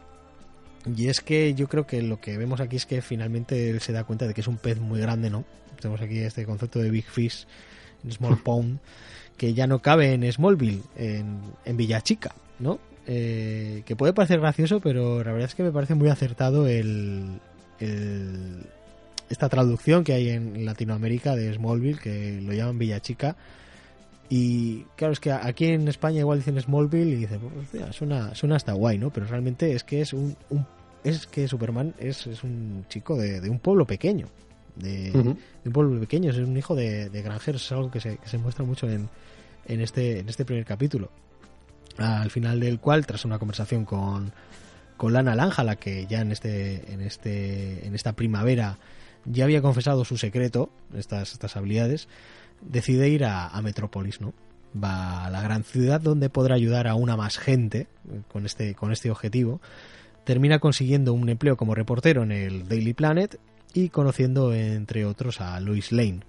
Y 0.97 1.09
es 1.09 1.21
que 1.21 1.55
yo 1.55 1.69
creo 1.69 1.87
que 1.87 2.03
lo 2.03 2.21
que 2.21 2.37
vemos 2.37 2.61
aquí 2.61 2.77
es 2.77 2.87
que 2.87 3.03
finalmente 3.03 3.71
él 3.71 3.81
se 3.81 3.93
da 3.93 4.05
cuenta 4.05 4.27
de 4.27 4.35
que 4.35 4.41
es 4.41 4.49
un 4.49 4.57
pez 4.57 4.81
muy 4.81 5.01
grande, 5.01 5.31
¿no? 5.31 5.45
Tenemos 5.81 6.01
aquí 6.01 6.19
este 6.19 6.45
concepto 6.45 6.79
de 6.79 6.91
Big 6.91 7.05
Fish, 7.05 7.47
Small 8.11 8.39
Pond, 8.45 8.79
que 9.37 9.55
ya 9.55 9.67
no 9.67 9.81
cabe 9.81 10.13
en 10.13 10.31
Smallville, 10.31 10.83
en, 10.97 11.41
en 11.65 11.77
Villa 11.77 12.01
Chica, 12.01 12.35
¿no? 12.59 12.79
Eh, 13.07 13.83
que 13.85 13.97
puede 13.97 14.13
parecer 14.13 14.41
gracioso, 14.41 14.81
pero 14.81 15.25
la 15.25 15.33
verdad 15.33 15.49
es 15.49 15.55
que 15.55 15.65
me 15.65 15.73
parece 15.73 15.95
muy 15.95 16.09
acertado 16.09 16.69
el, 16.69 17.41
esta 19.29 19.49
traducción 19.49 20.05
que 20.05 20.13
hay 20.13 20.29
en 20.31 20.65
Latinoamérica 20.65 21.35
de 21.35 21.53
Smallville, 21.53 21.99
que 21.99 22.41
lo 22.41 22.53
llaman 22.53 22.79
Villa 22.79 23.01
Chica. 23.01 23.37
Y 24.35 24.85
claro, 24.97 25.13
es 25.13 25.21
que 25.21 25.31
aquí 25.31 25.67
en 25.67 25.87
España 25.89 26.21
igual 26.21 26.39
dicen 26.39 26.59
Smallville 26.59 27.13
y 27.13 27.17
dicen, 27.17 27.39
pues, 27.71 27.95
suena, 27.95 28.35
suena 28.35 28.57
hasta 28.57 28.73
guay, 28.73 28.97
¿no? 28.97 29.11
Pero 29.11 29.27
realmente 29.27 29.75
es 29.75 29.85
que 29.85 30.01
es 30.01 30.15
un, 30.15 30.35
es 31.05 31.27
que 31.27 31.47
Superman 31.47 31.93
es, 31.99 32.27
es 32.27 32.43
un 32.43 32.87
chico 32.89 33.15
de, 33.19 33.43
de, 33.43 33.51
un 33.51 33.59
pueblo 33.59 33.87
pequeño 33.87 34.29
de, 34.77 35.37
un 35.67 35.73
pueblo 35.73 36.01
pequeño, 36.01 36.31
es 36.31 36.39
un 36.39 36.57
hijo 36.57 36.75
de, 36.75 37.11
granjeros, 37.11 37.63
es 37.67 37.73
algo 37.73 37.91
que 37.91 38.01
se, 38.01 38.39
muestra 38.39 38.65
mucho 38.65 38.89
en, 38.89 39.11
en, 39.67 39.81
este, 39.83 40.21
en 40.21 40.29
este 40.31 40.47
primer 40.47 40.65
capítulo. 40.65 41.11
Al 41.99 42.31
final 42.31 42.59
del 42.59 42.81
cual, 42.81 43.05
tras 43.05 43.27
una 43.27 43.39
conversación 43.39 43.85
con, 43.85 44.33
con 44.97 45.13
Lana 45.13 45.35
Lanja, 45.35 45.63
la 45.63 45.77
que 45.77 46.07
ya 46.07 46.23
en 46.23 46.33
este, 46.33 46.91
en 46.91 47.03
este, 47.03 47.87
en 47.87 47.95
esta 47.95 48.15
primavera 48.15 48.79
ya 49.25 49.45
había 49.45 49.61
confesado 49.61 50.05
su 50.05 50.17
secreto, 50.17 50.71
estas, 50.97 51.33
estas 51.33 51.57
habilidades, 51.57 52.09
decide 52.63 53.09
ir 53.09 53.25
a, 53.25 53.49
a 53.49 53.63
Metrópolis, 53.63 54.21
¿no? 54.21 54.33
Va 54.83 55.27
a 55.27 55.31
la 55.31 55.43
gran 55.43 55.65
ciudad 55.65 56.01
donde 56.01 56.31
podrá 56.31 56.55
ayudar 56.55 56.89
a 56.89 56.95
una 56.95 57.17
más 57.17 57.39
gente 57.39 57.89
con 58.29 58.47
este, 58.47 58.75
con 58.75 58.93
este 58.93 59.11
objetivo. 59.11 59.61
Termina 60.25 60.61
consiguiendo 60.61 61.13
un 61.13 61.29
empleo 61.29 61.57
como 61.57 61.75
reportero 61.75 62.23
en 62.23 62.33
el 62.33 62.69
Daily 62.69 62.95
Planet 62.95 63.39
y 63.75 63.89
conociendo 63.89 64.55
entre 64.55 65.05
otros 65.05 65.41
a 65.41 65.59
Lois 65.61 65.93
Lane. 65.93 66.21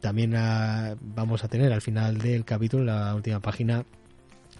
También 0.00 0.34
ah, 0.36 0.96
vamos 1.00 1.44
a 1.44 1.48
tener 1.48 1.72
al 1.72 1.82
final 1.82 2.18
del 2.18 2.44
capítulo, 2.44 2.84
la 2.84 3.14
última 3.14 3.40
página, 3.40 3.84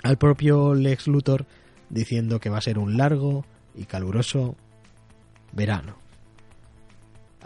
al 0.02 0.18
propio 0.18 0.74
Lex 0.74 1.06
Luthor 1.08 1.46
diciendo 1.88 2.40
que 2.40 2.50
va 2.50 2.58
a 2.58 2.62
ser 2.62 2.78
un 2.78 2.96
largo 2.96 3.44
y 3.74 3.84
caluroso 3.84 4.56
verano. 5.52 5.96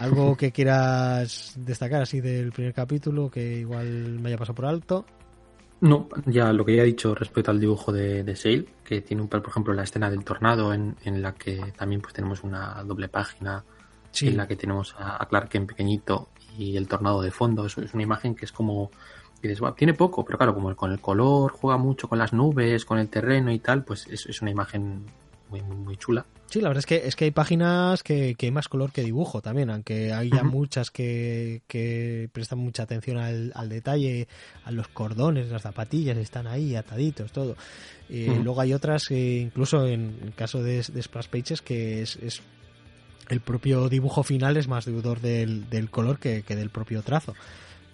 ¿Algo 0.01 0.35
que 0.35 0.51
quieras 0.51 1.55
destacar 1.59 2.01
así 2.01 2.23
del 2.23 2.53
primer 2.53 2.73
capítulo 2.73 3.31
que 3.31 3.59
igual 3.59 4.19
me 4.19 4.31
haya 4.31 4.39
pasado 4.39 4.55
por 4.55 4.65
alto? 4.65 5.05
No, 5.83 6.09
ya 6.25 6.53
lo 6.53 6.65
que 6.65 6.77
ya 6.77 6.83
he 6.83 6.87
dicho 6.87 7.15
respecto 7.15 7.51
al 7.51 7.61
dibujo 7.61 7.93
de, 7.93 8.25
de 8.25 8.35
Sale, 8.35 8.65
que 8.83 9.03
tiene 9.03 9.23
un 9.23 9.29
por 9.29 9.47
ejemplo 9.47 9.75
la 9.75 9.83
escena 9.83 10.11
del 10.11 10.25
tornado 10.25 10.73
en, 10.73 10.97
en 11.05 11.21
la 11.21 11.35
que 11.35 11.73
también 11.77 12.01
pues 12.01 12.15
tenemos 12.15 12.43
una 12.45 12.83
doble 12.83 13.09
página 13.09 13.63
en 14.23 14.37
la 14.37 14.47
que 14.47 14.57
tenemos 14.57 14.95
a, 14.99 15.25
Clark 15.27 15.51
en 15.53 15.67
pequeñito 15.67 16.29
y 16.57 16.77
el 16.77 16.89
tornado 16.89 17.21
de 17.21 17.31
fondo. 17.31 17.67
Eso 17.67 17.83
es 17.83 17.93
una 17.95 18.03
imagen 18.03 18.35
que 18.35 18.45
es 18.45 18.53
como 18.53 18.91
dices, 19.43 19.61
tiene 19.77 19.95
poco, 19.95 20.25
pero 20.25 20.39
claro, 20.39 20.55
como 20.55 20.75
con 20.77 20.93
el 20.93 21.01
color 21.01 21.53
juega 21.53 21.79
mucho 21.79 22.09
con 22.09 22.19
las 22.19 22.33
nubes, 22.33 22.85
con 22.85 22.99
el 22.99 23.09
terreno 23.09 23.53
y 23.53 23.59
tal, 23.59 23.85
pues 23.85 24.07
es, 24.07 24.43
una 24.43 24.51
imagen 24.51 25.05
muy, 25.51 25.63
muy, 25.63 25.97
chula. 25.97 26.25
Sí, 26.47 26.61
la 26.61 26.69
verdad 26.69 26.81
es 26.81 26.87
que, 26.87 27.07
es 27.07 27.17
que 27.17 27.27
hay 27.27 27.31
páginas 27.31 28.03
que, 28.03 28.35
que 28.37 28.47
hay 28.47 28.53
más 28.53 28.69
color 28.69 28.93
que 28.93 29.03
dibujo 29.03 29.43
también, 29.43 29.71
aunque 29.71 30.13
hay 30.13 30.31
ya 30.31 30.43
muchas 30.43 30.91
que, 30.91 31.63
que, 31.67 32.29
prestan 32.33 32.59
mucha 32.59 32.85
atención 32.85 33.19
al, 33.19 33.53
al, 33.55 33.69
detalle, 33.69 34.29
a 34.65 34.71
los 34.71 34.89
cordones, 34.89 35.51
las 35.51 35.63
zapatillas 35.63 36.17
están 36.17 36.47
ahí 36.47 36.75
ataditos, 36.75 37.33
todo. 37.33 37.57
y 38.09 38.27
Luego 38.27 38.61
hay 38.61 38.73
otras, 38.73 39.09
que 39.09 39.39
incluso 39.39 39.87
en 39.87 40.19
el 40.23 40.35
caso 40.35 40.63
de, 40.63 40.83
de 40.83 41.03
Splash 41.03 41.29
Pages, 41.29 41.63
que 41.63 42.03
es, 42.03 42.17
es 42.17 42.43
el 43.31 43.41
propio 43.41 43.89
dibujo 43.89 44.23
final 44.25 44.57
es 44.57 44.67
más 44.67 44.85
deudor 44.85 45.21
del, 45.21 45.89
color 45.91 46.19
que, 46.19 46.43
del 46.43 46.71
propio 46.71 47.03
trazo. 47.03 47.35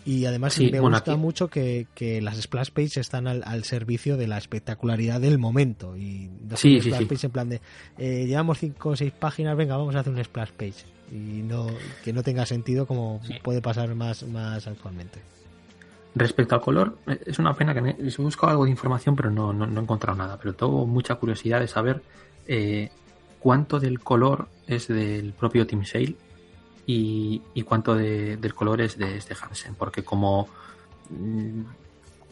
Y 0.06 0.24
además 0.24 0.56
me 0.60 0.78
gusta 0.78 1.16
mucho 1.16 1.48
que, 1.48 1.88
las 2.22 2.40
splash 2.40 2.70
pages 2.70 2.98
están 2.98 3.26
al, 3.26 3.64
servicio 3.64 4.16
de 4.16 4.28
la 4.28 4.38
espectacularidad 4.38 5.20
del 5.20 5.36
momento. 5.36 5.96
Y 5.96 6.30
no 6.48 6.56
sí, 6.56 6.80
sí, 6.80 6.92
splash 6.92 7.24
en 7.24 7.30
plan 7.32 7.48
de, 7.48 7.60
eh, 7.98 8.24
llevamos 8.24 8.58
cinco 8.58 8.90
o 8.90 8.96
seis 8.96 9.12
páginas, 9.12 9.56
venga, 9.56 9.76
vamos 9.76 9.96
a 9.96 10.00
hacer 10.00 10.12
un 10.12 10.22
splash 10.22 10.50
page. 10.52 10.84
Y 11.10 11.42
no 11.42 11.66
que 12.04 12.12
no 12.12 12.22
tenga 12.22 12.46
sentido 12.46 12.86
como 12.86 13.20
puede 13.42 13.60
pasar 13.60 13.92
más, 13.96 14.22
más 14.22 14.68
actualmente. 14.68 15.18
Respecto 16.14 16.54
al 16.54 16.60
color, 16.60 16.98
eh, 17.08 17.18
es 17.26 17.40
una 17.40 17.52
pena 17.54 17.74
que 17.74 17.80
he 17.98 18.22
buscado 18.22 18.52
algo 18.52 18.64
de 18.64 18.70
información, 18.70 19.16
pero 19.16 19.32
no, 19.32 19.52
no, 19.52 19.66
he 19.66 19.82
encontrado 19.82 20.16
nada. 20.16 20.38
Pero 20.38 20.54
tengo 20.54 20.86
mucha 20.86 21.16
curiosidad 21.16 21.58
de 21.58 21.66
saber 21.66 22.00
eh, 22.46 22.90
cuánto 23.40 23.80
del 23.80 23.98
color 23.98 24.46
es 24.68 24.86
del 24.86 25.32
propio 25.32 25.66
Tim 25.66 25.84
Sale 25.84 26.14
y, 26.86 27.62
cuánto 27.62 27.94
del 27.94 28.54
color 28.54 28.80
es 28.80 28.96
de, 28.96 29.16
este 29.16 29.34
Hansen, 29.34 29.74
porque 29.74 30.04
como 30.04 30.48
mm, 31.10 31.62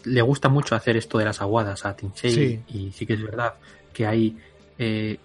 le 0.05 0.23
gusta 0.23 0.49
mucho 0.49 0.77
hacer 0.77 0.97
esto 0.97 1.19
de 1.19 1.25
las 1.25 1.41
aguadas 1.41 1.85
a 1.85 1.97
Tim 1.97 2.13
Sale 2.15 2.63
y 2.69 2.93
sí 2.93 3.05
que 3.07 3.15
es 3.15 3.23
verdad 3.23 3.55
que 3.93 4.07
hay 4.07 4.37
eh, 4.79 5.19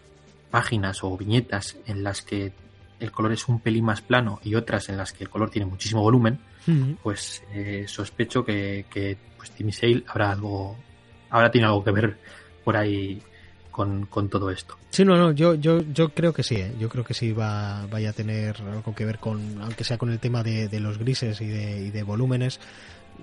páginas 0.50 1.04
o 1.04 1.16
viñetas 1.16 1.78
en 1.86 2.04
las 2.04 2.22
que 2.22 2.54
el 3.00 3.12
color 3.12 3.32
es 3.32 3.48
un 3.48 3.60
pelín 3.60 3.86
más 3.86 4.02
plano 4.02 4.40
y 4.44 4.56
otras 4.56 4.90
en 4.90 4.98
las 4.98 5.14
que 5.14 5.24
el 5.24 5.30
color 5.30 5.50
tiene 5.50 5.66
muchísimo 5.66 6.02
volumen, 6.02 6.40
pues 7.02 7.44
eh, 7.54 7.86
sospecho 7.88 8.44
que, 8.44 8.86
que 8.90 9.18
pues, 9.38 9.52
Tim 9.52 9.72
Sale 9.72 10.04
habrá 10.08 10.32
algo, 10.32 10.76
ahora 11.30 11.50
tiene 11.50 11.68
algo 11.68 11.84
que 11.84 11.92
ver 11.92 12.18
por 12.64 12.76
ahí 12.78 13.22
con, 13.72 14.08
todo 14.30 14.52
esto. 14.52 14.76
Sí, 14.90 15.06
no, 15.06 15.18
no, 15.18 15.32
yo, 15.32 15.56
yo, 15.56 15.82
yo 15.82 16.10
creo 16.10 16.34
que 16.34 16.44
sí, 16.44 16.56
¿eh? 16.56 16.74
yo 16.80 16.90
creo 16.90 17.04
que 17.04 17.14
sí 17.14 17.32
va, 17.32 17.86
vaya 17.88 18.10
a 18.10 18.14
tener 18.14 18.62
algo 18.62 18.94
que 18.94 19.06
ver 19.06 19.20
con, 19.20 19.62
aunque 19.62 19.84
sea 19.84 19.98
con 19.98 20.10
el 20.12 20.20
tema 20.20 20.44
de, 20.44 20.80
los 20.80 20.98
grises 20.98 21.40
y 21.42 21.48
de, 21.48 22.04
volúmenes. 22.04 22.60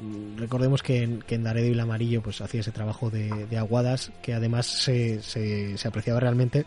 Mm, 0.01 0.38
recordemos 0.38 0.82
que 0.82 1.03
en, 1.03 1.22
que 1.22 1.34
en 1.34 1.44
Daredevil 1.44 1.80
Amarillo 1.80 2.22
pues 2.22 2.40
hacía 2.40 2.61
ese 2.61 2.72
trabajo 2.72 3.11
de, 3.11 3.47
aguadas 3.59 4.12
que 4.22 4.34
además 4.34 4.66
se, 4.66 5.22
se, 5.22 5.76
se 5.76 5.88
apreciaba 5.88 6.20
realmente 6.20 6.66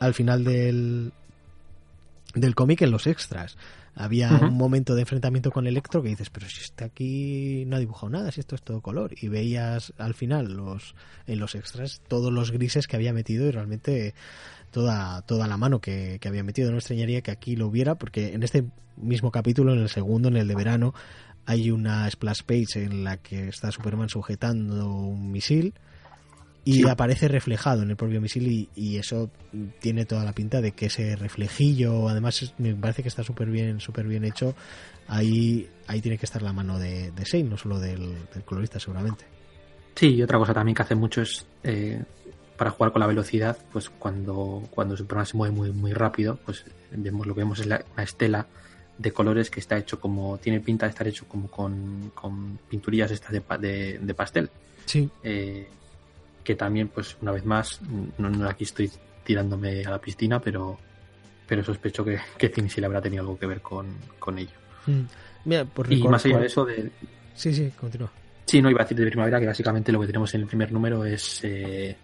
al 0.00 0.14
final 0.14 0.44
del, 0.44 1.12
del 2.34 2.54
cómic 2.54 2.82
en 2.82 2.90
los 2.90 3.06
extras. 3.06 3.56
Había 4.00 4.30
un 4.30 4.56
momento 4.56 4.94
de 4.94 5.00
enfrentamiento 5.00 5.50
con 5.50 5.66
Electro 5.66 6.04
que 6.04 6.08
dices, 6.08 6.30
pero 6.30 6.48
si 6.48 6.60
está 6.60 6.84
aquí 6.84 7.64
no 7.66 7.74
ha 7.74 7.80
dibujado 7.80 8.08
nada, 8.08 8.30
si 8.30 8.38
esto 8.38 8.54
es 8.54 8.62
todo 8.62 8.80
color. 8.80 9.12
Y 9.20 9.26
veías 9.26 9.92
al 9.98 10.14
final 10.14 10.52
los 10.52 10.94
en 11.26 11.40
los 11.40 11.56
extras 11.56 12.00
todos 12.06 12.32
los 12.32 12.52
grises 12.52 12.86
que 12.86 12.94
había 12.94 13.12
metido 13.12 13.48
y 13.48 13.50
realmente 13.50 14.14
toda, 14.70 15.22
toda 15.22 15.48
la 15.48 15.56
mano 15.56 15.80
que, 15.80 16.20
había 16.24 16.44
metido. 16.44 16.70
No 16.70 16.78
extrañaría 16.78 17.22
que 17.22 17.32
aquí 17.32 17.56
lo 17.56 17.66
hubiera, 17.66 17.96
porque 17.96 18.34
en 18.34 18.44
este 18.44 18.66
mismo 18.96 19.32
capítulo, 19.32 19.72
en 19.72 19.80
el 19.80 19.88
segundo, 19.88 20.28
en 20.28 20.36
el 20.36 20.46
de 20.46 20.54
verano, 20.54 20.94
hay 21.44 21.72
una 21.72 22.08
splash 22.08 22.42
page 22.44 22.84
en 22.84 23.02
la 23.02 23.16
que 23.16 23.48
está 23.48 23.72
Superman 23.72 24.08
sujetando 24.08 24.94
un 24.94 25.32
misil 25.32 25.74
y 26.64 26.86
aparece 26.86 27.28
reflejado 27.28 27.82
en 27.82 27.90
el 27.90 27.96
propio 27.96 28.20
misil 28.20 28.68
y, 28.74 28.96
eso 28.98 29.30
tiene 29.80 30.04
toda 30.04 30.24
la 30.24 30.32
pinta 30.32 30.60
de 30.60 30.72
que 30.72 30.86
ese 30.86 31.16
reflejillo, 31.16 32.08
además 32.08 32.54
me 32.58 32.74
parece 32.74 33.02
que 33.02 33.08
está 33.08 33.22
súper 33.22 33.48
bien, 33.48 33.80
súper 33.80 34.06
bien 34.06 34.24
hecho, 34.24 34.54
ahí, 35.06 35.68
ahí 35.86 36.00
tiene 36.00 36.18
que 36.18 36.26
estar 36.26 36.42
la 36.42 36.52
mano 36.52 36.78
de, 36.78 37.12
de 37.12 37.42
no 37.44 37.56
solo 37.56 37.78
del, 37.78 38.16
colorista 38.44 38.78
seguramente. 38.78 39.24
Sí, 39.94 40.14
y 40.14 40.22
otra 40.22 40.38
cosa 40.38 40.54
también 40.54 40.74
que 40.74 40.82
hace 40.82 40.94
mucho 40.94 41.22
es 41.22 41.46
eh, 41.62 42.02
para 42.56 42.70
jugar 42.70 42.92
con 42.92 43.00
la 43.00 43.06
velocidad, 43.06 43.56
pues 43.72 43.88
cuando, 43.88 44.62
cuando 44.70 44.96
Superman 44.96 45.26
se 45.26 45.36
mueve 45.36 45.54
muy, 45.54 45.72
muy 45.72 45.92
rápido, 45.92 46.38
pues 46.44 46.64
vemos 46.90 47.26
lo 47.26 47.34
que 47.34 47.40
vemos 47.40 47.60
es 47.60 47.66
la, 47.66 47.84
una 47.94 48.02
estela 48.02 48.46
de 48.98 49.12
colores 49.12 49.48
que 49.48 49.60
está 49.60 49.78
hecho 49.78 50.00
como, 50.00 50.38
tiene 50.38 50.60
pinta 50.60 50.86
de 50.86 50.90
estar 50.90 51.06
hecho 51.06 51.26
como 51.26 51.48
con, 51.48 52.10
con 52.14 52.58
pinturillas 52.68 53.12
estas 53.12 53.32
de, 53.32 53.98
de, 54.00 54.14
pastel. 54.14 54.50
Sí. 54.84 55.08
Eh, 55.22 55.68
que 56.48 56.54
también, 56.54 56.88
pues 56.88 57.14
una 57.20 57.32
vez 57.32 57.44
más, 57.44 57.78
no, 58.16 58.48
aquí 58.48 58.64
estoy 58.64 58.90
tirándome 59.22 59.84
a 59.84 59.90
la 59.90 60.00
piscina, 60.00 60.40
pero, 60.40 60.78
pero 61.46 61.62
sospecho 61.62 62.02
que, 62.02 62.18
que 62.38 62.50
le 62.74 62.86
habrá 62.86 63.02
tenido 63.02 63.20
algo 63.20 63.38
que 63.38 63.44
ver 63.44 63.60
con, 63.60 63.86
ello. 64.38 64.56
Mm. 64.86 65.02
y 65.90 66.08
más 66.08 66.24
allá 66.24 66.38
de 66.38 66.46
eso, 66.46 66.64
de... 66.64 66.90
Sí, 67.34 67.52
sí, 67.52 67.70
continúa. 67.78 68.10
Sí, 68.46 68.62
no 68.62 68.70
iba 68.70 68.80
a 68.80 68.84
decir 68.84 68.96
de 68.96 69.08
primavera 69.08 69.38
que 69.38 69.46
básicamente 69.46 69.92
lo 69.92 70.00
que 70.00 70.06
tenemos 70.06 70.32
en 70.32 70.40
el 70.40 70.46
primer 70.46 70.72
número 70.72 71.04
es 71.04 71.44
eh, 71.44 71.94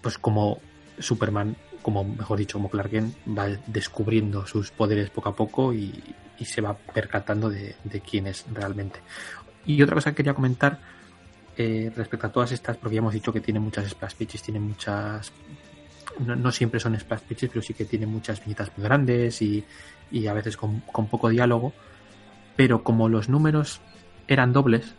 pues 0.00 0.16
como 0.16 0.60
Superman, 1.00 1.56
como 1.82 2.04
mejor 2.04 2.38
dicho, 2.38 2.58
como 2.58 2.70
Clark 2.70 2.90
Kent 2.90 3.16
va 3.36 3.48
descubriendo 3.66 4.46
sus 4.46 4.70
poderes 4.70 5.10
poco 5.10 5.30
a 5.30 5.34
poco 5.34 5.74
y, 5.74 5.92
se 6.44 6.60
va 6.60 6.72
percatando 6.72 7.50
de, 7.50 7.74
de, 7.82 8.00
quién 8.00 8.28
es 8.28 8.46
realmente. 8.54 9.00
Y 9.66 9.82
otra 9.82 9.96
cosa 9.96 10.10
que 10.12 10.18
quería 10.18 10.34
comentar 10.34 10.78
eh, 11.60 11.90
respecto 11.94 12.28
a 12.28 12.30
todas 12.30 12.52
estas, 12.52 12.76
porque 12.76 12.94
ya 12.94 13.00
hemos 13.00 13.12
dicho 13.12 13.32
que 13.32 13.40
tiene 13.40 13.58
muchas 13.58 13.90
splash 13.90 14.14
pitches, 14.14 14.42
tiene 14.42 14.60
muchas. 14.60 15.32
No, 16.20 16.52
siempre 16.52 16.78
son 16.78 16.98
splash 16.98 17.22
pitches, 17.22 17.50
pero 17.50 17.62
sí 17.62 17.74
que 17.74 17.84
tiene 17.84 18.06
muchas 18.06 18.40
viñetas 18.40 18.70
muy 18.76 18.84
grandes 18.84 19.42
y, 19.42 19.64
a 20.28 20.32
veces 20.32 20.56
con, 20.56 20.82
poco 20.82 21.28
diálogo. 21.28 21.72
Pero 22.54 22.84
como 22.84 23.08
los 23.08 23.28
números 23.28 23.80
eran 24.28 24.52
dobles, 24.52 24.94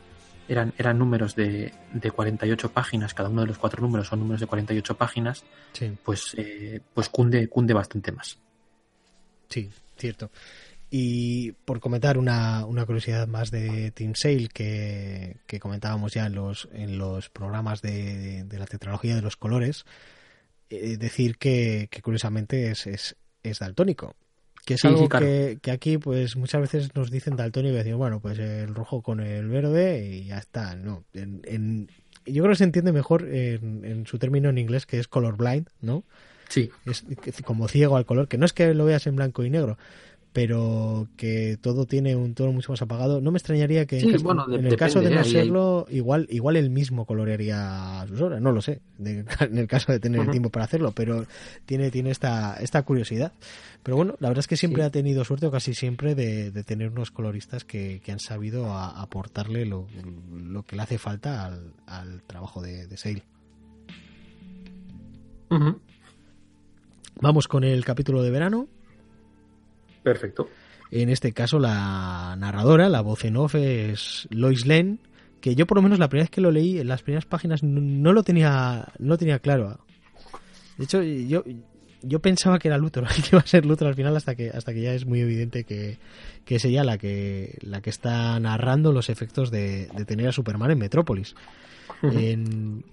eran, 0.49 0.73
eran 0.77 0.99
números 0.99 1.33
de, 1.33 1.73
de 1.93 2.11
48 2.11 2.73
páginas, 2.73 3.13
cada 3.13 3.29
uno 3.29 3.41
de 3.41 3.47
los 3.47 3.57
cuatro 3.57 3.81
números 3.81 4.07
son 4.07 4.19
números 4.19 4.41
de 4.41 4.47
48 4.47 4.97
páginas, 4.97 5.45
pues, 6.03 6.35
eh, 6.37 6.81
pues 6.93 7.07
cunde, 7.07 7.47
cunde 7.47 7.73
bastante 7.73 8.11
más. 8.11 8.37
Sí, 9.47 9.69
cierto. 9.97 10.29
Y 10.91 11.51
por 11.51 11.79
comentar 11.79 12.17
una, 12.17 12.65
una 12.65 12.85
curiosidad 12.85 13.27
más 13.27 13.51
de 13.51 13.91
Team 13.91 14.13
Sale 14.15 14.47
que, 14.47 15.37
comentábamos 15.59 16.13
ya 16.13 16.25
en 16.25 16.33
los, 16.33 16.67
en 16.73 16.97
los 16.97 17.29
programas 17.29 17.81
de, 17.81 18.45
la 18.51 18.65
tetralogía 18.65 19.15
de 19.15 19.21
los 19.21 19.35
colores, 19.35 19.85
eh, 20.69 20.97
decir 20.97 21.37
que, 21.37 21.89
curiosamente 22.01 22.71
es, 22.71 22.87
es, 22.87 23.15
es 23.43 23.59
daltónico 23.59 24.15
que 24.65 24.75
es 24.75 24.85
algo 24.85 25.09
que, 25.09 25.57
aquí 25.71 25.97
pues 25.97 26.35
muchas 26.35 26.61
veces 26.61 26.95
nos 26.95 27.09
dicen 27.09 27.35
daltónico 27.35 27.73
y 27.73 27.77
decimos 27.77 27.97
bueno 27.97 28.19
pues 28.19 28.37
el 28.37 28.75
rojo 28.75 29.01
con 29.01 29.19
el 29.19 29.47
verde 29.47 30.05
y 30.05 30.25
ya 30.25 30.37
está 30.37 30.75
no 30.75 31.05
en, 31.13 31.87
yo 32.27 32.43
creo 32.43 32.49
que 32.49 32.57
se 32.57 32.65
entiende 32.65 32.91
mejor 32.91 33.23
en, 33.23 33.83
en, 33.83 34.05
su 34.05 34.19
término 34.19 34.49
en 34.49 34.59
inglés 34.59 34.85
que 34.85 34.99
es 34.99 35.07
colorblind 35.07 35.69
no 35.81 36.03
sí. 36.49 36.69
Es 36.85 37.03
como 37.43 37.67
ciego 37.67 37.97
al 37.97 38.05
color 38.05 38.27
que 38.27 38.37
no 38.37 38.45
es 38.45 38.53
que 38.53 38.75
lo 38.75 38.85
veas 38.85 39.07
en 39.07 39.15
blanco 39.15 39.43
y 39.43 39.49
negro 39.49 39.79
pero 40.33 41.07
que 41.17 41.57
todo 41.59 41.85
tiene 41.85 42.15
un 42.15 42.35
tono 42.35 42.51
mucho 42.51 42.71
más 42.71 42.81
apagado. 42.81 43.19
No 43.19 43.31
me 43.31 43.37
extrañaría 43.37 43.85
que 43.85 43.99
en, 43.99 44.09
el 44.65 44.75
caso 44.75 45.01
de 45.01 45.09
no 45.09 45.23
serlo, 45.23 45.87
igual, 45.89 46.27
igual 46.29 46.55
él 46.55 46.69
mismo 46.69 47.05
colorearía 47.05 48.05
sus 48.07 48.21
obras, 48.21 48.39
no 48.39 48.51
lo 48.51 48.61
sé, 48.61 48.81
en 49.03 49.57
el 49.57 49.67
caso 49.67 49.91
de 49.91 49.99
tener 49.99 50.21
el 50.21 50.29
tiempo 50.29 50.49
para 50.49 50.65
hacerlo, 50.65 50.91
pero 50.91 51.25
tiene, 51.65 51.89
tiene 51.89 52.11
esta, 52.11 52.57
esta 52.57 52.83
curiosidad. 52.83 53.33
Pero 53.81 53.97
bueno, 53.97 54.15
la 54.19 54.27
verdad 54.27 54.41
es 54.41 54.47
que 54.47 54.57
siempre 54.57 54.83
ha 54.83 54.91
tenido 54.91 55.23
suerte, 55.23 55.47
o 55.47 55.51
casi 55.51 55.73
siempre, 55.73 56.13
de, 56.13 56.51
tener 56.63 56.89
unos 56.89 57.11
coloristas 57.11 57.65
que, 57.65 58.01
han 58.09 58.19
sabido 58.19 58.73
aportarle 58.73 59.65
lo, 59.65 59.87
que 60.67 60.75
le 60.75 60.81
hace 60.81 60.97
falta 60.97 61.45
al, 61.87 62.21
trabajo 62.27 62.61
de, 62.61 62.85
de 62.87 62.97
Sale. 62.97 63.23
Vamos 67.21 67.47
con 67.47 67.63
el 67.63 67.83
capítulo 67.83 68.21
de 68.21 68.29
verano. 68.29 68.67
Perfecto. 70.03 70.49
En 70.91 71.09
este 71.09 71.33
caso, 71.33 71.59
la 71.59 72.35
narradora, 72.37 72.89
la 72.89 73.01
voz 73.01 73.23
en 73.25 73.37
off 73.37 73.55
es 73.55 74.27
Lois 74.31 74.65
Lane, 74.65 74.97
que 75.39 75.55
yo 75.55 75.67
por 75.67 75.77
lo 75.77 75.81
menos 75.83 75.99
la 75.99 76.09
primera 76.09 76.23
vez 76.23 76.31
que 76.31 76.41
lo 76.41 76.51
leí, 76.51 76.79
en 76.79 76.87
las 76.87 77.03
primeras 77.03 77.25
páginas, 77.25 77.63
no, 77.63 78.11
lo 78.11 78.23
tenía 78.23 78.87
no 78.97 79.17
tenía 79.17 79.39
claro. 79.39 79.79
De 80.77 80.85
hecho, 80.85 81.03
yo, 81.03 81.43
yo 82.01 82.19
pensaba 82.21 82.57
que 82.57 82.69
era 82.69 82.77
Luthor, 82.77 83.07
que 83.13 83.29
iba 83.31 83.39
a 83.39 83.47
ser 83.47 83.65
Luthor 83.65 83.89
al 83.89 83.95
final 83.95 84.15
hasta 84.15 84.33
que 84.33 84.49
hasta 84.49 84.73
que 84.73 84.81
ya 84.81 84.93
es 84.93 85.05
muy 85.05 85.21
evidente 85.21 85.63
que, 85.63 85.99
es 86.47 86.65
ella 86.65 86.83
la 86.83 86.97
que 86.97 87.59
la 87.61 87.81
que 87.81 87.91
está 87.91 88.39
narrando 88.39 88.91
los 88.91 89.09
efectos 89.09 89.51
de, 89.51 89.89
tener 90.07 90.27
a 90.27 90.31
Superman 90.31 90.71
en 90.71 90.79
Metrópolis. 90.79 91.35
en, 92.01 92.83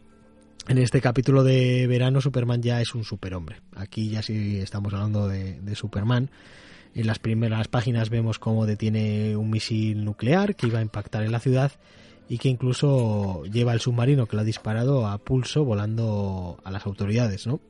este 0.68 1.00
capítulo 1.00 1.44
de 1.44 1.86
verano 1.86 2.20
Superman 2.20 2.60
ya 2.60 2.82
es 2.82 2.94
un 2.94 3.04
superhombre. 3.04 3.62
Aquí 3.74 4.10
ya 4.10 4.20
sí 4.20 4.58
estamos 4.58 4.92
hablando 4.92 5.28
de, 5.28 5.60
de 5.62 5.74
Superman. 5.74 6.28
En 6.96 7.06
las 7.06 7.18
primeras 7.18 7.68
páginas 7.68 8.08
vemos 8.08 8.38
cómo 8.38 8.64
detiene 8.64 9.36
un 9.36 9.50
misil 9.50 10.02
nuclear 10.02 10.56
que 10.56 10.66
iba 10.66 10.78
a 10.78 10.82
impactar 10.82 11.24
en 11.24 11.30
la 11.30 11.40
ciudad 11.40 11.70
y 12.26 12.38
que 12.38 12.48
incluso 12.48 13.44
lleva 13.52 13.74
el 13.74 13.80
submarino 13.80 14.24
que 14.24 14.34
lo 14.34 14.40
ha 14.40 14.46
disparado 14.46 15.06
a 15.06 15.18
pulso 15.18 15.62
volando 15.62 16.58
a 16.64 16.70
las 16.70 16.86
autoridades, 16.86 17.46
¿no? 17.46 17.60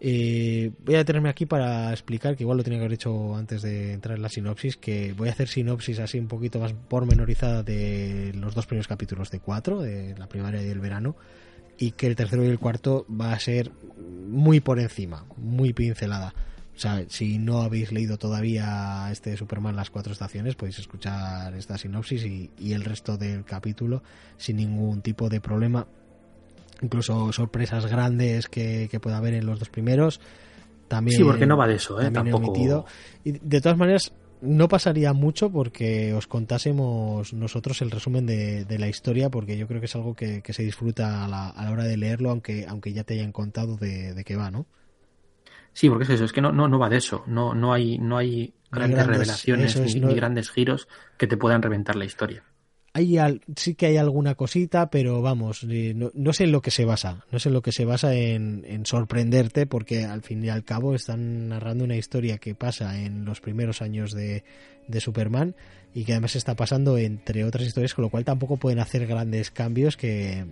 Eh, 0.00 0.72
voy 0.84 0.96
a 0.96 0.98
detenerme 0.98 1.28
aquí 1.28 1.46
para 1.46 1.92
explicar 1.92 2.34
que 2.34 2.42
igual 2.42 2.56
lo 2.56 2.64
tenía 2.64 2.80
que 2.80 2.86
haber 2.86 2.94
hecho 2.94 3.36
antes 3.36 3.62
de 3.62 3.92
entrar 3.92 4.16
en 4.16 4.22
la 4.22 4.28
sinopsis, 4.28 4.76
que 4.76 5.12
voy 5.12 5.28
a 5.28 5.32
hacer 5.32 5.46
sinopsis 5.46 6.00
así 6.00 6.18
un 6.18 6.26
poquito 6.26 6.58
más 6.58 6.72
pormenorizada 6.72 7.62
de 7.62 8.32
los 8.34 8.56
dos 8.56 8.66
primeros 8.66 8.88
capítulos 8.88 9.30
de 9.30 9.38
cuatro, 9.38 9.82
de 9.82 10.18
la 10.18 10.28
primaria 10.28 10.60
y 10.64 10.68
el 10.68 10.80
verano, 10.80 11.14
y 11.78 11.92
que 11.92 12.08
el 12.08 12.16
tercero 12.16 12.44
y 12.44 12.48
el 12.48 12.58
cuarto 12.58 13.06
va 13.08 13.32
a 13.32 13.38
ser 13.38 13.70
muy 14.28 14.58
por 14.58 14.80
encima, 14.80 15.26
muy 15.36 15.72
pincelada. 15.72 16.34
O 16.78 16.80
sea, 16.80 17.04
si 17.08 17.38
no 17.38 17.62
habéis 17.62 17.90
leído 17.90 18.18
todavía 18.18 19.08
este 19.10 19.36
Superman 19.36 19.74
Las 19.74 19.90
Cuatro 19.90 20.12
Estaciones, 20.12 20.54
podéis 20.54 20.78
escuchar 20.78 21.52
esta 21.54 21.76
sinopsis 21.76 22.24
y, 22.24 22.72
el 22.72 22.84
resto 22.84 23.16
del 23.16 23.44
capítulo 23.44 24.04
sin 24.36 24.58
ningún 24.58 25.02
tipo 25.02 25.28
de 25.28 25.40
problema. 25.40 25.88
Incluso 26.80 27.32
sorpresas 27.32 27.86
grandes 27.86 28.46
que, 28.46 28.88
pueda 29.02 29.16
haber 29.16 29.34
en 29.34 29.44
los 29.44 29.58
dos 29.58 29.70
primeros. 29.70 30.20
También, 30.86 31.18
sí, 31.18 31.24
porque 31.24 31.46
no 31.46 31.56
va 31.56 31.66
de 31.66 31.74
eso, 31.74 32.00
¿eh? 32.00 32.12
Tampoco... 32.12 32.86
Y 33.24 33.32
de 33.32 33.60
todas 33.60 33.76
maneras, 33.76 34.12
no 34.40 34.68
pasaría 34.68 35.12
mucho 35.12 35.50
porque 35.50 36.14
os 36.14 36.28
contásemos 36.28 37.32
nosotros 37.32 37.82
el 37.82 37.90
resumen 37.90 38.24
de, 38.24 38.78
la 38.78 38.86
historia, 38.86 39.30
porque 39.30 39.58
yo 39.58 39.66
creo 39.66 39.80
que 39.80 39.86
es 39.86 39.96
algo 39.96 40.14
que, 40.14 40.44
se 40.48 40.62
disfruta 40.62 41.24
a 41.24 41.28
la, 41.28 41.72
hora 41.72 41.82
de 41.82 41.96
leerlo, 41.96 42.30
aunque, 42.30 42.66
aunque 42.68 42.92
ya 42.92 43.02
te 43.02 43.14
hayan 43.14 43.32
contado 43.32 43.76
de, 43.76 44.14
de 44.14 44.22
qué 44.22 44.36
va, 44.36 44.52
¿no? 44.52 44.66
Sí, 45.72 45.88
porque 45.88 46.04
es 46.04 46.10
eso, 46.10 46.24
es 46.24 46.32
que 46.32 46.40
no, 46.40 46.52
no, 46.52 46.68
no 46.68 46.78
va 46.78 46.88
de 46.88 46.96
eso. 46.96 47.22
No, 47.26 47.54
no 47.54 47.72
hay, 47.72 47.98
no 47.98 48.16
hay 48.16 48.54
grandes, 48.70 49.06
revelaciones 49.06 49.76
ni, 49.76 50.14
grandes 50.14 50.50
giros 50.50 50.88
que 51.16 51.26
te 51.26 51.36
puedan 51.36 51.62
reventar 51.62 51.96
la 51.96 52.04
historia. 52.04 52.42
Hay 52.94 53.16
sí 53.54 53.74
que 53.74 53.86
hay 53.86 53.96
alguna 53.96 54.34
cosita, 54.34 54.90
pero 54.90 55.22
vamos, 55.22 55.64
eh, 55.68 55.94
no, 55.94 56.32
sé 56.32 56.44
en 56.44 56.52
lo 56.52 56.62
que 56.62 56.72
se 56.72 56.84
basa. 56.84 57.24
No 57.30 57.38
sé 57.38 57.48
en 57.48 57.54
lo 57.54 57.62
que 57.62 57.70
se 57.70 57.84
basa 57.84 58.14
en, 58.14 58.84
sorprenderte, 58.86 59.66
porque 59.66 60.04
al 60.04 60.22
fin 60.22 60.44
y 60.44 60.48
al 60.48 60.64
cabo 60.64 60.94
están 60.94 61.50
narrando 61.50 61.84
una 61.84 61.96
historia 61.96 62.38
que 62.38 62.54
pasa 62.54 62.98
en 62.98 63.24
los 63.24 63.40
primeros 63.40 63.82
años 63.82 64.12
de, 64.12 64.42
de 64.88 65.00
Superman 65.00 65.54
y 65.94 66.04
que 66.04 66.12
además 66.12 66.34
está 66.34 66.56
pasando 66.56 66.98
entre 66.98 67.44
otras 67.44 67.66
historias, 67.66 67.94
con 67.94 68.02
lo 68.02 68.10
cual 68.10 68.24
tampoco 68.24 68.56
pueden 68.56 68.80
hacer 68.80 69.06
grandes 69.06 69.50
cambios 69.52 69.96
que, 69.96 70.44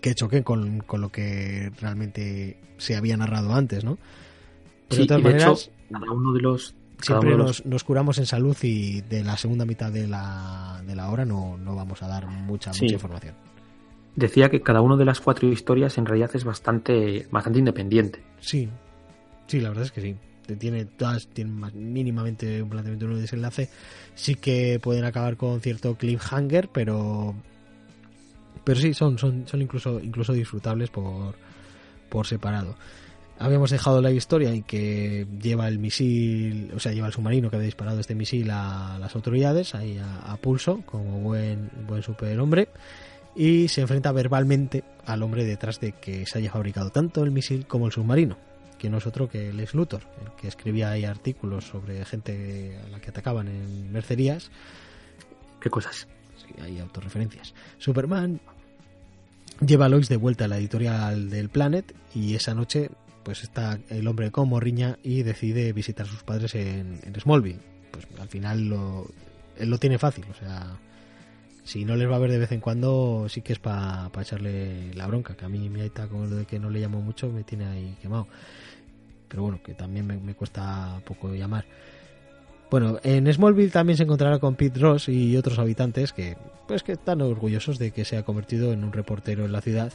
que 0.00 0.14
choquen 0.14 0.42
con, 0.42 0.80
con, 0.80 1.00
lo 1.00 1.10
que 1.10 1.70
realmente 1.80 2.58
se 2.78 2.96
había 2.96 3.16
narrado 3.16 3.54
antes, 3.54 3.84
¿no? 3.84 3.98
Pero 4.88 5.02
de 5.02 5.08
todas 5.08 5.22
maneras, 5.22 5.70
uno 5.90 6.32
de 6.32 6.40
los 6.40 6.74
siempre 7.00 7.36
nos, 7.36 7.84
curamos 7.84 8.18
en 8.18 8.26
salud 8.26 8.56
y 8.62 9.02
de 9.02 9.24
la 9.24 9.36
segunda 9.36 9.64
mitad 9.64 9.92
de 9.92 10.06
la, 10.06 10.82
de 10.86 10.94
la 10.94 11.10
hora 11.10 11.24
no, 11.24 11.56
no 11.58 11.74
vamos 11.74 12.02
a 12.02 12.08
dar 12.08 12.26
mucha, 12.26 12.70
mucha 12.70 12.84
información. 12.86 13.34
Decía 14.16 14.48
que 14.48 14.60
cada 14.62 14.80
una 14.80 14.96
de 14.96 15.04
las 15.04 15.20
cuatro 15.20 15.48
historias 15.48 15.98
en 15.98 16.06
realidad 16.06 16.30
es 16.34 16.44
bastante, 16.44 17.26
bastante 17.30 17.58
independiente. 17.58 18.22
Sí, 18.40 18.68
sí, 19.46 19.60
la 19.60 19.70
verdad 19.70 19.84
es 19.84 19.92
que 19.92 20.00
sí. 20.00 20.16
Tiene 20.58 20.84
todas 20.84 21.26
tienen 21.28 21.58
mínimamente 21.74 22.62
un 22.62 22.68
planteamiento 22.68 23.06
de 23.06 23.14
un 23.14 23.20
desenlace. 23.20 23.70
Sí 24.14 24.34
que 24.34 24.78
pueden 24.80 25.04
acabar 25.04 25.36
con 25.36 25.60
cierto 25.60 25.96
cliffhanger, 25.96 26.68
pero 26.68 27.34
pero 28.64 28.80
sí, 28.80 28.94
son, 28.94 29.18
son, 29.18 29.46
son 29.46 29.62
incluso, 29.62 30.00
incluso 30.00 30.32
disfrutables 30.32 30.90
por, 30.90 31.34
por 32.08 32.26
separado. 32.26 32.76
Habíamos 33.38 33.70
dejado 33.70 34.00
la 34.00 34.12
historia 34.12 34.50
en 34.50 34.62
que 34.62 35.26
lleva 35.40 35.66
el 35.66 35.80
misil, 35.80 36.70
o 36.74 36.78
sea, 36.78 36.92
lleva 36.92 37.08
el 37.08 37.12
submarino 37.12 37.50
que 37.50 37.56
había 37.56 37.66
disparado 37.66 37.98
este 37.98 38.14
misil 38.14 38.48
a 38.50 38.96
las 39.00 39.14
autoridades, 39.16 39.74
ahí 39.74 39.98
a, 40.00 40.36
pulso, 40.36 40.82
como 40.86 41.20
buen, 41.20 41.70
buen 41.86 42.02
superhombre. 42.02 42.68
y 43.34 43.66
se 43.66 43.80
enfrenta 43.80 44.12
verbalmente 44.12 44.84
al 45.04 45.22
hombre 45.24 45.44
detrás 45.44 45.80
de 45.80 45.92
que 45.92 46.24
se 46.26 46.38
haya 46.38 46.52
fabricado 46.52 46.90
tanto 46.90 47.24
el 47.24 47.32
misil 47.32 47.66
como 47.66 47.86
el 47.86 47.92
submarino, 47.92 48.38
que 48.78 48.88
no 48.88 48.98
es 48.98 49.06
otro 49.06 49.28
que 49.28 49.52
Lex 49.52 49.74
Luthor, 49.74 50.02
el 50.24 50.30
que 50.40 50.46
escribía 50.46 50.92
ahí 50.92 51.04
artículos 51.04 51.64
sobre 51.66 52.04
gente 52.04 52.78
a 52.86 52.88
la 52.88 53.00
que 53.00 53.10
atacaban 53.10 53.48
en 53.48 53.90
mercerías. 53.90 54.52
¿Qué 55.60 55.70
cosas? 55.70 56.06
Sí, 56.36 56.54
hay 56.62 56.78
autorreferencias. 56.78 57.52
Superman 57.78 58.40
lleva 59.60 59.86
a 59.86 59.88
Lois 59.88 60.08
de 60.08 60.16
vuelta 60.16 60.44
a 60.44 60.48
la 60.48 60.58
editorial 60.58 61.30
del 61.30 61.48
Planet 61.48 61.94
y 62.14 62.34
esa 62.34 62.54
noche 62.54 62.90
pues 63.22 63.42
está 63.42 63.78
el 63.88 64.06
hombre 64.06 64.30
con 64.30 64.48
morriña 64.48 64.98
y 65.02 65.22
decide 65.22 65.72
visitar 65.72 66.06
a 66.06 66.10
sus 66.10 66.22
padres 66.22 66.54
en, 66.54 67.00
en 67.02 67.20
Smallville. 67.20 67.60
Pues 67.90 68.06
al 68.20 68.28
final 68.28 68.68
lo, 68.68 69.08
él 69.56 69.70
lo 69.70 69.78
tiene 69.78 69.98
fácil, 69.98 70.24
o 70.30 70.34
sea, 70.34 70.78
si 71.64 71.86
no 71.86 71.96
les 71.96 72.08
va 72.08 72.16
a 72.16 72.18
ver 72.18 72.30
de 72.30 72.38
vez 72.38 72.52
en 72.52 72.60
cuando, 72.60 73.26
sí 73.28 73.40
que 73.40 73.54
es 73.54 73.58
para 73.58 74.10
echarle 74.20 74.92
la 74.94 75.06
bronca, 75.06 75.34
que 75.34 75.46
a 75.46 75.48
mí 75.48 75.70
mi 75.70 75.80
aita 75.80 76.08
con 76.08 76.28
lo 76.28 76.36
de 76.36 76.44
que 76.44 76.58
no 76.58 76.68
le 76.68 76.80
llamo 76.80 77.00
mucho 77.00 77.30
me 77.30 77.42
tiene 77.42 77.64
ahí 77.64 77.96
quemado. 78.02 78.28
Pero 79.28 79.42
bueno, 79.42 79.60
que 79.64 79.74
también 79.74 80.06
me, 80.06 80.18
me 80.18 80.34
cuesta 80.34 81.00
poco 81.06 81.34
llamar. 81.34 81.64
Bueno, 82.74 82.98
en 83.04 83.32
Smallville 83.32 83.70
también 83.70 83.96
se 83.96 84.02
encontrará 84.02 84.40
con 84.40 84.56
Pete 84.56 84.80
Ross 84.80 85.08
y 85.08 85.36
otros 85.36 85.60
habitantes 85.60 86.12
que, 86.12 86.36
pues, 86.66 86.82
que 86.82 86.90
están 86.90 87.22
orgullosos 87.22 87.78
de 87.78 87.92
que 87.92 88.04
se 88.04 88.16
ha 88.16 88.24
convertido 88.24 88.72
en 88.72 88.82
un 88.82 88.92
reportero 88.92 89.44
en 89.44 89.52
la 89.52 89.60
ciudad, 89.60 89.92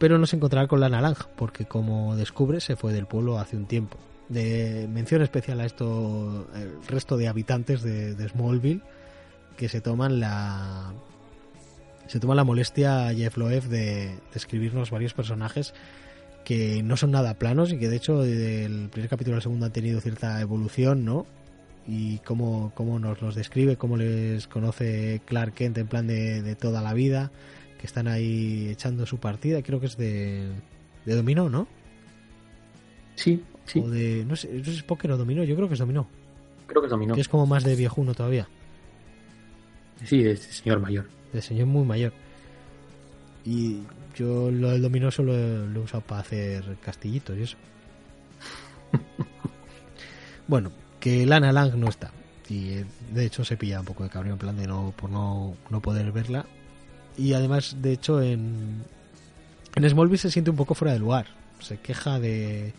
pero 0.00 0.18
no 0.18 0.26
se 0.26 0.34
encontrará 0.34 0.66
con 0.66 0.80
la 0.80 0.88
naranja, 0.88 1.28
porque 1.36 1.66
como 1.66 2.16
descubre 2.16 2.60
se 2.60 2.74
fue 2.74 2.92
del 2.92 3.06
pueblo 3.06 3.38
hace 3.38 3.56
un 3.56 3.66
tiempo. 3.66 3.98
De 4.28 4.88
mención 4.92 5.22
especial 5.22 5.60
a 5.60 5.64
esto 5.64 6.48
el 6.56 6.84
resto 6.88 7.16
de 7.16 7.28
habitantes 7.28 7.84
de, 7.84 8.28
Smallville 8.28 8.82
que 9.56 9.68
se 9.68 9.80
toman 9.80 10.18
la 10.18 10.92
se 12.08 12.18
toman 12.18 12.36
la 12.36 12.42
molestia 12.42 13.14
Jeff 13.14 13.36
Loeb 13.36 13.62
de, 13.68 13.78
de 13.78 14.20
escribirnos 14.34 14.90
varios 14.90 15.14
personajes 15.14 15.72
que 16.44 16.82
no 16.82 16.96
son 16.96 17.12
nada 17.12 17.34
planos 17.34 17.70
y 17.72 17.78
que 17.78 17.88
de 17.88 17.94
hecho 17.94 18.22
del 18.22 18.88
primer 18.88 19.08
capítulo 19.08 19.36
al 19.36 19.42
segundo 19.42 19.66
han 19.66 19.72
tenido 19.72 20.00
cierta 20.00 20.40
evolución, 20.40 21.04
¿no? 21.04 21.24
Y 21.88 22.18
cómo, 22.18 22.70
cómo 22.74 22.98
nos 22.98 23.22
los 23.22 23.34
describe, 23.34 23.76
cómo 23.76 23.96
les 23.96 24.46
conoce 24.46 25.22
Clark 25.24 25.54
Kent 25.54 25.78
en 25.78 25.86
plan 25.86 26.06
de, 26.06 26.42
de, 26.42 26.54
toda 26.54 26.82
la 26.82 26.92
vida, 26.92 27.32
que 27.80 27.86
están 27.86 28.06
ahí 28.08 28.68
echando 28.68 29.06
su 29.06 29.16
partida, 29.16 29.62
creo 29.62 29.80
que 29.80 29.86
es 29.86 29.96
de, 29.96 30.48
de 31.06 31.14
dominó, 31.14 31.48
¿no? 31.48 31.66
Sí, 33.14 33.42
sí. 33.64 33.80
O 33.80 33.88
de, 33.88 34.22
no 34.26 34.36
sé, 34.36 34.52
no 34.52 34.64
sé 34.64 34.72
si 34.72 34.76
es 34.76 34.82
póker 34.82 35.12
o 35.12 35.16
dominó, 35.16 35.42
yo 35.44 35.56
creo 35.56 35.66
que 35.66 35.74
es 35.74 35.80
dominó. 35.80 36.06
Creo 36.66 36.82
que 36.82 36.86
es 36.86 36.90
dominó. 36.90 37.14
Que 37.14 37.22
es 37.22 37.28
como 37.28 37.46
más 37.46 37.64
de 37.64 37.74
viejuno 37.74 38.14
todavía. 38.14 38.46
Sí, 40.04 40.22
de 40.22 40.36
señor 40.36 40.80
mayor. 40.80 41.06
De 41.32 41.40
señor 41.40 41.68
muy 41.68 41.86
mayor. 41.86 42.12
Y 43.46 43.78
yo 44.14 44.50
lo 44.50 44.70
del 44.72 44.82
dominó 44.82 45.10
solo 45.10 45.32
lo 45.66 45.80
he 45.80 45.84
usado 45.84 46.02
para 46.02 46.20
hacer 46.20 46.76
castillitos 46.84 47.38
y 47.38 47.42
eso. 47.44 47.56
bueno, 50.46 50.70
que 51.00 51.26
Lana 51.26 51.52
Lang 51.52 51.74
no 51.76 51.88
está. 51.88 52.10
Y 52.48 52.70
eh, 52.70 52.84
de 53.12 53.26
hecho 53.26 53.44
se 53.44 53.56
pilla 53.56 53.80
un 53.80 53.86
poco 53.86 54.04
de 54.04 54.10
cabrón 54.10 54.32
en 54.32 54.38
plan 54.38 54.56
de 54.56 54.66
no 54.66 54.92
por 54.96 55.10
no, 55.10 55.54
no 55.70 55.80
poder 55.80 56.10
verla. 56.12 56.46
Y 57.16 57.34
además, 57.34 57.76
de 57.80 57.92
hecho, 57.92 58.22
en, 58.22 58.84
en 59.74 59.90
Smallville 59.90 60.18
se 60.18 60.30
siente 60.30 60.50
un 60.50 60.56
poco 60.56 60.74
fuera 60.74 60.92
de 60.92 61.00
lugar. 61.00 61.26
Se 61.60 61.78
queja 61.78 62.20
de, 62.20 62.72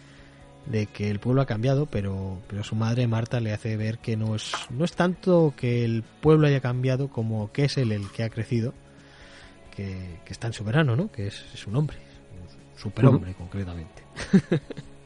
de 0.65 0.85
que 0.87 1.09
el 1.09 1.19
pueblo 1.19 1.41
ha 1.41 1.45
cambiado, 1.45 1.87
pero, 1.87 2.41
pero 2.47 2.63
su 2.63 2.75
madre 2.75 3.07
Marta 3.07 3.39
le 3.39 3.51
hace 3.51 3.75
ver 3.75 3.99
que 3.99 4.15
no 4.15 4.35
es, 4.35 4.53
no 4.69 4.85
es 4.85 4.93
tanto 4.93 5.53
que 5.57 5.83
el 5.83 6.03
pueblo 6.03 6.47
haya 6.47 6.61
cambiado 6.61 7.09
como 7.09 7.51
que 7.51 7.65
es 7.65 7.77
él 7.77 7.91
el 7.91 8.09
que 8.11 8.23
ha 8.23 8.29
crecido, 8.29 8.73
que, 9.75 10.19
que 10.25 10.31
es 10.31 10.39
tan 10.39 10.53
soberano, 10.53 10.95
¿no? 10.95 11.11
Que 11.11 11.27
es, 11.27 11.43
es 11.53 11.67
un 11.67 11.75
hombre, 11.75 11.97
un 12.73 12.79
superhombre 12.79 13.31
uh 13.31 13.33
-huh. 13.33 13.37
concretamente. 13.37 14.03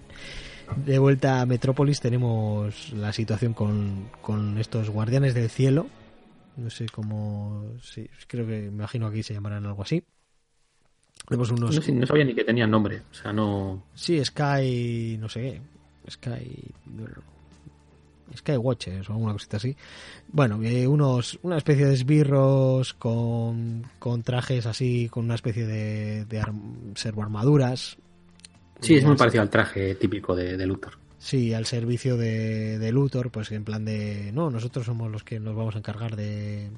De 0.86 1.00
vuelta 1.00 1.42
a 1.42 1.46
Metrópolis 1.46 2.00
tenemos 2.00 2.92
la 2.94 3.14
situación 3.14 3.54
con, 3.54 4.10
con 4.22 4.58
estos 4.58 4.90
guardianes 4.90 5.34
del 5.34 5.50
cielo. 5.50 5.88
No 6.58 6.70
sé 6.70 6.86
cómo. 6.88 7.66
Sí, 7.82 8.10
creo 8.28 8.46
que 8.46 8.54
me 8.54 8.68
imagino 8.68 9.08
aquí 9.08 9.24
se 9.24 9.34
llamarán 9.34 9.66
algo 9.66 9.82
así. 9.82 10.04
Tenemos 11.28 11.52
unos... 11.52 11.88
no, 11.88 11.94
no, 11.96 12.06
sabía 12.06 12.26
ni 12.26 12.36
que 12.36 12.44
tenían 12.44 12.70
nombre. 12.70 13.04
O 13.12 13.14
sea, 13.14 13.32
no. 13.32 13.84
Sí, 13.94 14.24
Sky. 14.24 15.18
No 15.20 15.30
sé 15.30 15.42
qué. 15.42 15.62
Sky. 16.12 16.74
Sky 18.36 18.58
Watchers 18.58 19.10
o 19.10 19.14
alguna 19.14 19.34
cosita 19.34 19.58
así. 19.58 19.76
Bueno, 20.28 20.62
eh, 20.64 20.88
unos, 20.88 21.40
una 21.44 21.58
especie 21.58 21.86
de 21.86 21.94
esbirros 21.94 22.94
con, 22.94 23.84
con 24.00 24.24
trajes 24.24 24.66
así, 24.66 25.08
con 25.10 25.26
una 25.26 25.36
especie 25.36 25.66
de, 25.66 26.26
de 26.26 26.40
arm, 26.40 26.94
servo 26.96 27.22
armaduras, 27.22 27.98
Sí, 28.84 28.96
es 28.96 29.06
muy 29.06 29.16
parecido 29.16 29.42
al 29.42 29.50
traje 29.50 29.96
típico 29.96 30.36
de, 30.36 30.58
de 30.58 30.66
Luthor. 30.66 30.98
Sí, 31.18 31.54
al 31.54 31.66
servicio 31.66 32.18
de, 32.18 32.78
de, 32.78 32.92
Luthor, 32.92 33.32
pues 33.32 33.50
en 33.52 33.64
plan 33.64 33.86
de, 33.86 34.32
no, 34.34 34.50
nosotros 34.50 34.86
somos 34.86 35.10
los 35.10 35.24
que 35.24 35.40
nos 35.40 35.56
vamos 35.56 35.76
a 35.76 35.78
encargar 35.78 36.18
de, 36.18 36.70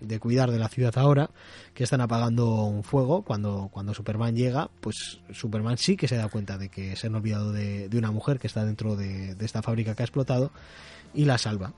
de, 0.00 0.18
cuidar 0.18 0.50
de 0.50 0.58
la 0.58 0.68
ciudad 0.68 0.96
ahora, 0.96 1.28
que 1.74 1.84
están 1.84 2.00
apagando 2.00 2.64
un 2.64 2.82
fuego. 2.82 3.22
Cuando, 3.22 3.68
cuando 3.70 3.92
Superman 3.92 4.34
llega, 4.34 4.70
pues 4.80 5.20
Superman 5.32 5.76
sí 5.76 5.98
que 5.98 6.08
se 6.08 6.16
da 6.16 6.28
cuenta 6.28 6.56
de 6.56 6.70
que 6.70 6.96
se 6.96 7.08
han 7.08 7.14
olvidado 7.14 7.52
de, 7.52 7.90
de 7.90 7.98
una 7.98 8.10
mujer 8.10 8.38
que 8.38 8.46
está 8.46 8.64
dentro 8.64 8.96
de, 8.96 9.34
de 9.34 9.44
esta 9.44 9.60
fábrica 9.60 9.94
que 9.94 10.02
ha 10.02 10.06
explotado 10.06 10.50
y 11.12 11.26
la 11.26 11.36
salva. 11.36 11.74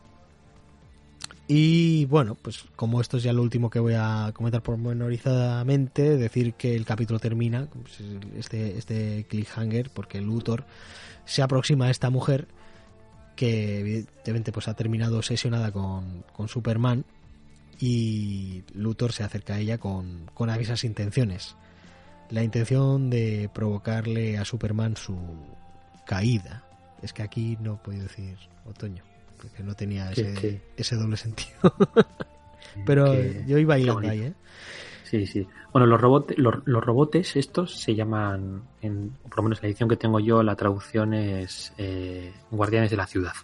Y 1.54 2.06
bueno, 2.06 2.34
pues 2.34 2.64
como 2.76 2.98
esto 3.02 3.18
es 3.18 3.24
ya 3.24 3.34
lo 3.34 3.42
último 3.42 3.68
que 3.68 3.78
voy 3.78 3.92
a 3.94 4.30
comentar 4.32 4.62
pormenorizadamente, 4.62 6.16
decir 6.16 6.54
que 6.54 6.74
el 6.74 6.86
capítulo 6.86 7.18
termina, 7.18 7.68
pues, 7.70 8.00
este, 8.38 8.78
este 8.78 9.26
cliffhanger, 9.28 9.90
porque 9.90 10.22
Luthor 10.22 10.64
se 11.26 11.42
aproxima 11.42 11.88
a 11.88 11.90
esta 11.90 12.08
mujer 12.08 12.48
que 13.36 13.80
evidentemente 13.80 14.50
pues 14.50 14.66
ha 14.66 14.72
terminado 14.72 15.18
obsesionada 15.18 15.72
con, 15.72 16.24
con 16.32 16.48
Superman 16.48 17.04
y 17.78 18.64
Luthor 18.72 19.12
se 19.12 19.22
acerca 19.22 19.56
a 19.56 19.58
ella 19.58 19.76
con, 19.76 20.30
con 20.32 20.48
avisas 20.48 20.84
intenciones. 20.84 21.54
La 22.30 22.42
intención 22.42 23.10
de 23.10 23.50
provocarle 23.52 24.38
a 24.38 24.46
Superman 24.46 24.96
su 24.96 25.18
caída. 26.06 26.64
Es 27.02 27.12
que 27.12 27.22
aquí 27.22 27.58
no 27.60 27.82
podido 27.82 28.04
decir 28.04 28.38
otoño 28.64 29.11
que 29.50 29.62
no 29.62 29.74
tenía 29.74 30.10
ese, 30.12 30.60
ese 30.76 30.96
doble 30.96 31.16
sentido. 31.16 31.52
Pero 32.86 33.12
yo 33.46 33.58
iba 33.58 33.78
hilando 33.78 34.08
ahí, 34.08 34.20
¿eh? 34.20 34.34
Sí, 35.04 35.26
sí. 35.26 35.46
Bueno, 35.72 35.86
los, 35.86 36.00
robot, 36.00 36.32
los, 36.38 36.66
los, 36.66 36.82
robotes 36.82 37.36
estos 37.36 37.78
se 37.78 37.94
llaman, 37.94 38.62
en, 38.80 39.10
por 39.28 39.38
lo 39.38 39.42
menos 39.42 39.58
en 39.58 39.64
la 39.64 39.68
edición 39.68 39.88
que 39.88 39.96
tengo 39.96 40.20
yo, 40.20 40.42
la 40.42 40.56
traducción 40.56 41.12
es 41.12 41.74
eh, 41.76 42.32
Guardianes 42.50 42.90
de 42.90 42.96
la 42.96 43.06
Ciudad. 43.06 43.34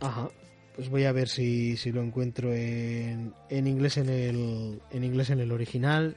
Ajá. 0.00 0.28
Pues 0.74 0.88
voy 0.88 1.04
a 1.04 1.12
ver 1.12 1.28
si, 1.28 1.76
si 1.76 1.92
lo 1.92 2.02
encuentro 2.02 2.52
en, 2.52 3.32
en 3.48 3.66
inglés 3.68 3.96
en 3.96 4.08
el 4.08 4.82
en 4.90 5.04
inglés 5.04 5.30
en 5.30 5.38
el 5.38 5.52
original. 5.52 6.16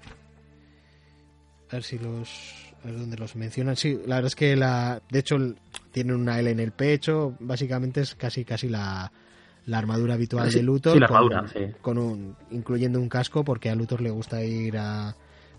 A 1.70 1.74
ver 1.74 1.84
si 1.84 2.00
los 2.00 2.67
dónde 2.84 3.18
los 3.18 3.36
mencionan. 3.36 3.76
Sí, 3.76 4.00
la 4.06 4.16
verdad 4.16 4.28
es 4.28 4.36
que 4.36 4.56
la 4.56 5.02
de 5.10 5.20
hecho 5.20 5.38
tienen 5.92 6.16
una 6.16 6.40
L 6.40 6.50
en 6.50 6.60
el 6.60 6.72
pecho, 6.72 7.36
básicamente 7.40 8.02
es 8.02 8.16
casi 8.16 8.46
casi 8.46 8.70
la, 8.70 9.12
la 9.66 9.78
armadura 9.78 10.14
habitual 10.14 10.50
sí, 10.52 10.58
de 10.58 10.64
Luthor 10.64 10.94
sí, 10.94 11.00
la 11.00 11.06
armadura, 11.08 11.40
con, 11.42 11.50
sí. 11.50 11.60
con 11.82 11.98
un 11.98 12.36
incluyendo 12.52 13.00
un 13.00 13.10
casco 13.10 13.44
porque 13.44 13.70
a 13.70 13.76
Luthor 13.76 14.02
le 14.02 14.10
gusta 14.10 14.44
ir 14.44 14.78
a 14.78 15.16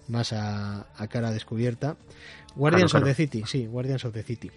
más 0.08 0.32
a, 0.32 0.86
a 0.96 1.06
cara 1.08 1.30
descubierta. 1.32 1.96
Guardians 2.56 2.90
claro, 2.90 3.04
claro. 3.04 3.12
of 3.12 3.16
the 3.16 3.22
City, 3.22 3.42
sí, 3.46 3.66
Guardians 3.66 4.04
of 4.04 4.14
the 4.14 4.22
City. 4.22 4.50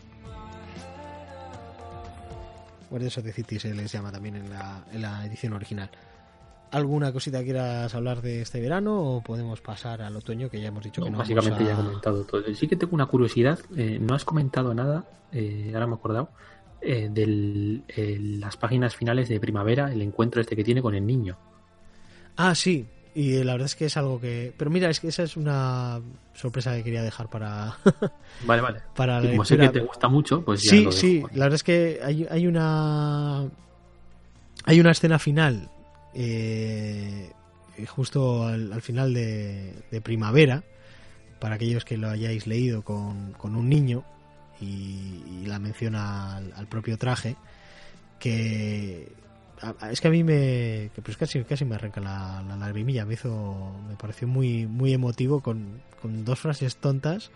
Guardians 2.89 3.17
of 3.17 3.23
the 3.23 3.33
City 3.33 3.59
se 3.59 3.73
les 3.73 3.91
llama 3.91 4.11
también 4.11 4.35
en 4.35 4.49
la, 4.49 4.85
en 4.91 5.01
la 5.01 5.25
edición 5.25 5.53
original. 5.53 5.89
¿Alguna 6.71 7.11
cosita 7.11 7.43
quieras 7.43 7.93
hablar 7.93 8.21
de 8.21 8.41
este 8.41 8.61
verano 8.61 8.97
o 9.01 9.21
podemos 9.21 9.59
pasar 9.59 10.01
al 10.01 10.15
otoño 10.15 10.49
que 10.49 10.61
ya 10.61 10.69
hemos 10.69 10.85
dicho 10.85 11.01
no, 11.01 11.05
que 11.05 11.11
no 11.11 11.17
Básicamente 11.17 11.63
a... 11.63 11.67
ya 11.67 11.73
he 11.73 11.75
comentado 11.75 12.23
todo. 12.23 12.41
Sí 12.55 12.67
que 12.67 12.77
tengo 12.77 12.95
una 12.95 13.07
curiosidad, 13.07 13.59
eh, 13.75 13.99
no 13.99 14.15
has 14.15 14.23
comentado 14.23 14.73
nada, 14.73 15.05
eh, 15.33 15.71
ahora 15.73 15.87
me 15.87 15.93
he 15.93 15.95
acordado, 15.95 16.29
eh, 16.81 17.09
de 17.11 18.21
las 18.39 18.55
páginas 18.55 18.95
finales 18.95 19.27
de 19.27 19.37
primavera, 19.41 19.91
el 19.91 20.01
encuentro 20.01 20.39
este 20.39 20.55
que 20.55 20.63
tiene 20.63 20.81
con 20.81 20.95
el 20.95 21.05
niño. 21.05 21.37
Ah, 22.37 22.55
sí, 22.55 22.87
y 23.13 23.43
la 23.43 23.51
verdad 23.51 23.65
es 23.65 23.75
que 23.75 23.85
es 23.85 23.97
algo 23.97 24.21
que... 24.21 24.53
Pero 24.57 24.71
mira, 24.71 24.89
es 24.89 25.01
que 25.01 25.09
esa 25.09 25.23
es 25.23 25.35
una 25.35 25.99
sorpresa 26.33 26.73
que 26.77 26.85
quería 26.85 27.03
dejar 27.03 27.29
para... 27.29 27.75
vale, 28.45 28.61
vale. 28.61 28.81
Para 28.95 29.21
y 29.21 29.31
como 29.31 29.43
sé 29.43 29.57
que 29.57 29.67
te 29.67 29.81
gusta 29.81 30.07
mucho, 30.07 30.41
pues 30.45 30.63
ya 30.63 30.71
Sí, 30.71 30.83
lo 30.85 30.91
sí, 30.93 31.21
la 31.33 31.45
verdad 31.45 31.55
es 31.55 31.63
que 31.63 31.99
hay, 32.01 32.25
hay 32.31 32.47
una... 32.47 33.49
Hay 34.63 34.79
una 34.79 34.91
escena 34.91 35.19
final 35.19 35.69
eh, 36.13 37.31
justo 37.87 38.45
al, 38.45 38.73
al 38.73 38.81
final 38.81 39.13
de, 39.13 39.73
de, 39.91 40.01
primavera, 40.01 40.63
para 41.39 41.55
aquellos 41.55 41.85
que 41.85 41.97
lo 41.97 42.09
hayáis 42.09 42.47
leído 42.47 42.83
con, 42.83 43.33
con 43.33 43.55
un 43.55 43.69
niño, 43.69 44.03
y, 44.59 45.23
y 45.41 45.45
la 45.47 45.59
menciona 45.59 46.37
al, 46.37 46.53
al, 46.55 46.67
propio 46.67 46.97
traje, 46.97 47.35
que 48.19 49.11
es 49.91 50.01
que 50.01 50.07
a 50.07 50.11
mí 50.11 50.23
me 50.23 50.89
pues 51.03 51.17
casi 51.17 51.43
casi 51.43 51.65
me 51.65 51.75
arranca 51.75 52.01
la, 52.01 52.43
la, 52.47 52.55
lagrimilla 52.55 53.05
me 53.05 53.13
hizo 53.13 53.75
me 53.87 53.95
pareció 53.95 54.27
muy 54.27 54.65
muy 54.65 54.93
emotivo 54.93 55.41
con, 55.41 55.81
con 56.01 56.25
dos 56.25 56.39
frases 56.39 56.77
tontas 56.77 57.31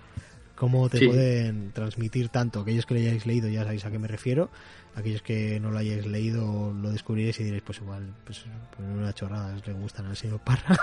cómo 0.56 0.90
te 0.90 1.06
pueden 1.06 1.72
transmitir 1.72 2.30
tanto 2.30 2.62
aquellos 2.62 2.86
que 2.86 2.96
lo 2.96 3.00
hayáis 3.00 3.26
leído 3.26 3.48
ya 3.48 3.64
sabéis 3.64 3.86
a 3.86 3.92
qué 3.92 4.00
me 4.00 4.08
refiero 4.08 4.50
aquellos 4.96 5.22
que 5.22 5.60
no 5.60 5.72
lo 5.72 5.78
hayáis 5.78 6.06
leído 6.06 6.74
lo 6.74 6.90
descubriréis 6.90 7.40
y 7.40 7.44
diréis 7.44 7.64
pues 7.64 7.80
igual 7.80 8.14
pues, 8.24 8.46
pues 8.76 8.88
una 8.88 9.14
chorrada 9.14 9.56
le 9.66 9.74
gustan 9.74 10.06
al 10.06 10.16
señor 10.16 10.40
Parra 10.40 10.78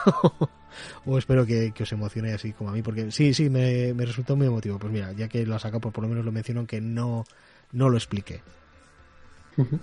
o 1.06 1.18
espero 1.18 1.46
que, 1.46 1.72
os 1.80 1.92
emocione 1.92 2.32
así 2.32 2.52
como 2.52 2.70
a 2.70 2.72
mí 2.72 2.82
porque 2.82 3.10
sí 3.10 3.32
sí 3.32 3.48
me, 3.48 3.94
me 3.94 4.04
resultó 4.04 4.36
muy 4.36 4.46
emotivo 4.46 4.78
pues 4.78 4.92
mira 4.92 5.12
ya 5.12 5.28
que 5.28 5.46
lo 5.46 5.54
ha 5.54 5.58
sacado 5.58 5.80
pues 5.80 5.94
por 5.94 6.04
lo 6.04 6.08
menos 6.08 6.24
lo 6.24 6.32
menciono 6.32 6.60
aunque 6.60 6.80
no 6.80 7.24
no 7.72 7.88
lo 7.88 7.96
explique 7.96 8.42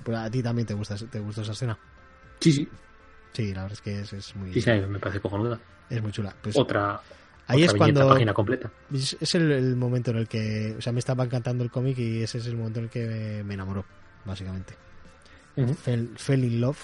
pues 0.04 0.18
a 0.18 0.30
ti 0.30 0.42
también 0.42 0.66
te 0.66 0.74
gusta, 0.74 0.96
te 0.96 1.20
gustó 1.20 1.42
esa 1.42 1.52
escena. 1.52 1.78
Sí, 2.40 2.52
sí. 2.52 2.68
Sí, 3.34 3.54
la 3.54 3.64
verdad 3.64 3.74
es 3.74 3.82
que 3.82 4.00
es, 4.00 4.14
es 4.14 4.36
muy. 4.36 4.54
Sí, 4.54 4.62
sí, 4.62 4.72
me 4.72 5.00
parece 5.00 5.20
cojonuda. 5.20 5.60
Es 5.90 6.02
muy 6.02 6.12
chula. 6.12 6.36
Pues, 6.42 6.58
otra. 6.58 7.00
Ahí 7.48 7.64
es 7.64 7.74
cuando. 7.74 8.08
página 8.08 8.34
completa. 8.34 8.72
Es, 8.92 9.36
el, 9.36 9.76
momento 9.76 10.12
en 10.12 10.18
el 10.18 10.28
que. 10.28 10.76
O 10.78 10.82
sea, 10.82 10.92
me 10.92 11.00
estaba 11.00 11.24
encantando 11.24 11.64
el 11.64 11.72
cómic 11.72 11.98
y 12.00 12.24
ese 12.24 12.40
es 12.40 12.48
el 12.48 12.58
momento 12.58 12.80
en 12.80 12.86
el 12.86 12.92
que 12.92 13.44
me, 13.44 13.54
enamoró, 13.54 13.86
básicamente. 14.26 14.76
fell, 15.84 16.44
in 16.44 16.62
love. 16.62 16.78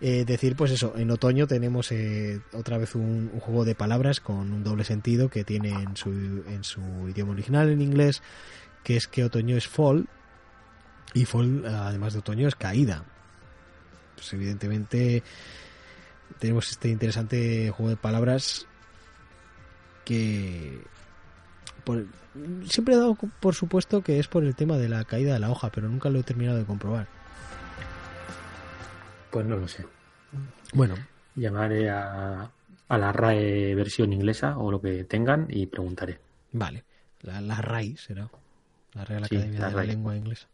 Eh, 0.00 0.24
decir, 0.26 0.56
pues 0.56 0.72
eso, 0.72 0.92
en 0.96 1.10
otoño 1.10 1.46
tenemos 1.46 1.90
eh, 1.90 2.40
otra 2.52 2.76
vez 2.76 2.94
un, 2.94 3.30
un, 3.32 3.40
juego 3.40 3.64
de 3.64 3.74
palabras 3.74 4.20
con 4.20 4.52
un 4.52 4.62
doble 4.62 4.84
sentido 4.84 5.30
que 5.30 5.42
tiene 5.42 5.70
en 5.70 5.96
su, 5.96 6.10
en 6.10 6.64
su 6.64 6.80
idioma 7.08 7.32
original, 7.32 7.70
en 7.70 7.80
inglés, 7.80 8.22
que 8.84 8.96
es 8.96 9.08
que 9.08 9.24
otoño 9.24 9.56
es 9.56 9.66
fall 9.66 10.06
y 11.16 11.24
Fall, 11.24 11.64
además 11.64 12.12
de 12.12 12.18
otoño, 12.18 12.46
es 12.46 12.56
caída. 12.56 13.04
Pues 14.14 14.30
evidentemente 14.34 15.22
tenemos 16.38 16.70
este 16.70 16.90
interesante 16.90 17.70
juego 17.70 17.90
de 17.90 17.96
palabras 17.96 18.66
que 20.04 20.82
siempre 22.68 22.94
he 22.94 22.98
dado 22.98 23.16
por 23.40 23.54
supuesto 23.54 24.02
que 24.02 24.18
es 24.18 24.28
por 24.28 24.44
el 24.44 24.54
tema 24.54 24.76
de 24.76 24.88
la 24.88 25.04
caída 25.04 25.34
de 25.34 25.40
la 25.40 25.50
hoja, 25.50 25.70
pero 25.70 25.88
nunca 25.88 26.10
lo 26.10 26.20
he 26.20 26.22
terminado 26.22 26.58
de 26.58 26.64
comprobar. 26.64 27.06
Pues 29.30 29.46
no 29.46 29.56
lo 29.56 29.68
sé. 29.68 29.84
Bueno. 30.72 30.94
Llamaré 31.34 31.90
a, 31.90 32.50
a 32.88 32.98
la 32.98 33.12
RAE 33.12 33.74
versión 33.74 34.12
inglesa 34.12 34.58
o 34.58 34.70
lo 34.70 34.80
que 34.80 35.04
tengan 35.04 35.46
y 35.50 35.66
preguntaré. 35.66 36.18
Vale. 36.52 36.84
La, 37.22 37.40
la 37.40 37.60
RAI 37.60 37.96
será 37.96 38.28
la 38.96 39.04
Real 39.04 39.24
Academia 39.24 39.68
de 39.68 39.76
la 39.76 39.84
Lengua 39.84 40.16
Inglesa. 40.16 40.48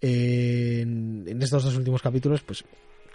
en, 0.00 1.38
estos 1.40 1.62
dos 1.62 1.76
últimos 1.76 2.02
capítulos, 2.02 2.42
pues, 2.42 2.64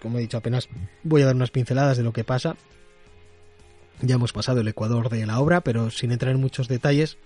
como 0.00 0.18
he 0.18 0.22
dicho, 0.22 0.38
apenas 0.38 0.68
voy 1.02 1.22
a 1.22 1.26
dar 1.26 1.34
unas 1.34 1.50
pinceladas 1.50 1.98
de 1.98 2.02
lo 2.02 2.12
que 2.12 2.24
pasa. 2.24 2.56
Ya 4.00 4.14
hemos 4.14 4.32
pasado 4.32 4.60
el 4.60 4.68
ecuador 4.68 5.08
de 5.10 5.26
la 5.26 5.38
obra, 5.38 5.60
pero 5.60 5.90
sin 5.90 6.12
entrar 6.12 6.34
en 6.34 6.40
muchos 6.40 6.66
detalles. 6.66 7.18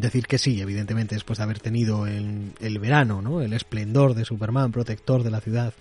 Decir 0.00 0.26
que 0.26 0.38
sí, 0.38 0.60
evidentemente, 0.60 1.14
después 1.14 1.38
de 1.38 1.44
haber 1.44 1.58
tenido 1.60 2.06
el, 2.06 2.52
el 2.60 2.78
verano, 2.78 3.22
¿no? 3.22 3.40
El 3.40 3.52
esplendor 3.52 4.14
de 4.14 4.24
Superman, 4.24 4.72
protector 4.72 5.22
de 5.22 5.30
la 5.30 5.40
ciudad, 5.40 5.72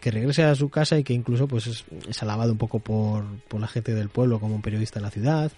que 0.00 0.10
regrese 0.10 0.44
a 0.44 0.54
su 0.54 0.68
casa 0.68 0.98
y 0.98 1.04
que 1.04 1.12
incluso 1.12 1.46
pues 1.46 1.66
es, 1.66 2.22
alabado 2.22 2.52
un 2.52 2.58
poco 2.58 2.80
por, 2.80 3.24
por 3.48 3.60
la 3.60 3.68
gente 3.68 3.94
del 3.94 4.08
pueblo 4.08 4.40
como 4.40 4.54
un 4.54 4.62
periodista 4.62 4.98
de 4.98 5.04
la 5.04 5.10
ciudad 5.10 5.52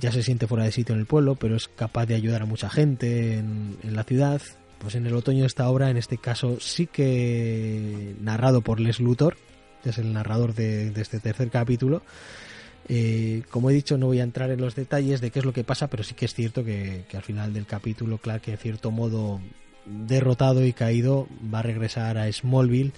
ya 0.00 0.12
se 0.12 0.22
siente 0.22 0.46
fuera 0.46 0.64
de 0.64 0.72
sitio 0.72 0.94
en 0.94 1.00
el 1.00 1.06
pueblo, 1.06 1.34
pero 1.34 1.56
es 1.56 1.68
capaz 1.68 2.06
de 2.06 2.14
ayudar 2.14 2.42
a 2.42 2.46
mucha 2.46 2.70
gente 2.70 3.38
en, 3.38 3.78
la 3.82 4.04
ciudad. 4.04 4.40
Pues 4.78 4.94
en 4.94 5.06
el 5.06 5.14
otoño 5.14 5.44
esta 5.44 5.68
obra, 5.68 5.90
en 5.90 5.96
este 5.96 6.18
caso 6.18 6.58
sí 6.60 6.86
que 6.86 8.14
narrado 8.20 8.60
por 8.60 8.78
Les 8.78 9.00
Luthor, 9.00 9.36
que 9.82 9.90
es 9.90 9.98
el 9.98 10.12
narrador 10.12 10.54
de, 10.54 10.92
este 10.96 11.18
tercer 11.18 11.50
capítulo. 11.50 12.02
Eh, 12.88 13.42
como 13.50 13.70
he 13.70 13.74
dicho, 13.74 13.98
no 13.98 14.06
voy 14.06 14.20
a 14.20 14.22
entrar 14.22 14.50
en 14.50 14.60
los 14.60 14.74
detalles 14.74 15.20
de 15.20 15.30
qué 15.30 15.40
es 15.40 15.44
lo 15.44 15.52
que 15.52 15.64
pasa, 15.64 15.88
pero 15.88 16.02
sí 16.02 16.14
que 16.14 16.24
es 16.24 16.34
cierto 16.34 16.64
que, 16.64 17.04
al 17.12 17.22
final 17.22 17.52
del 17.52 17.66
capítulo, 17.66 18.18
Clark, 18.18 18.42
en 18.46 18.56
cierto 18.56 18.90
modo 18.90 19.40
derrotado 19.84 20.64
y 20.64 20.72
caído, 20.72 21.28
va 21.52 21.60
a 21.60 21.62
regresar 21.62 22.18
a 22.18 22.30
Smallville 22.32 22.92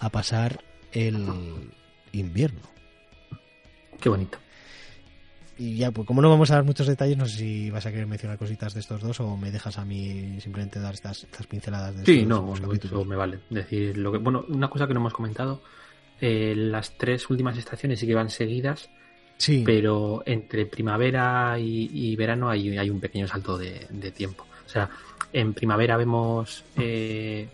a 0.00 0.08
pasar 0.10 0.62
el 0.92 1.24
invierno. 2.12 2.62
Qué 4.00 4.08
bonito 4.08 4.38
y 5.58 5.76
ya, 5.76 5.90
pues 5.90 6.06
como 6.06 6.22
no 6.22 6.28
vamos 6.28 6.50
a 6.50 6.54
dar 6.54 6.64
muchos 6.64 6.86
detalles, 6.86 7.16
no 7.16 7.26
sé 7.26 7.36
si 7.38 7.70
vas 7.70 7.86
a 7.86 7.90
querer 7.90 8.06
mencionar 8.06 8.36
cositas 8.36 8.74
de 8.74 8.80
estos 8.80 9.00
dos 9.00 9.20
o 9.20 9.36
me 9.36 9.52
dejas 9.52 9.78
a 9.78 9.84
mí 9.84 10.40
simplemente 10.40 10.80
dar 10.80 10.94
estas, 10.94 11.22
estas 11.22 11.46
pinceladas 11.46 11.96
de 11.96 12.04
Sí, 12.04 12.26
no, 12.26 12.42
me 13.04 13.16
vale. 13.16 13.40
Decir 13.48 13.96
lo 13.96 14.10
que, 14.10 14.18
bueno, 14.18 14.44
una 14.48 14.68
cosa 14.68 14.88
que 14.88 14.94
no 14.94 15.00
hemos 15.00 15.12
comentado, 15.12 15.62
eh, 16.20 16.54
las 16.56 16.96
tres 16.96 17.30
últimas 17.30 17.56
estaciones 17.58 18.00
sí 18.00 18.06
que 18.08 18.14
van 18.14 18.28
seguidas, 18.28 18.90
sí. 19.42 19.62
pero 19.64 20.22
entre 20.26 20.66
primavera 20.66 21.56
y, 21.58 22.14
verano 22.16 22.48
hay, 22.48 22.76
hay 22.76 22.90
un 22.90 23.00
pequeño 23.00 23.26
salto 23.26 23.58
de, 23.58 24.12
tiempo. 24.14 24.46
O 24.66 24.68
sea, 24.68 24.88
en 25.32 25.54
primavera 25.54 25.96
vemos 25.96 26.64
eh, 26.76 27.48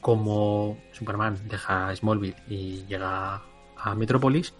como 0.00 0.78
Superman 0.92 1.38
deja 1.48 1.94
Smallville 1.94 2.36
y 2.48 2.84
llega 2.86 3.40
a 3.76 3.94
Metrópolis 3.94 4.52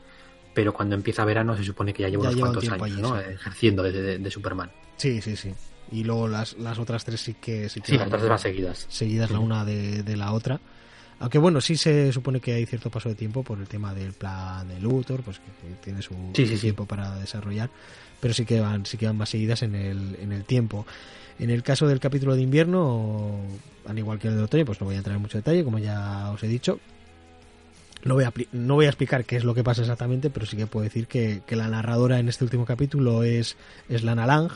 pero 0.55 0.73
cuando 0.73 0.95
empieza 0.95 1.25
verano 1.25 1.57
se 1.57 1.65
supone 1.65 1.93
que 1.93 2.03
ya 2.03 2.09
lleva 2.09 2.29
unos 2.29 2.37
cuantos 2.37 2.69
años 2.69 2.99
¿no? 2.99 3.19
ejerciendo 3.19 3.83
de, 3.83 4.31
Superman. 4.31 4.71
Sí, 4.97 5.21
sí, 5.21 5.37
sí. 5.37 5.53
Y 5.91 6.05
luego 6.05 6.29
las, 6.29 6.55
las 6.59 6.79
otras 6.79 7.05
tres 7.05 7.21
sí 7.21 7.35
que... 7.35 7.69
Sí, 7.69 7.81
sí 7.85 7.97
las 7.97 8.09
tres 8.09 8.29
van 8.29 8.39
seguidas. 8.39 8.87
Seguidas 8.89 9.31
la 9.31 9.41
una 9.41 9.65
de, 9.65 10.17
la 10.17 10.33
otra. 10.33 10.61
Aunque 11.21 11.39
bueno, 11.39 11.61
sí 11.61 11.77
se 11.77 12.13
supone 12.13 12.41
que 12.41 12.53
hay 12.55 12.67
cierto 12.67 12.91
paso 12.91 13.09
de 13.09 13.15
tiempo 13.15 13.43
por 13.43 13.59
el 13.59 13.69
tema 13.69 13.95
del 13.95 14.13
plan 14.13 14.67
de 14.67 14.81
Luthor, 14.81 15.23
pues 15.23 15.39
que, 15.39 15.75
tiene 15.83 16.03
su 16.03 16.15
tiempo 16.61 16.85
para 16.87 17.17
desarrollar, 17.17 17.71
pero 18.21 18.35
sí 18.35 18.45
que 18.45 18.61
van, 18.61 18.85
sí 18.87 18.97
que 18.97 19.07
van 19.07 19.17
más 19.17 19.29
seguidas 19.29 19.63
en 19.63 19.75
el, 19.75 20.17
en 20.21 20.33
el 20.33 20.45
tiempo. 20.45 20.87
En 21.39 21.51
el 21.51 21.63
caso 21.63 21.87
del 21.87 22.01
capítulo 22.01 22.35
de 22.35 22.43
invierno, 22.43 23.41
al 23.87 23.99
igual 23.99 24.19
que 24.19 24.29
el 24.29 24.37
de 24.37 24.43
otoño, 24.43 24.65
pues 24.65 24.81
no 24.81 24.87
voy 24.87 24.97
a 24.97 24.99
entrar 24.99 25.17
en 25.17 25.23
mucho 25.23 25.39
detalle, 25.39 25.65
como 25.65 25.79
ya 25.79 26.31
os 26.31 26.43
he 26.43 26.49
dicho, 26.49 26.79
no 28.05 28.15
voy, 28.15 28.25
a, 28.25 28.33
no 28.53 28.75
voy 28.75 28.87
a 28.87 28.89
explicar 28.89 29.25
qué 29.25 29.37
es 29.37 29.45
lo 29.45 29.55
que 29.55 29.63
pasa 29.63 29.83
exactamente, 29.83 30.31
pero 30.31 30.47
sí 30.47 30.57
que 30.57 30.67
puedo 30.67 30.85
decir 30.85 31.07
que, 31.07 31.43
la 31.51 31.69
narradora 31.69 32.19
en 32.19 32.29
este 32.29 32.45
último 32.45 32.65
capítulo 32.65 33.23
es, 33.23 33.57
es 33.89 34.03
Lana 34.03 34.27
Lang, 34.27 34.51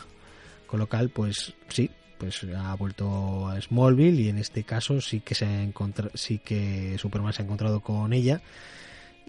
con 0.66 0.80
lo 0.80 0.88
cual, 0.88 1.10
pues 1.10 1.54
sí, 1.68 1.90
pues 2.18 2.44
ha 2.56 2.74
vuelto 2.74 3.48
a 3.48 3.60
Smallville 3.60 4.22
y 4.22 4.28
en 4.28 4.38
este 4.38 4.64
caso 4.64 5.00
sí 5.00 5.20
que 5.20 5.34
se 5.34 5.46
ha 5.46 5.68
sí 6.14 6.38
que 6.38 6.96
Superman 6.98 7.32
se 7.32 7.42
ha 7.42 7.44
encontrado 7.44 7.80
con 7.80 8.12
ella. 8.12 8.40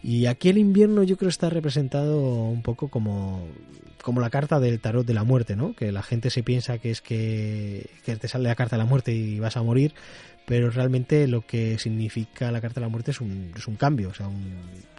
Y 0.04 0.28
aquí 0.28 0.50
el 0.50 0.58
invierno 0.58 1.04
yo 1.04 1.18
creo 1.18 1.30
está 1.30 1.50
representado 1.50 2.22
un 2.22 2.62
poco 2.62 2.88
como, 2.90 3.48
como 4.04 4.22
la 4.22 4.30
carta 4.30 4.60
del 4.60 4.80
tarot 4.80 5.06
de 5.06 5.14
la 5.14 5.24
muerte, 5.24 5.56
¿no? 5.56 5.74
Que 5.74 5.92
la 5.92 6.04
gente 6.04 6.30
se 6.30 6.44
piensa 6.44 6.78
que 6.78 6.92
es 6.92 7.02
que, 7.02 7.90
que 8.06 8.16
te 8.16 8.28
sale 8.28 8.48
la 8.48 8.56
carta 8.56 8.76
de 8.76 8.84
la 8.84 8.90
muerte 8.90 9.14
y 9.14 9.40
vas 9.40 9.58
a 9.58 9.64
morir, 9.64 9.96
pero 10.46 10.70
realmente 10.70 11.28
lo 11.28 11.46
que 11.46 11.80
significa 11.80 12.52
la 12.52 12.62
carta 12.62 12.80
de 12.80 12.86
la 12.86 12.90
muerte 12.90 13.12
es 13.12 13.22
un, 13.22 13.52
es 13.56 13.68
un 13.68 13.76
cambio, 13.76 14.10
o 14.10 14.14
sea, 14.14 14.30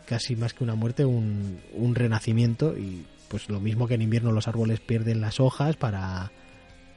casi 0.04 0.34
más 0.34 0.52
que 0.52 0.64
una 0.64 0.74
muerte, 0.74 1.04
un, 1.04 1.60
un, 1.74 1.94
renacimiento 1.94 2.76
y 2.76 3.04
pues 3.28 3.48
lo 3.48 3.60
mismo 3.60 3.86
que 3.86 3.94
en 3.94 4.02
invierno 4.02 4.32
los 4.32 4.48
árboles 4.48 4.80
pierden 4.80 5.20
las 5.20 5.38
hojas 5.38 5.76
para, 5.76 6.32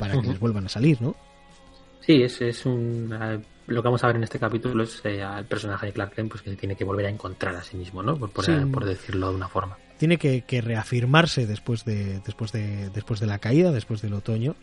para 0.02 0.20
que 0.20 0.28
les 0.28 0.40
vuelvan 0.40 0.66
a 0.66 0.70
salir, 0.70 1.00
¿no? 1.00 1.16
Sí, 2.00 2.24
es, 2.24 2.42
es 2.42 2.66
un... 2.66 3.16
Lo 3.68 3.82
que 3.82 3.88
vamos 3.88 4.04
a 4.04 4.08
ver 4.08 4.16
en 4.16 4.24
este 4.24 4.40
capítulo 4.40 4.84
es 4.84 5.00
eh, 5.06 5.22
al 5.22 5.46
personaje 5.46 5.86
de 5.86 5.94
Clark 5.94 6.16
Kent 6.16 6.32
pues, 6.32 6.42
que 6.42 6.56
tiene 6.56 6.76
que 6.76 6.84
volver 6.84 7.06
a 7.06 7.10
encontrar 7.10 7.56
a 7.56 7.64
sí 7.64 7.78
mismo, 7.78 8.02
¿no? 8.02 8.18
Por, 8.18 8.32
por, 8.32 8.86
decirlo 8.86 9.30
de 9.30 9.36
una 9.36 9.48
forma. 9.48 9.78
Tiene 10.00 10.18
que, 10.18 10.42
que, 10.42 10.62
reafirmarse 10.62 11.46
después 11.46 11.86
de, 11.86 12.20
después, 12.26 12.52
de, 12.52 12.90
después 12.90 13.20
de 13.20 13.28
la 13.28 13.38
caída, 13.38 13.72
después 13.72 14.02
del 14.02 14.14
otoño, 14.16 14.56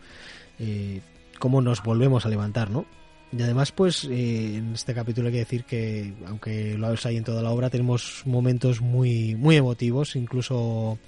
eh, 0.58 1.00
cómo 1.38 1.62
nos 1.62 1.84
volvemos 1.84 2.26
a 2.26 2.28
levantar, 2.28 2.70
¿no? 2.70 2.84
Y 3.30 3.40
además, 3.40 3.70
pues 3.70 4.04
eh, 4.04 4.56
en 4.56 4.74
este 4.74 4.92
capítulo 4.92 5.28
hay 5.28 5.34
que 5.34 5.38
decir 5.38 5.64
que, 5.64 6.14
aunque 6.26 6.76
lo 6.76 6.88
hay 6.88 7.16
en 7.16 7.24
toda 7.24 7.42
la 7.42 7.50
obra, 7.50 7.70
tenemos 7.70 8.22
momentos 8.26 8.80
muy, 8.80 9.36
muy 9.36 9.56
emotivos, 9.56 10.16
incluso 10.16 10.98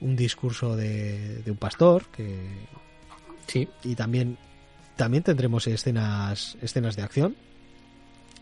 un 0.00 0.16
discurso 0.16 0.76
de, 0.76 1.42
un 1.46 1.56
pastor, 1.56 2.04
que 2.14 2.46
sí, 3.46 3.68
y 3.82 3.94
también, 3.94 4.38
también 4.96 5.22
tendremos 5.22 5.66
escenas, 5.66 6.56
escenas 6.62 6.96
de 6.96 7.02
acción 7.02 7.36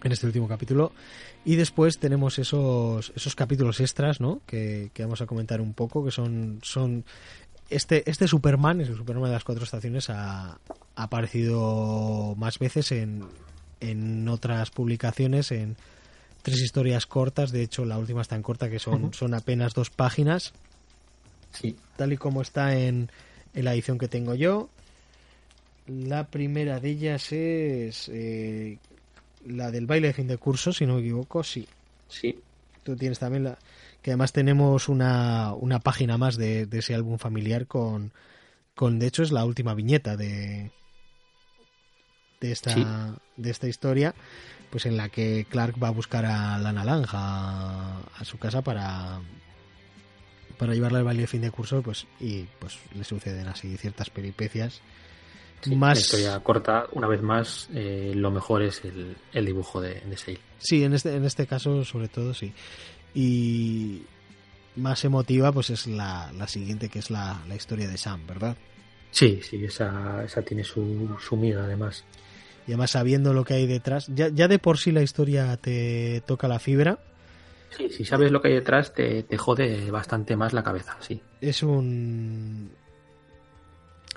en 0.02 0.12
este 0.12 0.26
último 0.26 0.46
capítulo. 0.46 0.92
Y 1.44 1.56
después 1.56 1.98
tenemos 1.98 2.38
esos, 2.38 3.12
esos 3.16 3.34
capítulos 3.34 3.80
extras, 3.80 4.20
¿no? 4.20 4.40
Que, 4.46 4.90
que 4.94 5.02
vamos 5.02 5.20
a 5.20 5.26
comentar 5.26 5.60
un 5.60 5.74
poco, 5.74 6.04
que 6.04 6.10
son, 6.10 6.60
son 6.62 7.04
este, 7.70 8.08
este 8.08 8.28
Superman, 8.28 8.80
el 8.80 8.94
Superman 8.94 9.24
de 9.24 9.32
las 9.32 9.44
cuatro 9.44 9.64
estaciones, 9.64 10.10
ha, 10.10 10.58
aparecido 10.96 12.34
más 12.36 12.58
veces 12.58 12.92
en, 12.92 13.24
en 13.80 14.28
otras 14.28 14.70
publicaciones, 14.70 15.50
en 15.50 15.76
tres 16.42 16.60
historias 16.60 17.06
cortas. 17.06 17.50
De 17.50 17.62
hecho, 17.62 17.84
la 17.84 17.98
última 17.98 18.22
está 18.22 18.36
en 18.36 18.42
corta, 18.42 18.70
que 18.70 18.78
son, 18.78 19.12
son 19.12 19.34
apenas 19.34 19.74
dos 19.74 19.90
páginas. 19.90 20.52
Sí. 21.52 21.76
Tal 21.96 22.12
y 22.12 22.16
como 22.16 22.42
está 22.42 22.76
en, 22.76 23.10
en 23.54 23.64
la 23.64 23.74
edición 23.74 23.98
que 23.98 24.08
tengo 24.08 24.34
yo. 24.34 24.68
La 25.86 26.28
primera 26.28 26.80
de 26.80 26.90
ellas 26.90 27.30
es 27.32 28.08
eh, 28.12 28.78
la 29.46 29.70
del 29.70 29.86
baile 29.86 30.08
de 30.08 30.14
fin 30.14 30.26
de 30.28 30.38
curso, 30.38 30.72
si 30.72 30.86
no 30.86 30.94
me 30.94 31.00
equivoco, 31.00 31.42
sí. 31.44 31.68
Sí. 32.08 32.38
Tú 32.82 32.96
tienes 32.96 33.18
también 33.18 33.44
la... 33.44 33.58
Que 34.02 34.10
además 34.10 34.32
tenemos 34.32 34.88
una, 34.88 35.54
una 35.54 35.80
página 35.80 36.18
más 36.18 36.36
de, 36.36 36.66
de 36.66 36.78
ese 36.78 36.94
álbum 36.94 37.18
familiar 37.18 37.66
con, 37.66 38.12
con... 38.74 38.98
De 38.98 39.06
hecho, 39.06 39.22
es 39.22 39.32
la 39.32 39.44
última 39.44 39.74
viñeta 39.74 40.16
de, 40.16 40.70
de 42.40 42.52
esta, 42.52 42.72
Sí. 42.74 42.84
de 43.36 43.50
esta 43.50 43.68
historia, 43.68 44.14
pues 44.70 44.86
en 44.86 44.96
la 44.96 45.08
que 45.08 45.46
Clark 45.48 45.82
va 45.82 45.88
a 45.88 45.92
buscar 45.92 46.24
a 46.26 46.58
Lana 46.58 46.84
Lang 46.84 47.06
a, 47.12 48.00
a 48.18 48.24
su 48.24 48.38
casa 48.38 48.62
para 48.62 49.20
para 50.58 50.72
llevarla 50.72 50.98
al 50.98 51.04
baile 51.04 51.22
de 51.22 51.26
fin 51.26 51.40
de 51.42 51.50
curso, 51.50 51.82
pues 51.82 52.06
y 52.20 52.44
pues 52.60 52.78
le 52.94 53.02
suceden 53.02 53.48
así 53.48 53.76
ciertas 53.76 54.08
peripecias. 54.10 54.80
Sí, 55.64 55.76
más 55.76 55.96
La 55.96 56.00
historia 56.00 56.40
corta, 56.40 56.86
una 56.92 57.06
vez 57.08 57.22
más, 57.22 57.68
eh, 57.74 58.12
lo 58.14 58.30
mejor 58.30 58.62
es 58.62 58.84
el, 58.84 59.16
el 59.32 59.46
dibujo 59.46 59.80
de, 59.80 60.00
de 60.00 60.16
Sale. 60.16 60.40
Sí, 60.58 60.84
en 60.84 60.94
este, 60.94 61.14
en 61.16 61.24
este 61.24 61.46
caso, 61.46 61.84
sobre 61.84 62.08
todo, 62.08 62.34
sí. 62.34 62.52
Y 63.14 64.02
más 64.76 65.04
emotiva, 65.04 65.52
pues 65.52 65.70
es 65.70 65.86
la, 65.86 66.32
la 66.32 66.48
siguiente, 66.48 66.88
que 66.88 66.98
es 66.98 67.10
la, 67.10 67.40
la 67.48 67.54
historia 67.54 67.88
de 67.88 67.96
Sam, 67.96 68.26
¿verdad? 68.26 68.56
Sí, 69.10 69.40
sí, 69.42 69.64
esa, 69.64 70.24
esa 70.24 70.42
tiene 70.42 70.64
su, 70.64 71.16
su 71.20 71.36
miga, 71.36 71.64
además. 71.64 72.04
Y 72.66 72.72
además 72.72 72.90
sabiendo 72.92 73.32
lo 73.32 73.44
que 73.44 73.54
hay 73.54 73.66
detrás, 73.66 74.08
ya, 74.08 74.28
ya 74.28 74.48
de 74.48 74.58
por 74.58 74.78
sí 74.78 74.90
la 74.90 75.02
historia 75.02 75.56
te 75.58 76.22
toca 76.26 76.48
la 76.48 76.58
fibra. 76.58 76.98
Sí, 77.76 77.90
si 77.90 78.04
sabes 78.04 78.30
lo 78.30 78.40
que 78.40 78.48
hay 78.48 78.54
detrás, 78.54 78.94
te, 78.94 79.22
te 79.24 79.36
jode 79.36 79.90
bastante 79.90 80.36
más 80.36 80.52
la 80.52 80.62
cabeza, 80.62 80.96
sí. 81.00 81.20
Es 81.40 81.62
un. 81.62 82.70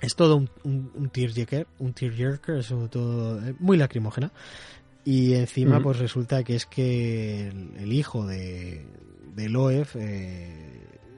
Es 0.02 0.16
todo 0.16 0.36
un, 0.38 0.50
un, 0.64 0.92
un 0.96 1.10
tearjerker, 1.10 1.68
un 1.80 1.94
tearjerker, 1.94 2.58
es 2.58 2.68
todo 2.90 3.40
eh, 3.46 3.56
muy 3.60 3.78
lacrimógena. 3.78 4.32
Y 5.04 5.34
encima, 5.36 5.76
Ujú. 5.76 5.84
pues 5.84 6.00
resulta 6.00 6.44
que 6.44 6.56
es 6.56 6.66
que 6.66 7.48
el, 7.48 7.72
el 7.80 7.94
hijo 7.94 8.26
de, 8.28 8.86
de 9.36 9.50
Loef 9.50 9.96
eh, 9.96 10.52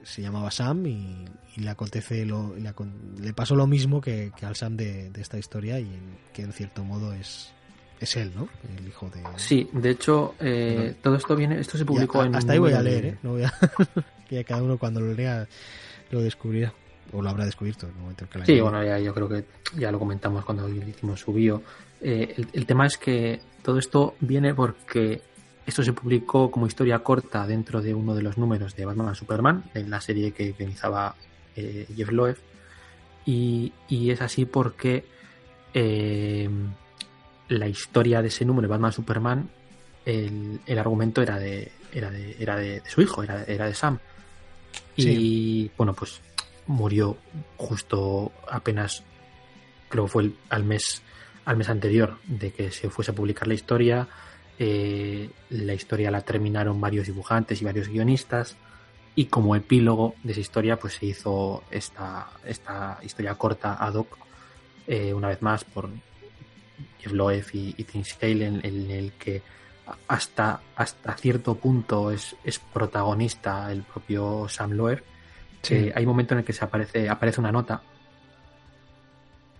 se 0.04 0.22
llamaba 0.22 0.50
Sam 0.50 0.86
y, 0.86 1.24
y 1.56 1.60
le 1.60 1.70
acontece 1.70 2.24
lo, 2.24 2.54
le, 2.56 2.72
le 3.20 3.32
pasó 3.32 3.54
lo 3.56 3.66
mismo 3.66 4.00
que, 4.00 4.30
que 4.36 4.46
al 4.46 4.54
Sam 4.56 4.76
de, 4.76 5.10
de 5.10 5.20
esta 5.20 5.38
historia 5.38 5.78
y 5.80 5.88
que 6.32 6.42
en 6.42 6.52
cierto 6.52 6.84
modo 6.84 7.12
es, 7.12 7.52
es 8.00 8.16
él, 8.16 8.32
¿no? 8.34 8.48
El 8.78 8.86
hijo 8.88 9.10
de. 9.10 9.22
Sí, 9.36 9.68
de 9.72 9.90
hecho, 9.90 10.36
eh, 10.40 10.94
todo 11.02 11.16
esto 11.16 11.34
viene, 11.36 11.58
esto 11.58 11.76
se 11.76 11.84
publicó 11.84 12.22
a- 12.22 12.26
en. 12.26 12.34
hasta 12.36 12.52
ahí 12.52 12.58
voy 12.60 12.72
a 12.72 12.82
leer, 12.82 13.04
¿eh? 13.06 13.18
No 13.22 13.32
voy 13.32 13.42
a... 13.42 13.52
que 14.28 14.36
ya 14.36 14.44
cada 14.44 14.62
uno 14.62 14.78
cuando 14.78 15.00
lo 15.00 15.12
lea 15.12 15.46
lo 16.12 16.20
descubrirá. 16.22 16.72
O 17.12 17.22
lo 17.22 17.30
habrá 17.30 17.44
descubierto 17.44 17.86
en 17.86 17.92
el 17.92 17.98
momento 17.98 18.24
en 18.24 18.30
que 18.30 18.38
la 18.38 18.46
Sí, 18.46 18.60
bueno, 18.60 18.84
ya, 18.84 18.98
yo 18.98 19.12
creo 19.14 19.28
que 19.28 19.44
ya 19.76 19.90
lo 19.90 19.98
comentamos 19.98 20.44
cuando 20.44 20.68
hicimos 20.68 21.20
su 21.20 21.32
bio. 21.32 21.62
Eh, 22.00 22.34
el, 22.36 22.48
el 22.52 22.66
tema 22.66 22.86
es 22.86 22.96
que 22.96 23.40
todo 23.62 23.78
esto 23.78 24.14
viene 24.20 24.54
porque 24.54 25.22
esto 25.66 25.82
se 25.82 25.92
publicó 25.92 26.50
como 26.50 26.66
historia 26.66 26.98
corta 27.00 27.46
dentro 27.46 27.80
de 27.80 27.94
uno 27.94 28.14
de 28.14 28.22
los 28.22 28.38
números 28.38 28.74
de 28.74 28.84
Batman 28.84 29.08
a 29.08 29.14
Superman, 29.14 29.64
en 29.74 29.90
la 29.90 30.00
serie 30.00 30.32
que 30.32 30.52
guionizaba 30.52 31.14
eh, 31.56 31.86
Jeff 31.94 32.10
Loeb. 32.10 32.36
Y, 33.26 33.72
y 33.88 34.10
es 34.10 34.20
así 34.22 34.46
porque 34.46 35.04
eh, 35.74 36.48
la 37.48 37.68
historia 37.68 38.22
de 38.22 38.28
ese 38.28 38.44
número, 38.44 38.68
Batman 38.68 38.92
Superman, 38.92 39.50
el, 40.04 40.60
el 40.66 40.78
argumento 40.78 41.22
era 41.22 41.38
de 41.38 41.70
era 41.92 42.10
de, 42.10 42.36
era 42.38 42.56
de, 42.56 42.80
de 42.80 42.90
su 42.90 43.02
hijo, 43.02 43.22
era, 43.22 43.44
era 43.44 43.66
de 43.66 43.74
Sam. 43.74 43.98
Y 44.96 45.70
bueno, 45.76 45.94
pues 45.94 46.20
murió 46.70 47.16
justo 47.56 48.32
apenas, 48.48 49.02
creo 49.88 50.04
que 50.04 50.10
fue 50.10 50.30
al 50.48 50.64
mes 50.64 51.02
al 51.44 51.56
mes 51.56 51.68
anterior 51.68 52.18
de 52.26 52.52
que 52.52 52.70
se 52.70 52.90
fuese 52.90 53.10
a 53.10 53.14
publicar 53.14 53.48
la 53.48 53.54
historia. 53.54 54.08
Eh, 54.58 55.30
la 55.48 55.74
historia 55.74 56.10
la 56.10 56.20
terminaron 56.20 56.80
varios 56.80 57.06
dibujantes 57.06 57.60
y 57.60 57.64
varios 57.64 57.88
guionistas. 57.88 58.56
Y 59.16 59.24
como 59.24 59.56
epílogo 59.56 60.14
de 60.22 60.32
esa 60.32 60.40
historia, 60.40 60.78
pues 60.78 60.94
se 60.94 61.06
hizo 61.06 61.64
esta, 61.70 62.28
esta 62.44 62.98
historia 63.02 63.34
corta 63.34 63.74
ad 63.74 63.94
hoc, 63.94 64.18
eh, 64.86 65.12
una 65.12 65.28
vez 65.28 65.42
más, 65.42 65.64
por 65.64 65.90
Jeff 67.00 67.12
Loeb 67.12 67.46
y, 67.52 67.74
y 67.76 67.84
Tim 67.84 68.04
Scale, 68.04 68.46
en, 68.46 68.64
en 68.64 68.90
el 68.90 69.12
que 69.12 69.42
hasta, 70.06 70.60
hasta 70.76 71.16
cierto 71.16 71.56
punto 71.56 72.12
es, 72.12 72.36
es 72.44 72.60
protagonista 72.60 73.72
el 73.72 73.82
propio 73.82 74.48
Sam 74.48 74.72
Loeb. 74.72 75.02
Sí, 75.62 75.74
Eh, 75.74 75.92
hay 75.94 76.04
un 76.04 76.08
momento 76.10 76.34
en 76.34 76.40
el 76.40 76.44
que 76.44 76.52
se 76.52 76.64
aparece, 76.64 77.08
aparece 77.08 77.40
una 77.40 77.52
nota 77.52 77.82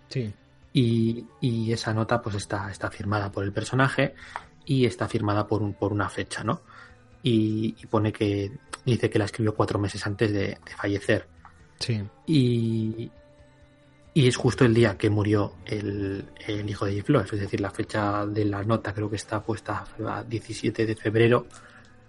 sí. 0.08 0.32
y, 0.72 1.24
y 1.40 1.72
esa 1.72 1.92
nota 1.92 2.20
pues 2.22 2.36
está, 2.36 2.70
está 2.70 2.90
firmada 2.90 3.30
por 3.30 3.44
el 3.44 3.52
personaje 3.52 4.14
y 4.64 4.86
está 4.86 5.08
firmada 5.08 5.46
por, 5.46 5.62
un, 5.62 5.74
por 5.74 5.92
una 5.92 6.08
fecha, 6.08 6.42
¿no? 6.44 6.62
Y, 7.22 7.74
y 7.82 7.86
pone 7.86 8.12
que 8.12 8.50
dice 8.84 9.10
que 9.10 9.18
la 9.18 9.26
escribió 9.26 9.54
cuatro 9.54 9.78
meses 9.78 10.06
antes 10.06 10.32
de, 10.32 10.38
de 10.64 10.76
fallecer. 10.76 11.26
Sí, 11.78 12.02
Y, 12.26 13.10
y 14.14 14.26
es 14.28 14.36
justo 14.36 14.64
el 14.64 14.74
día 14.74 14.96
que 14.98 15.08
murió 15.10 15.54
el, 15.66 16.24
el 16.46 16.68
hijo 16.68 16.84
de 16.86 16.94
Jeff 16.94 17.08
Loeb, 17.08 17.26
es 17.32 17.40
decir, 17.40 17.60
la 17.60 17.70
fecha 17.70 18.26
de 18.26 18.44
la 18.44 18.62
nota 18.64 18.92
creo 18.92 19.08
que 19.08 19.16
está 19.16 19.42
puesta 19.42 19.84
a 20.06 20.22
17 20.24 20.86
de 20.86 20.96
febrero 20.96 21.46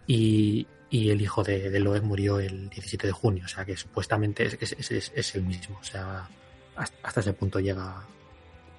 y, 0.08 0.66
y 0.92 1.10
el 1.10 1.22
hijo 1.22 1.42
de, 1.44 1.70
de 1.72 1.80
Loeb 1.80 2.04
murió 2.04 2.40
el 2.40 2.70
17 2.70 3.08
de 3.08 3.14
junio, 3.14 3.46
o 3.46 3.48
sea 3.48 3.66
que 3.66 3.76
supuestamente 3.76 4.46
es, 4.46 4.58
es, 4.62 4.92
es- 4.92 5.12
es 5.16 5.36
el 5.36 5.42
mismo, 5.44 5.80
o 5.80 5.84
sea, 5.84 6.30
hasta, 6.76 6.98
hasta 7.08 7.20
ese 7.22 7.34
punto 7.34 7.60
llega. 7.60 8.04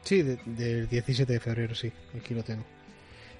sí, 0.04 0.22
de- 0.22 0.38
del 0.46 0.88
17 0.88 1.32
de 1.32 1.40
febrero, 1.40 1.74
sí, 1.74 1.90
aquí 2.16 2.34
lo 2.34 2.42
tengo. 2.44 2.64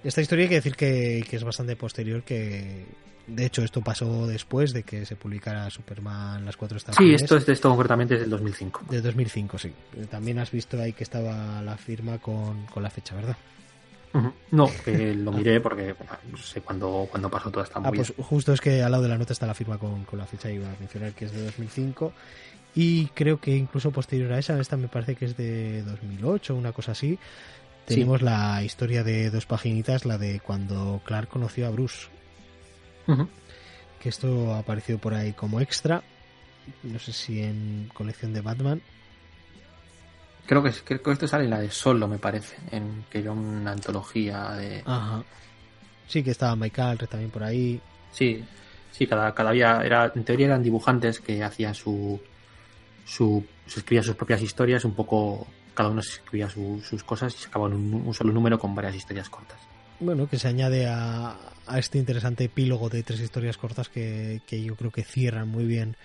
Esta 0.03 0.21
historia 0.21 0.45
hay 0.45 0.49
que 0.49 0.55
decir 0.57 0.75
que, 0.75 1.25
que 1.29 1.37
es 1.37 1.45
bastante 1.45 1.77
posterior, 1.77 2.23
que 2.25 2.87
de 3.29 3.47
hecho 3.47 3.63
esto 3.63 3.83
pasó 3.83 4.27
después 4.27 4.73
de 4.73 4.83
que 4.83 5.07
se 5.07 5.15
publicara 5.15 5.71
Superman 5.71 6.45
Las 6.45 6.57
Cuatro 6.57 6.77
Sí, 6.79 6.85
Estaciones. 6.89 7.23
esto 7.23 7.37
es 7.37 7.47
de 7.47 7.53
esto 7.53 7.69
concretamente 7.69 8.15
es 8.15 8.21
del 8.23 8.31
2005. 8.31 8.87
De 8.91 9.01
2005, 9.01 9.59
sí. 9.59 9.73
También 10.11 10.41
has 10.41 10.51
visto 10.51 10.81
ahí 10.81 10.93
que 10.93 11.05
estaba 11.05 11.63
la 11.63 11.77
firma 11.77 12.19
con, 12.19 12.67
con 12.67 12.83
la 12.83 12.91
fecha, 12.91 13.15
¿verdad? 13.15 13.37
No, 14.51 14.71
que 14.85 15.15
lo 15.15 15.33
miré 15.33 15.61
porque 15.61 15.95
bueno, 15.95 16.13
no 16.31 16.37
sé 16.37 16.61
cuándo, 16.61 17.07
cuándo 17.11 17.31
pasó 17.31 17.51
toda 17.51 17.65
esta 17.65 17.79
Ah, 17.79 17.83
movida. 17.83 18.05
pues 18.05 18.27
justo 18.27 18.53
es 18.53 18.61
que 18.61 18.83
al 18.83 18.91
lado 18.91 19.03
de 19.05 19.09
la 19.09 19.17
nota 19.19 19.33
está 19.33 19.47
la 19.47 19.55
firma 19.55 19.79
con, 19.79 20.05
con 20.05 20.19
la 20.19 20.27
fecha, 20.27 20.51
iba 20.51 20.67
a 20.69 20.77
mencionar 20.79 21.13
que 21.13 21.25
es 21.27 21.33
de 21.33 21.45
2005. 21.45 22.13
Y 22.75 23.07
creo 23.09 23.39
que 23.41 23.55
incluso 23.57 23.91
posterior 23.91 24.33
a 24.33 24.39
esa, 24.39 24.59
esta 24.59 24.77
me 24.77 24.89
parece 24.89 25.15
que 25.15 25.27
es 25.27 25.37
de 25.37 25.83
2008, 25.83 26.55
una 26.55 26.73
cosa 26.73 26.93
así. 26.93 27.19
Tenemos 27.87 28.23
la 28.23 28.63
historia 28.63 29.03
de 29.03 29.29
dos 29.31 29.45
paginitas, 29.45 30.05
la 30.07 30.17
de 30.17 30.41
cuando 30.41 31.01
Clark 31.05 31.29
conoció 31.29 31.67
a 31.67 31.71
Bruce. 31.71 32.09
Que 34.01 34.09
esto 34.09 34.55
apareció 34.55 34.99
por 34.99 35.15
ahí 35.15 35.33
como 35.33 35.61
extra. 35.61 36.03
No 36.83 36.99
sé 36.99 37.13
si 37.13 37.43
en 37.43 37.91
colección 37.93 38.33
de 38.33 38.41
Batman. 38.41 38.81
Creo 40.47 40.63
que, 40.63 40.71
creo 40.85 41.03
que 41.03 41.13
esto 41.13 41.29
sale 41.29 41.45
en 41.45 41.51
la 41.51 41.61
de 41.61 41.71
Solo, 41.71 42.09
me 42.09 42.19
parece, 42.19 42.57
en 42.71 43.05
que 43.11 43.19
era 43.21 43.33
una 43.33 43.73
antología 43.73 44.51
de... 44.53 44.83
Ajá. 44.85 45.23
Sí, 46.09 46.23
que 46.23 46.33
estaba 46.33 46.57
Mike 46.57 46.81
Alred 46.81 47.09
también 47.09 47.31
por 47.31 47.43
ahí. 47.45 47.81
Sí, 48.13 48.45
sí, 48.91 49.07
cada, 49.07 49.35
cada 49.35 49.53
día 49.53 49.81
era, 49.83 50.13
en 50.15 50.25
teoría 50.25 50.47
eran 50.47 50.63
dibujantes 50.63 51.21
que 51.21 51.43
hacían 51.43 51.75
su, 51.75 52.21
su, 53.07 53.45
se 53.67 53.81
escribían 53.81 54.05
sus 54.05 54.17
propias 54.17 54.43
historias, 54.43 54.85
un 54.85 54.95
poco, 54.95 55.47
cada 55.75 55.89
uno 55.89 56.03
se 56.03 56.15
escribía 56.15 56.51
su- 56.51 56.83
sus 56.87 57.03
cosas 57.05 57.35
y 57.35 57.39
se 57.39 57.49
acababa 57.49 57.71
en 57.73 57.77
un, 57.79 57.95
un 58.07 58.15
solo 58.15 58.33
número 58.33 58.59
con 58.59 58.75
varias 58.75 58.95
historias 58.97 59.31
cortas. 59.31 59.59
Bueno, 60.01 60.29
que 60.29 60.39
se 60.39 60.49
añade 60.49 60.87
a, 60.89 61.37
a 61.67 61.79
este 61.79 61.99
interesante 61.99 62.45
epílogo 62.45 62.89
de 62.89 63.05
tres 63.05 63.21
historias 63.21 63.57
cortas 63.57 63.89
que, 63.89 64.43
que 64.47 64.63
yo 64.63 64.75
creo 64.75 64.91
que 64.91 65.05
cierran 65.05 65.49
muy 65.49 65.65
bien 65.65 65.97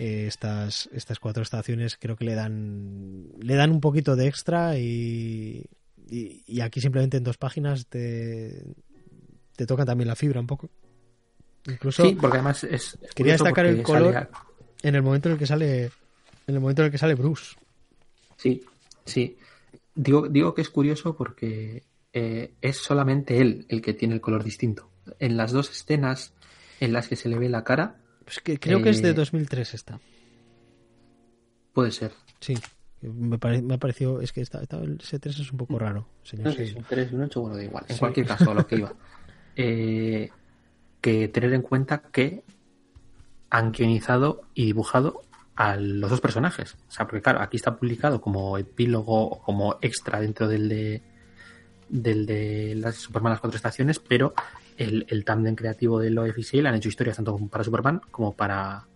eh, 0.00 0.26
estas, 0.26 0.88
estas 0.92 1.18
cuatro 1.18 1.42
estaciones. 1.42 1.98
Creo 1.98 2.16
que 2.16 2.24
le 2.24 2.34
dan, 2.34 3.28
le 3.38 3.54
dan 3.54 3.70
un 3.70 3.82
poquito 3.82 4.16
de 4.16 4.28
extra 4.28 4.78
y, 4.78 5.66
y, 6.08 6.42
y 6.46 6.60
aquí 6.62 6.80
simplemente 6.80 7.18
en 7.18 7.24
dos 7.24 7.36
páginas 7.36 7.86
te, 7.86 8.64
te 9.56 9.66
tocan 9.66 9.84
también 9.84 10.08
la 10.08 10.16
fibra 10.16 10.40
un 10.40 10.46
poco. 10.46 10.70
Incluso 11.66 12.02
sí, 12.02 12.16
porque 12.18 12.38
además 12.38 12.64
es... 12.64 12.98
quería 13.14 13.34
destacar 13.34 13.66
el 13.66 13.82
color. 13.82 14.30
en 14.82 14.94
el 14.94 15.02
momento 15.02 15.28
en 15.28 15.34
el 15.34 15.38
que 15.38 15.46
sale 15.46 15.84
en 15.84 16.54
el 16.54 16.60
momento 16.60 16.80
en 16.80 16.86
el 16.86 16.92
que 16.92 16.96
sale 16.98 17.14
Bruce. 17.14 17.56
Sí, 18.36 18.64
sí. 19.04 19.36
Digo, 19.94 20.28
digo 20.28 20.54
que 20.54 20.62
es 20.62 20.70
curioso 20.70 21.14
porque 21.14 21.84
eh, 22.14 22.54
es 22.62 22.78
solamente 22.78 23.38
él 23.42 23.66
el 23.68 23.82
que 23.82 23.92
tiene 23.92 24.14
el 24.14 24.22
color 24.22 24.42
distinto. 24.42 24.90
En 25.18 25.36
las 25.36 25.52
dos 25.52 25.70
escenas 25.70 26.32
en 26.80 26.94
las 26.94 27.06
que 27.08 27.16
se 27.16 27.28
le 27.28 27.38
ve 27.38 27.50
la 27.50 27.64
cara, 27.64 28.00
Pues 28.30 28.38
que 28.44 28.60
creo 28.60 28.80
que 28.80 28.90
es 28.90 29.02
de 29.02 29.08
Eh, 29.10 29.12
2003 29.14 29.74
esta. 29.74 29.98
puede 31.72 31.90
ser. 31.90 32.12
Sí. 32.38 32.54
Me, 33.02 33.38
pare- 33.38 33.60
me 33.60 33.74
ha 33.74 33.78
parecido, 33.78 34.20
es 34.20 34.32
que 34.32 34.40
esta, 34.40 34.62
esta- 34.62 34.78
el 34.78 34.98
S3 34.98 35.40
es 35.40 35.50
un 35.50 35.58
poco 35.58 35.78
raro, 35.80 36.06
señor. 36.22 36.46
No 36.46 36.50
un 36.78 36.84
3, 36.84 37.12
un 37.12 37.22
8, 37.22 37.40
bueno, 37.40 37.56
da 37.56 37.64
igual. 37.64 37.84
En 37.88 37.94
Sí. 37.96 37.98
cualquier 37.98 38.26
caso, 38.26 38.50
a 38.50 38.54
lo 38.54 38.66
que 38.66 38.76
iba. 38.76 38.92
Eh, 39.56 40.30
que 41.00 41.26
tener 41.28 41.52
en 41.54 41.62
cuenta 41.62 42.02
que 42.02 42.44
han 43.50 43.72
guionizado 43.72 44.42
y 44.54 44.64
dibujado 44.66 45.22
a 45.56 45.74
los 45.76 46.08
dos 46.08 46.20
personajes. 46.20 46.76
O 46.88 46.90
sea, 46.92 47.06
porque 47.06 47.20
claro, 47.20 47.40
aquí 47.40 47.56
está 47.56 47.76
publicado 47.76 48.20
como 48.20 48.56
epílogo 48.58 49.24
o 49.28 49.42
como 49.42 49.76
extra 49.82 50.20
dentro 50.20 50.46
del 50.46 50.68
de 50.68 51.02
del 51.88 52.24
de 52.26 52.74
las 52.76 52.94
Superman 52.94 53.32
las 53.32 53.40
cuatro 53.40 53.56
estaciones, 53.56 53.98
pero 53.98 54.32
el, 54.80 55.06
el 55.08 55.24
tándem 55.24 55.54
creativo 55.54 56.00
de 56.00 56.10
lo 56.10 56.24
le 56.24 56.68
han 56.68 56.74
hecho 56.74 56.88
historias 56.88 57.16
tanto 57.16 57.36
para 57.48 57.62
Superman 57.62 58.00
como 58.10 58.34
para, 58.34 58.86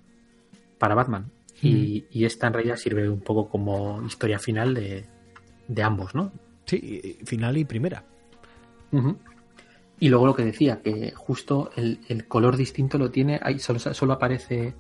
para 0.79 0.95
Batman. 0.95 1.31
Y, 1.63 2.05
y, 2.11 2.25
esta 2.25 2.47
en 2.49 2.53
realidad 2.53 2.77
sirve 2.77 3.09
un 3.09 3.21
poco 3.21 3.49
como 3.49 4.03
historia 4.05 4.39
final 4.39 4.75
de, 4.75 5.07
de 5.69 5.83
ambos, 5.83 6.15
¿no? 6.15 6.33
Sí, 6.67 7.19
final 7.25 7.57
y 7.57 7.65
primera. 7.65 8.05
Y 10.01 10.09
luego 10.09 10.27
lo 10.27 10.35
que 10.35 10.45
decía, 10.45 10.83
que 10.83 11.13
justo 11.13 11.71
el, 11.77 12.01
el 12.09 12.27
color 12.27 12.57
distinto 12.57 12.99
lo 12.99 13.11
tiene, 13.11 13.41
ahí 13.43 13.59
solo, 13.59 13.79
solo 13.79 14.13
aparece 14.13 14.75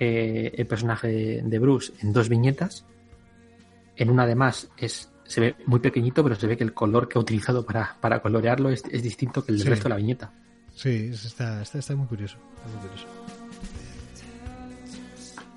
eh, 0.00 0.52
el 0.56 0.66
personaje 0.66 1.42
de, 1.42 1.58
Bruce 1.58 1.92
en 2.02 2.12
dos 2.12 2.28
viñetas. 2.28 2.84
En 3.96 4.10
una 4.10 4.24
además 4.24 4.70
es 4.76 5.12
se 5.26 5.40
ve 5.40 5.56
muy 5.66 5.80
pequeñito, 5.80 6.22
pero 6.22 6.34
se 6.34 6.46
ve 6.46 6.56
que 6.56 6.64
el 6.64 6.74
color 6.74 7.08
que 7.08 7.18
ha 7.18 7.20
utilizado 7.20 7.64
para, 7.64 7.96
para 8.00 8.20
colorearlo 8.20 8.70
es, 8.70 8.82
es, 8.90 9.02
distinto 9.02 9.44
que 9.44 9.52
el 9.52 9.58
del 9.58 9.68
resto 9.68 9.84
de 9.84 9.90
la 9.90 9.96
viñeta. 9.96 10.32
Sí, 10.74 11.10
está, 11.12 11.62
está, 11.62 11.78
está 11.78 11.96
muy 11.96 12.06
curioso. 12.06 12.36
Está 12.56 12.68
muy 12.68 12.88
curioso. 12.88 13.06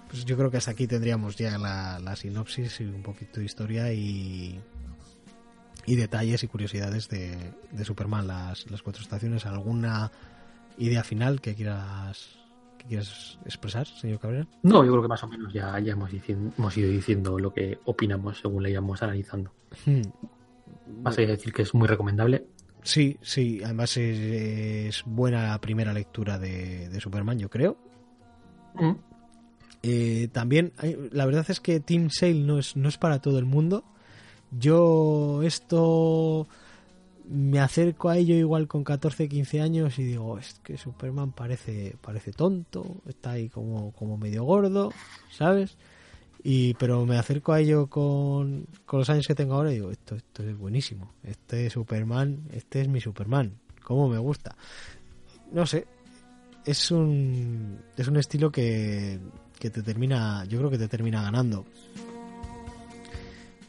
Pues 0.10 0.26
yo 0.26 0.38
creo 0.38 0.50
que 0.50 0.58
hasta 0.58 0.72
aquí 0.72 0.88
tendríamos 0.88 1.36
ya 1.36 1.58
la, 1.58 2.00
la 2.00 2.16
sinopsis 2.16 2.80
y 2.82 2.86
un 2.86 3.04
poquito 3.04 3.40
de 3.40 3.46
historia 3.46 3.92
y, 3.92 4.60
y 5.86 5.96
detalles 5.96 6.44
y 6.44 6.48
curiosidades 6.48 7.10
de, 7.10 7.54
de 7.72 7.86
Superman, 7.86 8.28
las, 8.28 8.70
las, 8.72 8.82
cuatro 8.82 9.02
estaciones. 9.02 9.46
¿Alguna 9.46 10.12
idea 10.78 11.04
final 11.04 11.42
que 11.42 11.56
quieras, 11.56 12.37
quieras 12.88 13.40
expresar, 13.46 13.86
señor 13.88 14.20
Cabrera? 14.20 14.48
No, 14.64 14.84
yo 14.84 14.92
creo 14.92 15.02
que 15.04 15.08
más 15.08 15.24
o 15.24 15.28
menos 15.28 15.54
ya, 15.54 15.80
ya 15.80 15.94
hemos, 15.94 16.12
diciendo, 16.12 16.54
hemos 16.58 16.78
ido 16.78 16.90
diciendo 16.90 17.40
lo 17.40 17.54
que 17.54 17.80
opinamos 17.86 18.40
según 18.40 18.64
le 18.64 18.72
íbamos 18.72 19.02
analizando. 19.04 19.52
Hmm. 19.86 20.02
Vas 21.04 21.18
a 21.18 21.22
decir 21.22 21.54
que 21.54 21.64
es 21.64 21.74
muy 21.74 21.88
recomendable. 21.88 22.46
Sí, 22.84 23.18
sí, 23.22 23.62
además 23.64 23.98
es, 23.98 24.18
es 24.18 25.04
buena 25.06 25.50
la 25.50 25.60
primera 25.60 25.94
lectura 25.94 26.40
de, 26.40 26.90
de 26.90 27.02
Superman, 27.02 27.38
yo 27.38 27.50
creo. 27.50 27.78
Mm. 28.76 28.92
Eh, 29.84 30.30
también, 30.32 30.74
la 31.12 31.26
verdad 31.26 31.46
es 31.50 31.60
que 31.60 31.80
Team 31.80 32.10
Sale 32.10 32.34
no 32.36 32.60
es, 32.60 32.76
no 32.76 32.90
es 32.90 32.98
para 32.98 33.20
todo 33.20 33.40
el 33.40 33.46
mundo. 33.46 33.84
Yo 34.52 35.42
esto 35.44 36.48
me 37.30 37.60
acerco 37.60 38.10
a 38.10 38.18
ello 38.18 38.36
igual 38.36 38.68
con 38.68 38.84
14, 38.84 39.28
15 39.28 39.62
años 39.62 40.00
y 40.00 40.04
digo, 40.04 40.38
es 40.38 40.60
que 40.64 40.78
Superman 40.78 41.32
parece, 41.32 41.96
parece 42.02 42.32
tonto, 42.32 42.98
está 43.08 43.32
ahí 43.32 43.50
como, 43.50 43.92
como 43.92 44.18
medio 44.18 44.44
gordo, 44.44 44.92
¿sabes? 45.32 45.78
Y, 46.44 46.76
pero 46.76 47.06
me 47.06 47.18
acerco 47.18 47.52
a 47.52 47.60
ello 47.60 47.88
con, 47.88 48.68
con 48.86 49.00
los 49.00 49.10
años 49.10 49.28
que 49.28 49.36
tengo 49.36 49.56
ahora 49.56 49.72
y 49.72 49.76
digo, 49.76 49.92
esto, 49.92 50.16
esto 50.16 50.44
es 50.44 50.58
buenísimo. 50.58 51.14
Este 51.24 51.70
Superman, 51.70 52.44
este 52.52 52.82
es 52.82 52.88
mi 52.88 53.02
Superman. 53.02 53.54
Cómo 53.84 54.08
me 54.08 54.18
gusta. 54.18 54.56
No 55.52 55.66
sé, 55.66 55.88
es 56.66 56.92
un, 56.92 57.80
es 57.98 58.08
un 58.08 58.18
estilo 58.18 58.52
que, 58.52 59.20
que 59.60 59.70
te 59.70 59.82
termina, 59.82 60.46
yo 60.46 60.60
creo 60.60 60.70
que 60.70 60.78
te 60.78 60.88
termina 60.88 61.22
ganando. 61.22 61.66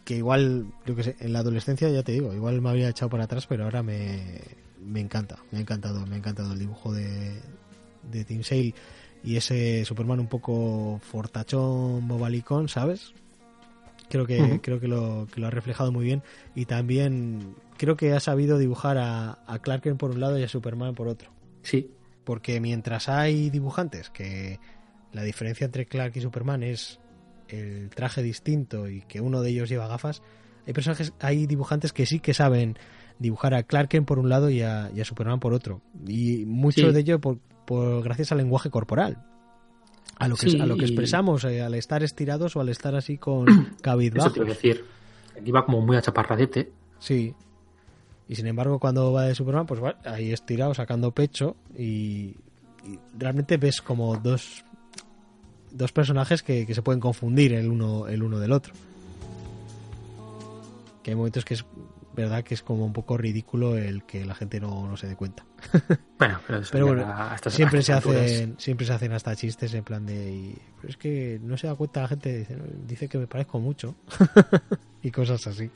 Que 0.09 0.17
igual, 0.17 0.73
yo 0.87 0.97
que 0.97 1.03
sé, 1.03 1.17
en 1.21 1.35
la 1.35 1.41
adolescencia 1.41 1.87
ya 1.91 2.03
te 2.03 2.13
digo, 2.13 2.33
igual 2.33 2.63
me 2.63 2.71
había 2.71 2.89
echado 2.89 3.11
para 3.11 3.25
atrás, 3.25 3.47
pero 3.47 3.65
ahora 3.65 3.83
me, 3.83 4.41
me 4.83 5.01
encanta, 5.01 5.37
me 5.51 5.59
ha 5.59 5.61
encantado, 5.61 6.07
me 6.07 6.15
ha 6.15 6.19
encantado 6.19 6.55
el 6.55 6.59
dibujo 6.59 6.95
de, 6.95 7.43
de 8.11 8.25
Tim 8.25 8.43
Sale 8.43 8.73
y 9.23 9.37
ese 9.37 9.85
Superman 9.85 10.19
un 10.19 10.27
poco 10.27 10.99
fortachón, 11.03 12.09
bobalicón, 12.09 12.71
¿sabes? 12.71 13.13
Creo 14.09 14.25
que, 14.25 14.61
creo 14.63 14.81
que 14.81 14.89
lo, 14.89 15.27
que 15.31 15.43
lo 15.43 15.49
ha 15.49 15.51
reflejado 15.51 15.93
muy 15.93 16.07
bien 16.07 16.23
y 16.55 16.65
también 16.65 17.55
creo 17.77 17.99
que 17.99 18.15
ha 18.15 18.21
sabido 18.21 18.57
dibujar 18.57 18.97
a, 18.97 19.41
a 19.47 19.59
Clark 19.59 19.83
Kent 19.83 20.01
por 20.01 20.13
un 20.13 20.21
lado 20.21 20.39
y 20.39 20.43
a 20.43 20.49
Superman 20.49 20.95
por 20.95 21.09
otro. 21.09 21.31
Sí. 21.61 21.91
Porque 22.25 22.61
mientras 22.61 23.11
hay 23.11 23.51
dibujantes 23.51 24.09
que 24.09 24.59
la 25.13 25.23
diferencia 25.23 25.67
entre 25.67 25.85
Clark 25.85 26.17
y 26.17 26.23
Superman 26.23 26.63
es 26.63 26.99
el 27.49 27.91
traje 27.91 28.23
distinto 28.23 28.89
y 28.89 29.03
que 29.03 29.21
uno 29.21 29.43
de 29.43 29.51
ellos 29.51 29.69
lleva 29.69 29.89
gafas. 29.89 30.23
Hay 30.67 30.73
personajes, 30.73 31.13
hay 31.21 31.47
dibujantes 31.47 31.93
que 31.93 32.07
sí 32.07 32.21
que 32.21 32.35
saben 32.35 32.77
dibujar 33.19 33.55
a 33.55 33.63
Clark 33.63 33.89
Kent 33.89 34.07
por 34.07 34.19
un 34.19 34.29
lado 34.29 34.51
y 34.51 34.63
a, 34.63 34.91
Superman 35.05 35.41
por 35.41 35.53
otro. 35.53 35.81
Y 36.07 36.45
mucho 36.47 36.93
de 36.93 37.01
ello 37.01 37.21
por, 37.21 37.39
gracias 38.03 38.33
al 38.33 38.39
lenguaje 38.39 38.71
corporal. 38.71 39.25
A 40.19 40.27
lo 40.27 40.35
que, 40.35 40.61
a 40.61 40.67
lo 40.67 40.77
que 40.77 40.85
expresamos, 40.85 41.45
eh, 41.45 41.63
al 41.63 41.75
estar 41.75 42.03
estirados 42.03 42.57
o 42.57 42.61
al 42.61 42.69
estar 42.71 42.97
así 42.97 43.19
con 43.19 43.47
cabizbajos. 43.83 44.33
Eso 44.33 44.43
te 44.43 44.49
decir. 44.49 44.85
Iba 45.45 45.65
como 45.65 45.81
muy 45.81 45.97
achaparradete. 45.97 46.73
Sí. 46.99 47.35
Y 48.29 48.35
sin 48.35 48.47
embargo, 48.47 48.81
cuando 48.81 49.13
va 49.13 49.25
de 49.25 49.35
Superman, 49.35 49.67
pues 49.67 49.83
va 49.83 49.97
ahí 50.05 50.33
estirado, 50.33 50.75
sacando 50.75 51.13
pecho 51.13 51.57
y 51.77 52.35
realmente 53.17 53.57
ves 53.57 53.81
como 53.81 54.17
dos 54.17 54.65
dos 55.71 55.93
personajes 55.93 56.43
que, 56.43 56.73
se 56.73 56.83
pueden 56.83 57.01
confundir 57.01 57.53
el 57.53 57.71
uno, 57.71 58.09
el 58.09 58.23
uno 58.23 58.39
del 58.39 58.53
otro. 58.53 58.75
Que 61.03 61.11
hay 61.11 61.17
momentos 61.17 61.45
que 61.45 61.55
es 61.55 61.65
verdad 62.15 62.43
que 62.43 62.55
es 62.55 62.63
como 62.63 62.85
un 62.85 62.93
poco 62.93 63.17
ridículo 63.17 63.77
el 63.77 64.03
que 64.03 64.25
la 64.25 64.35
gente 64.35 64.61
no, 64.61 64.97
se 64.97 65.07
dé 65.07 65.17
cuenta. 65.17 65.45
Bueno, 66.19 66.41
pero, 66.73 66.87
bueno, 66.89 67.15
siempre 67.47 67.81
se 67.81 67.93
hacen 67.93 68.57
siempre 68.59 68.85
se 68.85 68.93
hacen 68.93 69.13
hasta 69.13 69.37
chistes 69.37 69.73
en 69.75 69.85
plan 69.85 70.05
de 70.05 70.53
pero 70.81 70.89
es 70.89 70.97
que 70.97 71.39
no 71.41 71.57
se 71.57 71.69
da 71.69 71.77
cuenta 71.77 72.03
la 72.03 72.09
gente 72.09 72.39
dice, 72.39 72.59
dice 72.89 73.09
que 73.09 73.19
me 73.19 73.29
parezco 73.29 73.61
mucho 73.61 73.95
y 75.03 75.13
cosas 75.13 75.47
así. 75.47 75.71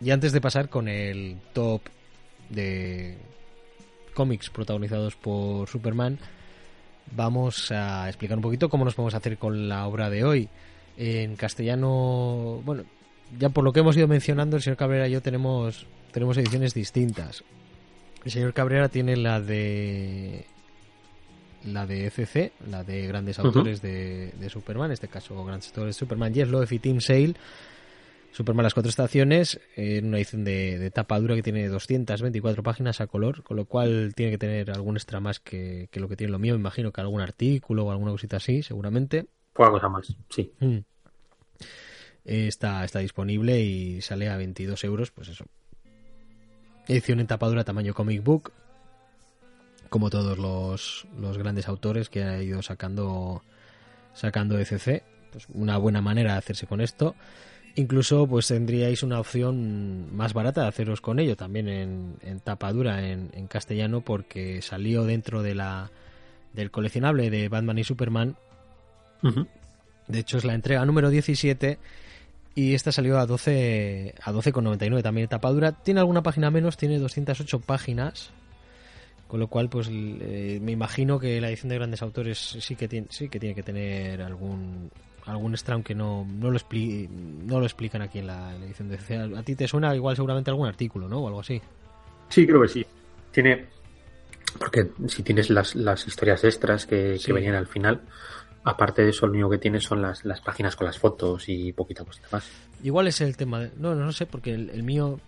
Y 0.00 0.12
antes 0.12 0.30
de 0.32 0.40
pasar 0.40 0.68
con 0.68 0.86
el 0.86 1.38
top 1.52 1.82
de 2.50 3.18
cómics 4.18 4.50
protagonizados 4.50 5.14
por 5.14 5.68
Superman, 5.68 6.18
vamos 7.14 7.70
a 7.70 8.08
explicar 8.08 8.36
un 8.36 8.42
poquito 8.42 8.68
cómo 8.68 8.84
nos 8.84 8.96
podemos 8.96 9.14
hacer 9.14 9.38
con 9.38 9.68
la 9.68 9.86
obra 9.86 10.10
de 10.10 10.24
hoy. 10.24 10.48
En 10.96 11.36
castellano, 11.36 12.60
bueno, 12.64 12.82
ya 13.38 13.50
por 13.50 13.62
lo 13.62 13.72
que 13.72 13.78
hemos 13.78 13.96
ido 13.96 14.08
mencionando, 14.08 14.56
el 14.56 14.62
señor 14.64 14.76
Cabrera 14.76 15.06
y 15.06 15.12
yo 15.12 15.22
tenemos, 15.22 15.86
tenemos 16.10 16.36
ediciones 16.36 16.74
distintas. 16.74 17.44
El 18.24 18.32
señor 18.32 18.54
Cabrera 18.54 18.88
tiene 18.88 19.16
la 19.16 19.40
de 19.40 20.46
la 21.64 21.86
de 21.86 22.08
FC, 22.08 22.50
la 22.68 22.82
de 22.82 23.06
grandes 23.06 23.38
autores 23.38 23.80
de, 23.80 24.32
Superman, 24.50 24.86
en 24.86 24.94
este 24.94 25.06
caso 25.06 25.44
grandes 25.44 25.68
autores 25.68 25.94
de 25.94 25.98
Superman, 26.00 26.34
Jeff 26.34 26.50
Loeb 26.50 26.72
y 26.72 26.80
Tim 26.80 27.00
Sale, 27.00 27.34
Superman 28.32 28.64
las 28.64 28.74
cuatro 28.74 28.90
estaciones 28.90 29.60
en 29.74 30.06
una 30.06 30.18
edición 30.18 30.44
de, 30.44 30.90
tapa 30.94 31.18
dura 31.18 31.34
que 31.34 31.42
tiene 31.42 31.66
224 31.68 32.62
páginas 32.62 33.00
a 33.00 33.06
color, 33.06 33.42
con 33.42 33.56
lo 33.56 33.64
cual 33.64 34.12
tiene 34.14 34.32
que 34.32 34.38
tener 34.38 34.70
algún 34.70 34.96
extra 34.96 35.18
más 35.20 35.40
que, 35.40 35.88
lo 35.94 36.08
que 36.08 36.16
tiene 36.16 36.30
lo 36.30 36.38
mío. 36.38 36.54
Me 36.54 36.60
imagino 36.60 36.92
que 36.92 37.00
algún 37.00 37.20
artículo 37.20 37.86
o 37.86 37.90
alguna 37.90 38.12
cosita 38.12 38.36
así, 38.36 38.62
seguramente. 38.62 39.26
Poca 39.52 39.70
cosa 39.70 39.88
más, 39.88 40.16
sí. 40.28 40.52
Mm. 40.60 40.78
Está, 42.24 42.84
está 42.84 43.00
disponible 43.00 43.60
y 43.60 44.02
sale 44.02 44.28
a 44.28 44.36
22 44.36 44.84
euros, 44.84 45.10
pues 45.10 45.28
eso. 45.28 45.46
Edición 46.86 47.20
en 47.20 47.26
tapa 47.26 47.48
dura 47.48 47.64
tamaño 47.64 47.94
comic 47.94 48.22
book, 48.22 48.52
como 49.88 50.10
todos 50.10 50.38
los, 50.38 51.06
los 51.18 51.38
grandes 51.38 51.68
autores 51.68 52.08
que 52.08 52.22
ha 52.22 52.42
ido 52.42 52.62
sacando 52.62 53.42
sacando 54.18 54.58
ECC. 54.58 55.02
Pues 55.32 55.46
una 55.52 55.76
buena 55.76 56.00
manera 56.00 56.32
de 56.32 56.38
hacerse 56.38 56.66
con 56.66 56.80
esto. 56.80 57.14
Incluso 57.74 58.26
pues 58.26 58.48
tendríais 58.48 59.02
una 59.02 59.20
opción 59.20 60.14
más 60.14 60.32
barata 60.32 60.62
de 60.62 60.68
haceros 60.68 61.00
con 61.00 61.18
ello 61.20 61.36
también 61.36 61.68
en, 61.68 62.16
en 62.22 62.40
tapa 62.40 62.72
dura 62.72 63.08
en, 63.08 63.46
castellano 63.46 64.00
porque 64.00 64.62
salió 64.62 65.04
dentro 65.04 65.42
de 65.42 65.54
la 65.54 65.90
del 66.52 66.70
coleccionable 66.70 67.30
de 67.30 67.48
Batman 67.48 67.78
y 67.78 67.84
Superman. 67.84 68.36
De 70.08 70.18
hecho 70.18 70.38
es 70.38 70.44
la 70.44 70.54
entrega 70.54 70.84
número 70.84 71.10
17 71.10 71.78
y 72.54 72.74
esta 72.74 72.90
salió 72.90 73.18
a 73.18 73.26
12 73.26 74.16
a 74.20 74.32
12,99 74.32 75.02
también 75.02 75.24
en 75.24 75.28
tapa 75.28 75.50
dura. 75.50 75.70
Tiene 75.70 76.00
alguna 76.00 76.24
página 76.24 76.50
menos, 76.50 76.76
tiene 76.76 76.98
208 76.98 77.60
páginas. 77.60 78.30
Con 79.28 79.38
lo 79.38 79.46
cual, 79.46 79.68
pues 79.68 79.88
eh, 79.92 80.58
me 80.62 80.72
imagino 80.72 81.20
que 81.20 81.40
la 81.40 81.50
edición 81.50 81.68
de 81.68 81.76
grandes 81.76 82.02
autores 82.02 82.38
sí 82.38 82.74
que 82.74 82.88
tiene, 82.88 83.06
sí 83.10 83.28
que 83.28 83.38
tiene 83.38 83.54
que 83.54 83.62
tener 83.62 84.22
algún 84.22 84.90
algún 85.28 85.52
extra 85.52 85.74
aunque 85.74 85.94
no, 85.94 86.26
no, 86.26 86.50
lo, 86.50 86.58
no 86.58 87.60
lo 87.60 87.66
explican 87.66 88.02
aquí 88.02 88.18
en 88.18 88.26
la, 88.26 88.56
edición 88.56 88.88
de 88.88 88.98
CC. 88.98 89.16
A 89.36 89.42
ti 89.42 89.54
te 89.54 89.68
suena 89.68 89.94
igual 89.94 90.16
seguramente 90.16 90.50
algún 90.50 90.66
artículo, 90.66 91.08
¿no? 91.08 91.20
O 91.20 91.28
algo 91.28 91.40
así. 91.40 91.60
Sí, 92.28 92.46
creo 92.46 92.62
que 92.62 92.68
sí. 92.68 92.86
Tiene... 93.30 93.66
Porque 94.58 94.88
si 95.08 95.22
tienes 95.22 95.50
las, 95.50 95.74
las 95.74 96.06
historias 96.06 96.42
extras 96.42 96.86
que, 96.86 97.20
venían 97.28 97.54
al 97.54 97.66
final, 97.66 98.00
aparte 98.64 99.02
de 99.02 99.10
eso, 99.10 99.26
lo 99.26 99.34
único 99.34 99.50
que 99.50 99.58
tienes 99.58 99.84
son 99.84 100.00
las, 100.00 100.22
páginas 100.40 100.74
con 100.74 100.86
las 100.86 100.98
fotos 100.98 101.44
y 101.48 101.72
poquita 101.74 102.04
cosita 102.04 102.28
más. 102.32 102.50
Igual 102.82 103.08
es 103.08 103.20
el 103.20 103.36
tema. 103.36 103.60
De... 103.60 103.70
No, 103.76 103.94
no, 103.94 104.10
sé, 104.12 104.24
porque 104.24 104.54
el, 104.54 104.82
mío 104.82 105.20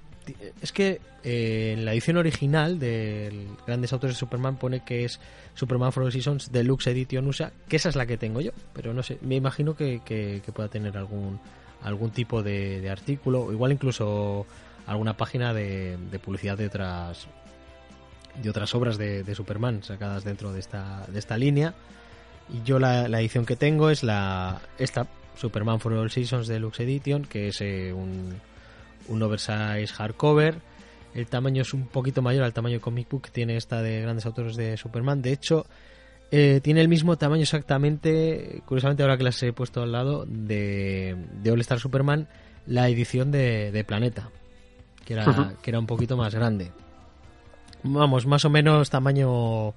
es 0.63 0.73
que 0.73 1.01
eh, 1.23 1.75
en 1.77 1.85
la 1.85 1.93
edición 1.93 2.17
original 2.17 2.79
del 2.79 3.49
Grandes 3.67 3.93
Autores 3.93 4.17
de 4.17 4.19
Superman 4.19 4.57
pone 4.57 4.85
que 4.85 5.05
es 5.05 5.21
Superman 5.55 5.93
for 5.93 6.05
All 6.05 6.13
Seasons 6.13 6.53
Deluxe 6.53 6.89
Edition 6.89 7.27
USA, 7.27 7.53
que 7.69 7.77
esa 7.77 7.89
es 7.89 7.97
la 7.97 8.07
que 8.07 8.17
tengo 8.17 8.41
yo, 8.41 8.53
pero 8.73 8.95
no 8.95 9.03
sé, 9.03 9.19
me 9.23 9.37
imagino 9.37 9.77
que, 9.77 10.01
que, 10.05 10.43
pueda 10.53 10.69
tener 10.69 10.97
algún 10.97 11.41
algún 11.83 12.11
tipo 12.11 12.43
de, 12.43 12.89
artículo, 12.91 13.43
o 13.43 13.53
igual 13.53 13.73
incluso 13.73 14.47
alguna 14.87 15.17
página 15.17 15.55
de, 15.55 15.99
publicidad 16.23 16.59
de 16.59 16.67
otras 16.67 17.27
de 18.43 18.51
otras 18.51 18.75
obras 18.75 18.99
de, 18.99 19.35
Superman 19.35 19.83
sacadas 19.83 20.25
dentro 20.25 20.53
de 20.53 20.61
esta, 20.61 21.07
de 21.09 21.19
esta 21.19 21.37
línea. 21.37 21.75
Y 22.53 22.63
yo 22.65 22.79
la, 22.79 23.09
la 23.09 23.21
edición 23.21 23.47
que 23.47 23.57
tengo 23.57 23.91
es 23.91 24.03
la 24.03 24.61
esta 24.79 25.07
Superman 25.41 25.81
for 25.81 25.93
All 25.95 26.11
Seasons 26.11 26.49
Deluxe 26.49 26.81
Edition, 26.81 27.25
que 27.25 27.49
es 27.49 27.61
eh, 27.61 27.93
un, 27.93 28.35
un 29.11 29.23
oversize 29.23 29.89
hardcover. 29.89 30.57
El 31.15 31.27
tamaño 31.27 31.63
es 31.63 31.75
un 31.75 31.87
poquito 31.87 32.23
mayor 32.23 32.45
al 32.45 32.53
tamaño 32.53 32.81
comic 32.81 33.11
book 33.11 33.23
que 33.23 33.31
tiene 33.31 33.57
esta 33.57 33.83
de 33.83 34.01
grandes 34.01 34.25
autores 34.25 34.57
de 34.57 34.77
Superman. 34.77 35.21
De 35.21 35.33
hecho, 35.33 35.67
eh, 36.31 36.61
tiene 36.63 36.81
el 36.81 36.89
mismo 36.89 37.19
tamaño 37.19 37.43
exactamente, 37.43 38.63
curiosamente 38.65 39.03
ahora 39.03 39.19
que 39.19 39.25
las 39.25 39.43
he 39.43 39.53
puesto 39.53 39.83
al 39.83 39.93
lado, 39.93 40.25
de, 40.27 41.17
de 41.43 41.51
All 41.51 41.61
Star 41.61 41.81
Superman, 41.81 42.29
la 42.67 42.89
edición 42.89 43.33
de, 43.33 43.85
Planeta, 43.87 44.31
que 45.05 45.15
era, 45.15 45.55
que 45.61 45.71
era 45.71 45.81
un 45.81 45.87
poquito 45.87 46.17
más 46.17 46.35
grande. 46.35 46.71
Vamos, 47.83 48.27
más 48.27 48.45
o 48.45 48.51
menos 48.51 48.89
tamaño 48.91 49.75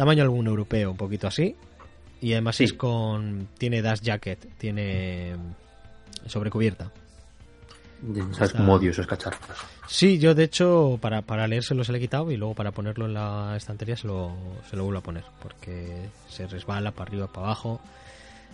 tamaño 0.00 0.22
algún 0.22 0.46
europeo, 0.46 0.92
un 0.92 0.96
poquito 0.96 1.26
así. 1.26 1.56
Y 2.22 2.32
además 2.32 2.60
es 2.60 2.72
con. 2.72 3.48
Tiene 3.58 3.82
dash 3.82 4.00
jacket, 4.00 4.46
tiene 4.56 5.36
sobrecubierta. 6.26 6.90
¿Sabes 8.32 8.52
cómo 8.52 8.74
odio 8.74 8.90
esos 8.90 9.06
cacharros? 9.06 9.40
Sí, 9.86 10.18
yo 10.18 10.34
de 10.34 10.44
hecho 10.44 10.98
para, 11.00 11.22
para 11.22 11.46
leérselo 11.46 11.84
se 11.84 11.92
lo 11.92 11.98
he 11.98 12.00
quitado 12.00 12.30
y 12.30 12.36
luego 12.36 12.54
para 12.54 12.70
ponerlo 12.70 13.06
en 13.06 13.14
la 13.14 13.54
estantería 13.56 13.96
se 13.96 14.06
lo, 14.06 14.32
se 14.68 14.76
lo 14.76 14.84
vuelvo 14.84 15.00
a 15.00 15.02
poner 15.02 15.24
porque 15.42 16.08
se 16.28 16.46
resbala 16.46 16.92
para 16.92 17.10
arriba, 17.10 17.26
para 17.26 17.48
abajo. 17.48 17.80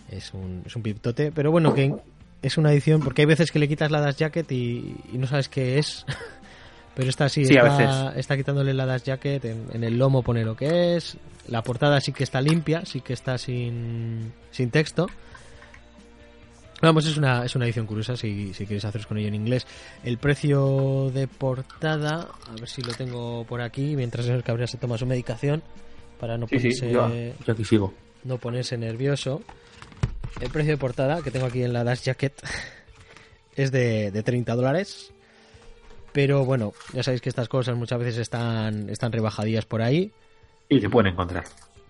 Es 0.09 0.33
un, 0.33 0.63
es 0.65 0.75
un 0.75 0.83
piptote, 0.83 1.31
pero 1.31 1.51
bueno, 1.51 1.73
que 1.73 1.93
es 2.41 2.57
una 2.57 2.71
edición 2.71 3.01
porque 3.01 3.21
hay 3.23 3.25
veces 3.25 3.51
que 3.51 3.59
le 3.59 3.67
quitas 3.67 3.91
la 3.91 4.01
dash 4.01 4.15
jacket 4.15 4.51
y, 4.51 4.95
no 5.13 5.27
sabes 5.27 5.49
qué 5.49 5.79
es. 5.79 6.05
pero 6.95 7.09
esta 7.09 7.29
sí, 7.29 7.41
está, 7.43 8.13
está, 8.15 8.37
quitándole 8.37 8.73
la 8.73 8.85
dash 8.85 9.03
jacket, 9.03 9.45
en, 9.45 9.83
el 9.83 9.97
lomo 9.97 10.23
pone 10.23 10.43
lo 10.43 10.55
que 10.55 10.95
es, 10.95 11.17
la 11.47 11.61
portada 11.61 12.01
sí 12.01 12.11
que 12.11 12.23
está 12.23 12.41
limpia, 12.41 12.85
sí 12.85 13.01
que 13.01 13.13
está 13.13 13.37
sin, 13.37 14.33
sin 14.51 14.71
texto 14.71 15.07
Vamos, 16.81 17.07
es 17.07 17.17
una, 17.17 17.43
es 17.43 17.55
una 17.55 17.65
edición 17.65 17.87
curiosa 17.87 18.15
si, 18.15 18.53
si 18.53 18.65
queréis 18.65 18.85
haceros 18.85 19.07
con 19.07 19.17
ello 19.17 19.29
en 19.29 19.35
inglés. 19.35 19.65
El 20.03 20.17
precio 20.17 21.09
de 21.11 21.27
portada, 21.27 22.27
a 22.47 22.51
ver 22.53 22.69
si 22.69 22.83
lo 22.83 22.93
tengo 22.93 23.45
por 23.45 23.61
aquí, 23.61 23.95
mientras 23.95 24.27
el 24.27 24.43
Cabrera 24.43 24.67
se 24.67 24.77
toma 24.77 24.97
su 24.97 25.07
medicación, 25.07 25.63
para 26.19 26.37
no 26.37 26.47
ponerse, 26.47 26.67
aquí 27.47 27.65
sigo. 27.65 27.93
no 28.23 28.37
ponerse 28.37 28.77
nervioso. 28.77 29.41
El 30.39 30.51
precio 30.51 30.73
de 30.73 30.77
portada, 30.77 31.23
que 31.23 31.31
tengo 31.31 31.47
aquí 31.47 31.63
en 31.63 31.73
la 31.73 31.83
Dash 31.83 32.01
Jacket, 32.01 32.33
es 33.55 33.71
de, 33.71 34.11
de 34.11 34.23
30 34.23 34.55
dólares. 34.55 35.11
Pero 36.11 36.45
bueno, 36.45 36.73
ya 36.93 37.03
sabéis 37.03 37.21
que 37.21 37.29
estas 37.29 37.49
cosas 37.49 37.75
muchas 37.75 37.99
veces 37.99 38.17
están, 38.17 38.89
están 38.89 39.11
rebajadillas 39.11 39.65
por 39.65 39.81
ahí. 39.81 40.11
Y 40.69 40.79
se 40.79 40.89
pueden 40.89 41.13
encontrar. 41.13 41.43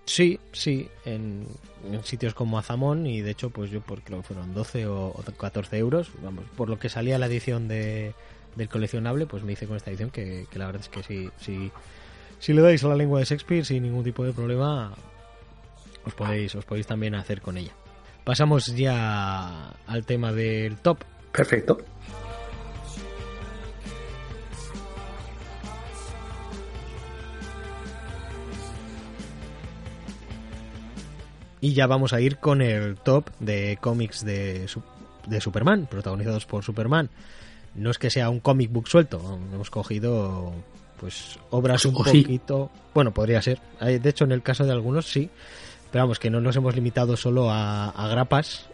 Sí, 0.07 0.39
sí, 0.53 0.87
en, 1.03 1.45
sitios 2.03 2.33
como 2.33 2.57
Azamón 2.57 3.05
y 3.05 3.21
de 3.21 3.31
hecho 3.31 3.49
pues 3.49 3.69
yo 3.69 3.81
por, 3.81 4.01
creo 4.01 4.21
que 4.21 4.27
fueron 4.27 4.53
12 4.53 4.87
o, 4.87 5.13
14 5.37 5.77
euros, 5.77 6.09
vamos, 6.23 6.45
por 6.55 6.69
lo 6.69 6.79
que 6.79 6.87
salía 6.87 7.19
la 7.19 7.27
edición 7.27 7.67
de, 7.67 8.13
del 8.55 8.69
coleccionable, 8.69 9.25
pues 9.25 9.43
me 9.43 9.51
hice 9.51 9.67
con 9.67 9.75
esta 9.75 9.91
edición 9.91 10.09
que, 10.09 10.47
la 10.53 10.65
verdad 10.65 10.81
es 10.81 10.89
que 10.89 11.03
sí, 11.03 11.29
sí, 11.37 11.71
si 12.39 12.53
le 12.53 12.61
dais 12.61 12.83
a 12.85 12.87
la 12.87 12.95
lengua 12.95 13.19
de 13.19 13.25
Shakespeare 13.25 13.65
sin 13.65 13.83
ningún 13.83 14.05
tipo 14.05 14.23
de 14.23 14.31
problema, 14.31 14.93
os 16.05 16.13
podéis, 16.13 16.55
os 16.55 16.63
podéis 16.63 16.87
también 16.87 17.13
hacer 17.13 17.41
con 17.41 17.57
ella. 17.57 17.73
Pasamos 18.23 18.67
ya 18.67 19.71
al 19.87 20.05
tema 20.05 20.31
del 20.31 20.77
top. 20.77 21.03
Perfecto. 21.33 21.79
Y 31.59 31.73
ya 31.73 31.87
vamos 31.87 32.13
a 32.13 32.21
ir 32.21 32.37
con 32.37 32.61
el 32.61 32.95
top 32.97 33.29
de 33.39 33.77
cómics 33.81 34.23
de, 34.23 34.67
de 35.27 35.41
Superman, 35.41 35.87
protagonizados 35.89 36.45
por 36.45 36.63
Superman. 36.63 37.09
No 37.75 37.91
es 37.91 37.97
que 37.97 38.09
sea 38.09 38.29
un 38.29 38.39
comic 38.39 38.71
book 38.71 38.87
suelto, 38.87 39.39
hemos 39.53 39.69
cogido 39.69 40.53
pues 40.99 41.39
obras 41.51 41.85
un 41.85 41.93
poquito... 41.93 42.71
Bueno, 42.93 43.11
podría 43.11 43.41
ser. 43.41 43.59
De 43.79 44.09
hecho, 44.09 44.25
en 44.25 44.31
el 44.31 44.41
caso 44.41 44.65
de 44.65 44.71
algunos 44.71 45.05
sí. 45.05 45.29
Pero 45.91 46.03
vamos, 46.03 46.19
que 46.19 46.29
no 46.29 46.41
nos 46.41 46.55
hemos 46.55 46.75
limitado 46.75 47.15
solo 47.15 47.49
a, 47.51 48.07
grapas, 48.09 48.67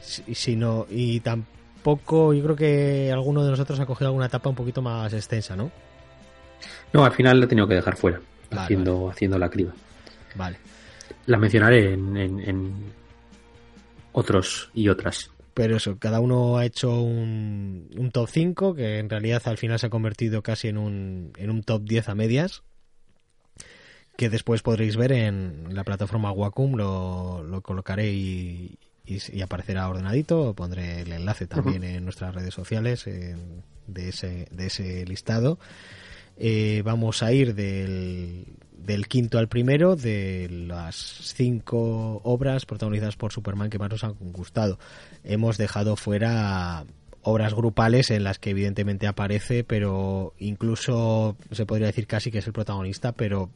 sino... 0.00 0.86
Y 0.90 1.20
tampoco, 1.20 2.34
yo 2.34 2.42
creo 2.44 2.56
que 2.56 3.10
alguno 3.12 3.44
de 3.44 3.50
nosotros 3.50 3.80
ha 3.80 3.86
cogido 3.86 4.08
alguna 4.08 4.26
etapa 4.26 4.50
un 4.50 4.56
poquito 4.56 4.82
más 4.82 5.12
extensa, 5.14 5.56
¿no? 5.56 5.70
No, 6.92 7.04
al 7.04 7.12
final 7.12 7.38
lo 7.38 7.46
he 7.46 7.48
tenido 7.48 7.66
que 7.66 7.74
dejar 7.74 7.96
fuera, 7.96 8.20
haciendo, 8.50 9.10
haciendo 9.10 9.38
la 9.38 9.48
criba. 9.48 9.72
Vale 10.34 10.58
la 11.26 11.38
mencionaré 11.38 11.92
en, 11.92 12.72
otros 14.12 14.70
y 14.74 14.88
otras. 14.88 15.30
Pero 15.54 15.76
eso, 15.76 15.98
cada 15.98 16.20
uno 16.20 16.56
ha 16.56 16.64
hecho 16.64 17.02
un, 17.02 17.90
un, 17.96 18.10
top 18.10 18.28
5 18.28 18.74
que 18.74 18.98
en 18.98 19.10
realidad 19.10 19.42
al 19.46 19.58
final 19.58 19.78
se 19.78 19.86
ha 19.86 19.90
convertido 19.90 20.42
casi 20.42 20.68
en 20.68 20.78
un, 20.78 21.32
en 21.36 21.50
un 21.50 21.62
top 21.62 21.82
10 21.84 22.08
a 22.08 22.14
medias 22.14 22.62
que 24.16 24.28
después 24.28 24.62
podréis 24.62 24.96
ver 24.96 25.12
en 25.12 25.74
la 25.74 25.84
plataforma 25.84 26.32
Wacom, 26.32 26.74
lo, 26.76 27.42
lo 27.42 27.62
colocaré 27.62 28.12
y, 28.12 28.78
y, 29.04 29.40
aparecerá 29.42 29.88
ordenadito, 29.88 30.54
pondré 30.54 31.02
el 31.02 31.12
enlace 31.12 31.46
también 31.46 31.82
en 31.84 32.04
nuestras 32.04 32.34
redes 32.34 32.54
sociales 32.54 33.04
de, 33.04 34.08
ese, 34.08 34.46
de 34.50 34.66
ese 34.66 35.04
listado. 35.06 35.58
Eh, 36.36 36.82
vamos 36.84 37.22
a 37.22 37.32
ir 37.32 37.54
del, 37.54 38.46
del 38.84 39.06
quinto 39.08 39.38
al 39.38 39.48
primero 39.48 39.96
de 39.96 40.48
las 40.50 40.96
cinco 40.96 42.20
obras 42.24 42.66
protagonizadas 42.66 43.16
por 43.16 43.32
Superman 43.32 43.70
que 43.70 43.78
más 43.78 43.90
nos 43.90 44.04
han 44.04 44.14
gustado. 44.32 44.78
Hemos 45.24 45.58
dejado 45.58 45.96
fuera 45.96 46.84
obras 47.22 47.54
grupales 47.54 48.10
en 48.10 48.24
las 48.24 48.38
que 48.38 48.50
evidentemente 48.50 49.06
aparece, 49.06 49.64
pero 49.64 50.34
incluso 50.38 51.36
se 51.50 51.66
podría 51.66 51.86
decir 51.86 52.06
casi 52.06 52.30
que 52.30 52.38
es 52.38 52.46
el 52.46 52.52
protagonista, 52.52 53.12
pero 53.12 53.50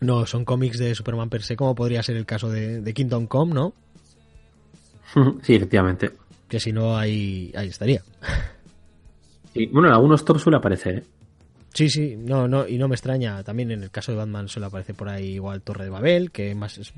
no, 0.00 0.26
son 0.26 0.44
cómics 0.44 0.78
de 0.78 0.94
Superman 0.94 1.28
per 1.28 1.42
se, 1.42 1.56
como 1.56 1.74
podría 1.74 2.02
ser 2.02 2.16
el 2.16 2.26
caso 2.26 2.50
de, 2.50 2.92
Kingdom 2.94 3.26
Come, 3.26 3.54
¿no? 3.54 3.74
Sí, 5.42 5.54
efectivamente. 5.54 6.10
Que 6.48 6.58
si 6.58 6.72
no, 6.72 6.96
ahí, 6.96 7.52
ahí 7.54 7.68
estaría. 7.68 8.02
Sí, 9.52 9.66
bueno, 9.66 9.88
en 9.88 9.94
algunos 9.94 10.24
tops 10.24 10.42
suele 10.42 10.56
aparecer, 10.56 10.98
¿eh? 10.98 11.04
Sí, 11.72 11.88
sí, 11.88 12.16
no, 12.18 12.46
no, 12.48 12.66
y 12.66 12.76
no 12.76 12.88
me 12.88 12.94
extraña. 12.94 13.42
También 13.42 13.70
en 13.70 13.82
el 13.82 13.90
caso 13.90 14.12
de 14.12 14.18
Batman 14.18 14.48
suele 14.48 14.66
aparecer 14.66 14.94
por 14.94 15.08
ahí 15.08 15.34
igual 15.34 15.62
Torre 15.62 15.84
de 15.84 15.90
Babel, 15.90 16.30
que 16.30 16.54
más 16.54 16.78
es, 16.78 16.92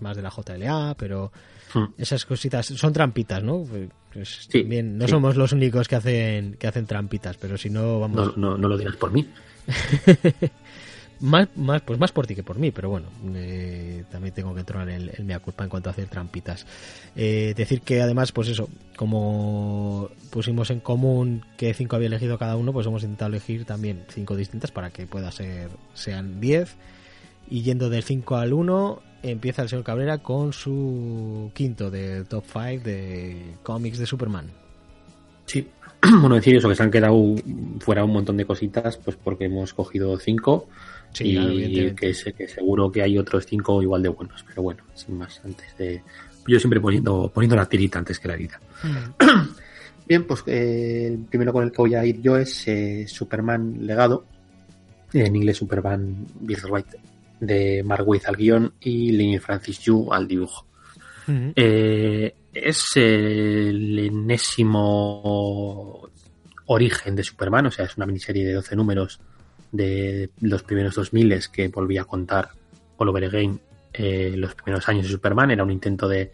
más 0.00 0.16
de 0.16 0.22
la 0.22 0.30
JLA, 0.30 0.94
pero 0.96 1.32
hmm. 1.74 1.94
esas 1.98 2.24
cositas 2.24 2.66
son 2.66 2.92
trampitas, 2.92 3.42
¿no? 3.42 3.64
Pues, 3.64 4.48
bien, 4.52 4.98
no 4.98 5.08
somos 5.08 5.36
los 5.36 5.52
únicos 5.52 5.88
que 5.88 5.96
hacen 5.96 6.54
que 6.54 6.66
hacen 6.66 6.86
trampitas, 6.86 7.36
pero 7.36 7.56
si 7.56 7.70
no 7.70 7.98
vamos. 8.00 8.36
No, 8.36 8.50
no, 8.50 8.58
no 8.58 8.68
lo 8.68 8.78
dirás 8.78 8.96
por 8.96 9.10
mí. 9.10 9.28
más, 11.22 11.48
más, 11.56 11.80
pues 11.82 11.98
más 11.98 12.12
por 12.12 12.26
ti 12.26 12.34
que 12.34 12.42
por 12.42 12.58
mí, 12.58 12.70
pero 12.70 12.90
bueno, 12.90 13.06
eh, 13.34 14.04
también 14.10 14.34
tengo 14.34 14.52
que 14.54 14.60
entrar 14.60 14.88
el, 14.88 15.12
mea 15.24 15.38
culpa 15.38 15.64
en 15.64 15.70
cuanto 15.70 15.88
a 15.88 15.92
hacer 15.92 16.08
trampitas. 16.08 16.66
Eh, 17.16 17.54
decir 17.56 17.80
que 17.82 18.02
además, 18.02 18.32
pues 18.32 18.48
eso, 18.48 18.68
como 18.96 20.10
pusimos 20.30 20.70
en 20.70 20.80
común 20.80 21.44
que 21.56 21.72
cinco 21.74 21.96
había 21.96 22.08
elegido 22.08 22.38
cada 22.38 22.56
uno, 22.56 22.72
pues 22.72 22.86
hemos 22.86 23.02
intentado 23.02 23.30
elegir 23.30 23.64
también 23.64 24.04
cinco 24.08 24.36
distintas 24.36 24.72
para 24.72 24.90
que 24.90 25.06
pueda 25.06 25.30
ser, 25.30 25.70
sean 25.94 26.40
10. 26.40 26.74
Y 27.50 27.62
yendo 27.62 27.90
del 27.90 28.02
5 28.02 28.36
al 28.36 28.52
1, 28.52 29.02
empieza 29.22 29.62
el 29.62 29.68
señor 29.68 29.84
Cabrera 29.84 30.18
con 30.18 30.52
su 30.52 31.50
quinto 31.54 31.90
de 31.90 32.24
top 32.24 32.44
5 32.50 32.84
de 32.84 33.56
cómics 33.62 33.98
de 33.98 34.06
Superman. 34.06 34.46
Sí, 35.46 35.68
bueno, 36.20 36.36
decir 36.36 36.56
eso, 36.56 36.68
que 36.68 36.74
se 36.74 36.82
han 36.82 36.90
quedado 36.90 37.14
fuera 37.80 38.04
un 38.04 38.12
montón 38.12 38.36
de 38.36 38.46
cositas, 38.46 38.96
pues 38.96 39.16
porque 39.16 39.44
hemos 39.44 39.74
cogido 39.74 40.18
cinco 40.18 40.66
y 41.20 41.94
que, 41.94 42.14
sé, 42.14 42.32
que 42.32 42.48
seguro 42.48 42.90
que 42.90 43.02
hay 43.02 43.18
otros 43.18 43.46
cinco 43.46 43.82
igual 43.82 44.02
de 44.02 44.08
buenos, 44.08 44.44
pero 44.46 44.62
bueno, 44.62 44.82
sin 44.94 45.18
más, 45.18 45.40
antes 45.44 45.76
de... 45.76 46.02
Yo 46.46 46.58
siempre 46.58 46.80
poniendo, 46.80 47.30
poniendo 47.32 47.54
la 47.54 47.66
tirita 47.66 47.98
antes 47.98 48.18
que 48.18 48.28
la 48.28 48.34
herida. 48.34 48.60
Mm. 48.82 49.58
Bien, 50.08 50.24
pues 50.24 50.42
eh, 50.46 51.08
el 51.12 51.24
primero 51.26 51.52
con 51.52 51.64
el 51.64 51.70
que 51.70 51.78
voy 51.78 51.94
a 51.94 52.04
ir 52.04 52.20
yo 52.20 52.36
es 52.36 52.66
eh, 52.66 53.04
Superman 53.06 53.86
Legado, 53.86 54.24
en 55.12 55.36
inglés 55.36 55.58
Superman 55.58 56.26
Birthright, 56.40 56.86
de 57.40 57.82
Mark 57.84 58.06
Waid 58.06 58.22
al 58.26 58.36
guion 58.36 58.74
y 58.80 59.12
Lenny 59.12 59.38
Francis 59.38 59.78
Yu 59.80 60.12
al 60.12 60.26
dibujo. 60.26 60.66
Eh, 61.28 62.34
es 62.52 62.84
el 62.96 63.98
enésimo 63.98 66.08
origen 66.66 67.16
de 67.16 67.22
Superman, 67.22 67.66
o 67.66 67.70
sea, 67.70 67.84
es 67.84 67.96
una 67.96 68.06
miniserie 68.06 68.44
de 68.44 68.54
12 68.54 68.76
números 68.76 69.20
de 69.72 70.30
los 70.40 70.62
primeros 70.62 70.94
2000 70.94 71.40
que 71.50 71.68
volvía 71.68 72.02
a 72.02 72.04
contar 72.04 72.50
Oliver 72.98 73.24
Again 73.24 73.60
eh, 73.92 74.34
los 74.36 74.54
primeros 74.54 74.88
años 74.88 75.04
de 75.04 75.12
Superman. 75.12 75.50
Era 75.50 75.64
un 75.64 75.70
intento 75.70 76.08
de, 76.08 76.32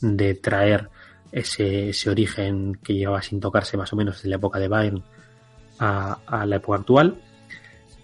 de 0.00 0.34
traer 0.34 0.88
ese, 1.32 1.90
ese, 1.90 2.10
origen 2.10 2.78
que 2.82 2.94
llevaba 2.94 3.22
sin 3.22 3.40
tocarse 3.40 3.76
más 3.76 3.92
o 3.92 3.96
menos 3.96 4.16
desde 4.16 4.28
la 4.28 4.36
época 4.36 4.58
de 4.58 4.68
Byrne 4.68 5.02
a, 5.78 6.18
a 6.26 6.46
la 6.46 6.56
época 6.56 6.78
actual. 6.78 7.16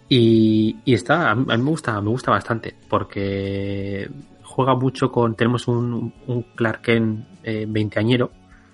Y, 0.09 0.77
y, 0.85 0.94
está, 0.94 1.31
a 1.31 1.35
mí 1.35 1.44
me 1.47 1.70
gusta, 1.70 1.99
me 2.01 2.11
gusta 2.11 2.31
bastante 2.31 2.74
porque 2.89 4.11
juega 4.43 4.74
mucho 4.74 5.11
con, 5.11 5.35
tenemos 5.35 5.69
un, 5.69 6.12
un 6.27 6.43
Clark 6.55 6.82
Kent 6.82 7.27
eh, 7.43 7.65
veinteañero 7.69 8.31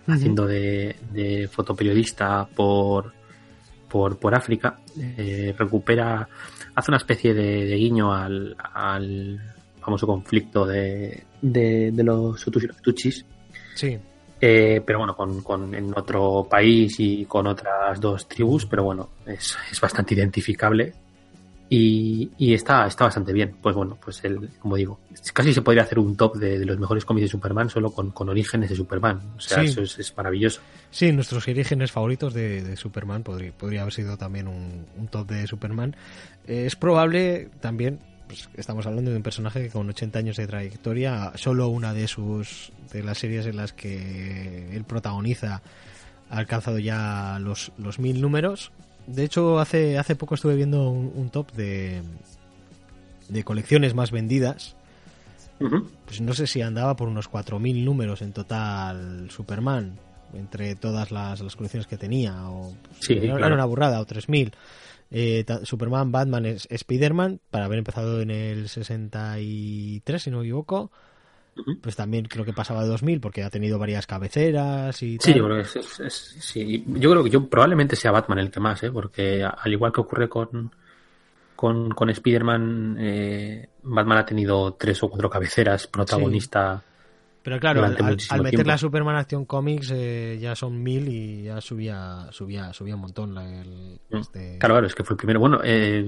haciendo 0.08 0.46
de, 0.46 0.96
de, 1.12 1.48
fotoperiodista 1.48 2.48
por, 2.56 3.12
por, 3.88 4.18
por 4.18 4.34
África, 4.34 4.78
eh, 4.98 5.54
recupera, 5.56 6.28
hace 6.74 6.90
una 6.90 6.98
especie 6.98 7.34
de, 7.34 7.76
guiño 7.76 8.12
al, 8.12 8.56
al, 8.74 9.40
famoso 9.80 10.06
conflicto 10.06 10.66
de, 10.66 11.24
de, 11.40 11.90
de 11.92 12.02
los 12.04 12.44
Tutsis. 12.82 13.24
Sí. 13.74 13.98
Eh, 14.40 14.82
pero 14.84 14.98
bueno, 15.00 15.16
con, 15.16 15.42
con, 15.42 15.74
en 15.74 15.92
otro 15.96 16.46
país 16.48 16.94
y 17.00 17.24
con 17.24 17.46
otras 17.46 18.00
dos 18.00 18.28
tribus, 18.28 18.66
pero 18.66 18.84
bueno, 18.84 19.10
es, 19.26 19.56
es 19.70 19.80
bastante 19.80 20.14
identificable 20.14 20.94
y, 21.70 22.30
y, 22.38 22.54
está, 22.54 22.86
está 22.86 23.04
bastante 23.04 23.32
bien. 23.32 23.56
Pues 23.60 23.76
bueno, 23.76 23.98
pues 24.02 24.24
el, 24.24 24.48
como 24.58 24.76
digo, 24.76 25.00
casi 25.34 25.52
se 25.52 25.62
podría 25.62 25.82
hacer 25.82 25.98
un 25.98 26.16
top 26.16 26.36
de, 26.36 26.58
de 26.58 26.64
los 26.64 26.78
mejores 26.78 27.04
cómics 27.04 27.24
de 27.24 27.28
Superman 27.28 27.68
solo 27.68 27.90
con, 27.90 28.10
con, 28.10 28.28
orígenes 28.28 28.70
de 28.70 28.76
Superman. 28.76 29.20
O 29.36 29.40
sea, 29.40 29.60
sí. 29.60 29.66
eso 29.66 29.82
es, 29.82 29.98
es, 29.98 30.16
maravilloso. 30.16 30.60
Sí, 30.90 31.12
nuestros 31.12 31.46
orígenes 31.46 31.92
favoritos 31.92 32.32
de, 32.32 32.62
de 32.62 32.76
Superman 32.76 33.22
podría, 33.22 33.52
podría, 33.52 33.82
haber 33.82 33.92
sido 33.92 34.16
también 34.16 34.48
un, 34.48 34.86
un 34.96 35.08
top 35.08 35.28
de 35.28 35.46
Superman. 35.46 35.94
Eh, 36.46 36.64
es 36.66 36.74
probable 36.74 37.50
también, 37.60 38.00
pues 38.26 38.48
estamos 38.54 38.86
hablando 38.86 39.10
de 39.10 39.18
un 39.18 39.22
personaje 39.22 39.64
que 39.64 39.70
con 39.70 39.88
80 39.88 40.18
años 40.18 40.36
de 40.36 40.46
trayectoria, 40.46 41.32
solo 41.34 41.68
una 41.68 41.92
de 41.92 42.08
sus 42.08 42.72
de 42.92 43.02
las 43.02 43.18
series 43.18 43.44
en 43.44 43.56
las 43.56 43.74
que 43.74 44.74
él 44.74 44.84
protagoniza 44.84 45.60
ha 46.30 46.36
alcanzado 46.38 46.78
ya 46.78 47.38
los, 47.40 47.72
los 47.78 47.98
mil 47.98 48.20
números 48.20 48.72
de 49.08 49.24
hecho, 49.24 49.58
hace, 49.58 49.98
hace 49.98 50.16
poco 50.16 50.34
estuve 50.34 50.54
viendo 50.54 50.90
un, 50.90 51.10
un 51.14 51.30
top 51.30 51.52
de, 51.52 52.02
de 53.28 53.44
colecciones 53.44 53.94
más 53.94 54.10
vendidas. 54.10 54.76
Uh 55.60 55.64
-huh. 55.64 55.88
Pues 56.04 56.20
no 56.20 56.34
sé 56.34 56.46
si 56.46 56.60
andaba 56.62 56.94
por 56.94 57.08
unos 57.08 57.30
4.000 57.30 57.84
números 57.84 58.22
en 58.22 58.32
total 58.32 59.30
Superman, 59.30 59.98
entre 60.34 60.76
todas 60.76 61.10
las, 61.10 61.40
las 61.40 61.56
colecciones 61.56 61.86
que 61.86 61.96
tenía. 61.96 62.48
O, 62.48 62.74
sí, 63.00 63.14
era, 63.14 63.36
claro. 63.36 63.54
una 63.54 63.64
burrada, 63.64 64.00
o 64.00 64.06
3.000. 64.06 64.52
Eh, 65.10 65.44
Superman, 65.62 66.12
Batman, 66.12 66.44
Spider-Man, 66.44 67.40
para 67.50 67.64
haber 67.64 67.78
empezado 67.78 68.20
en 68.20 68.30
el 68.30 68.68
63, 68.68 70.22
si 70.22 70.30
no 70.30 70.38
me 70.38 70.44
equivoco 70.44 70.92
pues 71.80 71.96
también 71.96 72.26
creo 72.26 72.44
que 72.44 72.52
pasaba 72.52 72.82
de 72.82 72.88
2000 72.88 73.20
porque 73.20 73.42
ha 73.42 73.50
tenido 73.50 73.78
varias 73.78 74.06
cabeceras 74.06 75.02
y 75.02 75.18
sí. 75.20 75.34
Yo 75.34 75.44
creo 75.44 75.56
que 75.56 75.62
es, 75.62 76.00
es, 76.00 76.36
sí, 76.40 76.84
yo 76.86 77.10
creo 77.10 77.24
que 77.24 77.30
yo 77.30 77.48
probablemente 77.48 77.96
sea 77.96 78.10
Batman 78.10 78.38
el 78.38 78.50
que 78.50 78.60
más, 78.60 78.82
¿eh? 78.82 78.90
porque 78.90 79.44
al 79.44 79.72
igual 79.72 79.92
que 79.92 80.00
ocurre 80.00 80.28
con 80.28 80.70
con, 81.58 81.90
con 81.90 82.08
Spider-Man, 82.08 82.96
eh, 83.00 83.68
Batman 83.82 84.18
ha 84.18 84.24
tenido 84.24 84.74
tres 84.74 85.02
o 85.02 85.08
cuatro 85.10 85.28
cabeceras, 85.28 85.88
protagonista. 85.88 86.78
Sí. 86.78 86.84
Pero 87.42 87.58
claro, 87.58 87.84
al, 87.84 87.96
al, 88.00 88.16
al 88.28 88.42
meterle 88.42 88.72
a 88.74 88.78
Superman 88.78 89.16
Action 89.16 89.44
Comics 89.44 89.90
eh, 89.92 90.38
ya 90.40 90.54
son 90.54 90.80
mil 90.80 91.08
y 91.08 91.42
ya 91.44 91.60
subía 91.60 92.28
subía 92.30 92.72
subía 92.72 92.94
un 92.94 93.00
montón 93.00 93.34
la, 93.34 93.60
el, 93.60 93.98
este... 94.10 94.58
Claro, 94.58 94.74
claro, 94.74 94.86
es 94.86 94.94
que 94.94 95.02
fue 95.02 95.14
el 95.14 95.18
primero. 95.18 95.40
Bueno, 95.40 95.60
eh, 95.64 96.04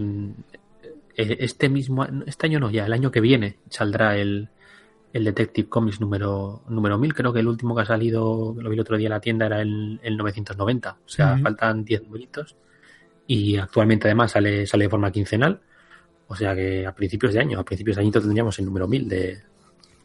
este 1.16 1.68
mismo, 1.68 2.06
este 2.26 2.46
año 2.46 2.60
no, 2.60 2.70
ya 2.70 2.86
el 2.86 2.92
año 2.92 3.10
que 3.10 3.20
viene 3.20 3.56
saldrá 3.68 4.16
el, 4.16 4.50
el 5.12 5.24
Detective 5.24 5.68
Comics 5.68 6.00
número, 6.00 6.62
número 6.68 6.98
1000. 6.98 7.14
Creo 7.14 7.32
que 7.32 7.40
el 7.40 7.48
último 7.48 7.74
que 7.74 7.82
ha 7.82 7.86
salido, 7.86 8.54
lo 8.58 8.70
vi 8.70 8.74
el 8.74 8.80
otro 8.80 8.96
día 8.96 9.08
en 9.08 9.12
la 9.12 9.20
tienda, 9.20 9.46
era 9.46 9.60
el, 9.60 10.00
el 10.02 10.16
990. 10.16 10.90
O 10.90 11.08
sea, 11.08 11.32
uh 11.32 11.36
-huh. 11.36 11.42
faltan 11.42 11.84
10 11.84 12.04
numeritos. 12.04 12.56
Y 13.26 13.56
actualmente 13.56 14.08
además 14.08 14.32
sale, 14.32 14.66
sale 14.66 14.84
de 14.84 14.90
forma 14.90 15.10
quincenal. 15.10 15.60
O 16.28 16.36
sea 16.36 16.54
que 16.54 16.86
a 16.86 16.94
principios 16.94 17.32
de 17.32 17.40
año, 17.40 17.58
a 17.58 17.64
principios 17.64 17.96
de 17.96 18.02
año 18.02 18.12
tendríamos 18.12 18.58
el 18.58 18.64
número 18.66 18.86
1000 18.86 19.08
de... 19.08 19.42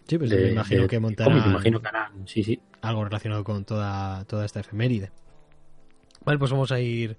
Sí, 0.08 0.18
pues 0.18 0.30
de, 0.30 0.38
me 0.38 0.52
imagino 0.52 0.82
de, 0.84 0.88
que 0.88 1.00
montarán 1.00 1.32
cómics, 1.32 1.46
me 1.48 1.52
imagino 1.54 1.82
que 1.82 1.88
harán, 1.88 2.28
sí, 2.28 2.44
sí. 2.44 2.60
algo 2.82 3.06
relacionado 3.06 3.44
con 3.44 3.66
toda, 3.66 4.24
toda 4.26 4.46
esta 4.46 4.60
efeméride. 4.60 5.12
Vale, 6.24 6.38
pues 6.38 6.52
vamos 6.52 6.72
a 6.72 6.80
ir 6.80 7.18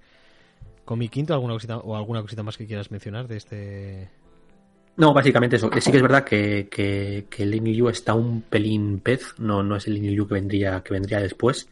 con 0.85 0.99
mi 0.99 1.09
quinto 1.09 1.33
alguna 1.33 1.53
cosita, 1.53 1.77
o 1.77 1.97
alguna 1.97 2.21
cosita 2.21 2.43
más 2.43 2.57
que 2.57 2.65
quieras 2.65 2.91
mencionar 2.91 3.27
de 3.27 3.37
este 3.37 4.09
no, 4.97 5.13
básicamente 5.13 5.57
eso. 5.57 5.69
Sí 5.79 5.91
que 5.91 5.97
es 5.97 6.03
verdad 6.03 6.23
que, 6.23 6.67
que, 6.69 7.27
que 7.29 7.43
el 7.43 7.87
está 7.89 8.15
un 8.15 8.41
pelín 8.41 8.99
pez, 8.99 9.35
no, 9.37 9.61
no 9.61 9.75
es 9.75 9.85
el 9.85 9.93
Lin 9.93 10.11
Liu 10.11 10.27
que 10.27 10.33
vendría, 10.33 10.81
que 10.81 10.93
vendría 10.93 11.19
después. 11.19 11.69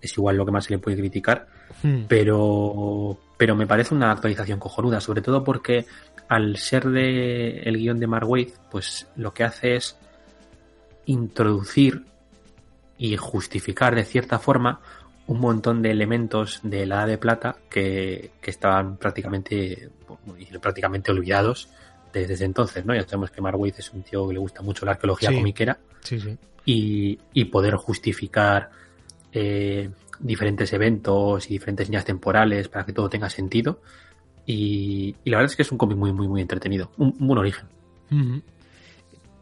Es 0.00 0.16
igual 0.16 0.36
lo 0.36 0.46
que 0.46 0.52
más 0.52 0.64
se 0.64 0.72
le 0.72 0.78
puede 0.78 0.96
criticar. 0.96 1.48
Hmm. 1.82 2.04
Pero, 2.08 3.18
pero 3.36 3.56
me 3.56 3.66
parece 3.66 3.92
una 3.92 4.12
actualización 4.12 4.60
cojonuda, 4.60 5.00
sobre 5.00 5.20
todo 5.20 5.42
porque 5.42 5.86
al 6.28 6.56
ser 6.56 6.88
de 6.90 7.58
el 7.64 7.76
guion 7.76 7.98
de 7.98 8.06
Mark 8.06 8.28
Waid, 8.28 8.50
pues 8.70 9.08
lo 9.16 9.34
que 9.34 9.42
hace 9.42 9.74
es 9.74 9.98
introducir 11.06 12.04
y 12.96 13.16
justificar 13.16 13.96
de 13.96 14.04
cierta 14.04 14.38
forma 14.38 14.80
un 15.26 15.40
montón 15.40 15.82
de 15.82 15.90
elementos 15.90 16.60
de 16.62 16.86
la 16.86 16.98
Edad 16.98 17.06
de 17.08 17.18
Plata 17.18 17.56
que, 17.68 18.30
que 18.40 18.50
estaban 18.50 18.96
prácticamente, 18.96 19.90
prácticamente 20.60 21.10
olvidados 21.10 21.68
desde 22.20 22.44
entonces, 22.44 22.84
¿no? 22.84 22.94
Ya 22.94 23.02
sabemos 23.02 23.30
que 23.30 23.40
Mark 23.40 23.58
Waid 23.58 23.74
es 23.78 23.92
un 23.92 24.02
tío 24.02 24.26
que 24.28 24.34
le 24.34 24.40
gusta 24.40 24.62
mucho 24.62 24.84
la 24.84 24.92
arqueología 24.92 25.30
sí. 25.30 25.36
comiquera. 25.36 25.78
Sí, 26.00 26.20
sí. 26.20 26.36
Y, 26.66 27.18
y, 27.32 27.44
poder 27.46 27.74
justificar 27.76 28.70
eh, 29.32 29.90
diferentes 30.18 30.72
eventos 30.72 31.46
y 31.46 31.54
diferentes 31.54 31.88
líneas 31.88 32.04
temporales 32.04 32.68
para 32.68 32.86
que 32.86 32.92
todo 32.92 33.08
tenga 33.10 33.28
sentido. 33.28 33.80
Y, 34.46 35.14
y 35.24 35.30
la 35.30 35.38
verdad 35.38 35.50
es 35.50 35.56
que 35.56 35.62
es 35.62 35.72
un 35.72 35.78
cómic 35.78 35.96
muy, 35.96 36.12
muy, 36.12 36.26
muy 36.28 36.40
entretenido. 36.40 36.90
Un, 36.96 37.14
un 37.18 37.26
buen 37.26 37.38
origen. 37.38 37.66
Uh 38.10 38.14
-huh. 38.14 38.42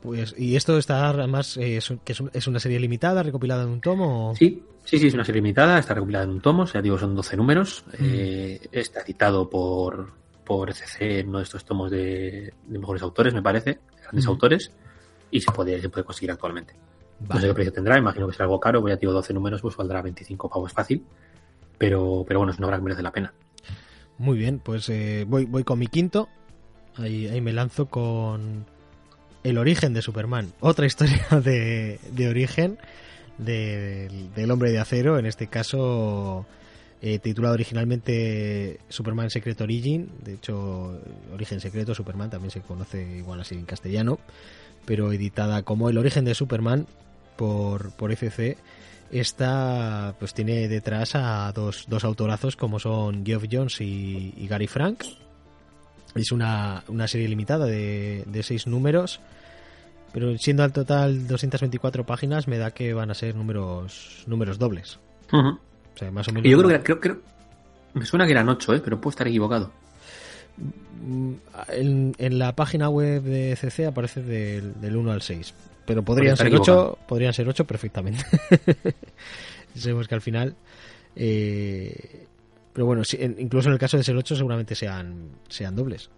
Pues, 0.03 0.35
y 0.37 0.57
esto 0.57 0.79
está 0.79 1.11
además, 1.11 1.57
eh, 1.57 1.77
es, 1.77 1.93
que 2.05 2.13
es 2.33 2.47
una 2.49 2.59
serie 2.59 2.81
limitada, 2.81 3.23
recopilada 3.23 3.63
en 3.63 3.69
un 3.69 3.81
tomo. 3.81 4.31
¿o? 4.31 4.37
Sí, 4.37 4.61
sí, 4.85 4.99
sí, 4.99 5.07
es 5.07 5.15
una 5.15 5.25
serie 5.25 5.41
limitada, 5.41 5.79
está 5.79 5.95
recopilada 5.95 6.25
en 6.25 6.31
un 6.31 6.41
tomo, 6.41 6.65
o 6.65 6.67
sea, 6.67 6.83
digo, 6.83 6.99
son 6.99 7.15
12 7.15 7.37
números. 7.37 7.85
Uh 7.87 7.91
-huh. 7.93 7.97
eh, 8.01 8.61
está 8.73 9.01
editado 9.03 9.49
por, 9.49 10.11
por 10.45 10.71
ECC 10.71 11.01
en 11.01 11.29
uno 11.29 11.39
de 11.39 11.45
estos 11.45 11.65
tomos 11.65 11.91
de, 11.91 12.53
de 12.67 12.79
mejores 12.79 13.03
autores, 13.03 13.35
me 13.35 13.43
parece, 13.43 13.79
grandes 14.03 14.27
autores, 14.27 14.73
y 15.31 15.41
se 15.41 15.51
puede, 15.53 15.81
se 15.81 15.89
puede 15.89 16.05
conseguir 16.05 16.31
actualmente. 16.31 16.75
Vale. 17.21 17.35
No 17.35 17.41
sé 17.41 17.47
qué 17.49 17.55
precio 17.55 17.73
tendrá, 17.73 17.99
imagino 17.99 18.27
que 18.27 18.33
será 18.33 18.45
algo 18.45 18.61
caro, 18.61 18.81
voy 18.81 18.93
a 18.93 18.97
digo 18.97 19.13
12 19.13 19.33
números, 19.35 19.63
pues 19.63 19.77
valdrá 19.77 20.03
25 20.03 20.49
pavos 20.49 20.73
fácil, 20.73 21.05
pero, 21.79 22.25
pero 22.27 22.41
bueno, 22.41 22.53
es 22.53 22.59
una 22.59 22.67
obra 22.67 22.79
que 22.79 22.85
merece 22.85 23.03
la 23.03 23.13
pena. 23.13 23.33
Muy 24.19 24.37
bien, 24.39 24.59
pues 24.59 24.89
eh, 24.89 25.25
voy, 25.27 25.47
voy 25.47 25.65
con 25.65 25.79
mi 25.79 25.87
quinto, 25.87 26.29
ahí, 26.97 27.29
ahí 27.29 27.41
me 27.41 27.53
lanzo 27.53 27.87
con 27.87 28.67
el 29.45 29.59
origen 29.59 29.95
de 29.95 30.03
Superman, 30.03 30.53
otra 30.61 30.87
historia 30.87 31.27
de, 31.43 31.99
de 32.11 32.29
origen 32.29 32.79
de, 33.39 34.29
del 34.35 34.51
hombre 34.51 34.71
de 34.71 34.79
acero, 34.79 35.19
en 35.19 35.27
este 35.27 35.47
caso 35.47 36.47
eh, 37.05 37.19
titulado 37.19 37.55
originalmente 37.55 38.79
Superman 38.89 39.29
Secret 39.29 39.61
Origin, 39.61 40.09
de 40.23 40.35
hecho 40.35 41.01
Origen 41.35 41.61
Secreto 41.61 41.97
Superman 41.97 42.31
también 42.31 42.53
se 42.53 42.61
conoce 42.61 43.03
igual 43.19 43.41
así 43.41 43.57
en 43.57 43.65
castellano, 43.65 44.21
pero 44.85 45.13
editada 45.13 45.65
como 45.65 45.91
El 45.91 45.99
origen 45.99 46.25
de 46.25 46.37
Superman 46.37 46.87
por, 47.37 47.91
por 47.97 48.13
FC, 48.13 48.57
esta 49.11 50.15
pues 50.21 50.33
tiene 50.33 50.69
detrás 50.69 51.17
a 51.17 51.51
dos, 51.51 51.87
dos 51.89 52.05
autorazos 52.05 52.55
como 52.55 52.79
son 52.79 53.27
Geoff 53.27 53.47
Jones 53.51 53.81
y, 53.81 54.47
Gary 54.49 54.69
Frank. 54.69 55.03
Es 56.15 56.31
una, 56.31 56.85
una 56.87 57.09
serie 57.09 57.27
limitada 57.27 57.67
de, 57.67 58.23
de 58.29 58.43
seis 58.45 58.69
números, 58.69 59.19
pero 60.13 60.39
siendo 60.39 60.63
al 60.63 60.73
total 60.73 61.27
224 61.27 62.07
páginas 62.07 62.47
me 62.47 62.59
da 62.59 62.71
que 62.71 62.95
van 62.95 63.11
a 63.11 63.15
ser 63.15 63.35
números, 63.35 64.23
números 64.29 64.61
dobles. 64.61 65.01
Uh. 65.33 65.59
O 65.95 65.99
sea, 65.99 66.11
más 66.11 66.29
o 66.29 66.33
menos. 66.33 66.51
Yo 66.51 66.59
creo 66.59 66.69
que 66.71 66.83
creo, 66.85 67.01
creo, 67.01 67.19
me 67.95 68.07
suena 68.07 68.27
que 68.27 68.33
eran 68.33 68.49
8, 68.49 68.75
¿eh? 68.75 68.81
pero 68.83 69.01
puedo 69.01 69.11
estar 69.11 69.29
equivocado. 69.29 69.71
En, 71.69 72.15
en, 72.19 72.39
la 72.39 72.55
página 72.55 72.89
web 72.89 73.23
de 73.23 73.57
CC 73.57 73.87
aparece 73.87 74.23
del, 74.23 74.81
del 74.81 74.97
1 74.97 75.13
al 75.13 75.23
6. 75.23 75.55
Pero 75.85 76.03
podrían 76.03 76.37
ser, 76.37 76.55
8, 76.55 76.99
podrían 77.09 77.33
ser 77.33 77.49
8 77.49 77.65
perfectamente. 77.67 78.25
Sabemos 79.75 80.07
que 80.07 80.15
al 80.15 80.21
final. 80.21 80.55
Eh, 81.17 82.27
pero 82.73 82.87
bueno, 82.87 83.03
incluso 83.39 83.69
en 83.69 83.75
el 83.75 83.79
caso 83.79 83.97
de 83.97 84.05
ser 84.05 84.17
8, 84.17 84.37
seguramente 84.37 84.75
sean, 84.75 85.31
sean 85.49 85.75
dobles. 85.75 86.09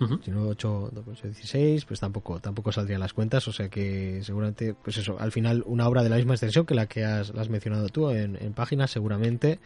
Uh 0.00 0.04
-huh. 0.04 0.24
Si 0.24 0.30
no 0.30 0.48
8, 0.48 0.92
8, 1.06 1.28
16, 1.28 1.84
pues 1.84 2.00
tampoco, 2.00 2.40
tampoco 2.40 2.72
saldrían 2.72 3.00
las 3.00 3.12
cuentas. 3.12 3.46
O 3.46 3.52
sea 3.52 3.68
que 3.68 4.20
seguramente, 4.22 4.74
pues 4.74 4.96
eso, 4.96 5.16
al 5.20 5.30
final 5.30 5.62
una 5.66 5.86
obra 5.86 6.02
de 6.02 6.08
la 6.08 6.16
misma 6.16 6.34
extensión 6.34 6.66
que 6.66 6.74
la 6.74 6.86
que 6.86 7.04
has, 7.04 7.30
has 7.30 7.48
mencionado 7.48 7.88
tú 7.88 8.10
en, 8.10 8.36
en 8.36 8.52
páginas, 8.54 8.90
seguramente 8.90 9.60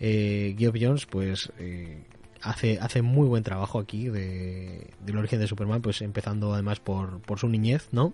eh, 0.00 0.54
Geoff 0.58 0.76
Jones, 0.80 1.06
pues 1.06 1.52
eh, 1.58 2.02
hace, 2.42 2.78
hace 2.80 3.02
muy 3.02 3.26
buen 3.26 3.42
trabajo 3.42 3.78
aquí 3.78 4.08
de, 4.08 4.90
del 5.04 5.16
origen 5.18 5.40
de 5.40 5.46
Superman, 5.46 5.82
pues 5.82 6.02
empezando 6.02 6.52
además 6.52 6.80
por, 6.80 7.20
por 7.20 7.38
su 7.38 7.48
niñez, 7.48 7.88
¿no? 7.92 8.12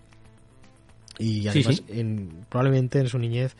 Y 1.19 1.47
además, 1.49 1.83
En, 1.89 2.47
probablemente 2.49 2.99
en 2.99 3.09
su 3.09 3.19
niñez 3.19 3.57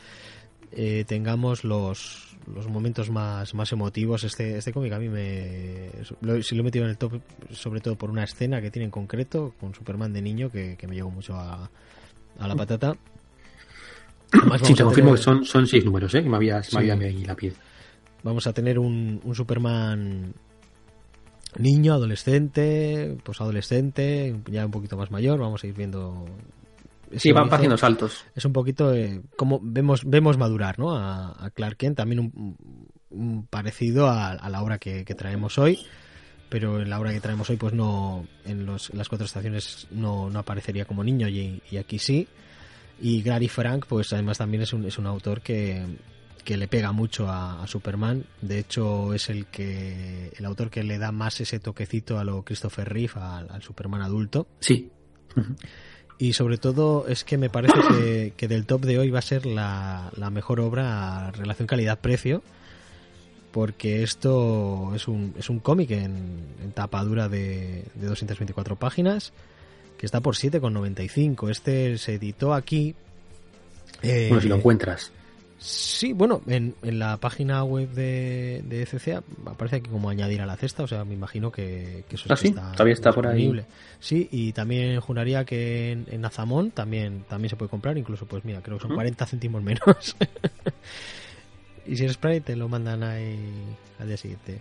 eh, 0.73 1.05
tengamos 1.07 1.65
los, 1.65 2.32
los 2.47 2.69
momentos 2.69 3.11
más, 3.11 3.55
más 3.55 3.73
emotivos. 3.73 4.25
Este, 4.25 4.59
este 4.59 4.73
cómic 4.73 4.93
a 4.93 4.99
mí 4.99 5.09
me. 5.09 5.91
Lo, 6.21 6.43
si 6.43 6.55
lo 6.55 6.63
he 6.63 6.65
metido 6.65 6.85
en 6.85 6.91
el 6.91 6.99
top, 6.99 7.21
sobre 7.51 7.81
todo 7.81 7.97
por 7.97 8.11
una 8.11 8.25
escena 8.25 8.61
que 8.61 8.71
tiene 8.71 8.85
en 8.85 8.91
concreto 8.91 9.55
con 9.61 9.75
Superman 9.75 10.13
de 10.13 10.23
niño 10.23 10.51
que, 10.51 10.77
me 10.89 10.95
llegó 10.95 11.11
mucho 11.11 11.35
a, 11.35 11.71
a 12.39 12.49
la 12.49 12.57
patata. 12.57 12.97
sí, 14.63 14.75
te 14.75 14.83
confirmo 14.83 15.13
que 15.13 15.19
son, 15.19 15.45
son 15.45 15.67
seis 15.67 15.85
números, 15.85 16.15
¿eh? 16.15 16.23
Que 16.23 16.29
me 16.29 16.37
había, 16.37 16.63
me 16.73 16.93
había 16.95 17.27
la 17.27 17.35
piel. 17.35 17.55
Vamos 18.23 18.47
a 18.47 18.53
tener 18.53 18.79
un, 18.79 19.21
un 19.25 19.35
Superman 19.35 20.35
niño, 21.59 21.95
adolescente, 21.95 23.17
pues 23.25 23.41
adolescente, 23.41 24.37
ya 24.47 24.65
un 24.65 24.71
poquito 24.71 24.97
más 24.97 25.11
mayor, 25.11 25.41
vamos 25.41 25.63
a 25.65 25.67
ir 25.67 25.75
viendo. 25.75 26.25
Sí, 27.17 27.33
van 27.33 27.53
haciendo 27.53 27.77
saltos. 27.77 28.25
Es 28.35 28.45
un 28.45 28.53
poquito 28.53 28.95
eh, 28.95 29.23
como 29.37 29.61
vemos 29.63 30.03
vemos 30.05 30.39
madurar, 30.39 30.79
¿no? 30.79 30.97
A, 30.97 31.51
Clark 31.55 31.77
Kent, 31.77 31.97
también 31.97 32.33
un, 33.11 33.47
parecido 33.49 34.09
a, 34.09 34.49
la 34.49 34.63
obra 34.63 34.79
que, 34.79 35.05
traemos 35.05 35.59
hoy, 35.59 35.79
pero 36.49 36.81
en 36.81 36.91
la 36.91 36.99
obra 36.99 37.13
que 37.13 37.21
traemos 37.21 37.49
hoy, 37.51 37.57
pues 37.57 37.75
no, 37.75 38.27
en, 38.45 38.65
los, 38.67 38.93
las 38.95 39.09
cuatro 39.09 39.27
estaciones 39.27 39.87
no, 39.91 40.31
no 40.31 40.39
aparecería 40.39 40.85
como 40.85 41.05
niño 41.05 41.29
y, 41.29 41.61
aquí 41.77 41.99
sí. 41.99 42.27
Y 43.01 43.23
Gary 43.23 43.49
Frank, 43.49 43.87
pues 43.89 44.13
además 44.13 44.39
también 44.39 44.63
es 44.63 44.73
un, 44.73 44.85
es 44.85 44.97
un 44.97 45.07
autor 45.07 45.41
que, 45.41 45.85
que 46.45 46.57
le 46.57 46.69
pega 46.69 46.93
mucho 46.93 47.29
a, 47.29 47.67
Superman. 47.67 48.25
De 48.41 48.59
hecho, 48.59 49.15
es 49.15 49.29
el 49.31 49.47
que 49.47 50.33
el 50.37 50.45
autor 50.45 50.71
que 50.71 50.83
le 50.83 50.99
da 50.99 51.13
más 51.13 51.41
ese 51.41 51.59
toquecito 51.61 52.19
a 52.19 52.25
lo 52.25 52.43
Christopher 52.43 52.89
Reeve, 52.89 53.13
al, 53.17 53.63
Superman 53.63 54.03
adulto. 54.03 54.49
Sí. 54.61 54.91
Y 56.23 56.35
sobre 56.35 56.57
todo 56.57 57.09
es 57.09 57.25
que 57.25 57.37
me 57.37 57.51
parece 57.51 58.33
que, 58.37 58.47
del 58.47 58.65
top 58.65 58.83
de 58.83 58.97
hoy 58.97 59.11
va 59.11 59.19
a 59.19 59.23
ser 59.23 59.45
la, 59.45 60.13
mejor 60.31 60.61
obra 60.61 61.33
relación 61.33 61.67
calidad-precio. 61.67 62.45
Porque 63.51 64.05
esto 64.05 64.93
es 64.95 65.09
un, 65.09 65.35
es 65.37 65.51
un 65.51 65.59
cómic 65.59 65.91
en, 65.91 66.45
en 66.63 66.71
tapa 66.71 67.03
dura 67.03 67.29
de, 67.29 67.87
de 67.97 68.07
224 68.07 68.77
páginas 68.77 69.33
que 69.99 70.07
está 70.07 70.21
por 70.21 70.37
7,95. 70.37 71.51
Este 71.51 71.99
se 71.99 72.15
editó 72.15 72.55
aquí. 72.55 72.95
bueno, 74.01 74.41
si 74.41 74.47
lo 74.47 74.55
eh, 74.55 74.59
encuentras. 74.59 75.11
Sí, 75.63 76.13
bueno, 76.13 76.43
en, 76.49 76.75
en 76.83 76.99
la 76.99 77.19
página 77.19 77.63
web 77.63 77.89
de, 77.91 78.65
de 78.65 78.85
FCA 78.85 79.23
aparece 79.47 79.77
aquí 79.77 79.89
como 79.89 80.11
añadir 80.11 80.41
a 80.41 80.47
la 80.47 80.57
cesta, 80.57 80.83
o 80.83 80.89
sea, 80.89 81.05
me 81.05 81.15
imagino 81.15 81.53
que, 81.53 82.05
eso 82.11 82.25
¿Ah, 82.31 82.37
sí? 82.37 82.49
está, 82.49 82.73
todavía 82.73 82.95
está 82.95 83.13
por 83.13 83.29
ahí. 83.29 83.65
Sí, 84.01 84.29
y 84.33 84.53
también 84.55 84.99
juraría 85.01 85.45
que 85.45 85.93
en, 85.93 86.07
en, 86.11 86.25
Azamón 86.25 86.73
también, 86.73 87.25
también 87.29 87.51
se 87.51 87.55
puede 87.55 87.69
comprar, 87.69 87.97
incluso, 87.97 88.27
pues 88.27 88.45
mira, 88.45 88.61
creo 88.61 88.79
que 88.79 88.89
son 88.89 88.95
40 88.97 89.25
céntimos 89.25 89.63
menos. 89.63 90.17
y 91.87 91.95
si 91.95 92.03
eres 92.03 92.15
spray 92.15 92.41
te 92.41 92.57
lo 92.57 92.69
mandan 92.69 93.05
ahí 93.05 93.39
al 94.01 94.09
día 94.09 94.17
siguiente. 94.17 94.61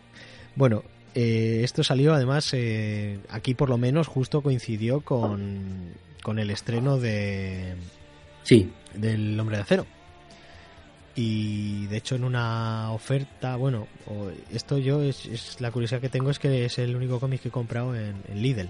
Bueno, 0.55 0.83
eh, 1.15 1.61
esto 1.63 1.83
salió 1.83 2.13
además, 2.13 2.47
eh, 2.53 3.17
aquí 3.29 3.55
por 3.55 3.69
lo 3.69 3.79
menos 3.79 4.05
justo 4.05 4.43
coincidió 4.43 5.01
con, 5.01 5.93
con 6.21 6.37
el 6.37 6.51
estreno 6.51 6.99
de... 6.99 7.73
Sí. 8.43 8.71
Del 8.93 9.39
Hombre 9.39 9.57
de 9.57 9.63
Acero 9.63 9.87
y 11.15 11.87
de 11.87 11.97
hecho 11.97 12.15
en 12.15 12.23
una 12.23 12.91
oferta, 12.91 13.55
bueno, 13.55 13.87
esto 14.51 14.77
yo 14.77 15.01
es, 15.01 15.59
la 15.59 15.71
curiosidad 15.71 16.01
que 16.01 16.09
tengo 16.09 16.29
es 16.29 16.39
que 16.39 16.65
es 16.65 16.79
el 16.79 16.95
único 16.95 17.19
cómic 17.19 17.41
que 17.41 17.49
he 17.49 17.51
comprado 17.51 17.95
en, 17.95 18.15
Lidl. 18.33 18.69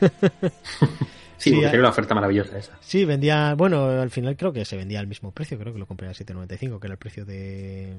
sí, 1.36 1.52
porque 1.52 1.68
era 1.68 1.78
una 1.78 1.88
oferta 1.90 2.14
maravillosa 2.14 2.58
esa. 2.58 2.78
Sí, 2.80 3.04
vendía, 3.04 3.54
bueno, 3.54 3.86
al 3.86 4.10
final 4.10 4.36
creo 4.36 4.52
que 4.52 4.64
se 4.64 4.76
vendía 4.76 5.00
al 5.00 5.06
mismo 5.06 5.32
precio, 5.32 5.58
creo 5.58 5.72
que 5.72 5.78
lo 5.78 5.86
compré 5.86 6.08
a 6.08 6.12
7.95, 6.12 6.80
que 6.80 6.86
era 6.86 6.94
el 6.94 6.98
precio 6.98 7.24
de 7.24 7.96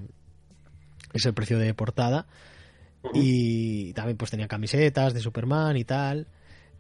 es 1.14 1.26
el 1.26 1.34
precio 1.34 1.58
de 1.58 1.74
portada. 1.74 2.28
Y 3.14 3.94
también 3.94 4.18
pues 4.18 4.32
tenía 4.32 4.48
camisetas 4.48 5.14
de 5.14 5.22
Superman 5.22 5.78
y 5.78 5.86
tal 5.86 6.28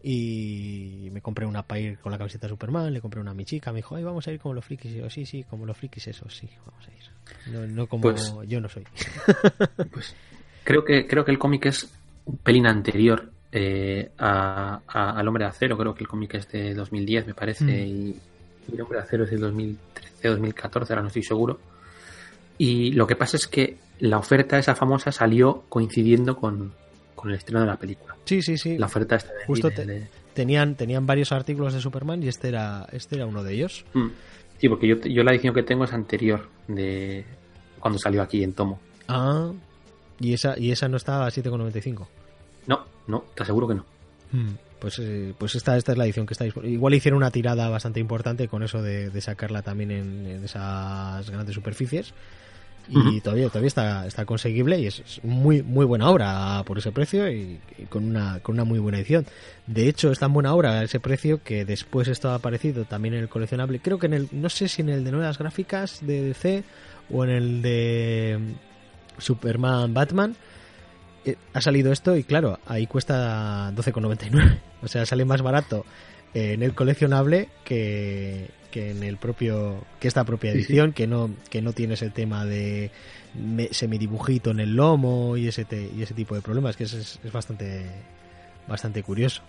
y 0.09 1.09
me 1.11 1.19
compré 1.21 1.45
una 1.45 1.63
para 1.63 1.81
ir 1.81 1.99
con 1.99 2.13
la 2.13 2.17
camiseta 2.17 2.47
de 2.47 2.51
Superman, 2.51 2.93
le 2.93 3.01
compré 3.01 3.19
una 3.19 3.31
a 3.31 3.33
mi 3.33 3.43
chica, 3.43 3.73
me 3.73 3.79
dijo, 3.79 3.93
ay, 3.93 4.05
vamos 4.05 4.25
a 4.25 4.31
ir 4.31 4.39
como 4.39 4.53
los 4.53 4.63
frikis. 4.63 4.93
Y 4.93 4.99
yo, 4.99 5.09
sí, 5.09 5.25
sí, 5.25 5.43
como 5.43 5.65
los 5.65 5.75
frikis, 5.75 6.07
eso, 6.07 6.29
sí, 6.29 6.49
vamos 6.65 6.87
a 6.87 6.91
ir. 6.91 7.73
No, 7.73 7.87
como 7.87 8.03
pues 8.03 8.33
yo 8.47 8.61
no 8.61 8.69
soy. 8.69 8.85
pues 9.91 10.15
creo 10.63 10.85
que, 10.85 11.05
creo 11.05 11.25
que 11.25 11.31
el 11.31 11.37
cómic 11.37 11.65
es 11.65 11.93
un 12.23 12.37
pelín 12.37 12.67
anterior 12.67 13.29
eh, 13.51 14.09
a, 14.17 14.79
al 14.87 15.27
Hombre 15.27 15.43
de 15.43 15.49
Acero, 15.49 15.77
creo 15.77 15.93
que 15.93 16.05
el 16.05 16.07
cómic 16.07 16.35
es 16.35 16.47
de 16.53 16.73
2010, 16.73 17.27
me 17.27 17.33
parece, 17.33 17.65
mm. 17.65 17.69
y, 17.69 18.15
el 18.71 18.81
Hombre 18.81 18.99
de 18.99 19.03
Acero 19.03 19.25
es 19.25 19.31
de 19.31 19.37
2013 19.37 20.29
2014, 20.29 20.93
ahora 20.93 21.01
no 21.01 21.07
estoy 21.09 21.23
seguro. 21.23 21.59
Y 22.57 22.93
lo 22.93 23.07
que 23.07 23.17
pasa 23.17 23.35
es 23.35 23.45
que 23.45 23.77
la 23.99 24.19
oferta 24.19 24.57
esa 24.57 24.73
famosa 24.73 25.11
salió 25.11 25.65
coincidiendo 25.67 26.37
con, 26.37 26.71
con 27.17 27.31
el 27.31 27.37
estreno 27.37 27.61
de 27.61 27.65
la 27.65 27.75
película. 27.77 28.15
Sí, 28.25 28.41
sí, 28.41 28.57
sí. 28.57 28.77
La 28.77 28.85
oferta 28.85 29.15
está 29.15 29.33
de 29.33 29.45
Justo 29.45 29.69
tenían, 30.33 30.75
tenían 30.75 31.07
varios 31.07 31.31
artículos 31.31 31.73
de 31.73 31.81
Superman 31.81 32.21
y 32.21 32.27
este 32.27 32.49
era, 32.49 32.87
este 32.91 33.15
era 33.15 33.25
uno 33.25 33.43
de 33.43 33.55
ellos. 33.55 33.83
Mm. 33.93 34.07
Sí, 34.59 34.69
porque 34.69 34.87
yo, 34.87 34.97
yo 34.97 35.23
la 35.23 35.31
edición 35.31 35.53
que 35.53 35.63
tengo 35.63 35.83
es 35.83 35.93
anterior 35.93 36.47
de 36.67 37.25
cuando 37.79 37.97
salió 37.97 38.21
aquí 38.21 38.43
en 38.43 38.53
tomo. 38.53 38.79
Ah, 39.07 39.51
y 40.19 40.33
esa, 40.33 40.57
y 40.59 40.71
esa 40.71 40.87
no 40.87 40.97
estaba 40.97 41.25
a 41.25 41.31
7,95. 41.31 42.05
No, 42.67 42.85
no, 43.07 43.25
te 43.33 43.41
aseguro 43.41 43.67
que 43.67 43.75
no. 43.75 43.85
Mm, 44.31 44.53
pues, 44.79 44.99
eh, 44.99 45.33
pues 45.35 45.55
esta, 45.55 45.75
esta 45.75 45.93
es 45.93 45.97
la 45.97 46.05
edición 46.05 46.27
que 46.27 46.35
está 46.35 46.43
disponible. 46.43 46.75
Igual 46.75 46.93
hicieron 46.93 47.17
una 47.17 47.31
tirada 47.31 47.67
bastante 47.69 47.99
importante 47.99 48.47
con 48.47 48.61
eso 48.61 48.83
de, 48.83 49.09
sacarla 49.21 49.63
también 49.63 49.89
en, 49.89 50.27
en, 50.27 50.43
esas 50.43 51.27
grandes 51.31 51.55
superficies 51.55 52.13
y 52.89 53.21
todavía 53.21 53.47
todavía 53.47 53.67
está, 53.67 54.07
está 54.07 54.25
conseguible 54.25 54.79
y 54.79 54.87
es 54.87 55.19
muy 55.23 55.61
muy 55.63 55.85
buena 55.85 56.09
obra 56.09 56.63
por 56.65 56.77
ese 56.77 56.91
precio 56.91 57.29
y, 57.29 57.59
con 57.89 58.05
una 58.05 58.39
con 58.39 58.55
una 58.55 58.63
muy 58.63 58.79
buena 58.79 58.97
edición. 58.97 59.25
De 59.65 59.87
hecho 59.87 60.11
es 60.11 60.19
tan 60.19 60.33
buena 60.33 60.53
obra 60.53 60.83
ese 60.83 60.99
precio 60.99 61.43
que 61.43 61.65
después 61.65 62.07
esto 62.07 62.29
ha 62.29 62.35
aparecido 62.35 62.85
también 62.85 63.13
en 63.15 63.21
el 63.21 63.29
coleccionable. 63.29 63.79
Creo 63.79 63.99
que 63.99 64.07
en 64.07 64.13
el 64.13 64.29
no 64.31 64.49
sé 64.49 64.67
si 64.67 64.81
en 64.81 64.89
el 64.89 65.03
de 65.03 65.11
nuevas 65.11 65.37
gráficas 65.37 66.05
de 66.05 66.21
DC 66.21 66.63
o 67.11 67.23
en 67.23 67.29
el 67.29 67.61
de 67.61 68.39
Superman 69.17 69.93
Batman 69.93 70.35
eh, 71.25 71.35
ha 71.53 71.61
salido 71.61 71.91
esto 71.91 72.15
y 72.15 72.23
claro 72.23 72.59
ahí 72.65 72.87
cuesta 72.87 73.71
12,99 73.71 74.59
o 74.81 74.87
sea 74.87 75.05
sale 75.05 75.25
más 75.25 75.41
barato 75.41 75.85
en 76.33 76.61
el 76.61 76.75
coleccionable 76.75 77.49
que, 77.63 78.49
que 78.67 78.91
en 78.91 79.03
el 79.03 79.17
propio 79.17 79.83
que 79.99 80.07
esta 80.07 80.23
propia 80.23 80.51
edición 80.51 80.93
que 80.93 81.07
no 81.07 81.31
que 81.49 81.61
no 81.61 81.73
tiene 81.73 81.95
ese 81.95 82.09
tema 82.09 82.45
de 82.45 82.91
semidibujito 83.71 84.51
en 84.51 84.59
el 84.59 84.75
lomo 84.75 85.37
y 85.37 85.47
ese 85.47 85.65
y 85.95 86.01
ese 86.01 86.13
tipo 86.13 86.35
de 86.35 86.41
problemas 86.41 86.75
que 86.75 86.83
es, 86.83 86.93
es, 86.93 87.31
bastante 87.31 87.85
bastante 88.67 89.03
curioso. 89.03 89.41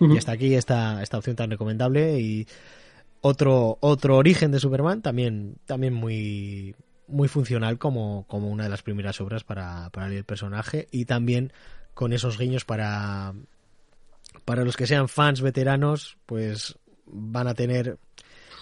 Y 0.00 0.18
hasta 0.18 0.32
aquí 0.32 0.54
esta 0.54 1.02
esta 1.02 1.18
opción 1.18 1.36
tan 1.36 1.50
recomendable 1.50 2.20
y 2.20 2.46
otro 3.22 3.78
otro 3.80 4.16
origen 4.16 4.50
de 4.50 4.60
Superman 4.60 5.02
también 5.02 5.56
también 5.66 5.94
muy 5.94 6.74
muy 7.08 7.28
funcional 7.28 7.78
como, 7.78 8.24
como 8.26 8.48
una 8.48 8.64
de 8.64 8.70
las 8.70 8.82
primeras 8.82 9.20
obras 9.20 9.44
para, 9.44 9.90
para 9.90 10.08
el 10.08 10.24
personaje 10.24 10.88
y 10.90 11.04
también 11.04 11.52
con 11.94 12.12
esos 12.12 12.36
guiños 12.36 12.64
para 12.64 13.32
para 14.44 14.64
los 14.64 14.76
que 14.76 14.86
sean 14.86 15.08
fans 15.08 15.40
veteranos, 15.40 16.18
pues 16.26 16.78
van 17.06 17.48
a 17.48 17.54
tener 17.54 17.98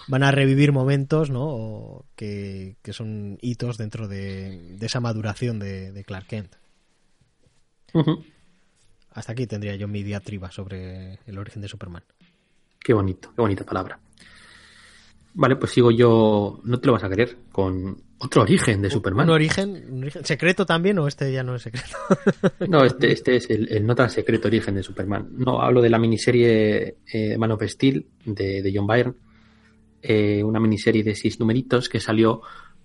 van 0.07 0.23
a 0.23 0.31
revivir 0.31 0.71
momentos 0.71 1.29
¿no? 1.29 2.05
que, 2.15 2.77
son 2.91 3.37
hitos 3.41 3.77
dentro 3.77 4.07
de, 4.07 4.77
esa 4.81 4.99
maduración 4.99 5.59
de, 5.59 6.03
Clark 6.05 6.27
Kent. 6.27 6.55
Hasta 9.11 9.31
aquí 9.31 9.47
tendría 9.47 9.75
yo 9.75 9.87
mi 9.87 10.03
diatriba 10.03 10.51
sobre 10.51 11.19
el 11.25 11.37
origen 11.37 11.61
de 11.61 11.67
Superman. 11.67 12.03
Qué 12.79 12.93
bonito, 12.93 13.31
qué 13.35 13.41
bonita 13.41 13.65
palabra. 13.65 13.99
Vale, 15.33 15.55
pues 15.55 15.71
sigo 15.71 15.91
yo, 15.91 16.61
no 16.63 16.79
te 16.79 16.87
lo 16.87 16.93
vas 16.93 17.03
a 17.03 17.09
querer, 17.09 17.37
con 17.51 18.01
otro 18.25 18.41
origen 18.41 18.81
de 18.81 18.89
Superman. 18.89 19.27
¿Un 19.27 19.33
origen, 19.33 20.11
secreto 20.23 20.65
también 20.65 20.99
o 20.99 21.07
este 21.07 21.31
ya 21.31 21.43
no 21.43 21.55
es 21.55 21.63
secreto? 21.63 21.97
no, 22.67 22.83
este, 22.83 23.11
este 23.11 23.35
es 23.37 23.49
el, 23.49 23.85
no 23.85 23.95
tan 23.95 24.09
secreto 24.09 24.47
origen 24.47 24.75
de 24.75 24.83
Superman. 24.83 25.27
No, 25.31 25.61
hablo 25.61 25.81
de 25.81 25.89
la 25.89 25.99
miniserie 25.99 26.97
eh, 27.11 27.37
Man 27.37 27.51
of 27.51 27.63
Steel 27.63 28.05
de, 28.25 28.71
John 28.73 28.87
Byrne, 28.87 29.13
eh, 30.01 30.43
una 30.43 30.59
miniserie 30.59 31.03
de 31.03 31.15
seis 31.15 31.39
numeritos 31.39 31.89
que 31.89 31.99
salió 31.99 32.41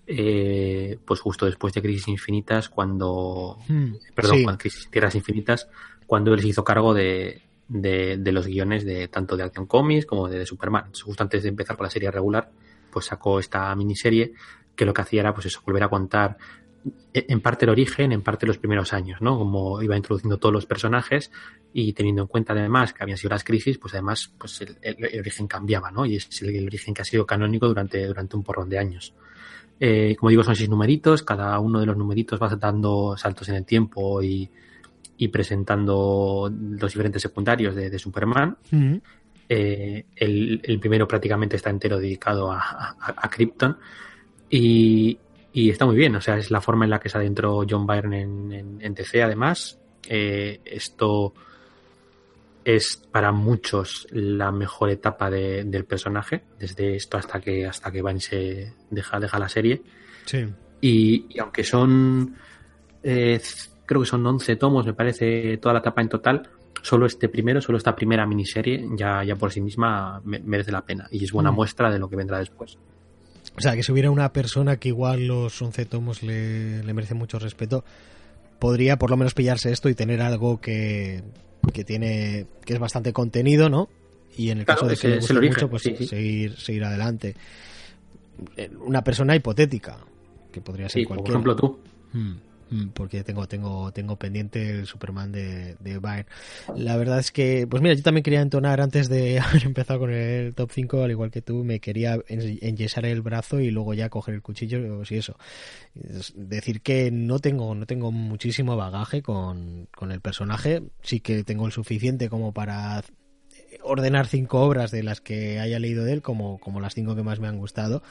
eh, 0.07 0.99
pues 1.05 1.21
justo 1.21 1.47
después 1.47 1.73
de 1.75 1.83
Crisis 1.83 2.09
Infinitas, 2.09 2.69
cuando... 2.69 3.59
Hmm, 3.69 3.93
perdón, 4.15 4.43
cuando 4.43 4.59
Crisis 4.59 4.89
Tierras 4.91 5.15
Infinitas, 5.15 5.69
cuando 6.07 6.35
él 6.35 6.41
se 6.41 6.49
hizo 6.49 6.65
cargo 6.65 6.95
de, 6.95 7.43
de, 7.71 8.33
los 8.33 8.47
guiones 8.47 8.85
de 8.85 9.09
tanto 9.09 9.37
de 9.37 9.45
Action 9.45 9.67
Comics 9.67 10.07
como 10.07 10.29
de, 10.29 10.45
Superman. 10.45 10.91
Justo 11.01 11.23
antes 11.23 11.43
de 11.43 11.49
empezar 11.49 11.77
con 11.77 11.85
la 11.85 11.91
serie 11.91 12.11
regular, 12.11 12.51
pues 12.91 13.07
sacó 13.07 13.39
esta 13.39 13.75
miniserie 13.77 14.33
que 14.81 14.87
lo 14.87 14.95
que 14.95 15.03
hacía 15.03 15.21
era 15.21 15.35
pues 15.35 15.45
eso, 15.45 15.61
volver 15.67 15.83
a 15.83 15.89
contar 15.91 16.39
e, 17.13 17.27
en 17.29 17.43
parte 17.43 17.67
el 17.67 17.71
origen, 17.71 18.13
en 18.13 18.23
parte 18.23 18.47
los 18.47 18.57
primeros 18.57 18.95
años, 18.95 19.21
¿no? 19.21 19.37
Como 19.37 19.83
iba 19.83 19.95
introduciendo 19.95 20.39
todos 20.39 20.55
los 20.55 20.65
personajes 20.65 21.31
y 21.75 21.93
teniendo 21.93 22.23
en 22.23 22.29
cuenta 22.29 22.55
además 22.55 22.95
que 22.95 23.03
habían 23.03 23.19
sido 23.19 23.29
las 23.29 23.45
crisis, 23.45 23.77
pues 23.77 23.93
además 23.93 24.33
pues 24.39 24.63
el, 24.63 25.19
origen 25.19 25.47
cambiaba, 25.47 25.91
¿no? 25.91 26.07
Y 26.07 26.17
es 26.17 26.41
el, 26.41 26.65
origen 26.65 26.95
que 26.95 27.03
ha 27.03 27.05
sido 27.05 27.27
canónico 27.27 27.69
durante, 27.69 28.07
durante 28.07 28.37
un 28.37 28.43
porrón 28.43 28.71
de 28.71 28.79
años. 28.79 29.13
Eh, 29.79 30.17
como 30.19 30.31
digo, 30.31 30.43
son 30.43 30.57
seis 30.57 30.71
numeritos, 30.71 31.23
cada 31.23 31.59
uno 31.59 31.81
de 31.81 31.85
los 31.85 31.99
numeritos 31.99 32.41
va 32.41 32.49
dando 32.57 33.19
saltos 33.19 33.51
en 33.51 33.57
el 33.57 33.67
tiempo 33.67 34.23
y, 34.23 34.49
y 35.19 35.29
presentando 35.29 36.51
los 36.51 36.91
diferentes 36.91 37.21
secundarios 37.21 37.75
de, 37.75 37.99
Superman. 37.99 38.57
Eh, 39.47 40.07
el, 40.17 40.79
primero 40.81 41.07
prácticamente 41.07 41.57
está 41.57 41.69
entero 41.69 41.99
dedicado 41.99 42.51
a, 42.51 42.97
a, 42.99 43.29
Krypton 43.29 43.77
y, 44.51 45.19
está 45.55 45.87
muy 45.87 45.97
bien, 45.97 46.15
o 46.17 46.21
sea, 46.21 46.37
es 46.37 46.51
la 46.51 46.61
forma 46.61 46.85
en 46.85 46.91
la 46.91 47.01
que 47.01 47.09
se 47.09 47.19
adentró 47.19 47.65
John 47.69 47.87
Byrne 47.87 48.23
en, 48.23 48.79
en, 48.81 48.95
DC 48.95 49.23
además. 49.23 49.79
Eh, 50.09 50.61
esto 50.65 51.35
es 52.65 52.97
para 53.11 53.33
muchos 53.33 54.07
la 54.11 54.51
mejor 54.51 54.91
etapa 54.91 55.31
del 55.31 55.85
personaje, 55.85 56.43
desde 56.59 56.97
esto 56.97 57.17
hasta 57.17 57.41
que 57.41 57.67
hasta 57.67 57.91
que 57.91 58.03
Van 58.03 58.21
se 58.21 58.75
deja, 58.91 59.19
deja 59.19 59.39
la 59.39 59.49
serie. 59.49 59.83
Sí. 60.25 60.47
Y, 60.81 61.39
aunque 61.39 61.65
son 61.65 62.37
eh, 63.03 63.41
creo 63.87 64.03
que 64.03 64.07
son 64.07 64.27
11 64.27 64.57
tomos, 64.57 64.87
me 64.87 64.95
parece, 64.95 65.57
toda 65.59 65.75
la 65.75 65.81
etapa 65.81 66.01
en 66.01 66.09
total, 66.09 66.49
solo 66.83 67.07
este 67.07 67.29
primero, 67.29 67.61
solo 67.61 67.79
esta 67.79 67.97
primera 67.97 68.27
miniserie, 68.27 68.87
ya, 68.97 69.25
ya 69.25 69.37
por 69.37 69.53
sí 69.53 69.61
misma 69.61 70.21
merece 70.25 70.71
la 70.71 70.85
pena 70.85 71.09
y 71.11 71.25
es 71.25 71.33
buena 71.33 71.51
mm. 71.51 71.55
muestra 71.55 71.91
de 71.91 71.99
lo 71.99 72.09
que 72.09 72.17
vendrá 72.17 72.39
después. 72.39 72.79
O 73.61 73.63
sea, 73.63 73.77
que 73.77 73.83
si 73.83 73.93
hubiera 73.93 74.11
una 74.11 74.33
persona 74.33 74.79
que 74.79 74.89
igual 74.89 75.27
los 75.27 75.61
11 75.61 75.85
tomos 75.85 76.23
le, 76.23 76.83
merece 76.95 77.13
mucho 77.13 77.39
respeto, 77.39 77.85
podría 78.59 78.99
por 78.99 79.11
lo 79.11 79.19
menos 79.19 79.35
pillarse 79.35 79.71
esto 79.71 79.91
y 79.91 79.95
tener 79.95 80.23
algo 80.23 80.63
que, 80.63 81.23
que 81.71 81.85
tiene 81.85 82.47
que 82.65 82.73
es 82.73 82.79
bastante 82.79 83.13
contenido, 83.13 83.69
¿no? 83.69 83.91
Y 84.35 84.49
en 84.49 84.61
el 84.61 84.65
caso 84.65 84.87
de 84.87 84.97
que, 84.97 85.09
le 85.09 85.17
guste 85.19 85.35
mucho, 85.35 85.69
pues 85.69 85.83
Seguir, 85.83 86.57
seguir 86.57 86.85
adelante. 86.85 87.37
Eh, 88.57 88.71
una 88.81 89.05
persona 89.05 89.37
hipotética, 89.37 89.99
que 90.51 90.63
podría 90.63 90.89
ser 90.89 91.05
cualquier. 91.05 91.25
Por 91.25 91.31
ejemplo, 91.31 91.57
tú. 91.57 91.79
Hmm. 92.15 92.37
Mm, 92.71 92.89
porque 92.91 93.25
tengo 93.25 93.49
tengo 93.49 93.93
tengo 93.93 94.17
pendiente 94.17 94.71
el 94.71 94.87
Superman 94.87 95.33
de, 95.33 95.75
de. 95.81 96.01
La 96.77 96.97
verdad 96.97 97.19
es 97.19 97.33
que, 97.33 97.67
pues 97.69 97.83
mira, 97.83 97.95
yo 97.95 98.03
también 98.03 98.23
quería 98.23 98.41
entonar 98.41 98.81
antes 98.81 99.09
de 99.09 99.41
haber 99.41 99.65
empezado 99.65 100.01
con 100.01 100.13
el 100.13 100.55
top 100.55 100.71
5, 100.73 101.03
al 101.03 101.11
igual 101.11 101.31
que 101.31 101.43
tú, 101.43 101.65
me 101.65 101.81
quería 101.81 102.19
enyesar 102.29 103.07
el 103.07 103.23
brazo 103.23 103.61
y 103.61 103.71
luego 103.71 103.93
ya 103.95 104.09
coger 104.09 104.35
el 104.35 104.43
cuchillo, 104.43 105.03
y 105.09 105.15
eso. 105.15 105.37
Es 105.95 106.33
decir 106.37 106.81
que 106.81 107.11
no 107.11 107.41
tengo 107.41 107.75
no 107.75 107.87
tengo 107.87 108.13
muchísimo 108.13 108.77
bagaje 108.77 109.23
con, 109.23 109.89
con 109.95 110.13
el 110.13 110.21
personaje, 110.21 110.83
sí 111.03 111.21
que 111.21 111.45
tengo 111.45 111.67
el 111.67 111.73
suficiente 111.73 112.29
como 112.29 112.53
para 112.53 113.03
ordenar 113.83 114.27
cinco 114.27 114.61
obras 114.61 114.91
de 114.91 115.03
las 115.03 115.21
que 115.21 115.61
haya 115.61 115.79
leído 115.79 116.05
de 116.05 116.13
él 116.13 116.23
como, 116.23 116.59
como 116.59 116.81
las 116.81 116.95
cinco 116.95 117.15
que 117.15 117.23
más 117.23 117.41
me 117.41 117.49
han 117.49 117.59
gustado. 117.59 118.03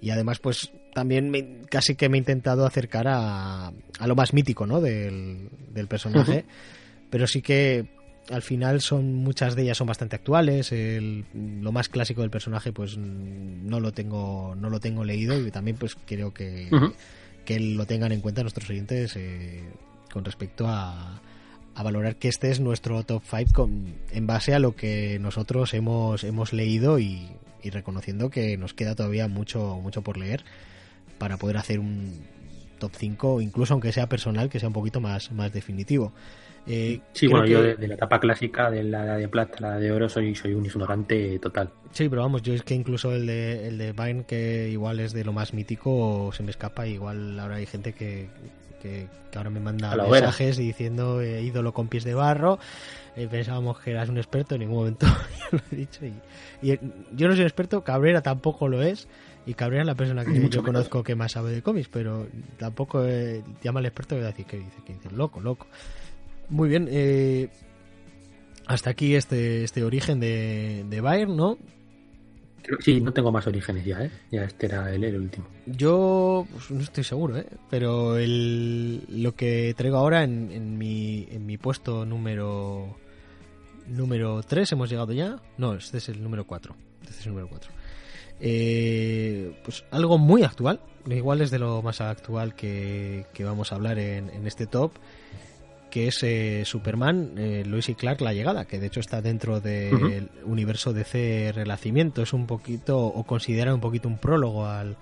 Y 0.00 0.10
además 0.10 0.38
pues 0.38 0.72
también 0.94 1.66
casi 1.70 1.96
que 1.96 2.08
me 2.08 2.16
he 2.16 2.20
intentado 2.20 2.66
acercar 2.66 3.08
a, 3.08 3.68
a 3.68 4.06
lo 4.06 4.14
más 4.14 4.32
mítico 4.32 4.66
¿no? 4.66 4.80
del, 4.80 5.48
del 5.72 5.86
personaje. 5.86 6.44
Pero 7.10 7.26
sí 7.26 7.42
que 7.42 7.86
al 8.30 8.42
final 8.42 8.80
son 8.80 9.14
muchas 9.14 9.56
de 9.56 9.62
ellas 9.62 9.78
son 9.78 9.86
bastante 9.86 10.16
actuales. 10.16 10.72
El, 10.72 11.24
lo 11.34 11.72
más 11.72 11.88
clásico 11.88 12.20
del 12.20 12.30
personaje 12.30 12.72
pues 12.72 12.96
no 12.98 13.80
lo 13.80 13.92
tengo 13.92 14.54
no 14.56 14.70
lo 14.70 14.80
tengo 14.80 15.04
leído 15.04 15.38
y 15.40 15.50
también 15.50 15.76
pues 15.76 15.96
creo 16.06 16.32
que, 16.32 16.68
que 17.44 17.60
lo 17.60 17.86
tengan 17.86 18.12
en 18.12 18.20
cuenta 18.20 18.42
nuestros 18.42 18.68
oyentes 18.70 19.16
eh, 19.16 19.64
con 20.12 20.24
respecto 20.24 20.66
a, 20.68 21.20
a 21.78 21.82
valorar 21.84 22.16
que 22.16 22.26
este 22.26 22.50
es 22.50 22.58
nuestro 22.58 23.04
top 23.04 23.22
5 23.24 23.70
en 24.10 24.26
base 24.26 24.52
a 24.52 24.58
lo 24.58 24.74
que 24.74 25.20
nosotros 25.20 25.74
hemos, 25.74 26.24
hemos 26.24 26.52
leído 26.52 26.98
y, 26.98 27.28
reconociendo 27.70 28.30
que 28.30 28.56
nos 28.56 28.72
queda 28.72 28.94
todavía 28.94 29.28
mucho, 29.28 29.78
mucho 29.82 30.00
por 30.00 30.16
leer 30.16 30.42
para 31.18 31.36
poder 31.36 31.58
hacer 31.58 31.78
un 31.78 32.24
top 32.78 32.92
5, 32.96 33.40
incluso 33.42 33.74
aunque 33.74 33.92
sea 33.92 34.08
personal, 34.08 34.48
que 34.48 34.58
sea 34.58 34.68
un 34.68 34.72
poquito 34.72 35.00
más, 35.00 35.30
más 35.32 35.52
definitivo. 35.52 36.12
Eh, 36.66 37.00
sí, 37.12 37.28
bueno, 37.28 37.46
yo 37.46 37.62
de, 37.62 37.86
la 37.86 37.94
etapa 37.94 38.18
clásica, 38.18 38.70
de 38.70 38.82
la 38.82 39.16
de 39.16 39.28
plata, 39.28 39.58
la 39.60 39.78
de 39.78 39.92
oro, 39.92 40.08
soy, 40.08 40.34
soy 40.34 40.54
un 40.54 40.66
ignorante 40.66 41.38
total. 41.38 41.70
Sí, 41.92 42.08
pero 42.08 42.22
vamos, 42.22 42.42
yo 42.42 42.54
es 42.54 42.62
que 42.62 42.74
incluso 42.74 43.12
el 43.14 43.26
de, 43.26 43.68
el 43.68 43.78
de 43.78 43.92
Vine, 43.92 44.24
que 44.24 44.68
igual 44.68 44.98
es 44.98 45.12
de 45.12 45.24
lo 45.24 45.32
más 45.32 45.54
mítico, 45.54 46.30
se 46.32 46.42
me 46.42 46.50
escapa. 46.50 46.86
Igual 46.88 47.38
ahora 47.38 47.56
hay 47.56 47.66
gente 47.66 47.92
que, 47.92 48.28
que, 48.78 49.08
ahora 49.34 49.50
me 49.50 49.60
manda 49.60 49.94
mensajes 49.96 50.56
diciendo 50.56 51.20
eh, 51.20 51.42
ídolo 51.42 51.72
con 51.72 51.88
pies 51.88 52.04
de 52.04 52.14
barro. 52.14 52.58
Eh, 53.16 53.28
pensábamos 53.30 53.78
que 53.80 53.90
eras 53.90 54.08
un 54.08 54.18
experto, 54.18 54.54
en 54.54 54.60
ningún 54.60 54.78
momento 54.78 55.06
lo 55.52 55.60
he 55.72 55.76
dicho. 55.76 56.00
Y, 56.62 56.70
eh, 56.70 56.80
yo 57.12 57.28
no 57.28 57.34
soy 57.34 57.44
experto, 57.44 57.82
Cabrera 57.82 58.22
tampoco 58.22 58.68
lo 58.68 58.82
es. 58.82 59.08
Y 59.46 59.54
Cabrera 59.54 59.82
es 59.82 59.86
la 59.86 59.94
persona 59.94 60.24
que 60.24 60.48
yo 60.48 60.62
conozco 60.62 61.02
que 61.02 61.14
más 61.14 61.32
sabe 61.32 61.52
de 61.52 61.62
cómics, 61.62 61.88
pero 61.90 62.26
tampoco 62.58 63.02
llama 63.62 63.80
al 63.80 63.86
experto 63.86 64.14
y 64.14 64.18
va 64.18 64.24
a 64.24 64.30
decir 64.30 64.44
que 64.44 64.58
dice, 64.58 64.82
que 64.84 64.92
dice, 64.92 65.10
loco, 65.10 65.40
loco. 65.40 65.66
Muy 66.50 66.68
bien, 66.68 66.86
hasta 68.66 68.90
aquí 68.90 69.14
este, 69.14 69.64
este 69.64 69.84
origen 69.84 70.20
de, 70.20 70.84
de 70.90 71.00
Bayern, 71.00 71.34
¿no? 71.34 71.56
Sí, 72.80 73.00
no 73.00 73.12
tengo 73.12 73.32
más 73.32 73.46
orígenes 73.46 73.84
ya, 73.84 74.04
¿eh? 74.04 74.10
Ya 74.30 74.44
este 74.44 74.66
era 74.66 74.92
el, 74.92 75.16
último. 75.16 75.46
Yo 75.66 76.46
pues, 76.52 76.70
no 76.70 76.80
estoy 76.82 77.04
seguro, 77.04 77.36
¿eh? 77.36 77.46
Pero 77.70 78.16
el, 78.16 79.04
lo 79.08 79.34
que 79.34 79.74
traigo 79.76 79.96
ahora 79.96 80.24
en, 80.24 80.50
en, 80.50 80.78
mi, 80.78 81.26
en 81.30 81.46
mi 81.46 81.56
puesto 81.56 82.04
número 82.04 82.96
número 83.86 84.42
3, 84.42 84.72
¿hemos 84.72 84.90
llegado 84.90 85.12
ya? 85.12 85.40
No, 85.56 85.74
este 85.74 85.98
es 85.98 86.08
el 86.08 86.22
número 86.22 86.46
4. 86.46 86.74
Este 87.02 87.14
es 87.14 87.26
el 87.26 87.32
número 87.32 87.48
4. 87.48 87.70
Eh, 88.40 89.60
pues 89.64 89.84
algo 89.90 90.18
muy 90.18 90.42
actual, 90.42 90.80
igual 91.06 91.40
es 91.40 91.50
de 91.50 91.58
lo 91.58 91.82
más 91.82 92.00
actual 92.00 92.54
que, 92.54 93.26
vamos 93.40 93.72
a 93.72 93.76
hablar 93.76 93.98
en 93.98 94.46
este 94.46 94.66
top 94.66 94.92
que 95.90 96.08
es 96.08 96.22
eh, 96.22 96.62
Superman, 96.64 97.32
eh, 97.36 97.64
Lois 97.66 97.88
y 97.88 97.94
Clark, 97.94 98.20
la 98.20 98.32
llegada, 98.32 98.66
que 98.66 98.78
de 98.78 98.86
hecho 98.86 99.00
está 99.00 99.22
dentro 99.22 99.60
del 99.60 100.28
universo 100.44 100.92
DC 100.92 101.52
Renacimiento. 101.54 102.22
Es 102.22 102.32
un 102.32 102.46
poquito, 102.46 102.98
o 102.98 103.24
considera 103.24 103.74
un 103.74 103.80
poquito 103.80 104.08
un 104.08 104.18
prólogo 104.18 104.66
al, 104.66 104.96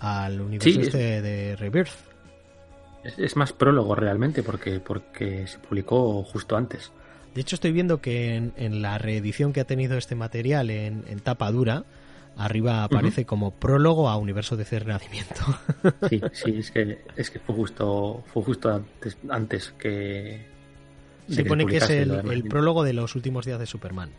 al 0.00 0.40
universo 0.40 0.80
este 0.80 1.22
de 1.22 1.56
Rebirth. 1.56 1.90
Es, 3.04 3.36
más 3.36 3.52
prólogo 3.52 3.94
realmente, 3.94 4.42
porque, 4.42 4.80
porque 4.80 5.46
se 5.46 5.58
publicó 5.58 6.24
justo 6.24 6.56
antes. 6.56 6.90
De 7.34 7.40
hecho, 7.42 7.54
estoy 7.54 7.70
viendo 7.70 8.00
que 8.00 8.34
en, 8.34 8.82
la 8.82 8.98
reedición 8.98 9.52
que 9.52 9.60
ha 9.60 9.64
tenido 9.64 9.96
este 9.96 10.14
material 10.14 10.70
en, 10.70 11.04
en 11.06 11.20
tapa 11.20 11.50
dura, 11.50 11.84
arriba 12.36 12.84
aparece 12.84 13.24
como 13.24 13.52
prólogo 13.52 14.08
a 14.08 14.16
Universo 14.16 14.56
de 14.56 14.64
Renacimiento. 14.64 15.42
Sí, 16.08 16.20
sí, 16.32 16.54
es 16.58 16.70
que, 16.70 17.04
es 17.16 17.30
que 17.30 17.38
fue 17.38 17.54
justo, 17.54 18.24
fue 18.32 18.42
justo 18.42 18.70
antes, 18.70 19.16
antes 19.28 19.72
que. 19.78 20.46
Se 21.28 21.44
pone 21.44 21.66
que 21.66 21.78
es 21.78 21.90
el, 21.90 22.44
prólogo 22.48 22.84
de 22.84 22.92
los 22.92 23.14
últimos 23.14 23.46
días 23.46 23.58
de 23.58 23.66
Superman. 23.66 24.10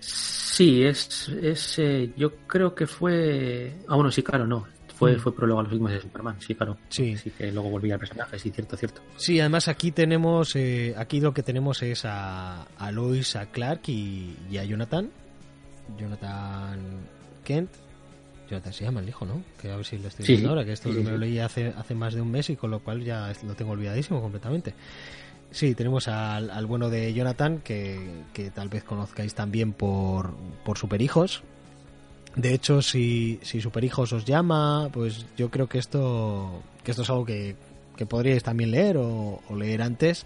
Sí, 0.00 0.82
es, 0.82 1.28
es 1.28 1.78
eh, 1.78 2.12
yo 2.16 2.36
creo 2.46 2.74
que 2.74 2.86
fue. 2.86 3.72
Ah, 3.88 3.94
bueno, 3.94 4.10
sí, 4.10 4.22
claro, 4.22 4.46
no. 4.46 4.66
Fue, 4.94 5.16
mm. 5.16 5.20
fue 5.20 5.34
prólogo 5.34 5.60
a 5.60 5.62
los 5.64 5.72
últimos 5.72 5.92
de 5.92 6.00
Superman, 6.00 6.36
sí, 6.40 6.54
claro. 6.54 6.76
Sí. 6.88 7.14
Así 7.14 7.30
que 7.30 7.50
luego 7.52 7.70
volvía 7.70 7.94
al 7.94 8.00
personaje, 8.00 8.38
sí, 8.38 8.50
cierto, 8.50 8.76
cierto. 8.76 9.02
Sí, 9.16 9.40
además 9.40 9.68
aquí 9.68 9.92
tenemos, 9.92 10.54
eh, 10.56 10.94
aquí 10.96 11.20
lo 11.20 11.32
que 11.32 11.42
tenemos 11.42 11.82
es 11.82 12.04
a, 12.04 12.62
a 12.62 12.92
Lois, 12.92 13.36
a 13.36 13.46
Clark 13.46 13.88
y 13.88 14.56
a 14.58 14.64
Jonathan 14.64 15.10
Jonathan 15.98 16.80
Kent. 17.44 17.70
Jonathan 18.48 18.72
se 18.72 18.84
llama 18.84 19.00
el 19.00 19.08
hijo, 19.08 19.24
¿no? 19.24 19.42
Que 19.60 19.70
a 19.70 19.76
ver 19.76 19.84
si 19.84 19.98
lo 19.98 20.08
estoy 20.08 20.26
viendo 20.26 20.50
ahora, 20.50 20.64
que 20.64 20.72
esto 20.72 20.90
me 20.90 21.10
lo 21.10 21.16
leí 21.16 21.38
hace, 21.38 21.72
hace 21.76 21.94
más 21.94 22.14
de 22.14 22.20
un 22.20 22.30
mes 22.30 22.50
y 22.50 22.56
con 22.56 22.70
lo 22.70 22.80
cual 22.80 23.02
ya 23.02 23.32
lo 23.44 23.54
tengo 23.54 23.72
olvidadísimo 23.72 24.20
completamente. 24.20 24.74
Sí, 25.50 25.74
tenemos 25.74 26.08
al, 26.08 26.66
bueno 26.66 26.88
de 26.88 27.12
Jonathan, 27.12 27.58
que, 27.58 28.24
tal 28.54 28.68
vez 28.68 28.84
conozcáis 28.84 29.34
también 29.34 29.72
por, 29.72 30.34
por 30.64 30.78
Superhijos. 30.78 31.42
De 32.36 32.54
hecho, 32.54 32.80
si, 32.80 33.38
si 33.42 33.60
Superhijos 33.60 34.12
os 34.14 34.24
llama, 34.24 34.88
pues 34.92 35.26
yo 35.36 35.50
creo 35.50 35.68
que 35.68 35.78
esto, 35.78 36.62
que 36.82 36.90
esto 36.90 37.02
es 37.02 37.10
algo 37.10 37.26
que, 37.26 37.56
que 37.96 38.06
podríais 38.06 38.42
también 38.42 38.70
leer 38.70 38.96
o, 38.96 39.40
leer 39.54 39.82
antes, 39.82 40.24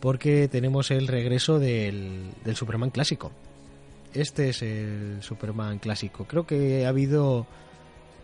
porque 0.00 0.46
tenemos 0.46 0.92
el 0.92 1.08
regreso 1.08 1.58
del, 1.58 2.30
del 2.44 2.54
Superman 2.54 2.90
clásico 2.90 3.32
este 4.20 4.50
es 4.50 4.62
el 4.62 5.18
Superman 5.20 5.78
clásico. 5.78 6.24
Creo 6.24 6.46
que 6.46 6.86
ha 6.86 6.88
habido 6.88 7.46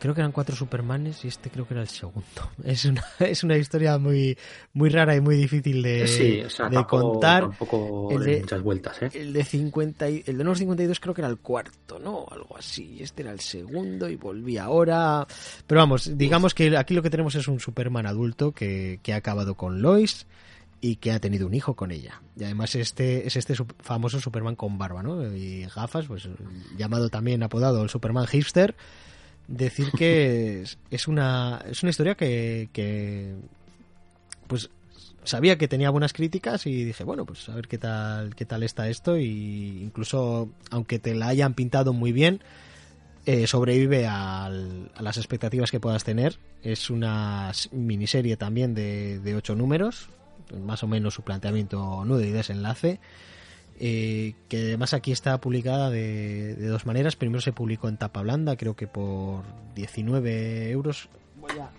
creo 0.02 0.16
que 0.16 0.20
eran 0.20 0.32
cuatro 0.32 0.56
Supermanes 0.56 1.24
y 1.24 1.28
este 1.28 1.48
creo 1.48 1.64
que 1.66 1.74
era 1.74 1.82
el 1.82 1.88
segundo. 1.88 2.22
Es 2.64 2.84
una, 2.84 3.04
es 3.20 3.44
una 3.44 3.56
historia 3.56 3.98
muy, 3.98 4.36
muy 4.72 4.88
rara 4.88 5.14
y 5.14 5.20
muy 5.20 5.36
difícil 5.36 5.80
de, 5.80 6.48
de 6.70 6.86
contar. 6.88 7.50
el 8.10 8.24
de, 8.24 8.40
muchas 8.40 8.62
vueltas, 8.62 9.00
¿eh? 9.02 9.10
El 9.14 9.32
de 9.32 9.44
50 9.44 10.10
y, 10.10 10.24
el 10.26 10.38
de 10.38 10.44
los 10.44 10.58
52 10.58 10.98
creo 10.98 11.14
que 11.14 11.20
era 11.20 11.28
el 11.28 11.38
cuarto, 11.38 12.00
¿no? 12.00 12.26
Algo 12.28 12.56
así. 12.58 12.98
Este 13.00 13.22
era 13.22 13.30
el 13.30 13.38
segundo 13.38 14.08
y 14.08 14.16
volví 14.16 14.58
ahora. 14.58 15.24
Pero 15.68 15.80
vamos, 15.80 16.18
digamos 16.18 16.52
que 16.52 16.76
aquí 16.76 16.94
lo 16.94 17.02
que 17.02 17.10
tenemos 17.10 17.36
es 17.36 17.46
un 17.46 17.60
Superman 17.60 18.06
adulto 18.06 18.50
que, 18.50 18.98
que 19.04 19.12
ha 19.12 19.16
acabado 19.16 19.54
con 19.54 19.82
Lois 19.82 20.26
y 20.84 20.96
que 20.96 21.12
ha 21.12 21.20
tenido 21.20 21.46
un 21.46 21.54
hijo 21.54 21.74
con 21.74 21.92
ella. 21.92 22.20
Y 22.36 22.42
además 22.42 22.74
este 22.74 23.24
es 23.26 23.36
este 23.36 23.54
famoso 23.78 24.20
Superman 24.20 24.56
con 24.56 24.78
barba, 24.78 25.00
¿no? 25.00 25.32
Y 25.32 25.64
gafas, 25.66 26.06
pues 26.06 26.28
llamado 26.76 27.08
también 27.08 27.44
apodado 27.44 27.84
el 27.84 27.88
Superman 27.88 28.26
hipster. 28.26 28.74
Decir 29.46 29.92
que 29.96 30.64
es, 30.90 31.08
una 31.08 31.64
es 31.70 31.84
una 31.84 31.90
historia 31.90 32.16
que, 32.16 33.36
pues 34.48 34.70
sabía 35.22 35.56
que 35.56 35.68
tenía 35.68 35.88
buenas 35.90 36.12
críticas 36.12 36.66
y 36.66 36.82
dije, 36.82 37.04
bueno, 37.04 37.26
pues 37.26 37.48
a 37.48 37.54
ver 37.54 37.68
qué 37.68 37.78
tal 37.78 38.34
qué 38.34 38.44
tal 38.44 38.64
está 38.64 38.88
esto 38.88 39.16
y 39.16 39.84
incluso 39.84 40.50
aunque 40.70 40.98
te 40.98 41.14
la 41.14 41.28
hayan 41.28 41.54
pintado 41.54 41.92
muy 41.92 42.10
bien, 42.10 42.40
eh, 43.24 43.46
sobrevive 43.46 44.08
a 44.08 44.50
las 44.50 45.16
expectativas 45.16 45.70
que 45.70 45.78
puedas 45.78 46.02
tener. 46.02 46.40
Es 46.64 46.90
una 46.90 47.52
miniserie 47.70 48.36
también 48.36 48.74
de, 48.74 49.20
de 49.20 49.36
ocho 49.36 49.54
números, 49.54 50.08
más 50.60 50.82
o 50.82 50.86
menos 50.86 51.14
su 51.14 51.22
planteamiento 51.22 52.04
nudo 52.04 52.22
y 52.22 52.30
desenlace. 52.30 53.00
Eh, 53.78 54.34
que 54.48 54.58
además 54.58 54.94
aquí 54.94 55.12
está 55.12 55.40
publicada 55.40 55.90
de, 55.90 56.54
dos 56.54 56.86
maneras. 56.86 57.16
Primero 57.16 57.40
se 57.40 57.52
publicó 57.52 57.88
en 57.88 57.96
tapa 57.96 58.22
blanda, 58.22 58.56
creo 58.56 58.76
que 58.76 58.86
por 58.86 59.42
19 59.74 60.70
euros. 60.70 61.08
Voy 61.40 61.58
a, 61.58 61.70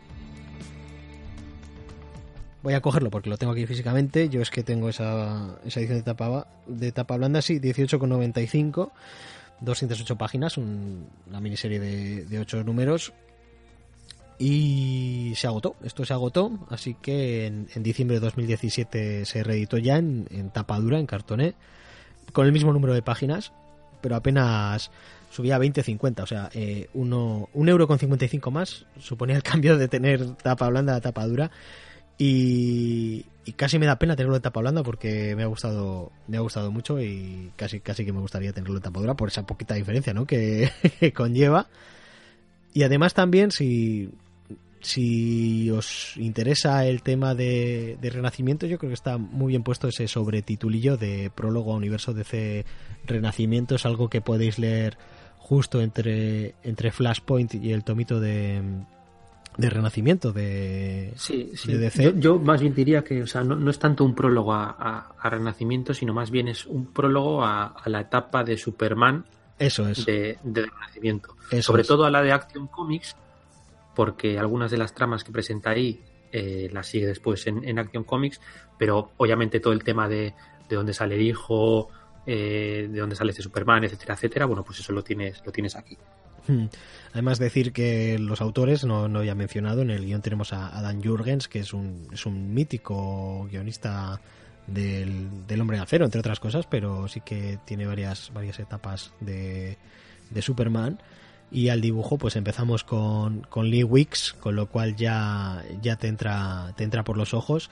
voy 2.61 2.73
a 2.73 2.81
cogerlo 2.81 3.09
porque 3.09 3.29
lo 3.29 3.37
tengo 3.37 3.53
aquí 3.53 3.65
físicamente. 3.65 4.27
Yo 4.29 4.41
es 4.41 4.49
que 4.49 4.63
tengo 4.63 4.89
esa, 4.89 5.57
esa 5.65 5.79
edición 5.79 5.99
de 5.99 6.03
tapa, 6.03 6.47
de 6.67 6.91
tapa 6.91 7.17
blanda, 7.17 7.41
sí, 7.41 7.59
18,95. 7.59 8.91
208 9.61 10.17
páginas, 10.17 10.57
una 10.57 11.39
miniserie 11.39 11.79
de, 11.79 12.25
de 12.25 12.39
8 12.39 12.65
números 12.65 13.13
y 14.39 15.33
se 15.35 15.47
agotó, 15.47 15.75
esto 15.83 16.05
se 16.05 16.13
agotó, 16.13 16.51
así 16.69 16.95
que 17.01 17.45
en, 17.45 17.83
diciembre 17.83 18.15
de 18.15 18.21
2017 18.21 19.25
se 19.25 19.43
reeditó 19.43 19.77
ya 19.77 19.97
en, 19.97 20.27
en 20.31 20.49
tapa 20.49 20.79
dura, 20.79 20.99
en 20.99 21.05
cartoné, 21.05 21.55
con 22.31 22.45
el 22.45 22.51
mismo 22.51 22.73
número 22.73 22.93
de 22.93 23.01
páginas, 23.01 23.53
pero 24.01 24.15
apenas 24.15 24.91
subía 25.33 25.55
a 25.55 25.59
20-50, 25.59 26.21
o 26.21 26.27
sea, 26.27 26.49
eh, 26.53 26.89
uno, 26.93 27.49
un 27.53 27.69
euro 27.69 27.87
con 27.87 27.97
55 27.97 28.51
más 28.51 28.85
suponía 28.99 29.35
el 29.35 29.43
cambio 29.51 29.77
de 29.77 29.87
tener 29.87 30.35
tapa 30.35 30.69
blanda 30.69 30.95
a 30.95 31.01
tapa 31.01 31.25
dura 31.25 31.49
y, 32.17 33.25
casi 33.57 33.79
me 33.79 33.87
da 33.87 33.97
pena 33.97 34.15
tenerlo 34.15 34.35
en 34.35 34.41
tapa 34.41 34.61
blanda 34.61 34.83
porque 34.83 35.35
me 35.35 35.43
ha 35.43 35.47
gustado 35.47 36.11
me 36.27 36.37
ha 36.37 36.41
gustado 36.41 36.71
mucho 36.71 37.01
y 37.01 37.51
casi 37.55 37.79
casi 37.79 38.05
que 38.05 38.13
me 38.13 38.19
gustaría 38.19 38.53
tenerlo 38.53 38.77
en 38.77 38.83
tapa 38.83 38.99
dura 38.99 39.15
por 39.15 39.29
esa 39.29 39.45
poquita 39.45 39.73
diferencia 39.73 40.13
¿no? 40.13 40.25
que 40.25 40.71
conlleva 41.15 41.67
y 42.73 42.83
además 42.83 43.13
también 43.13 43.51
si 43.51 44.09
si 44.83 45.71
os 45.71 46.15
interesa 46.17 46.85
el 46.85 47.01
tema 47.03 47.33
de, 47.35 47.97
Renacimiento, 48.01 48.67
yo 48.67 48.77
creo 48.77 48.89
que 48.89 48.95
está 48.95 49.17
muy 49.17 49.51
bien 49.51 49.63
puesto 49.63 49.87
ese 49.87 50.07
sobretitulillo 50.07 50.97
de 50.97 51.31
prólogo 51.33 51.73
a 51.73 51.77
Universo 51.77 52.13
DC 52.13 52.65
Renacimiento. 53.05 53.75
Es 53.75 53.85
algo 53.85 54.09
que 54.09 54.19
podéis 54.21 54.59
leer 54.59 54.97
justo 55.37 55.81
entre, 55.81 56.55
entre 56.63 56.91
Flashpoint 56.91 57.55
y 57.55 57.71
el 57.71 57.85
tomito 57.85 58.19
de, 58.19 58.61
de 59.57 59.69
Renacimiento 59.69 60.33
de, 60.33 61.13
sí, 61.15 61.51
DC. 61.65 62.15
Yo, 62.17 62.39
más 62.39 62.61
bien 62.61 62.73
diría 62.73 63.03
que 63.03 63.23
o 63.23 63.27
sea, 63.27 63.43
no, 63.43 63.69
es 63.69 63.79
tanto 63.79 64.03
un 64.03 64.15
prólogo 64.15 64.53
a, 64.53 65.15
Renacimiento, 65.23 65.93
sino 65.93 66.13
más 66.13 66.29
bien 66.29 66.49
es 66.49 66.65
un 66.65 66.87
prólogo 66.87 67.43
a, 67.43 67.75
la 67.85 68.01
etapa 68.01 68.43
de 68.43 68.57
Superman. 68.57 69.25
Eso 69.59 69.87
es. 69.87 70.05
De, 70.05 70.37
Renacimiento. 70.43 71.35
Sobre 71.61 71.83
todo 71.83 72.05
a 72.05 72.11
la 72.11 72.21
de 72.21 72.31
Action 72.31 72.67
Comics, 72.67 73.15
porque 73.95 74.39
algunas 74.39 74.71
de 74.71 74.77
las 74.77 74.93
tramas 74.93 75.23
que 75.23 75.31
presenta 75.31 75.71
ahí 75.71 76.01
eh, 76.31 76.69
las 76.71 76.87
sigue 76.87 77.07
después 77.07 77.45
en, 77.47 77.77
Action 77.77 78.03
Comics, 78.03 78.41
pero 78.77 79.11
obviamente 79.17 79.59
todo 79.59 79.73
el 79.73 79.83
tema 79.83 80.07
de, 80.09 80.33
de 80.67 80.75
dónde 80.75 80.93
sale 80.93 81.15
el 81.15 81.21
hijo, 81.21 81.89
eh, 82.25 82.87
de 82.89 82.99
dónde 82.99 83.15
sale 83.15 83.31
este 83.31 83.43
Superman, 83.43 83.83
etcétera, 83.83 84.15
etcétera, 84.15 84.45
bueno, 84.45 84.63
pues 84.63 84.79
eso 84.79 84.93
lo 84.93 85.03
tienes, 85.03 85.41
lo 85.45 85.51
tienes 85.51 85.75
aquí. 85.75 85.97
Hmm. 86.47 86.65
Además 87.11 87.37
decir 87.37 87.71
que 87.71 88.17
los 88.19 88.41
autores, 88.41 88.83
no, 88.83 89.07
no 89.07 89.19
había 89.19 89.35
mencionado, 89.35 89.81
en 89.81 89.89
el 89.89 90.05
guion 90.05 90.21
tenemos 90.21 90.53
a, 90.53 90.81
Dan 90.81 91.03
Jurgens, 91.03 91.47
que 91.47 91.59
es 91.59 91.73
un, 91.73 92.07
es 92.11 92.25
un 92.25 92.53
mítico 92.53 93.47
guionista 93.49 94.19
del, 94.67 95.45
del 95.47 95.61
Hombre 95.61 95.77
de 95.77 95.83
Acero, 95.83 96.05
entre 96.05 96.19
otras 96.19 96.39
cosas, 96.39 96.65
pero 96.67 97.07
sí 97.07 97.21
que 97.21 97.59
tiene 97.65 97.85
varias, 97.85 98.31
varias 98.33 98.59
etapas 98.59 99.13
de, 99.19 99.77
de 100.29 100.41
Superman 100.41 100.99
y 101.53 101.69
al 101.69 101.81
dibujo 101.81 102.17
pues 102.17 102.35
empezamos 102.35 102.83
con, 102.83 103.41
con 103.41 103.69
Lee 103.69 103.83
Wicks, 103.83 104.33
con 104.33 104.55
lo 104.55 104.67
cual 104.67 104.95
ya, 104.95 105.63
ya 105.81 105.95
te, 105.97 106.07
entra, 106.07 106.73
te 106.75 106.83
entra 106.83 107.03
por 107.03 107.15
los 107.15 107.33
ojos. 107.33 107.69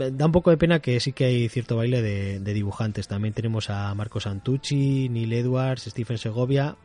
Eh, 0.00 0.10
da 0.12 0.26
un 0.26 0.32
poco 0.32 0.50
de 0.50 0.56
pena 0.56 0.80
que 0.80 0.98
sí 1.00 1.12
que 1.12 1.26
hay 1.26 1.48
cierto 1.50 1.76
baile 1.76 2.00
de, 2.00 2.54
dibujantes. 2.54 3.06
También 3.06 3.34
tenemos 3.34 3.68
a 3.68 3.94
Marco 3.94 4.20
Santucci, 4.20 5.10
Neil 5.10 5.32
Edwards, 5.34 5.82
Stephen 5.82 6.18
Segovia. 6.18 6.76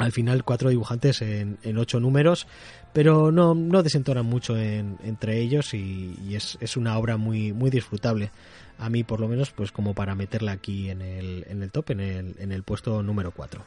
Al 0.00 0.12
final 0.12 0.44
cuatro 0.44 0.70
dibujantes 0.70 1.20
en, 1.20 1.58
en 1.62 1.76
ocho 1.76 2.00
números, 2.00 2.46
pero 2.94 3.30
no, 3.30 3.54
no 3.54 3.82
desentonan 3.82 4.24
mucho 4.24 4.56
entre 4.56 5.40
ellos 5.40 5.74
y, 5.74 6.34
es, 6.34 6.56
es, 6.62 6.78
una 6.78 6.96
obra 6.96 7.18
muy, 7.18 7.52
muy 7.52 7.68
disfrutable. 7.68 8.30
A 8.78 8.88
mí 8.88 9.04
por 9.04 9.20
lo 9.20 9.28
menos 9.28 9.50
pues 9.50 9.72
como 9.72 9.92
para 9.92 10.14
meterla 10.14 10.52
aquí 10.52 10.88
en 10.88 11.02
el, 11.02 11.44
en 11.48 11.62
el 11.62 11.70
top, 11.70 11.90
en 11.90 12.00
el, 12.00 12.34
en 12.38 12.50
el 12.50 12.62
puesto 12.62 13.02
número 13.02 13.30
4. 13.30 13.62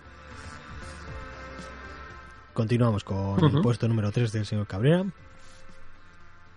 Continuamos 2.55 3.03
con 3.03 3.55
el 3.55 3.61
puesto 3.61 3.88
número 3.88 4.11
3 4.11 4.31
del 4.31 4.47
señor 4.47 4.65
Cabrera. 4.65 5.05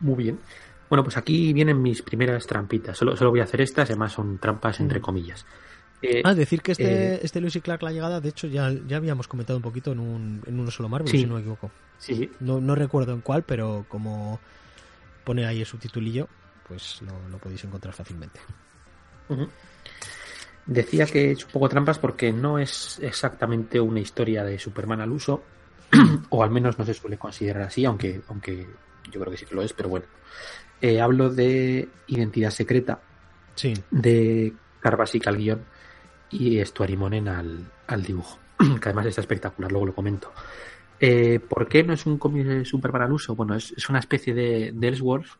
Muy 0.01 0.25
bien. 0.25 0.41
Bueno, 0.89 1.05
pues 1.05 1.19
aquí 1.19 1.53
vienen 1.53 1.83
mis 1.83 2.01
primeras 2.01 2.47
trampitas. 2.47 2.97
Solo, 2.97 3.15
solo 3.15 3.29
voy 3.29 3.41
a 3.41 3.45
hacer 3.45 3.61
estas, 3.61 3.91
además 3.91 4.13
son 4.13 4.39
trampas 4.39 4.81
entre 4.81 5.03
comillas. 5.03 5.45
Eh, 6.03 6.23
ah, 6.25 6.35
decir 6.35 6.63
que 6.63 6.73
este, 6.73 7.15
eh, 7.15 7.21
este 7.23 7.41
Luis 7.41 7.57
y 7.57 7.61
Clark, 7.61 7.83
la 7.83 7.93
llegada, 7.93 8.21
de 8.21 8.29
hecho, 8.29 8.47
ya, 8.47 8.71
ya 8.87 8.99
habíamos 8.99 9.29
comentado 9.29 9.57
un 9.57 9.63
poquito 9.63 9.93
en, 9.93 10.01
un, 10.01 10.43
en 10.47 10.61
uno 10.61 10.71
solo 10.71 10.89
Marvel, 10.89 11.09
si 11.09 11.25
no 11.25 11.35
me 11.35 11.41
equivoco. 11.41 11.71
Sí, 11.99 12.31
No, 12.41 12.61
no 12.61 12.75
recuerdo 12.75 13.13
en 13.13 13.23
cuál, 13.23 13.43
pero 13.43 13.87
como 13.89 14.39
pone 15.25 15.47
ahí 15.47 15.61
el 15.61 15.67
subtitulillo, 15.67 16.29
pues 16.69 17.01
lo, 17.03 17.39
podéis 17.39 17.65
encontrar 17.65 17.95
fácilmente. 17.95 18.41
Decía 20.67 21.07
que 21.07 21.29
he 21.29 21.33
hecho 21.33 21.47
un 21.47 21.53
poco 21.53 21.69
trampas 21.69 21.99
porque 21.99 22.33
no 22.33 22.59
es 22.59 22.99
exactamente 23.01 23.81
una 23.81 24.01
historia 24.01 24.45
de 24.45 24.59
Superman 24.59 25.01
al 25.01 25.13
uso, 25.13 25.43
o 26.29 26.43
al 26.43 26.51
menos 26.51 26.79
no 26.79 26.85
se 26.85 26.93
suele 26.93 27.17
considerar 27.17 27.63
así, 27.63 27.85
aunque, 27.85 28.21
aunque 28.29 28.67
yo 29.11 29.21
creo 29.21 29.31
que 29.31 29.39
sí 29.39 29.47
que 29.47 29.55
lo 29.55 29.63
es, 29.63 29.73
pero 29.73 29.89
bueno. 29.89 30.07
Eh, 30.83 31.01
hablo 31.01 31.31
de 31.31 31.89
Identidad 32.09 32.51
Secreta, 32.51 33.01
sí. 33.55 33.73
de 33.91 34.53
Carbasic 34.81 35.27
al 35.27 35.39
guion 35.39 35.76
y 36.31 36.65
Stuarimonen 36.65 37.29
al, 37.29 37.71
al 37.87 38.03
dibujo, 38.03 38.39
que 38.59 38.89
además 38.89 39.07
está 39.07 39.21
espectacular, 39.21 39.71
luego 39.71 39.87
lo 39.87 39.95
comento. 39.95 40.33
Eh, 40.99 41.41
¿Por 41.41 41.69
qué 41.69 41.83
no 41.83 41.93
es 41.93 42.07
un 42.07 42.19
cómic 42.19 42.65
super 42.65 42.91
para 42.91 43.07
el 43.07 43.13
uso? 43.13 43.35
Bueno, 43.35 43.55
es, 43.55 43.89
una 43.89 43.99
especie 43.99 44.35
de, 44.35 44.73
de 44.73 44.89
Ellsworth 44.89 45.39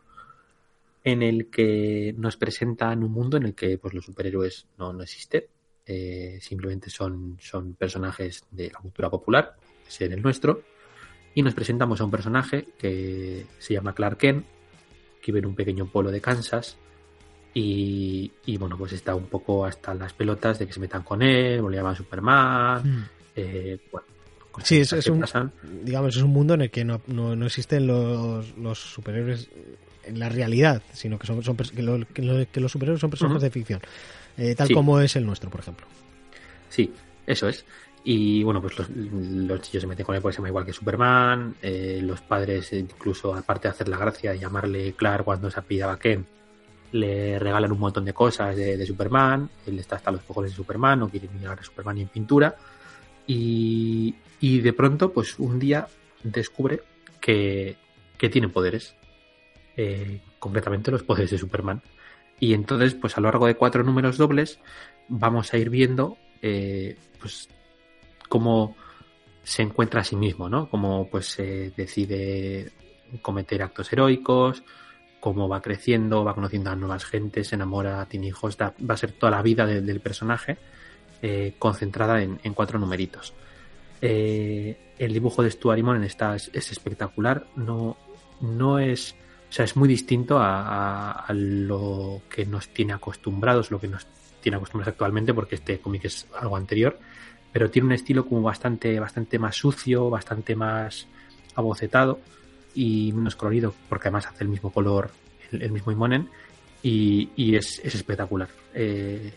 en 1.03 1.23
el 1.23 1.49
que 1.49 2.13
nos 2.17 2.37
presentan 2.37 3.03
un 3.03 3.11
mundo 3.11 3.37
en 3.37 3.43
el 3.43 3.55
que 3.55 3.77
pues, 3.77 3.93
los 3.93 4.05
superhéroes 4.05 4.67
no, 4.77 4.93
no 4.93 5.03
existen, 5.03 5.45
eh, 5.85 6.37
simplemente 6.41 6.89
son, 6.89 7.37
son 7.39 7.73
personajes 7.75 8.43
de 8.51 8.69
la 8.71 8.79
cultura 8.79 9.09
popular 9.09 9.55
ser 9.87 10.11
el 10.11 10.21
nuestro, 10.21 10.63
y 11.33 11.41
nos 11.41 11.53
presentamos 11.53 12.01
a 12.01 12.05
un 12.05 12.11
personaje 12.11 12.67
que 12.77 13.45
se 13.59 13.73
llama 13.73 13.93
Clark 13.93 14.17
Kent, 14.17 14.45
que 15.21 15.31
vive 15.31 15.39
en 15.39 15.45
un 15.45 15.55
pequeño 15.55 15.85
pueblo 15.87 16.11
de 16.11 16.21
Kansas, 16.21 16.77
y, 17.59 18.57
bueno, 18.57 18.77
pues 18.77 18.93
está 18.93 19.15
un 19.15 19.25
poco 19.25 19.65
hasta 19.65 19.93
las 19.93 20.13
pelotas 20.13 20.59
de 20.59 20.67
que 20.67 20.73
se 20.73 20.79
metan 20.79 21.03
con 21.03 21.21
él, 21.21 21.59
o 21.59 21.69
le 21.69 21.77
llaman 21.77 21.95
Superman, 21.95 22.83
mm. 22.83 23.05
eh, 23.35 23.79
bueno, 23.91 24.07
Sí, 24.63 24.79
es, 24.79 24.91
un, 25.07 25.23
digamos, 25.83 26.15
es 26.15 26.23
un 26.23 26.31
mundo 26.31 26.55
en 26.55 26.61
el 26.61 26.71
que 26.71 26.83
no, 26.83 26.99
no, 27.05 27.45
existen 27.45 27.85
los, 27.85 28.57
los, 28.57 28.79
superhéroes 28.79 29.49
en 30.03 30.17
la 30.17 30.29
realidad, 30.29 30.81
sino 30.93 31.19
que, 31.19 31.27
son, 31.27 31.43
son 31.43 31.55
que, 31.55 31.83
los 31.83 32.71
superhéroes 32.71 32.99
son 32.99 33.11
personajes 33.11 33.43
de 33.43 33.51
ficción, 33.51 33.81
eh, 34.35 34.55
tal 34.55 34.71
como 34.71 34.99
es 34.99 35.15
el 35.15 35.27
nuestro, 35.27 35.51
por 35.51 35.59
ejemplo. 35.59 35.85
Sí, 36.69 36.91
eso 37.27 37.47
es. 37.47 37.65
Y 38.03 38.41
bueno, 38.43 38.59
pues 38.59 38.79
los, 38.79 38.89
los 38.89 39.61
chillos 39.61 39.81
se 39.81 39.87
meten 39.87 40.05
con 40.07 40.15
él 40.15 40.21
porque 40.23 40.33
se 40.33 40.37
llama 40.37 40.49
igual 40.49 40.65
que 40.65 40.73
Superman. 40.73 41.55
Eh, 41.61 41.99
los 42.01 42.21
padres, 42.21 42.73
incluso 42.73 43.35
aparte 43.35 43.67
de 43.67 43.73
hacer 43.73 43.89
la 43.89 43.97
gracia 43.97 44.31
de 44.31 44.39
llamarle 44.39 44.93
Clark 44.93 45.25
cuando 45.25 45.51
se 45.51 45.59
apellidaba 45.59 45.99
Ken, 45.99 46.25
le 46.91 47.37
regalan 47.39 47.71
un 47.71 47.79
montón 47.79 48.05
de 48.05 48.13
cosas 48.13 48.55
de, 48.55 48.85
Superman. 48.85 49.49
Él 49.65 49.79
está 49.79 49.97
hasta 49.97 50.11
los 50.11 50.21
cojones 50.21 50.51
de 50.51 50.57
Superman, 50.57 50.99
no 50.99 51.09
quiere 51.09 51.27
mirar 51.27 51.59
a 51.59 51.63
Superman 51.63 51.95
ni 51.95 52.01
en 52.03 52.07
pintura. 52.07 52.55
Y, 53.25 54.15
y 54.39 54.59
de 54.61 54.73
pronto, 54.73 55.11
pues 55.11 55.37
un 55.39 55.59
día 55.59 55.87
descubre 56.23 56.81
que, 57.19 57.75
que 58.17 58.29
tiene 58.29 58.49
poderes, 58.49 58.95
eh, 59.75 60.21
concretamente 60.39 60.91
los 60.91 61.03
poderes 61.03 61.31
de 61.31 61.37
Superman. 61.37 61.81
Y 62.39 62.53
entonces, 62.53 62.93
pues 62.93 63.17
a 63.17 63.21
lo 63.21 63.27
largo 63.27 63.47
de 63.47 63.55
cuatro 63.55 63.83
números 63.83 64.17
dobles, 64.17 64.59
vamos 65.07 65.53
a 65.53 65.57
ir 65.57 65.69
viendo 65.69 66.17
eh, 66.41 66.97
pues 67.19 67.49
cómo 68.29 68.75
se 69.43 69.63
encuentra 69.63 70.01
a 70.01 70.03
sí 70.03 70.15
mismo, 70.15 70.49
¿no? 70.49 70.69
Cómo 70.69 71.09
pues 71.09 71.27
se 71.27 71.71
decide 71.71 72.71
cometer 73.21 73.63
actos 73.63 73.91
heroicos, 73.93 74.63
cómo 75.19 75.47
va 75.47 75.61
creciendo, 75.61 76.23
va 76.23 76.35
conociendo 76.35 76.69
a 76.69 76.75
nuevas 76.75 77.05
gentes, 77.05 77.47
se 77.47 77.55
enamora, 77.55 78.05
tiene 78.05 78.27
hijos, 78.27 78.57
va 78.59 78.93
a 78.93 78.97
ser 78.97 79.11
toda 79.11 79.31
la 79.31 79.41
vida 79.41 79.65
del 79.65 79.99
personaje 79.99 80.57
eh, 81.21 81.55
concentrada 81.57 82.21
en, 82.21 82.53
cuatro 82.53 82.77
numeritos. 82.79 83.33
Eh, 84.01 84.93
el 84.99 85.13
dibujo 85.13 85.41
de 85.41 85.49
Stuart 85.49 85.79
Immonen 85.79 86.03
está 86.03 86.35
es, 86.35 86.49
espectacular, 86.53 87.47
no, 87.55 87.97
no 88.41 88.79
es, 88.79 89.15
o 89.49 89.51
sea, 89.51 89.65
es 89.65 89.75
muy 89.75 89.89
distinto 89.89 90.37
a, 90.39 91.25
lo 91.29 92.21
que 92.29 92.45
nos 92.45 92.69
tiene 92.69 92.93
acostumbrados, 92.93 93.71
lo 93.71 93.79
que 93.79 93.87
nos 93.87 94.05
tiene 94.41 94.57
acostumbrados 94.57 94.93
actualmente, 94.93 95.33
porque 95.33 95.55
este 95.55 95.79
cómic 95.79 96.05
es 96.05 96.27
algo 96.39 96.55
anterior, 96.55 96.99
pero 97.51 97.71
tiene 97.71 97.87
un 97.87 97.93
estilo 97.93 98.25
como 98.27 98.43
bastante, 98.43 98.99
bastante 98.99 99.39
más 99.39 99.55
sucio, 99.55 100.09
bastante 100.11 100.55
más 100.55 101.07
abocetado 101.55 102.19
y 102.77 103.11
menos 103.11 103.35
colorido, 103.35 103.73
porque 103.89 104.07
además 104.07 104.27
hace 104.27 104.43
el 104.43 104.51
mismo 104.51 104.71
color, 104.71 105.09
el, 105.51 105.71
mismo 105.71 105.91
Imonen, 105.91 106.29
y, 106.83 107.55
es, 107.55 107.79
espectacular, 107.83 108.47
eh, 108.75 109.33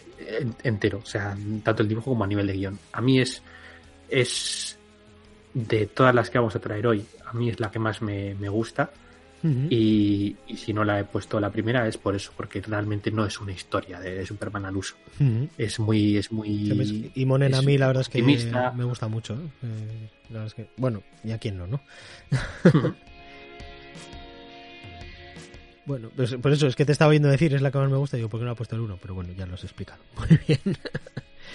entero, 0.62 1.00
o 1.02 1.06
sea, 1.06 1.34
tanto 1.64 1.82
el 1.82 1.88
dibujo 1.88 2.10
como 2.10 2.24
a 2.24 2.26
nivel 2.26 2.46
de 2.46 2.52
guion. 2.52 2.78
A 2.92 3.00
mí 3.00 3.18
es, 3.18 3.42
es 4.10 4.78
de 5.54 5.86
todas 5.86 6.14
las 6.14 6.28
que 6.28 6.38
vamos 6.38 6.54
a 6.54 6.60
traer 6.60 6.86
hoy, 6.86 7.02
a 7.24 7.32
mí 7.32 7.48
es 7.48 7.58
la 7.58 7.70
que 7.70 7.78
más 7.78 8.02
me, 8.02 8.34
gusta. 8.50 8.90
y, 9.42 10.36
si 10.54 10.74
no 10.74 10.84
la 10.84 11.00
he 11.00 11.04
puesto 11.04 11.40
la 11.40 11.50
primera 11.50 11.88
es 11.88 11.96
por 11.96 12.14
eso, 12.14 12.32
porque 12.36 12.60
realmente 12.60 13.10
no 13.10 13.24
es 13.24 13.40
una 13.40 13.52
historia 13.52 14.00
de, 14.00 14.26
Superman 14.26 14.66
al 14.66 14.76
uso. 14.76 14.96
Es 15.56 15.80
muy, 15.80 16.18
es 16.18 16.30
muy. 16.30 17.10
y 17.14 17.24
Monen 17.24 17.54
a 17.54 17.62
mí 17.62 17.78
la 17.78 17.86
verdad 17.86 18.02
es 18.02 18.10
que 18.10 18.22
me 18.22 18.84
gusta 18.84 19.08
mucho. 19.08 19.32
¿eh? 19.32 20.66
bueno, 20.76 21.02
y 21.24 21.32
a 21.32 21.38
quién 21.38 21.56
no, 21.56 21.66
¿no? 21.66 21.80
Bueno, 25.86 26.11
pues 26.15 26.35
por 26.36 26.52
eso 26.52 26.66
es 26.66 26.77
que 26.77 26.85
te 26.85 26.93
estaba 26.93 27.11
oyendo 27.11 27.28
decir, 27.28 27.55
es 27.55 27.62
la 27.62 27.70
que 27.70 27.78
más 27.78 27.90
me 27.90 27.97
gusta, 27.97 28.16
digo, 28.16 28.28
¿por 28.28 28.40
qué 28.40 28.47
no 28.47 28.52
ha 28.52 28.55
puesto 28.55 28.77
el 28.77 28.82
1? 28.82 28.98
Pero 29.01 29.15
bueno, 29.15 29.32
ya 29.36 29.47
lo 29.47 29.55
has 29.55 29.65
explicado. 29.65 30.01
Muy 30.19 30.39
bien. 30.47 30.78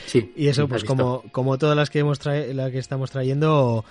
Sí. 0.08 0.34
y 0.36 0.48
eso, 0.48 0.68
pues 0.68 0.84
como, 0.84 1.24
como 1.32 1.58
todas 1.58 1.76
las 1.76 1.90
que, 1.90 2.00
hemos 2.00 2.20
trae, 2.20 2.54
la 2.54 2.70
que 2.72 2.80
estamos 2.80 3.12
trayendo, 3.12 3.86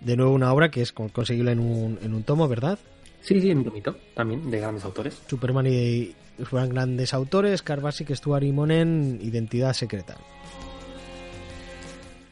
de 0.00 0.16
nuevo 0.16 0.32
una 0.32 0.52
obra 0.52 0.70
que 0.70 0.82
es 0.82 0.92
conseguible 0.92 1.52
en 1.52 1.60
un, 1.60 1.98
en 2.02 2.14
un 2.14 2.24
tomo, 2.24 2.46
¿verdad? 2.48 2.78
Sí, 3.22 3.40
sí, 3.40 3.50
en 3.50 3.58
un 3.58 3.64
tomito, 3.64 3.96
también, 4.14 4.50
de 4.50 4.58
grandes 4.60 4.84
autores. 4.84 5.18
Superman 5.28 5.66
y 5.66 6.14
Superman 6.38 6.70
grandes 6.70 7.14
autores, 7.14 7.62
Carvasic, 7.62 8.14
Stuart 8.14 8.44
y 8.44 8.52
Monen, 8.52 9.18
Identidad 9.22 9.72
Secreta. 9.72 10.16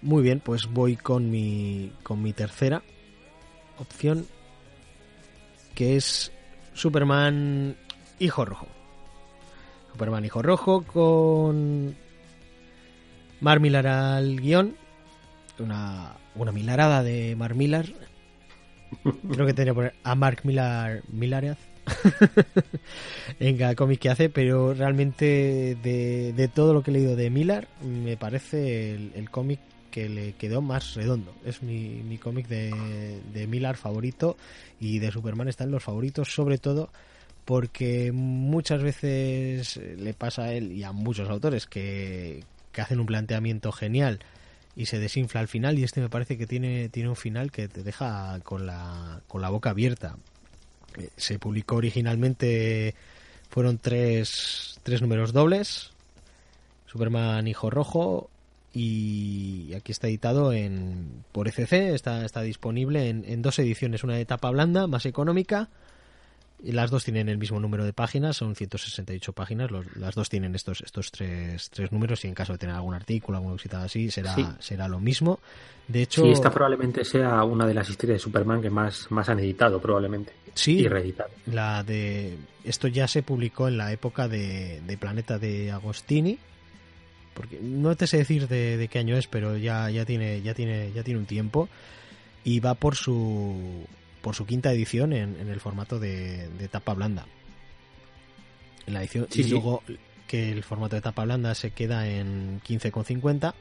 Muy 0.01 0.23
bien, 0.23 0.41
pues 0.41 0.67
voy 0.67 0.97
con 0.97 1.31
mi, 1.31 1.93
con 2.03 2.23
mi 2.23 2.33
tercera 2.33 2.83
opción, 3.79 4.27
que 5.75 5.97
es 5.97 6.33
Superman 6.79 7.77
Hijo 8.21 8.45
Rojo. 8.45 8.69
Superman 9.93 10.25
Hijo 10.25 10.43
Rojo 10.43 10.83
con 10.83 11.97
Mar 13.41 13.59
Millar 13.59 13.89
al 13.89 14.41
guion. 14.41 14.77
Una, 15.59 16.13
una 16.37 16.53
milarada 16.53 17.03
de 17.03 17.35
Mar 17.37 17.57
Millar. 17.57 17.87
Creo 19.03 19.45
que 19.47 19.55
tendría 19.55 19.73
que 19.73 19.75
poner 19.75 19.95
a 20.05 20.15
Mark 20.15 20.43
Millar 20.45 21.03
Milaraz 21.09 21.59
en 23.41 23.57
cada 23.57 23.75
cómic 23.75 23.99
que 23.99 24.11
hace, 24.11 24.29
pero 24.29 24.73
realmente 24.73 25.77
de, 25.83 26.51
todo 26.55 26.75
lo 26.75 26.83
que 26.83 26.93
he 26.93 26.95
leído 26.95 27.17
de 27.17 27.29
Millar, 27.29 27.67
me 27.83 28.17
parece 28.17 28.95
el, 28.95 29.31
cómic 29.31 29.59
que 29.91 30.09
le 30.09 30.33
quedó 30.35 30.63
más 30.63 30.95
redondo. 30.95 31.35
Es 31.45 31.63
mi, 31.63 32.03
mi 32.03 32.19
cómic 32.19 32.47
de, 32.49 33.21
de 33.33 33.47
Millar 33.47 33.77
favorito 33.77 34.37
y 34.81 34.99
de 34.99 35.11
Superman 35.11 35.49
están 35.49 35.71
los 35.71 35.83
favoritos, 35.83 36.33
sobre 36.33 36.59
todo 36.59 36.91
porque 37.49 38.13
muchas 38.13 38.83
veces 38.83 39.79
le 39.79 40.13
pasa 40.13 40.43
a 40.43 40.53
él 40.53 40.71
y 40.71 40.85
a 40.85 40.93
muchos 40.93 41.31
autores 41.31 41.67
que, 41.67 42.45
hacen 42.77 43.01
un 43.01 43.07
planteamiento 43.07 43.73
genial 43.73 44.21
y 44.77 44.85
se 44.85 44.99
desinfla 45.01 45.41
al 45.41 45.49
final 45.49 45.79
y 45.79 45.83
este 45.83 46.03
me 46.03 46.11
parece 46.11 46.37
que 46.37 46.47
tiene, 46.47 46.91
tiene 46.91 47.09
un 47.09 47.17
final 47.17 47.51
que 47.51 47.69
te 47.69 47.83
deja 47.83 48.39
con 48.45 48.67
la, 48.67 49.23
con 49.27 49.41
la 49.41 49.49
boca 49.49 49.71
abierta. 49.71 50.17
Eh, 50.99 51.09
se 51.17 51.39
publicó 51.39 51.77
originalmente, 51.77 52.95
fueron 53.49 53.79
tres, 53.79 54.79
tres 54.83 55.01
números 55.01 55.33
dobles, 55.33 55.93
Superman 56.85 57.49
Hijo 57.49 57.71
Rojo, 57.71 58.29
y 58.79 59.75
aquí 59.75 59.91
está 59.91 60.07
editado 60.07 60.53
en 60.53 61.25
por 61.33 61.49
ECC, 61.49 61.73
está, 61.95 62.25
está 62.25 62.43
disponible 62.43 63.09
en, 63.09 63.43
dos 63.43 63.59
ediciones, 63.59 64.05
una 64.05 64.15
de 64.15 64.25
tapa 64.25 64.51
blanda 64.53 64.87
más 64.87 65.05
económica 65.05 65.69
y 66.63 66.71
las 66.71 66.89
dos 66.89 67.03
tienen 67.03 67.29
el 67.29 67.39
mismo 67.39 67.59
número 67.59 67.85
de 67.85 67.93
páginas, 67.93 68.37
son 68.37 68.55
168 68.55 69.33
páginas, 69.33 69.71
las 69.97 70.15
dos 70.15 70.29
tienen 70.29 70.55
estos 70.55 70.81
estos 70.81 71.11
tres, 71.11 71.71
tres 71.71 71.91
números 71.91 72.25
y 72.25 72.29
en 72.29 72.35
caso 72.35 72.53
de 72.53 72.59
tener 72.59 72.77
algún 72.77 72.95
artículo, 72.95 73.39
alguna 73.39 73.55
cosita 73.55 73.83
así, 73.83 74.13
será, 74.13 74.57
será 74.61 74.87
lo 74.87 75.01
mismo. 75.01 75.41
De 75.89 76.03
hecho, 76.03 76.23
sí, 76.23 76.31
esta 76.31 76.53
probablemente 76.53 77.05
sea 77.05 77.43
una 77.43 77.67
de 77.67 77.75
las 77.75 77.91
historias 77.91 78.17
de 78.17 78.21
Superman 78.21 78.63
que 78.63 78.71
más, 78.71 79.11
más 79.11 79.29
han 79.29 79.41
editado, 79.41 79.81
probablemente. 79.81 80.33
Sí, 80.55 80.79
y 80.79 80.89
reeditado. 80.89 81.31
La 81.47 81.83
de 81.83 82.37
esto 82.63 82.87
ya 82.87 83.09
se 83.09 83.25
publicó 83.25 83.67
en 83.67 83.77
la 83.77 83.93
época 83.93 84.29
de, 84.29 84.83
de 84.87 84.99
Planeta 84.99 85.39
de 85.39 85.73
Agostini, 85.73 86.39
porque 87.39 87.61
no 87.63 87.95
te 87.95 88.09
sé 88.09 88.19
decir 88.19 88.49
de, 88.49 88.89
qué 88.91 88.99
año 88.99 89.17
es, 89.17 89.29
pero 89.29 89.57
ya, 89.57 89.89
ya 89.91 90.05
tiene, 90.05 90.43
ya 90.43 90.55
tiene, 90.55 90.91
ya 90.93 91.05
tiene 91.05 91.21
un 91.21 91.27
tiempo 91.27 91.69
y 92.43 92.59
va 92.59 92.75
por 92.75 92.97
su 92.97 93.87
por 94.21 94.35
su 94.35 94.45
quinta 94.45 94.73
edición 94.73 95.13
en, 95.13 95.49
el 95.49 95.61
formato 95.61 96.01
de, 96.01 96.51
tapa 96.73 96.93
blanda. 96.95 97.27
En 98.87 98.95
la 98.95 99.01
edición 99.01 99.29
y 99.33 99.45
luego 99.45 99.85
que 100.27 100.51
el 100.51 100.65
formato 100.65 100.97
de 100.97 101.03
tapa 101.03 101.25
blanda 101.25 101.55
se 101.55 101.71
queda 101.71 102.09
en 102.09 102.61
15,50 102.63 103.55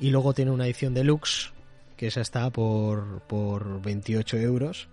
y 0.00 0.10
luego 0.10 0.32
tiene 0.32 0.50
una 0.50 0.64
edición 0.64 0.94
deluxe 0.94 1.52
que 1.98 2.06
esa 2.06 2.22
está 2.22 2.48
por, 2.48 3.20
por 3.26 3.82
28 3.82 4.38
euros 4.38 4.88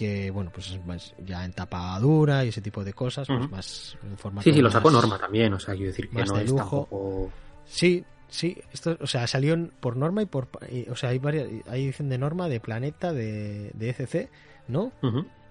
que 0.00 0.30
bueno 0.30 0.50
pues 0.50 0.70
es 0.70 0.86
más 0.86 1.14
ya 1.18 1.44
en 1.44 1.52
tapa 1.52 1.98
dura 2.00 2.42
y 2.42 2.48
ese 2.48 2.62
tipo 2.62 2.82
de 2.82 2.94
cosas 2.94 3.28
pues 3.28 3.50
más 3.50 3.98
en 4.02 4.16
formato 4.16 4.44
sí 4.44 4.54
sí 4.54 4.62
lo 4.62 4.70
sacó 4.70 4.90
Norma 4.90 5.18
también 5.18 5.52
o 5.52 5.60
sea 5.60 5.74
quiero 5.74 5.88
decir 5.88 6.08
que 6.08 6.24
no 6.24 6.38
de 6.38 6.44
lujo. 6.46 7.30
sí 7.66 8.02
sí 8.26 8.56
esto 8.72 8.96
o 8.98 9.06
sea 9.06 9.26
salió 9.26 9.54
por 9.78 9.98
Norma 9.98 10.22
y 10.22 10.24
por 10.24 10.48
o 10.90 10.96
sea 10.96 11.10
hay 11.10 11.18
varias 11.18 11.48
hay 11.68 11.84
edición 11.84 12.08
de 12.08 12.16
Norma 12.16 12.48
de 12.48 12.60
Planeta 12.60 13.12
de, 13.12 13.72
de 13.74 13.90
ECC 13.90 14.30
no 14.68 14.90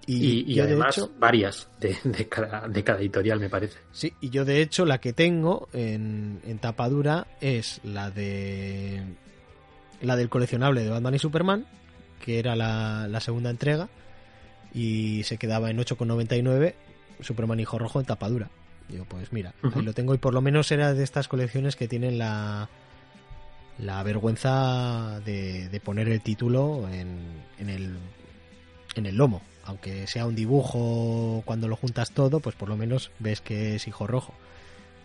y, 0.04 0.52
yo 0.52 0.64
además 0.64 0.96
de 0.96 1.02
hecho, 1.02 1.12
varias 1.20 1.68
de, 1.78 1.96
de, 2.02 2.28
cada, 2.28 2.66
de 2.66 2.82
cada 2.82 2.98
editorial 2.98 3.38
me 3.38 3.48
parece. 3.48 3.78
Sí 3.92 4.12
y 4.20 4.30
yo 4.30 4.44
de 4.44 4.62
hecho 4.62 4.84
la 4.84 4.98
que 4.98 5.12
tengo 5.12 5.68
en, 5.72 6.40
en 6.44 6.58
tapa 6.58 6.88
dura 6.88 7.28
es 7.40 7.80
la 7.84 8.10
de 8.10 9.04
la 10.02 10.16
del 10.16 10.28
coleccionable 10.28 10.82
de 10.82 10.90
Batman 10.90 11.14
y 11.14 11.20
Superman 11.20 11.66
que 12.24 12.40
era 12.40 12.56
la, 12.56 13.06
la 13.06 13.20
segunda 13.20 13.50
entrega 13.50 13.88
y 14.72 15.22
se 15.24 15.36
quedaba 15.36 15.70
en 15.70 15.78
8,99 15.78 16.74
Superman 17.20 17.60
Hijo 17.60 17.78
Rojo 17.78 18.00
en 18.00 18.06
tapadura. 18.06 18.50
Digo, 18.88 19.04
pues 19.08 19.32
mira, 19.32 19.54
ahí 19.74 19.82
lo 19.82 19.92
tengo 19.92 20.14
y 20.14 20.18
por 20.18 20.34
lo 20.34 20.40
menos 20.40 20.72
era 20.72 20.94
de 20.94 21.04
estas 21.04 21.28
colecciones 21.28 21.76
que 21.76 21.86
tienen 21.86 22.18
la 22.18 22.68
la 23.84 24.02
vergüenza 24.02 25.20
de, 25.24 25.80
poner 25.82 26.08
el 26.08 26.20
título 26.20 26.88
en, 26.92 27.18
en, 27.58 27.70
el, 27.70 27.96
en 28.94 29.06
el 29.06 29.16
lomo. 29.16 29.42
Aunque 29.64 30.06
sea 30.06 30.26
un 30.26 30.34
dibujo 30.34 31.42
cuando 31.44 31.68
lo 31.68 31.76
juntas 31.76 32.12
todo, 32.12 32.40
pues 32.40 32.56
por 32.56 32.68
lo 32.68 32.76
menos 32.76 33.10
ves 33.18 33.40
que 33.40 33.76
es 33.76 33.86
hijo 33.86 34.06
rojo. 34.06 34.34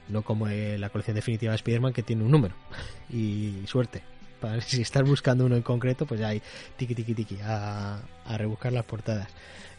No 0.07 0.21
como 0.21 0.47
la 0.47 0.89
colección 0.89 1.15
definitiva 1.15 1.51
de 1.51 1.57
Spider-Man 1.57 1.93
que 1.93 2.03
tiene 2.03 2.23
un 2.23 2.31
número. 2.31 2.55
Y 3.09 3.61
suerte. 3.67 4.01
Para 4.39 4.61
si 4.61 4.81
estás 4.81 5.03
buscando 5.03 5.45
uno 5.45 5.55
en 5.55 5.61
concreto, 5.61 6.05
pues 6.05 6.19
ya 6.19 6.29
hay 6.29 6.41
tiki 6.77 6.95
tiki 6.95 7.13
tiki 7.13 7.37
a, 7.43 7.99
a 8.25 8.37
rebuscar 8.37 8.73
las 8.73 8.85
portadas. 8.85 9.27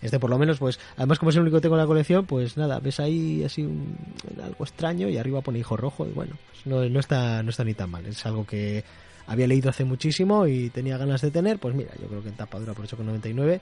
Este 0.02 0.18
por 0.18 0.30
lo 0.30 0.38
menos, 0.38 0.58
pues, 0.58 0.78
además 0.96 1.18
como 1.18 1.30
es 1.30 1.36
el 1.36 1.42
único 1.42 1.56
que 1.56 1.62
tengo 1.62 1.76
en 1.76 1.80
la 1.80 1.86
colección, 1.86 2.26
pues 2.26 2.56
nada, 2.56 2.80
ves 2.80 3.00
ahí 3.00 3.42
así 3.44 3.62
un, 3.62 3.96
algo 4.42 4.64
extraño 4.64 5.08
y 5.08 5.16
arriba 5.16 5.40
pone 5.40 5.58
hijo 5.58 5.76
rojo 5.76 6.06
y 6.06 6.10
bueno, 6.10 6.36
pues 6.50 6.66
no, 6.66 6.88
no, 6.88 7.00
está, 7.00 7.42
no 7.42 7.50
está 7.50 7.64
ni 7.64 7.74
tan 7.74 7.90
mal. 7.90 8.06
Es 8.06 8.24
algo 8.26 8.46
que 8.46 8.84
había 9.26 9.46
leído 9.46 9.70
hace 9.70 9.84
muchísimo 9.84 10.46
y 10.46 10.70
tenía 10.70 10.98
ganas 10.98 11.20
de 11.20 11.30
tener, 11.30 11.58
pues 11.58 11.74
mira, 11.74 11.90
yo 12.00 12.06
creo 12.08 12.22
que 12.22 12.28
en 12.28 12.36
tapadura 12.36 12.74
por 12.74 12.86
8,99 12.86 13.60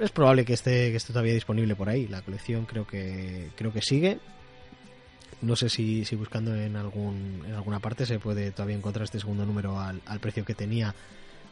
es 0.00 0.10
probable 0.10 0.44
que 0.44 0.54
esté, 0.54 0.90
que 0.90 0.96
esté 0.96 1.12
todavía 1.12 1.34
disponible 1.34 1.74
por 1.74 1.88
ahí. 1.88 2.06
La 2.08 2.22
colección 2.22 2.64
creo 2.64 2.86
que, 2.86 3.50
creo 3.56 3.72
que 3.72 3.82
sigue. 3.82 4.18
No 5.42 5.56
sé 5.56 5.68
si, 5.68 6.04
si 6.04 6.16
buscando 6.16 6.54
en 6.54 6.76
algún 6.76 7.42
en 7.46 7.54
alguna 7.54 7.80
parte 7.80 8.06
se 8.06 8.18
puede 8.18 8.50
todavía 8.50 8.76
encontrar 8.76 9.04
este 9.04 9.20
segundo 9.20 9.46
número 9.46 9.78
al, 9.80 10.00
al 10.06 10.20
precio 10.20 10.44
que 10.44 10.54
tenía 10.54 10.94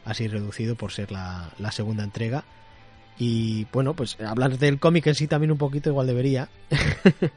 así 0.04 0.28
reducido 0.28 0.74
por 0.74 0.92
ser 0.92 1.12
la, 1.12 1.52
la 1.58 1.72
segunda 1.72 2.04
entrega. 2.04 2.44
Y 3.18 3.66
bueno 3.72 3.94
pues 3.94 4.20
hablar 4.20 4.58
del 4.58 4.78
cómic 4.78 5.06
en 5.06 5.14
sí 5.14 5.26
también 5.26 5.50
un 5.52 5.58
poquito 5.58 5.90
igual 5.90 6.06
debería. 6.06 6.48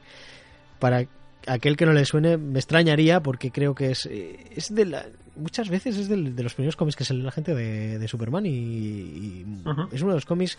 Para 0.80 1.06
aquel 1.48 1.78
que 1.78 1.86
no 1.86 1.94
le 1.94 2.06
suene 2.06 2.38
me 2.38 2.60
extrañaría 2.60 3.22
porque 3.22 3.52
creo 3.52 3.74
que 3.74 3.92
es, 3.92 4.06
eh, 4.06 4.46
es 4.56 4.74
de 4.74 4.86
la, 4.86 5.06
muchas 5.36 5.70
veces 5.70 5.98
es 5.98 6.08
de, 6.08 6.32
de 6.32 6.44
los 6.44 6.54
primeros 6.54 6.76
cómics 6.76 6.96
que 6.96 7.06
se 7.06 7.14
lee 7.14 7.24
la 7.24 7.32
gente 7.32 7.56
de, 7.56 7.98
de 7.98 8.08
Superman 8.08 8.46
y, 8.46 8.50
y 8.50 9.46
es 9.92 10.02
uno 10.02 10.12
de 10.12 10.18
los 10.18 10.26
cómics 10.26 10.58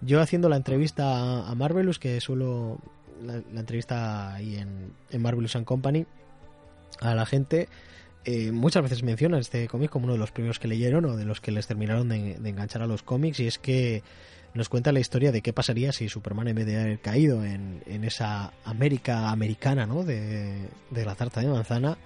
yo 0.00 0.20
haciendo 0.20 0.48
la 0.48 0.56
entrevista 0.56 1.48
a 1.48 1.54
Marvelous 1.54 1.98
que 1.98 2.20
suelo 2.20 2.78
la, 3.22 3.60
entrevista 3.60 4.34
ahí 4.34 4.56
en, 4.56 4.92
en 5.10 5.22
Marvelous 5.22 5.56
and 5.56 5.64
Company 5.64 6.06
a 7.00 7.14
la 7.14 7.26
gente 7.26 7.68
eh, 8.24 8.52
muchas 8.52 8.82
veces 8.82 9.02
mencionan 9.02 9.40
este 9.40 9.66
cómic 9.66 9.90
como 9.90 10.04
uno 10.04 10.12
de 10.12 10.18
los 10.18 10.30
primeros 10.30 10.58
que 10.58 10.68
leyeron 10.68 11.04
o 11.06 11.16
de 11.16 11.24
los 11.24 11.40
que 11.40 11.50
les 11.50 11.66
terminaron 11.66 12.08
de, 12.08 12.38
de 12.38 12.48
enganchar 12.48 12.82
a 12.82 12.86
los 12.86 13.02
cómics 13.02 13.40
y 13.40 13.46
es 13.46 13.58
que 13.58 14.02
nos 14.54 14.68
cuenta 14.68 14.92
la 14.92 15.00
historia 15.00 15.32
de 15.32 15.40
qué 15.40 15.52
pasaría 15.52 15.92
si 15.92 16.08
Superman 16.08 16.48
en 16.48 16.56
vez 16.56 16.66
de 16.66 16.80
haber 16.80 17.00
caído 17.00 17.44
en, 17.44 17.82
en 17.86 18.04
esa 18.04 18.52
América 18.64 19.30
americana 19.30 19.86
¿no? 19.86 20.04
de, 20.04 20.68
de 20.90 21.04
la 21.04 21.14
tarta 21.14 21.40
de 21.40 21.48
manzana 21.48 21.96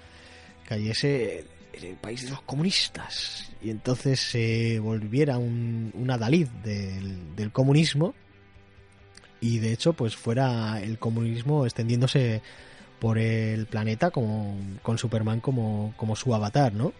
cayese 0.66 1.44
en 1.74 1.84
el 1.84 1.96
país 1.96 2.24
de 2.24 2.30
los 2.30 2.42
comunistas 2.42 3.50
y 3.60 3.70
entonces 3.70 4.20
se 4.20 4.78
volviera 4.78 5.38
un, 5.38 5.92
un 5.94 6.10
adalid 6.10 6.48
del, 6.64 7.36
del 7.36 7.52
comunismo 7.52 8.14
y 9.40 9.58
de 9.58 9.72
hecho 9.72 9.92
pues 9.92 10.16
fuera 10.16 10.80
el 10.82 10.98
comunismo 10.98 11.64
extendiéndose 11.64 12.42
por 12.98 13.18
el 13.18 13.66
planeta 13.66 14.10
como, 14.10 14.56
con 14.82 14.98
Superman 14.98 15.40
como, 15.40 15.92
como 15.96 16.16
su 16.16 16.34
avatar, 16.34 16.72
¿no? 16.72 16.92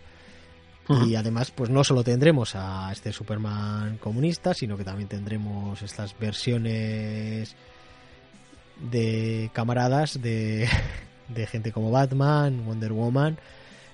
Y 1.04 1.16
además, 1.16 1.50
pues 1.50 1.68
no 1.68 1.82
solo 1.82 2.04
tendremos 2.04 2.54
a 2.54 2.92
este 2.92 3.12
Superman 3.12 3.98
comunista, 3.98 4.54
sino 4.54 4.76
que 4.76 4.84
también 4.84 5.08
tendremos 5.08 5.82
estas 5.82 6.16
versiones 6.16 7.56
de 8.78 9.50
camaradas 9.52 10.22
de, 10.22 10.68
de 11.28 11.46
gente 11.48 11.72
como 11.72 11.90
Batman, 11.90 12.64
Wonder 12.64 12.92
Woman, 12.92 13.36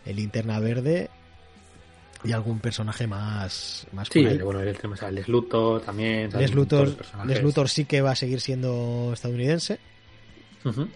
el 0.05 0.17
Linterna 0.17 0.61
Verde 0.61 1.09
y 2.25 2.33
algún 2.33 2.61
personaje 2.61 3.07
más, 3.07 3.87
más 3.93 4.09
Sí, 4.11 4.25
bueno, 4.25 4.61
tenemos 4.61 5.03
a 5.03 5.11
Les 5.11 5.29
Luthor 5.29 5.83
también. 5.83 6.31
Les 6.39 6.55
Luthor. 6.55 6.95
Les 7.27 7.43
Luthor 7.43 7.69
sí 7.69 7.85
que 7.85 8.01
va 8.01 8.13
a 8.13 8.17
seguir 8.17 8.41
siendo 8.41 9.11
estadounidense. 9.13 9.79
Ujú. 10.65 10.89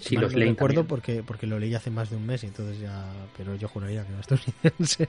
Sí, 0.00 0.14
Mal 0.14 0.24
los 0.24 0.32
no 0.32 0.38
Lane 0.38 0.50
recuerdo 0.52 0.84
porque, 0.84 1.22
porque 1.22 1.46
lo 1.46 1.58
leí 1.58 1.74
hace 1.74 1.90
más 1.90 2.08
de 2.08 2.16
un 2.16 2.26
mes 2.26 2.42
y 2.44 2.46
entonces 2.46 2.80
ya. 2.80 3.12
Pero 3.36 3.54
yo 3.56 3.68
juraría 3.68 4.04
que 4.04 4.12
no 4.12 4.20
estadounidense. 4.20 5.08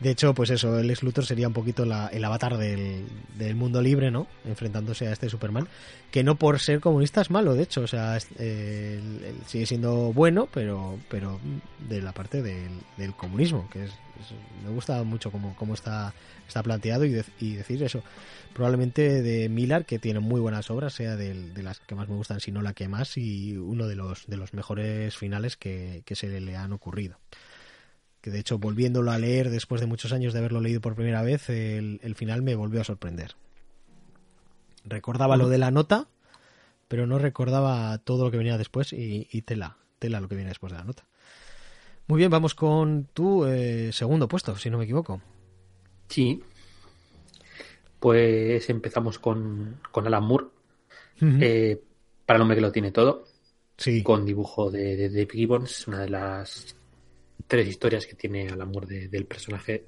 De 0.00 0.10
hecho, 0.10 0.32
pues 0.34 0.48
eso, 0.48 0.78
el 0.78 0.90
ex 0.90 1.02
Luthor 1.02 1.26
sería 1.26 1.46
un 1.46 1.52
poquito 1.52 1.84
la- 1.84 2.06
el 2.08 2.24
avatar 2.24 2.56
del, 2.56 3.04
del 3.36 3.54
mundo 3.54 3.82
libre, 3.82 4.10
¿no? 4.10 4.26
Enfrentándose 4.46 5.06
a 5.06 5.12
este 5.12 5.28
Superman. 5.28 5.68
Que 6.10 6.24
no 6.24 6.36
por 6.36 6.58
ser 6.58 6.80
comunista 6.80 7.20
es 7.20 7.30
malo, 7.30 7.54
de 7.54 7.64
hecho. 7.64 7.82
O 7.82 7.86
sea, 7.86 8.16
eh, 8.38 8.98
él- 8.98 9.34
sigue 9.46 9.66
siendo 9.66 10.12
bueno, 10.14 10.48
pero, 10.52 10.98
pero 11.10 11.38
de 11.88 12.00
la 12.00 12.12
parte 12.12 12.40
del, 12.40 12.70
del 12.96 13.14
comunismo. 13.14 13.68
Que 13.70 13.84
es, 13.84 13.92
me 14.64 14.70
gusta 14.70 15.02
mucho 15.02 15.30
cómo, 15.30 15.54
cómo 15.56 15.74
está, 15.74 16.14
está 16.48 16.62
planteado 16.62 17.04
y, 17.04 17.10
de- 17.10 17.24
y 17.38 17.56
decir 17.56 17.82
eso. 17.82 18.02
Probablemente 18.54 19.20
de 19.22 19.50
Millar, 19.50 19.84
que 19.84 19.98
tiene 19.98 20.20
muy 20.20 20.40
buenas 20.40 20.70
obras, 20.70 20.94
sea 20.94 21.14
del- 21.16 21.52
de, 21.52 21.62
las 21.62 21.78
que 21.80 21.94
más 21.94 22.08
me 22.08 22.14
gustan, 22.16 22.40
si 22.40 22.52
no 22.52 22.62
la 22.62 22.72
que 22.72 22.88
más, 22.88 23.18
y 23.18 23.54
uno 23.58 23.86
de 23.86 23.96
los, 23.96 24.26
de 24.26 24.38
los 24.38 24.54
mejores 24.54 25.14
finales 25.18 25.58
que, 25.58 26.02
que 26.06 26.14
se 26.16 26.40
le 26.40 26.56
han 26.56 26.72
ocurrido 26.72 27.18
que 28.20 28.30
de 28.30 28.38
hecho 28.38 28.58
volviéndolo 28.58 29.10
a 29.10 29.18
leer 29.18 29.50
después 29.50 29.80
de 29.80 29.86
muchos 29.86 30.12
años 30.12 30.32
de 30.32 30.40
haberlo 30.40 30.60
leído 30.60 30.80
por 30.80 30.94
primera 30.94 31.22
vez, 31.22 31.48
el, 31.48 32.00
el 32.02 32.14
final 32.14 32.42
me 32.42 32.54
volvió 32.54 32.80
a 32.80 32.84
sorprender. 32.84 33.36
Recordaba 34.84 35.36
lo 35.36 35.48
de 35.48 35.58
la 35.58 35.70
nota, 35.70 36.08
pero 36.88 37.06
no 37.06 37.18
recordaba 37.18 37.98
todo 37.98 38.24
lo 38.24 38.30
que 38.30 38.38
venía 38.38 38.58
después 38.58 38.92
y, 38.92 39.28
y 39.30 39.42
tela, 39.42 39.76
tela 39.98 40.20
lo 40.20 40.28
que 40.28 40.34
viene 40.34 40.50
después 40.50 40.72
de 40.72 40.78
la 40.78 40.84
nota. 40.84 41.06
Muy 42.06 42.18
bien, 42.18 42.30
vamos 42.30 42.54
con 42.54 43.08
tu 43.12 43.46
eh, 43.46 43.90
segundo 43.92 44.26
puesto, 44.26 44.56
si 44.56 44.68
no 44.68 44.78
me 44.78 44.84
equivoco. 44.84 45.22
Sí. 46.08 46.42
Pues 48.00 48.68
empezamos 48.68 49.18
con, 49.18 49.78
con 49.92 50.06
Alan 50.06 50.24
Moore, 50.24 50.46
eh, 51.20 51.80
para 52.26 52.38
el 52.38 52.42
hombre 52.42 52.56
que 52.56 52.62
lo 52.62 52.72
tiene 52.72 52.90
todo, 52.90 53.26
sí, 53.76 54.02
con 54.02 54.24
dibujo 54.24 54.70
de, 54.70 54.96
de 54.96 55.10
Dave 55.10 55.28
Gibbons, 55.30 55.86
una 55.86 56.00
de 56.00 56.08
las 56.08 56.74
tres 57.46 57.68
historias 57.68 58.06
que 58.06 58.14
tiene 58.14 58.48
Alan 58.48 58.70
Moore 58.70 58.86
de- 58.86 59.08
del 59.08 59.26
personaje. 59.26 59.86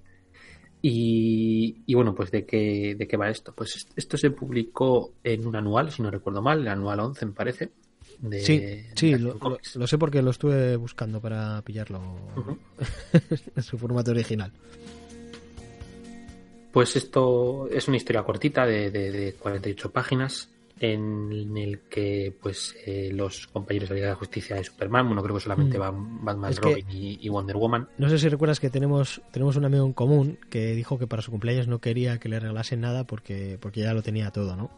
Y, 0.84 1.82
y 1.86 1.94
bueno, 1.94 2.14
pues 2.14 2.30
¿de 2.32 2.44
qué, 2.44 2.96
¿de 2.98 3.06
qué 3.06 3.16
va 3.16 3.30
esto? 3.30 3.54
Pues 3.54 3.76
est- 3.76 3.92
esto 3.96 4.16
se 4.16 4.30
publicó 4.30 5.14
en 5.22 5.46
un 5.46 5.54
anual, 5.54 5.90
si 5.92 6.02
no 6.02 6.10
recuerdo 6.10 6.42
mal, 6.42 6.60
el 6.60 6.68
anual 6.68 6.98
11 7.00 7.26
me 7.26 7.32
parece. 7.32 7.70
De, 8.18 8.40
sí, 8.40 8.58
de 8.58 8.90
sí, 8.96 9.14
lo, 9.16 9.34
lo- 9.34 9.38
Comics. 9.38 9.76
lo 9.76 9.86
sé 9.86 9.96
porque 9.98 10.22
lo 10.22 10.30
estuve 10.30 10.76
buscando 10.76 11.20
para 11.20 11.62
pillarlo 11.62 12.00
en 13.56 13.62
su 13.62 13.78
formato 13.78 14.10
original. 14.10 14.52
Pues 16.72 16.96
esto 16.96 17.68
es 17.68 17.86
una 17.88 17.96
historia 17.98 18.22
cortita 18.22 18.64
de, 18.66 18.90
de- 18.90 19.12
de 19.12 19.32
48 19.34 19.92
páginas 19.92 20.48
en 20.84 21.56
el 21.56 21.80
que 21.88 22.36
pues 22.42 22.74
eh, 22.86 23.10
los 23.12 23.46
compañeros 23.46 23.88
de 23.88 23.94
la 23.94 23.98
Liga 24.00 24.08
de 24.10 24.14
Justicia 24.16 24.56
de 24.56 24.64
Superman, 24.64 25.06
bueno 25.06 25.22
creo 25.22 25.36
que 25.36 25.42
solamente 25.42 25.78
Mm. 25.78 25.80
van 25.80 26.24
Batman, 26.24 26.50
Es 26.50 26.58
que- 26.60 26.68
Robin 26.70 26.90
y, 26.90 27.18
y 27.24 27.28
Wonder 27.28 27.56
Woman. 27.56 27.88
No 27.98 28.08
sé 28.08 28.18
si 28.18 28.28
recuerdas 28.28 28.58
que 28.58 28.68
tenemos, 28.68 29.22
tenemos 29.30 29.56
un 29.56 29.64
amigo 29.64 29.86
en 29.86 29.92
común 29.92 30.38
que 30.50 30.72
dijo 30.74 30.98
que 30.98 31.06
para 31.06 31.22
su 31.22 31.30
cumpleaños 31.30 31.68
no 31.68 31.78
quería 31.80 32.18
que 32.18 32.28
le 32.28 32.40
regalasen 32.40 32.80
nada 32.80 33.04
porque, 33.04 33.58
porque 33.60 33.80
ya 33.80 33.94
lo 33.94 34.02
tenía 34.02 34.30
todo, 34.32 34.56
¿no? 34.56 34.70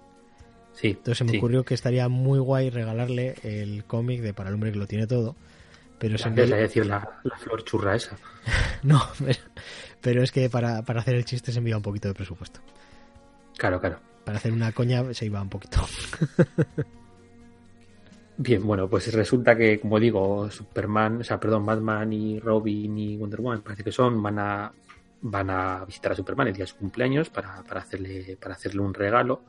Sí, 0.75 0.89
Entonces 0.89 1.19
se 1.19 1.25
me 1.25 1.31
sí. 1.31 1.39
ocurrió 1.39 1.65
que 1.65 1.73
estaría 1.75 2.09
muy 2.09 2.39
guay 2.39 2.69
regalarle 2.69 3.37
el 3.43 3.85
cómic 3.85 4.21
de 4.21 4.35
Para 4.35 4.51
el 4.51 4.55
hombre 4.57 4.73
que 4.73 4.79
lo 4.79 4.87
tiene 4.87 5.07
todo. 5.07 5.37
Pero 5.99 6.19
se 6.19 6.29
me... 6.29 6.45
de 6.45 6.55
decir 6.57 6.85
la, 6.85 7.21
la 7.23 7.37
flor 7.39 7.65
churra 7.65 7.95
esa. 7.97 8.19
No, 8.83 9.01
pero, 9.25 9.39
pero 10.03 10.23
es 10.23 10.33
que 10.33 10.51
para, 10.51 10.83
para 10.83 11.01
hacer 11.01 11.15
el 11.15 11.25
chiste 11.25 11.51
se 11.53 11.59
envía 11.61 11.77
un 11.79 11.83
poquito 11.83 12.09
de 12.09 12.15
presupuesto. 12.15 12.61
Claro, 13.57 13.81
claro. 13.81 14.01
Para 14.25 14.39
hacer 14.39 14.53
una 14.53 14.73
coña 14.73 15.03
se 15.13 15.27
iba 15.27 15.43
un 15.43 15.49
poquito. 15.49 15.81
Bien, 18.37 18.67
bueno, 18.67 18.89
pues 18.89 19.13
resulta 19.13 19.57
que, 19.57 19.79
como 19.79 20.01
digo, 20.01 20.51
Superman, 20.51 21.21
o 21.21 21.25
sea, 21.25 21.39
perdón, 21.39 21.65
Batman 21.65 22.13
y 22.13 22.41
Robin 22.41 22.99
y 22.99 23.17
Wonder 23.17 23.41
Woman, 23.41 23.63
parece 23.63 23.85
que 23.85 23.93
son, 23.93 24.21
van 24.23 24.39
a 24.39 24.73
van 25.27 25.49
a 25.49 25.85
visitar 25.87 26.13
a 26.13 26.15
Superman 26.15 26.49
el 26.49 26.55
día 26.55 26.65
de 26.65 26.71
su 26.71 26.77
cumpleaños 26.77 27.31
para, 27.31 27.63
para 27.63 27.81
hacerle 27.81 28.37
para 28.41 28.55
hacerle 28.55 28.83
un 28.83 28.93
regalo, 28.93 29.43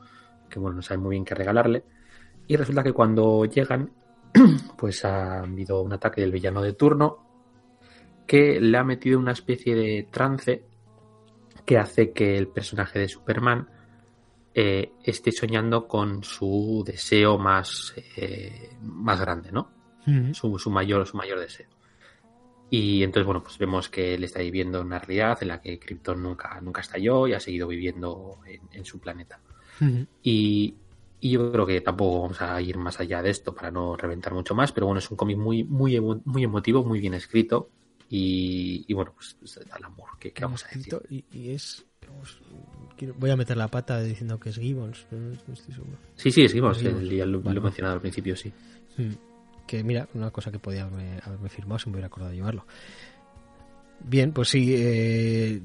que 0.48 0.58
bueno, 0.58 0.76
no 0.76 0.82
saben 0.82 1.02
muy 1.02 1.16
bien 1.16 1.24
qué 1.24 1.34
regalarle. 1.34 1.84
Y 2.46 2.56
resulta 2.56 2.82
que 2.82 2.92
cuando 2.92 3.44
llegan, 3.44 3.90
pues 4.78 5.04
ha 5.04 5.40
habido 5.40 5.82
un 5.82 5.92
ataque 5.92 6.20
del 6.20 6.32
villano 6.32 6.62
de 6.62 6.72
turno 6.72 7.26
que 8.26 8.60
le 8.60 8.78
ha 8.78 8.84
metido 8.84 9.18
una 9.18 9.32
especie 9.32 9.74
de 9.74 10.08
trance 10.10 10.64
que 11.64 11.78
hace 11.78 12.12
que 12.12 12.38
el 12.38 12.48
personaje 12.48 13.00
de 13.00 13.08
Superman 13.08 13.68
eh, 14.56 14.90
esté 15.04 15.30
soñando 15.30 15.86
con 15.86 16.24
su 16.24 16.82
deseo 16.84 17.36
más, 17.38 17.94
eh, 18.16 18.70
más 18.82 19.20
grande, 19.20 19.52
¿no? 19.52 19.70
Ujú. 20.06 20.34
Su, 20.34 20.58
su 20.58 20.70
mayor, 20.70 21.06
su 21.06 21.16
mayor 21.16 21.38
deseo. 21.38 21.68
Y 22.70 23.02
entonces, 23.04 23.26
bueno, 23.26 23.42
pues 23.42 23.58
vemos 23.58 23.88
que 23.88 24.14
él 24.14 24.24
está 24.24 24.40
viviendo 24.40 24.80
una 24.80 24.98
realidad 24.98 25.38
en 25.42 25.48
la 25.48 25.60
que 25.60 25.78
Krypton 25.78 26.20
nunca, 26.22 26.60
nunca 26.60 26.80
estalló 26.80 27.28
y 27.28 27.34
ha 27.34 27.38
seguido 27.40 27.68
viviendo 27.68 28.38
en, 28.46 28.60
en 28.72 28.84
su 28.84 28.98
planeta. 28.98 29.40
Ujú. 29.80 30.06
Y, 30.22 30.74
y 31.20 31.30
yo 31.30 31.52
creo 31.52 31.66
que 31.66 31.80
tampoco 31.80 32.22
vamos 32.22 32.40
a 32.42 32.60
ir 32.60 32.76
más 32.78 32.98
allá 32.98 33.22
de 33.22 33.30
esto 33.30 33.54
para 33.54 33.70
no 33.70 33.96
reventar 33.96 34.34
mucho 34.34 34.54
más, 34.54 34.72
pero 34.72 34.86
bueno, 34.86 34.98
es 34.98 35.10
un 35.10 35.16
cómic 35.16 35.36
muy, 35.38 35.62
muy, 35.64 35.96
emo- 35.96 36.20
muy 36.24 36.42
emotivo, 36.44 36.82
muy 36.82 36.98
bien 36.98 37.14
escrito. 37.14 37.68
Y, 38.08 38.84
y 38.88 38.94
bueno, 38.94 39.12
pues, 39.14 39.36
pues 39.38 39.60
al 39.70 39.84
amor, 39.84 40.10
¿qué, 40.18 40.32
qué 40.32 40.42
vamos 40.44 40.64
a 40.64 40.68
decir? 40.68 40.98
Y, 41.10 41.24
y 41.30 41.50
es... 41.50 41.84
quiero- 42.96 43.14
voy 43.18 43.30
a 43.30 43.36
meter 43.36 43.56
la 43.56 43.68
pata 43.68 44.00
diciendo 44.00 44.38
que 44.40 44.50
es 44.50 44.56
Gibbons, 44.58 45.06
pero 45.10 45.22
no 45.22 45.32
estoy 45.54 45.74
seguro. 45.74 45.96
Sí, 46.16 46.30
sí, 46.30 46.48
Seguimos. 46.48 46.82
el- 46.82 47.10
ya 47.10 47.26
lo, 47.26 47.38
he 47.40 47.60
mencionado 47.60 47.94
al 47.94 48.00
principio, 48.00 48.36
sí. 48.36 48.52
Mm. 48.96 49.12
Que 49.66 49.82
mira, 49.82 50.08
una 50.14 50.30
cosa 50.30 50.50
que 50.52 50.58
podía 50.58 50.82
haberme, 50.82 51.18
haberme 51.24 51.48
firmado 51.48 51.78
si 51.78 51.88
me 51.88 51.94
hubiera 51.94 52.06
acordado 52.06 52.30
de 52.30 52.36
llevarlo. 52.36 52.64
Bien, 54.00 54.32
pues 54.32 54.48
sí, 54.50 54.72
eh, 54.76 55.60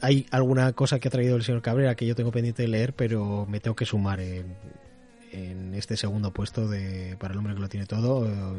hay 0.00 0.26
alguna 0.30 0.72
cosa 0.72 0.98
que 0.98 1.08
ha 1.08 1.10
traído 1.10 1.36
el 1.36 1.42
señor 1.42 1.62
Cabrera 1.62 1.94
que 1.94 2.06
yo 2.06 2.14
tengo 2.14 2.30
pendiente 2.30 2.62
de 2.62 2.68
leer, 2.68 2.94
pero 2.94 3.44
me 3.46 3.60
tengo 3.60 3.74
que 3.74 3.84
sumar 3.84 4.20
en, 4.20 4.54
en 5.32 5.74
este 5.74 5.96
segundo 5.96 6.32
puesto 6.32 6.68
de 6.68 7.16
para 7.18 7.32
el 7.32 7.38
hombre 7.38 7.54
que 7.54 7.60
lo 7.60 7.68
tiene 7.68 7.86
todo. 7.86 8.26
Eh, 8.26 8.54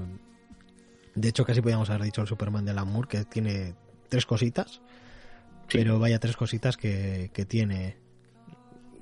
De 1.16 1.30
hecho, 1.30 1.44
casi 1.46 1.62
podíamos 1.62 1.90
haber 1.90 2.04
dicho 2.04 2.22
el 2.22 2.28
Superman 2.28 2.64
de 2.66 2.72
Alan 2.72 2.88
Moore, 2.92 3.08
que 3.10 3.26
tiene 3.26 3.74
tres 4.10 4.26
cositas, 4.28 4.82
Sí. 5.68 5.80
pero 5.80 6.00
vaya 6.00 6.20
tres 6.20 6.38
cositas 6.38 6.78
que, 6.78 7.30
que 7.34 7.46
tiene. 7.46 7.98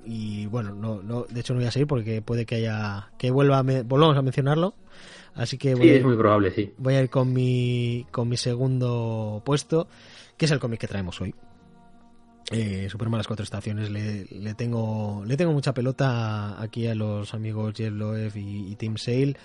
y 0.04 0.46
bueno, 0.46 0.74
no, 0.74 1.02
no, 1.02 1.24
de 1.24 1.40
hecho 1.40 1.52
no 1.52 1.60
voy 1.60 1.68
a 1.68 1.70
seguir 1.70 1.86
porque 1.86 2.22
puede 2.22 2.46
que 2.46 2.56
haya 2.56 3.10
que 3.18 3.30
vuelva 3.30 3.58
a 3.58 3.62
volvamos 3.62 4.16
a 4.16 4.22
mencionarlo. 4.22 4.74
Así 5.34 5.58
que 5.58 5.74
voy 5.74 5.88
sí, 5.88 5.94
es 5.96 6.04
muy 6.04 6.16
probable, 6.16 6.50
sí. 6.50 6.72
Voy 6.78 6.94
a 6.94 7.02
ir 7.02 7.10
con 7.10 7.32
mi 7.32 8.06
con 8.10 8.28
mi 8.28 8.36
segundo 8.36 9.42
puesto, 9.44 9.86
que 10.36 10.46
es 10.46 10.50
el 10.50 10.58
cómic 10.60 10.80
que 10.80 10.86
traemos 10.88 11.20
hoy. 11.20 11.34
Eh, 12.52 12.86
Superman 12.88 13.18
las 13.18 13.26
cuatro 13.26 13.42
estaciones 13.42 13.90
le, 13.90 14.24
le, 14.30 14.54
tengo 14.54 15.24
le 15.26 15.36
tengo 15.36 15.52
mucha 15.52 15.74
pelota 15.74 16.62
aquí 16.62 16.86
a 16.86 16.94
los 16.94 17.34
amigos 17.34 17.74
Jeff 17.76 17.92
Loeb 17.92 18.36
y, 18.36 18.70
y 18.70 18.76
Tim 18.76 18.96
Sale 18.96 19.36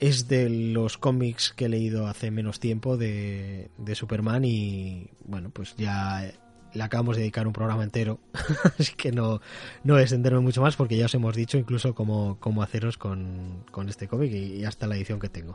es 0.00 0.28
de 0.28 0.48
los 0.50 0.98
cómics 0.98 1.52
que 1.52 1.66
he 1.66 1.68
leído 1.68 2.06
hace 2.06 2.30
menos 2.30 2.60
tiempo 2.60 2.96
de, 2.96 3.70
de 3.78 3.94
Superman 3.94 4.44
y 4.44 5.08
bueno 5.24 5.50
pues 5.50 5.74
ya 5.76 6.32
le 6.74 6.82
acabamos 6.82 7.16
de 7.16 7.22
dedicar 7.22 7.46
un 7.46 7.52
programa 7.52 7.84
entero, 7.84 8.18
así 8.78 8.94
que 8.94 9.12
no, 9.12 9.40
no 9.84 9.98
extenderme 9.98 10.40
mucho 10.40 10.60
más 10.60 10.76
porque 10.76 10.96
ya 10.96 11.06
os 11.06 11.14
hemos 11.14 11.34
dicho 11.36 11.56
incluso 11.56 11.94
cómo, 11.94 12.36
cómo 12.40 12.62
haceros 12.62 12.98
con, 12.98 13.64
este 13.88 14.08
cómic 14.08 14.32
y, 14.32 14.64
hasta 14.64 14.86
la 14.86 14.96
edición 14.96 15.20
que 15.20 15.28
tengo. 15.28 15.54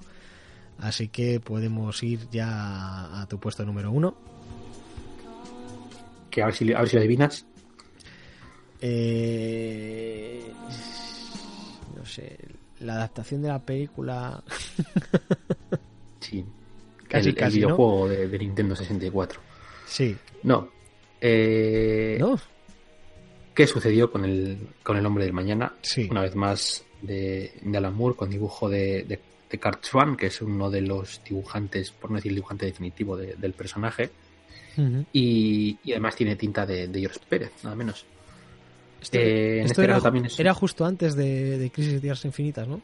Así 0.77 1.09
que 1.09 1.41
podemos 1.41 2.01
ir 2.03 2.29
ya 2.31 3.21
a, 3.21 3.27
tu 3.27 3.37
puesto 3.37 3.65
número 3.65 3.91
uno. 3.91 4.15
Que 6.31 6.41
a 6.41 6.45
ver 6.45 6.55
si, 6.55 6.71
a 6.71 6.79
ver 6.79 6.87
si 6.87 6.95
lo 6.95 7.01
adivinas. 7.01 7.45
Eh, 8.79 10.53
no 11.97 12.05
sé, 12.05 12.37
la 12.81 12.93
adaptación 12.95 13.41
de 13.41 13.47
la 13.49 13.59
película. 13.59 14.43
sí, 16.19 16.45
casi, 17.07 17.29
el, 17.29 17.37
el 17.37 17.51
videojuego 17.51 18.09
de, 18.09 18.27
de 18.27 18.39
Nintendo 18.39 18.75
64. 18.75 19.41
Sí. 19.85 20.15
No, 20.43 20.69
eh, 21.21 22.19
¿Qué 23.53 23.67
sucedió 23.67 24.11
con 24.11 24.23
el, 24.23 24.57
con 24.83 24.97
el 24.97 25.05
hombre 25.05 25.25
del 25.25 25.33
mañana? 25.33 25.73
Una 26.09 26.21
vez 26.21 26.35
más 26.35 26.83
de, 27.01 27.51
de 27.61 27.77
Alan 27.77 27.93
Moore 27.93 28.15
con 28.15 28.29
dibujo 28.29 28.69
de, 28.69 29.03
de, 29.03 29.19
de 29.49 30.15
que 30.17 30.27
es 30.27 30.41
uno 30.41 30.69
de 30.69 30.81
los 30.81 31.21
dibujantes, 31.27 31.91
por 31.91 32.09
no 32.09 32.17
decir 32.17 32.31
el 32.31 32.35
dibujante 32.35 32.65
definitivo 32.65 33.17
del 33.17 33.53
personaje. 33.53 34.11
y, 35.11 35.77
además 35.91 36.15
tiene 36.15 36.37
tinta 36.37 36.65
de, 36.65 36.89
George 36.93 37.19
Pérez, 37.27 37.51
nada 37.63 37.75
menos. 37.75 38.05
Este, 39.01 39.19
eh, 39.19 39.59
esto 39.61 39.71
este 39.81 39.83
era, 39.83 40.01
también 40.01 40.27
era 40.37 40.53
justo 40.53 40.85
antes 40.85 41.15
de, 41.15 41.71
Crisis 41.73 41.93
de 41.93 41.99
Tierras 42.01 42.25
Infinitas, 42.25 42.67
¿no? 42.67 42.81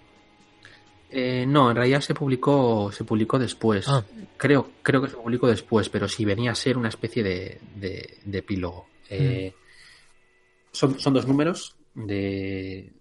Eh, 1.12 1.46
no, 1.48 1.70
en 1.70 1.76
realidad 1.76 2.02
se 2.02 2.14
publicó, 2.14 2.92
se 2.92 3.04
publicó 3.04 3.40
después. 3.40 3.88
Ah. 3.88 4.04
Creo, 4.38 4.72
creo 4.82 5.02
que 5.02 5.10
se 5.10 5.16
publicó 5.16 5.48
después, 5.48 5.90
pero 5.90 6.08
sí 6.08 6.26
venía 6.26 6.52
a 6.52 6.56
ser 6.56 6.78
una 6.78 6.90
especie 6.90 7.24
de, 7.24 7.60
de, 7.76 8.38
epílogo. 8.38 8.88
Eh, 9.10 9.54
hmm. 9.54 10.70
son, 10.72 11.00
son 11.00 11.14
dos 11.14 11.28
números 11.28 11.76
de 11.94 12.92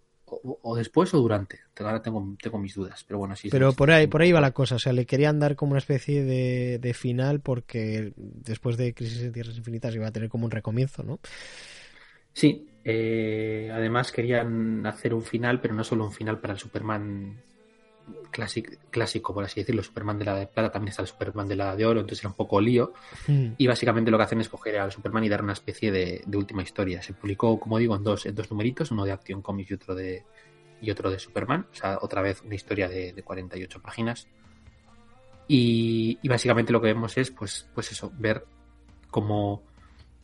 o, 0.43 0.77
después 0.77 1.12
o 1.15 1.19
durante. 1.19 1.61
Ahora 1.78 2.03
tengo, 2.03 2.36
tengo 2.41 2.59
mis 2.59 2.74
dudas, 2.74 3.05
pero 3.07 3.19
bueno, 3.19 3.36
sí. 3.36 3.49
Pero 3.51 3.73
por 3.73 3.91
ahí, 3.91 4.07
por 4.07 4.23
ahí 4.23 4.32
va 4.32 4.41
la 4.41 4.53
cosa. 4.53 4.77
O 4.77 4.78
sea, 4.78 4.93
le 4.93 5.07
querían 5.07 5.39
dar 5.39 5.57
como 5.57 5.73
una 5.73 5.78
especie 5.78 6.24
de, 6.24 6.78
de 6.78 6.95
final 6.95 7.41
porque 7.41 8.12
después 8.16 8.77
de 8.77 8.95
Crisis 8.95 9.23
en 9.23 9.32
Tierras 9.32 9.57
Infinitas 9.57 9.95
iba 9.95 10.07
a 10.07 10.12
tener 10.12 10.28
como 10.28 10.45
un 10.45 10.51
recomienzo, 10.51 11.03
¿no? 11.03 11.20
Sí. 12.32 12.69
Eh, 12.85 13.70
además 13.73 14.12
querían 14.12 14.85
hacer 14.86 15.15
un 15.15 15.23
final, 15.23 15.61
pero 15.61 15.74
no 15.74 15.85
solo 15.85 16.05
un 16.05 16.12
final 16.12 16.39
para 16.40 16.52
el 16.52 16.59
Superman 16.59 17.43
clásico, 18.90 19.32
por 19.32 19.44
así 19.44 19.61
decirlo, 19.61 19.82
Superman 19.82 20.19
de 20.19 20.27
la 20.27 20.35
de 20.35 20.47
plata, 20.47 20.70
también 20.70 20.90
está 20.90 21.02
el 21.02 21.09
Superman 21.09 21.48
de 21.48 21.56
la 21.56 21.74
de 21.74 21.86
oro, 21.86 22.01
entonces 22.01 22.20
era 22.20 22.28
un 22.28 22.36
poco 22.36 22.61
lío. 22.61 22.93
Hmm. 23.27 23.52
Y 23.56 23.66
básicamente 23.66 24.11
lo 24.11 24.19
que 24.19 24.24
hacen 24.24 24.40
es 24.40 24.48
coger 24.48 24.78
al 24.78 24.93
Superman 24.93 25.24
y 25.24 25.28
dar 25.28 25.43
una 25.43 25.55
especie 25.55 25.90
de, 25.90 26.23
última 26.36 26.62
historia. 26.62 27.01
Se 27.02 27.15
publicó, 27.15 27.59
como 27.59 27.78
digo, 27.78 27.97
en 27.97 28.02
dos, 28.02 28.27
en 28.27 28.35
dos 28.35 28.51
numeritos, 28.51 28.90
uno 28.90 29.05
de 29.05 29.12
Action 29.12 29.40
Comics 29.40 29.70
y 29.70 29.74
otro 29.74 29.94
de, 29.94 30.24
y 30.81 30.90
otro 30.90 31.11
de 31.11 31.19
Superman. 31.19 31.66
O 31.73 31.74
sea, 31.74 31.98
otra 32.02 32.20
vez 32.20 32.43
una 32.43 32.55
historia 32.55 32.89
de, 32.89 33.12
de 33.12 33.23
48 33.23 33.81
páginas. 33.81 34.28
Y, 35.47 36.27
básicamente 36.27 36.73
lo 36.73 36.81
que 36.81 36.89
vemos 36.89 37.16
es, 37.19 37.31
pues, 37.31 37.69
pues 37.74 37.93
eso, 37.93 38.12
ver 38.19 38.44
cómo 39.11 39.62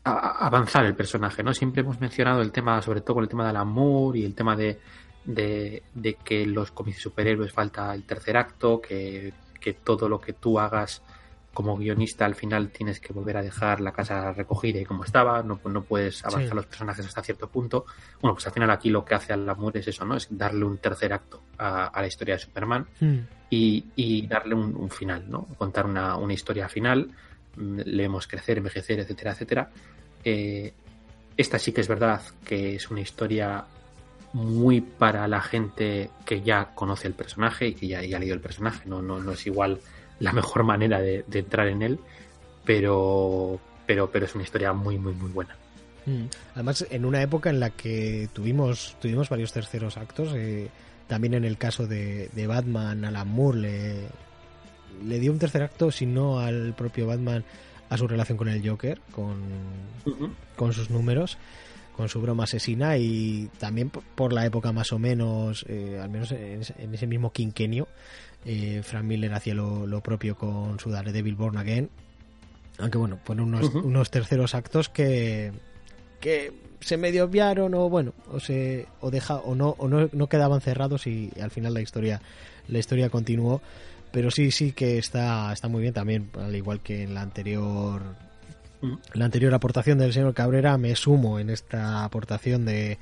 avanzar 0.05 0.85
el 0.87 0.95
personaje, 0.95 1.43
¿no? 1.43 1.53
Siempre 1.53 1.83
hemos 1.83 2.01
mencionado 2.01 2.41
el 2.43 2.53
tema, 2.53 2.81
sobre 2.83 3.01
todo 3.03 3.15
con 3.15 3.25
el 3.25 3.29
tema 3.29 3.47
del 3.47 3.57
amor 3.57 4.17
y 4.17 4.25
el 4.25 4.35
tema 4.35 4.57
de, 4.57 4.79
de, 5.25 6.17
que 6.25 6.47
los 6.47 6.71
cómics 6.73 6.99
de 6.99 7.03
superhéroes 7.03 7.53
falta 7.53 7.95
el 7.95 8.05
tercer 8.05 8.37
acto, 8.37 8.81
que, 8.81 9.33
todo 9.85 10.09
lo 10.09 10.21
que 10.21 10.33
tú 10.33 10.59
hagas 10.59 11.03
como 11.53 11.77
guionista 11.77 12.25
al 12.25 12.37
final 12.37 12.71
tienes 12.71 13.01
que 13.01 13.13
volver 13.13 13.37
a 13.37 13.43
dejar 13.43 13.81
la 13.81 13.93
casa 13.93 14.33
recogida 14.33 14.81
y 14.81 14.85
como 14.85 15.05
estaba, 15.05 15.43
no, 15.43 15.61
no 15.65 15.83
puedes 15.83 16.25
avanzar 16.25 16.55
los 16.55 16.67
personajes 16.67 17.05
hasta 17.05 17.23
cierto 17.23 17.49
punto. 17.49 17.85
Bueno, 18.21 18.35
pues 18.35 18.47
al 18.47 18.53
final 18.53 18.71
aquí 18.71 18.89
lo 18.89 19.05
que 19.05 19.17
hace 19.17 19.33
al 19.33 19.49
amor 19.49 19.77
es 19.77 19.89
eso, 19.89 20.05
¿no? 20.05 20.17
Es 20.17 20.29
darle 20.31 20.65
un 20.65 20.79
tercer 20.79 21.13
acto 21.13 21.43
a, 21.59 21.91
la 21.95 22.07
historia 22.07 22.35
de 22.35 22.41
Superman 22.41 22.87
hmm. 23.01 23.19
y, 23.51 24.27
darle 24.29 24.55
un, 24.55 24.91
final, 24.91 25.29
¿no? 25.29 25.45
Contar 25.59 25.87
una, 25.87 26.33
historia 26.33 26.69
final, 26.69 27.11
leemos 27.57 28.27
crecer, 28.27 28.59
envejecer, 28.59 29.01
etcétera, 29.01 29.33
etcétera. 29.33 29.71
Eh, 30.25 30.73
esta 31.37 31.59
sí 31.59 31.73
que 31.73 31.81
es 31.81 31.89
verdad 31.89 32.21
que 32.45 32.75
es 32.75 32.91
una 32.91 33.01
historia 33.01 33.65
muy 34.33 34.81
para 34.81 35.27
la 35.27 35.41
gente 35.41 36.11
que 36.25 36.43
ya 36.43 36.71
conoce 36.75 37.09
el 37.09 37.15
personaje 37.15 37.69
y 37.69 37.75
que 37.75 37.89
ya, 37.89 37.99
ha 37.99 38.19
leído 38.19 38.35
el 38.35 38.41
personaje. 38.41 38.89
No, 38.89 39.03
no, 39.03 39.19
no 39.21 39.33
es 39.33 39.47
igual 39.47 39.81
la 40.19 40.33
mejor 40.35 40.65
manera 40.65 41.01
de, 41.01 41.25
entrar 41.33 41.69
en 41.69 41.83
él, 41.83 41.99
pero, 42.65 43.59
pero, 43.87 44.11
pero 44.11 44.27
es 44.27 44.35
una 44.35 44.45
historia 44.45 44.73
muy, 44.73 44.99
muy, 44.99 45.13
muy 45.15 45.31
buena. 45.31 45.57
Mm. 46.07 46.25
Además, 46.55 46.87
en 46.91 47.05
una 47.05 47.23
época 47.23 47.51
en 47.51 47.61
la 47.61 47.71
que 47.71 48.29
tuvimos, 48.33 48.97
tuvimos 49.01 49.29
varios 49.29 49.53
terceros 49.53 49.97
actos, 49.97 50.33
eh, 50.35 50.69
también 51.07 51.35
en 51.35 51.45
el 51.45 51.59
caso 51.59 51.87
de, 51.87 52.29
de 52.33 52.47
Batman, 52.47 53.05
Alan 53.05 53.29
Moore 53.29 53.59
le, 53.59 54.09
le 55.05 55.19
dio 55.19 55.33
un 55.33 55.39
tercer 55.39 55.63
acto, 55.63 55.91
si 55.91 56.07
no 56.07 56.41
al 56.41 56.75
propio 56.75 57.07
Batman, 57.07 57.45
a 57.89 57.97
su 57.97 58.07
relación 58.07 58.39
con 58.39 58.49
el 58.49 58.67
Joker, 58.67 59.01
con, 59.13 59.43
con 60.57 60.73
sus 60.73 60.91
números 60.91 61.39
con 62.01 62.09
su 62.09 62.23
broma 62.23 62.45
asesina 62.45 62.97
y 62.97 63.51
también 63.59 63.91
por 63.91 64.33
la 64.33 64.47
época 64.47 64.73
más 64.73 64.91
o 64.91 64.99
menos, 64.99 65.67
eh, 65.69 65.99
al 66.03 66.09
menos 66.09 66.33
en, 66.33 66.63
ese 66.95 67.07
mismo 67.07 67.31
quinquenio, 67.31 67.89
eh, 68.47 68.81
Frank 68.83 69.05
Miller 69.05 69.35
hacía 69.35 69.53
lo, 69.53 70.01
propio 70.01 70.35
con 70.35 70.81
su 70.81 70.91
Daredevil 70.91 71.35
Born 71.35 71.59
Again. 71.59 71.91
Aunque 72.79 72.97
bueno, 72.97 73.19
fueron 73.23 73.49
unos, 73.49 73.75
unos 73.75 74.11
terceros 74.11 74.55
actos 74.55 74.89
que, 74.89 75.53
que 76.21 76.55
se 76.81 76.97
medio 76.97 77.25
obviaron 77.25 77.75
o 77.75 77.91
bueno, 77.91 78.15
o 78.33 78.41
se 78.41 78.87
o 79.01 79.11
deja 79.11 79.37
o 79.37 79.55
no 79.55 79.75
o 79.77 79.87
no, 79.87 80.09
no 80.13 80.29
quedaban 80.29 80.63
cerrados 80.63 81.07
y, 81.07 81.31
al 81.39 81.51
final 81.51 81.75
la 81.75 81.83
historia 81.83 82.23
la 82.67 82.79
historia 82.79 83.11
continuó, 83.11 83.61
pero 84.13 84.31
sí 84.31 84.51
sí 84.51 84.73
que 84.73 84.99
está 84.99 85.53
está 85.53 85.69
muy 85.69 85.83
bien 85.83 85.95
también, 85.95 86.31
al 86.39 86.55
igual 86.55 86.81
que 86.81 87.03
en 87.03 87.15
la 87.15 87.23
anterior 87.23 88.03
la 89.13 89.25
anterior 89.27 89.53
aportación 89.53 89.99
del 89.99 90.13
señor 90.13 90.33
Cabrera, 90.35 90.79
me 90.79 90.97
sumo 90.97 91.39
en 91.39 91.51
esta 91.51 92.05
aportación 92.05 92.65
de 92.65 92.99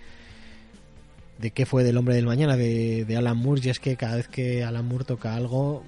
de 1.38 1.52
qué 1.52 1.66
fue 1.66 1.84
del 1.84 1.96
hombre 1.96 2.16
del 2.16 2.26
mañana 2.26 2.56
de, 2.56 3.06
Alan 3.16 3.36
Moore 3.36 3.60
y 3.64 3.68
es 3.68 3.78
que 3.78 3.96
cada 3.96 4.16
vez 4.16 4.28
que 4.28 4.64
Alan 4.64 4.86
Moore 4.86 5.04
toca 5.04 5.34
algo 5.34 5.84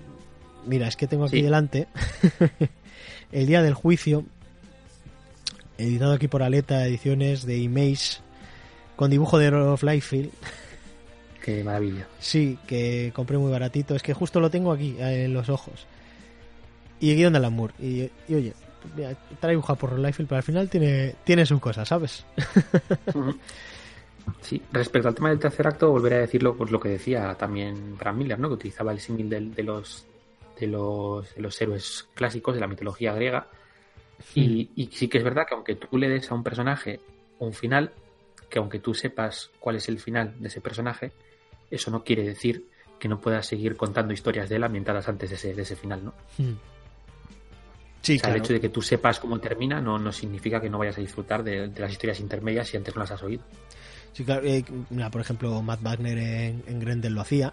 mira 0.66 0.86
es 0.86 0.96
que 0.96 1.06
tengo 1.06 1.24
aquí 1.24 1.42
delante 1.42 1.88
el 3.32 3.46
día 3.46 3.62
del 3.62 3.74
juicio 3.74 4.24
editado 5.76 6.12
aquí 6.12 6.28
por 6.28 6.42
Aleta 6.42 6.86
Ediciones 6.86 7.44
de 7.46 7.58
Image 7.58 8.18
con 8.94 9.10
dibujo 9.10 9.38
de 9.38 9.50
Rolf 9.50 9.82
Liefeld 9.82 10.30
qué 11.42 11.64
maravilla 11.64 12.06
sí 12.18 12.58
que 12.66 13.12
compré 13.14 13.38
muy 13.38 13.50
baratito 13.50 13.94
es 13.94 14.02
que 14.02 14.14
justo 14.14 14.40
lo 14.40 14.50
tengo 14.50 14.72
aquí 14.72 14.96
eh, 14.98 15.24
en 15.24 15.34
los 15.34 15.48
ojos 15.48 15.86
y 17.00 17.14
guion 17.14 17.32
de 17.32 17.38
Alan 17.38 17.52
Moore 17.54 17.74
y, 17.78 18.10
y 18.28 18.34
oye 18.34 18.54
está 19.30 19.48
dibujado 19.48 19.78
por 19.78 19.98
Liefeld, 19.98 20.28
pero 20.28 20.38
al 20.38 20.42
final 20.42 20.68
tiene, 20.68 21.14
tiene 21.24 21.46
su 21.46 21.60
cosa, 21.60 21.84
¿sabes? 21.84 22.24
Sí, 24.42 24.62
respecto 24.70 25.08
al 25.08 25.14
tema 25.14 25.30
del 25.30 25.38
tercer 25.38 25.66
acto, 25.66 25.90
volveré 25.90 26.16
a 26.16 26.20
decirlo 26.20 26.54
pues 26.54 26.70
lo 26.70 26.78
que 26.78 26.90
decía 26.90 27.34
también 27.34 27.96
Bram 27.96 28.16
Miller, 28.16 28.38
¿no? 28.38 28.48
Que 28.48 28.54
utilizaba 28.54 28.92
el 28.92 29.00
símil 29.00 29.28
de, 29.28 29.62
los 29.62 30.06
de 30.58 30.66
los, 30.66 31.34
de 31.34 31.42
los 31.42 31.60
héroes 31.60 32.06
clásicos 32.14 32.54
de 32.54 32.60
la 32.60 32.68
mitología 32.68 33.12
griega. 33.14 33.48
Y, 34.34 34.70
y, 34.76 34.86
sí 34.92 35.08
que 35.08 35.18
es 35.18 35.24
verdad 35.24 35.46
que 35.48 35.54
aunque 35.54 35.74
tú 35.74 35.96
le 35.96 36.08
des 36.08 36.30
a 36.30 36.34
un 36.34 36.44
personaje 36.44 37.00
un 37.38 37.54
final, 37.54 37.92
que 38.48 38.58
aunque 38.58 38.78
tú 38.78 38.92
sepas 38.94 39.50
cuál 39.58 39.76
es 39.76 39.88
el 39.88 39.98
final 39.98 40.34
de 40.38 40.48
ese 40.48 40.60
personaje, 40.60 41.12
eso 41.70 41.90
no 41.90 42.04
quiere 42.04 42.22
decir 42.22 42.68
que 42.98 43.08
no 43.08 43.20
puedas 43.20 43.46
seguir 43.46 43.76
contando 43.76 44.12
historias 44.12 44.48
de 44.48 44.56
él 44.56 44.64
ambientadas 44.64 45.08
antes 45.08 45.30
de 45.30 45.36
ese, 45.36 45.54
de 45.54 45.62
ese 45.62 45.76
final, 45.76 46.04
¿no? 46.04 46.14
El 48.08 48.36
hecho 48.36 48.52
de 48.52 48.60
que 48.60 48.70
tú 48.70 48.80
sepas 48.80 49.20
cómo 49.20 49.38
termina 49.40 49.80
no, 49.80 49.98
no 49.98 50.10
significa 50.10 50.60
que 50.60 50.70
no 50.70 50.78
vayas 50.78 50.98
a 50.98 51.00
disfrutar 51.00 51.42
de, 51.44 51.68
las 51.76 51.92
historias 51.92 52.20
intermedias 52.20 52.68
si 52.68 52.76
antes 52.76 52.94
no 52.94 53.00
las 53.00 53.10
has 53.10 53.22
oído. 53.22 53.42
Sí, 54.12 54.24
claro. 54.24 54.46
Eh, 54.46 54.64
por 55.12 55.20
ejemplo, 55.20 55.62
Matt 55.62 55.82
Wagner 55.82 56.18
en, 56.18 56.80
Grendel 56.80 57.14
lo 57.14 57.20
hacía. 57.20 57.52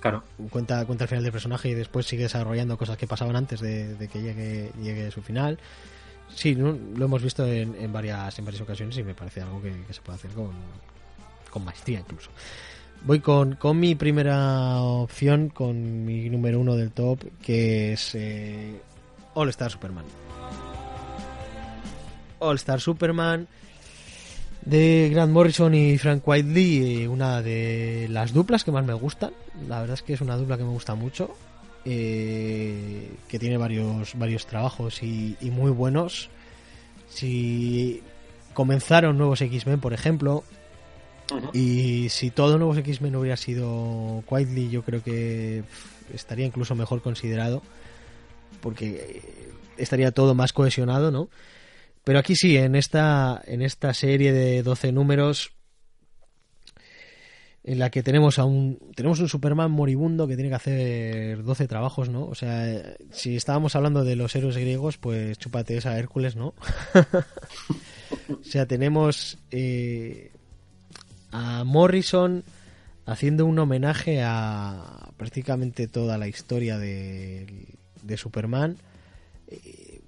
Claro. 0.00 0.22
Cuenta, 0.50 0.84
cuenta 0.86 1.04
el 1.04 1.08
final 1.08 1.24
del 1.24 1.32
personaje 1.32 1.68
y 1.68 1.74
después 1.74 2.06
sigue 2.06 2.24
desarrollando 2.24 2.78
cosas 2.78 2.96
que 2.96 3.06
pasaban 3.06 3.34
antes 3.34 3.60
de, 3.60 4.08
que 4.10 4.22
llegue, 4.22 4.70
llegue 4.80 5.10
su 5.10 5.20
final. 5.20 5.58
Sí, 6.34 6.54
lo 6.54 7.04
hemos 7.04 7.22
visto 7.22 7.46
en, 7.46 7.92
varias, 7.92 8.38
en 8.38 8.44
varias 8.44 8.62
ocasiones 8.62 8.96
y 8.98 9.02
me 9.02 9.14
parece 9.14 9.42
algo 9.42 9.60
que, 9.60 9.72
se 9.90 10.00
puede 10.00 10.16
hacer 10.16 10.30
con, 10.30 10.52
con 11.50 11.64
maestría 11.64 12.00
incluso. 12.00 12.30
Voy 13.04 13.20
con, 13.20 13.54
con, 13.54 13.78
mi 13.78 13.94
primera 13.94 14.80
opción, 14.80 15.48
con 15.48 16.04
mi 16.04 16.28
número 16.28 16.58
uno 16.58 16.74
del 16.74 16.90
top, 16.90 17.20
que 17.40 17.92
es 17.92 18.14
eh, 18.14 18.80
All 19.34 19.48
Star 19.50 19.70
Superman. 19.70 20.04
All 22.40 22.56
Star 22.56 22.80
Superman 22.80 23.46
de 24.66 25.10
Grant 25.12 25.32
Morrison 25.32 25.74
y 25.74 25.96
Frank 25.96 26.26
Whiteley, 26.26 27.02
eh, 27.02 27.08
una 27.08 27.40
de 27.40 28.08
las 28.10 28.32
duplas 28.32 28.64
que 28.64 28.72
más 28.72 28.84
me 28.84 28.92
gustan. 28.94 29.30
La 29.68 29.80
verdad 29.80 29.94
es 29.94 30.02
que 30.02 30.12
es 30.12 30.20
una 30.20 30.36
dupla 30.36 30.58
que 30.58 30.64
me 30.64 30.70
gusta 30.70 30.94
mucho, 30.96 31.34
eh, 31.84 33.12
que 33.28 33.38
tiene 33.38 33.56
varios, 33.56 34.18
varios 34.18 34.44
trabajos 34.46 35.02
y, 35.02 35.36
muy 35.40 35.70
buenos. 35.70 36.28
Si 37.08 38.02
comenzaron 38.54 39.16
nuevos 39.16 39.40
X-Men, 39.40 39.80
por 39.80 39.92
ejemplo, 39.92 40.42
y 41.52 42.08
si 42.08 42.30
todo 42.30 42.58
nuevos 42.58 42.78
X-Men 42.78 43.16
hubiera 43.16 43.36
sido 43.36 44.22
Whiteley, 44.28 44.70
yo 44.70 44.82
creo 44.82 45.02
que 45.02 45.64
estaría 46.12 46.46
incluso 46.46 46.74
mejor 46.74 47.02
considerado, 47.02 47.62
porque 48.60 49.22
estaría 49.76 50.12
todo 50.12 50.34
más 50.34 50.52
cohesionado, 50.52 51.10
¿no? 51.10 51.28
Pero 52.04 52.18
aquí 52.20 52.36
sí, 52.36 52.56
en 52.56 52.76
esta, 52.76 53.42
en 53.46 53.62
esta 53.62 53.92
serie 53.92 54.32
de 54.32 54.62
12 54.62 54.92
números, 54.92 55.52
en 57.64 57.80
la 57.80 57.90
que 57.90 58.04
tenemos 58.04 58.38
a 58.38 58.44
un 58.44 58.78
tenemos 58.94 59.18
un 59.18 59.28
Superman 59.28 59.72
moribundo 59.72 60.28
que 60.28 60.36
tiene 60.36 60.50
que 60.50 60.54
hacer 60.54 61.42
12 61.42 61.66
trabajos, 61.66 62.08
¿no? 62.08 62.26
O 62.26 62.36
sea, 62.36 62.94
si 63.10 63.34
estábamos 63.34 63.74
hablando 63.74 64.04
de 64.04 64.14
los 64.14 64.36
héroes 64.36 64.56
griegos, 64.56 64.98
pues 64.98 65.36
chúpate 65.38 65.76
esa 65.76 65.98
Hércules, 65.98 66.36
¿no? 66.36 66.54
o 68.30 68.44
sea, 68.44 68.66
tenemos 68.66 69.38
eh, 69.50 70.30
a 71.36 71.64
Morrison 71.64 72.44
haciendo 73.04 73.44
un 73.46 73.58
homenaje 73.58 74.22
a 74.22 75.10
prácticamente 75.16 75.86
toda 75.86 76.18
la 76.18 76.28
historia 76.28 76.78
de, 76.78 77.46
de 78.02 78.16
Superman. 78.16 78.76
Eh, 79.48 80.00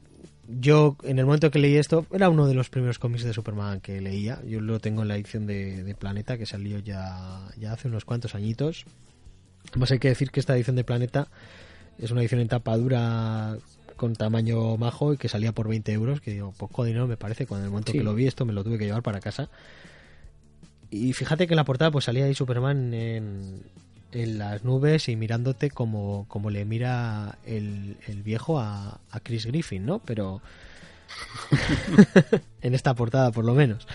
yo 0.48 0.96
en 1.02 1.18
el 1.18 1.26
momento 1.26 1.50
que 1.50 1.58
leí 1.58 1.76
esto 1.76 2.06
era 2.10 2.30
uno 2.30 2.46
de 2.46 2.54
los 2.54 2.70
primeros 2.70 2.98
cómics 2.98 3.24
de 3.24 3.34
Superman 3.34 3.80
que 3.80 4.00
leía. 4.00 4.40
Yo 4.46 4.62
lo 4.62 4.80
tengo 4.80 5.02
en 5.02 5.08
la 5.08 5.16
edición 5.16 5.46
de, 5.46 5.94
Planeta 5.98 6.38
que 6.38 6.46
salió 6.46 6.78
ya, 6.78 7.48
ya 7.58 7.72
hace 7.72 7.88
unos 7.88 8.06
cuantos 8.06 8.34
añitos. 8.34 8.86
Además 9.70 9.90
hay 9.90 9.98
que 9.98 10.08
decir 10.08 10.30
que 10.30 10.40
esta 10.40 10.56
edición 10.56 10.76
de 10.76 10.84
Planeta 10.84 11.28
es 11.98 12.10
una 12.10 12.22
edición 12.22 12.40
en 12.40 12.48
tapa 12.48 12.76
dura 12.78 13.58
con 13.96 14.14
tamaño 14.14 14.76
majo 14.78 15.12
y 15.12 15.18
que 15.18 15.28
salía 15.28 15.52
por 15.52 15.68
20 15.68 15.92
euros 15.92 16.20
que 16.20 16.30
digo 16.30 16.54
poco 16.56 16.84
dinero 16.84 17.08
me 17.08 17.16
parece 17.16 17.46
cuando 17.46 17.64
en 17.64 17.66
el 17.66 17.70
momento 17.72 17.90
que 17.90 18.04
lo 18.04 18.14
vi 18.14 18.28
esto 18.28 18.46
me 18.46 18.52
lo 18.52 18.62
tuve 18.62 18.78
que 18.78 18.84
llevar 18.84 19.02
para 19.02 19.18
casa 19.18 19.50
y 20.90 21.12
fíjate 21.12 21.46
que 21.46 21.54
en 21.54 21.58
la 21.58 21.64
portada 21.64 21.90
pues 21.90 22.06
salía 22.06 22.24
ahí 22.24 22.34
Superman 22.34 22.94
en, 22.94 23.62
en 24.12 24.38
las 24.38 24.64
nubes 24.64 25.08
y 25.08 25.16
mirándote 25.16 25.70
como, 25.70 26.26
como 26.28 26.50
le 26.50 26.64
mira 26.64 27.38
el, 27.44 27.96
el 28.06 28.22
viejo 28.22 28.58
a, 28.58 29.00
a, 29.10 29.20
Chris 29.20 29.46
Griffin, 29.46 29.84
¿no? 29.84 29.98
Pero 30.00 30.40
en 32.62 32.74
esta 32.74 32.94
portada 32.94 33.30
por 33.32 33.44
lo 33.44 33.54
menos. 33.54 33.86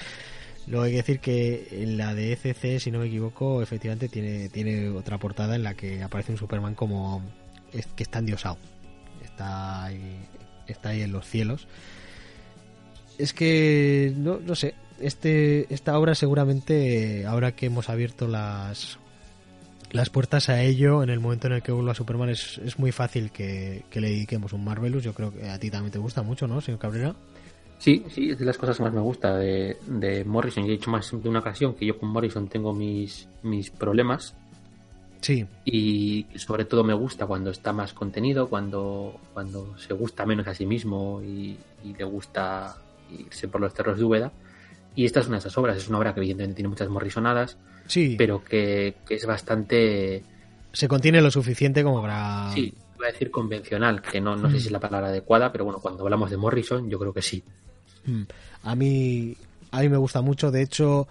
Luego 0.68 0.86
hay 0.86 0.92
que 0.92 0.98
decir 0.98 1.20
que 1.20 1.68
en 1.72 1.98
la 1.98 2.16
de 2.16 2.32
ECC, 2.34 2.80
si 2.80 2.90
no 2.90 3.00
me 3.00 3.08
equivoco, 3.08 3.62
efectivamente 3.62 4.08
tiene, 4.08 4.48
tiene 4.50 4.90
otra 4.90 5.18
portada 5.18 5.56
en 5.56 5.64
la 5.64 5.74
que 5.74 6.02
aparece 6.02 6.32
un 6.32 6.38
Superman 6.38 6.76
como 6.76 7.22
que 7.72 8.04
está 8.04 8.20
endiosado. 8.20 8.58
Está 9.24 9.86
ahí, 9.86 10.20
está 10.68 10.90
ahí 10.90 11.02
en 11.02 11.12
los 11.12 11.28
cielos. 11.28 11.68
Es 13.18 13.34
que, 13.34 14.14
no, 14.16 14.40
no 14.40 14.56
sé, 14.56 14.74
este, 15.00 15.74
esta 15.74 15.98
obra 15.98 16.16
seguramente, 16.16 17.26
ahora 17.26 17.54
que 17.54 17.68
hemos 17.68 17.90
abierto 17.90 18.28
las 18.28 19.00
las 19.94 20.10
puertas 20.10 20.50
a 20.50 20.62
ello 20.64 21.04
en 21.04 21.12
el 21.12 21.20
momento 21.20 21.46
en 21.46 21.54
el 21.54 21.62
que 21.62 21.72
vuelva 21.72 21.94
Superman 21.94 22.30
es, 22.30 22.58
es 22.58 22.80
muy 22.80 22.92
fácil 22.92 23.32
que, 23.32 23.84
le 23.94 24.10
dediquemos 24.10 24.52
un 24.52 24.66
Marvelous. 24.66 25.04
Yo 25.04 25.14
creo 25.14 25.32
que 25.32 25.48
a 25.48 25.60
ti 25.60 25.70
también 25.70 25.92
te 25.92 26.00
gusta 26.00 26.24
mucho, 26.24 26.48
¿no, 26.48 26.62
señor 26.62 26.80
Cabrera? 26.80 27.16
Sí, 27.78 28.04
sí, 28.10 28.32
es 28.32 28.40
de 28.40 28.46
las 28.46 28.58
cosas 28.58 28.78
que 28.78 28.84
más 28.84 28.94
me 28.94 29.02
gusta 29.02 29.38
de, 29.38 29.78
de 29.86 30.26
Morrison. 30.26 30.66
Y 30.66 30.70
he 30.70 30.72
dicho 30.72 30.90
más 30.90 31.12
de 31.12 31.30
una 31.30 31.40
ocasión 31.40 31.76
que 31.76 31.86
yo 31.86 32.00
con 32.00 32.10
Morrison 32.10 32.48
tengo 32.48 32.74
mis, 32.74 33.28
mis 33.44 33.70
problemas. 33.70 34.34
Sí. 35.22 35.46
Y 35.64 36.26
sobre 36.36 36.66
todo 36.66 36.84
me 36.84 36.94
gusta 36.94 37.28
cuando 37.28 37.52
está 37.52 37.72
más 37.72 37.94
contenido, 37.94 38.50
cuando, 38.50 39.20
cuando 39.34 39.78
se 39.78 39.94
gusta 39.94 40.26
menos 40.26 40.48
a 40.48 40.56
sí 40.56 40.66
mismo 40.66 41.22
y, 41.22 41.58
le 41.84 42.04
gusta 42.04 42.78
irse 43.12 43.48
por 43.48 43.62
los 43.62 43.74
terros 43.74 43.98
de 43.98 44.04
Úbeda. 44.04 44.32
Y 44.96 45.06
esta 45.06 45.22
es 45.22 45.28
una 45.28 45.38
de 45.38 45.40
esas 45.40 45.58
obras. 45.58 45.78
Es 45.78 45.90
una 45.90 45.98
obra 45.98 46.14
que 46.14 46.20
evidentemente 46.20 46.56
tiene 46.56 46.70
muchas 46.70 46.90
morrisonadas 46.90 47.58
Sí. 47.88 48.16
Pero 48.18 48.44
que, 48.44 48.96
es 49.10 49.26
bastante. 49.26 50.24
Se 50.72 50.88
contiene 50.88 51.22
lo 51.22 51.32
suficiente 51.32 51.84
como 51.84 52.02
para. 52.02 52.52
Sí, 52.54 52.74
voy 52.98 53.08
a 53.08 53.12
decir 53.12 53.30
convencional, 53.32 54.02
que 54.02 54.22
no, 54.22 54.36
no 54.36 54.50
sé 54.50 54.60
si 54.60 54.68
es 54.68 54.72
la 54.72 54.80
palabra 54.80 55.08
adecuada, 55.08 55.52
pero 55.52 55.66
bueno, 55.66 55.80
cuando 55.80 56.04
hablamos 56.04 56.30
de 56.30 56.38
Morrison, 56.38 56.90
yo 56.90 56.98
creo 57.00 57.14
que 57.14 57.22
sí. 57.22 57.44
Mm. 58.06 58.24
A 58.64 58.76
mí, 58.76 59.36
a 59.72 59.82
mí 59.82 59.90
me 59.90 59.98
gusta 59.98 60.22
mucho, 60.22 60.52
de 60.52 60.62
hecho, 60.62 61.08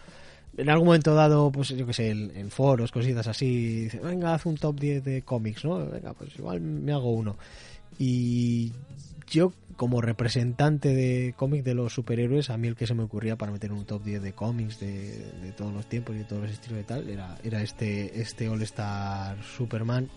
en 0.57 0.69
algún 0.71 0.87
momento 0.87 1.15
dado, 1.15 1.53
pues 1.53 1.69
yo 1.69 1.87
que 1.87 1.93
sé, 1.93 2.11
en, 2.11 2.51
foros, 2.51 2.91
cositas 2.91 3.27
así, 3.27 3.83
dice, 3.85 4.01
venga, 4.01 4.35
haz 4.35 4.47
un 4.47 4.57
top 4.57 4.79
10 4.79 5.05
de 5.05 5.23
cómics, 5.23 5.65
¿no? 5.65 5.87
Venga, 5.87 6.13
pues 6.15 6.37
igual 6.39 6.61
me 6.61 6.93
hago 6.93 7.11
uno. 7.11 7.37
Y 7.99 8.73
yo 9.33 9.53
como 9.77 10.01
representante 10.01 10.95
de 10.95 11.35
cómic 11.37 11.65
de 11.65 11.75
los 11.75 11.95
superhéroes, 11.95 12.51
a 12.51 12.59
mí 12.59 12.69
el 12.69 12.77
que 12.77 12.87
se 12.87 12.95
me 12.95 13.03
ocurría 13.03 13.37
para 13.37 13.51
meter 13.51 13.73
un 13.73 13.85
top 13.85 14.05
10 14.05 14.23
de 14.23 14.33
cómics 14.33 14.79
de, 14.79 15.53
todos 15.57 15.73
los 15.73 15.87
tiempos 15.87 16.15
y 16.15 16.19
de 16.19 16.25
todos 16.25 16.43
los 16.43 16.53
estilos 16.53 16.81
y 16.81 16.85
tal, 16.85 17.09
era, 17.09 17.39
era 17.43 17.63
este, 17.63 18.21
este 18.21 18.49
All 18.49 18.63
Star 18.63 19.43
Superman. 19.43 20.09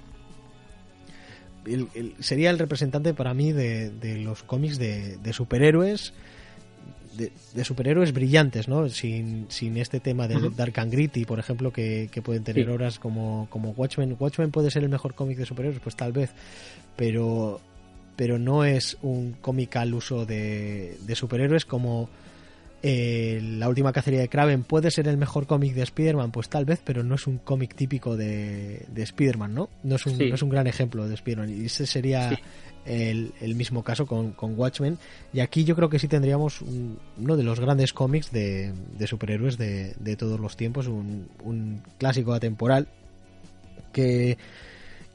sería 2.19 2.49
el 2.51 2.59
representante 2.59 3.13
para 3.13 3.33
mí 3.33 3.53
de, 3.53 4.21
los 4.23 4.43
cómics 4.43 4.77
de, 4.77 5.17
superhéroes. 5.31 6.13
De, 7.15 7.63
superhéroes 7.63 8.11
brillantes, 8.11 8.67
¿no? 8.67 8.89
Sin, 8.89 9.45
sin 9.47 9.77
este 9.77 10.01
tema 10.01 10.27
de 10.27 10.51
Dark 10.53 10.77
and 10.77 10.91
Gritty, 10.91 11.23
por 11.23 11.39
ejemplo, 11.39 11.71
que, 11.71 12.09
pueden 12.23 12.43
tener 12.43 12.69
horas 12.69 12.99
como, 12.99 13.47
como 13.49 13.69
Watchmen. 13.71 14.17
Watchmen 14.19 14.51
puede 14.51 14.69
ser 14.69 14.83
el 14.83 14.89
mejor 14.89 15.15
cómic 15.15 15.37
de 15.37 15.45
superhéroes, 15.45 15.81
pues 15.81 15.95
tal 15.95 16.11
vez, 16.11 16.31
pero 16.97 17.61
pero 18.15 18.39
no 18.39 18.63
es 18.63 18.97
un 19.01 19.33
cómic 19.41 19.75
al 19.75 19.93
uso 19.93 20.25
de, 20.25 20.97
superhéroes 21.13 21.65
como 21.65 22.09
eh, 22.81 23.39
La 23.57 23.67
última 23.67 23.91
cacería 23.91 24.19
de 24.19 24.29
Kraven. 24.29 24.63
Puede 24.63 24.91
ser 24.91 25.07
el 25.07 25.17
mejor 25.17 25.47
cómic 25.47 25.73
de 25.73 25.83
Spider-Man, 25.83 26.31
pues 26.31 26.49
tal 26.49 26.65
vez, 26.65 26.81
pero 26.83 27.03
no 27.03 27.15
es 27.15 27.27
un 27.27 27.37
cómic 27.39 27.75
típico 27.75 28.15
de, 28.15 28.85
de 28.87 29.03
Spider-Man, 29.03 29.53
¿no? 29.53 29.69
No 29.83 29.95
es, 29.95 30.05
un, 30.05 30.17
no 30.17 30.35
es 30.35 30.41
un 30.41 30.49
gran 30.49 30.67
ejemplo 30.67 31.07
de 31.07 31.15
Spider-Man. 31.15 31.49
Y 31.49 31.65
ese 31.65 31.85
sería 31.87 32.39
el, 32.85 33.55
mismo 33.55 33.83
caso 33.83 34.05
con, 34.05 34.31
con, 34.31 34.57
Watchmen. 34.57 34.97
Y 35.33 35.39
aquí 35.39 35.63
yo 35.63 35.75
creo 35.75 35.89
que 35.89 35.99
sí 35.99 36.07
tendríamos 36.07 36.61
uno 36.61 37.35
de 37.37 37.43
los 37.43 37.59
grandes 37.59 37.93
cómics 37.93 38.31
de, 38.31 38.73
de 38.97 39.07
superhéroes 39.07 39.57
de, 39.57 39.93
de, 39.99 40.15
todos 40.15 40.39
los 40.39 40.55
tiempos, 40.55 40.87
un, 40.87 41.27
un 41.43 41.81
clásico 41.97 42.33
atemporal 42.33 42.87
que 43.91 44.37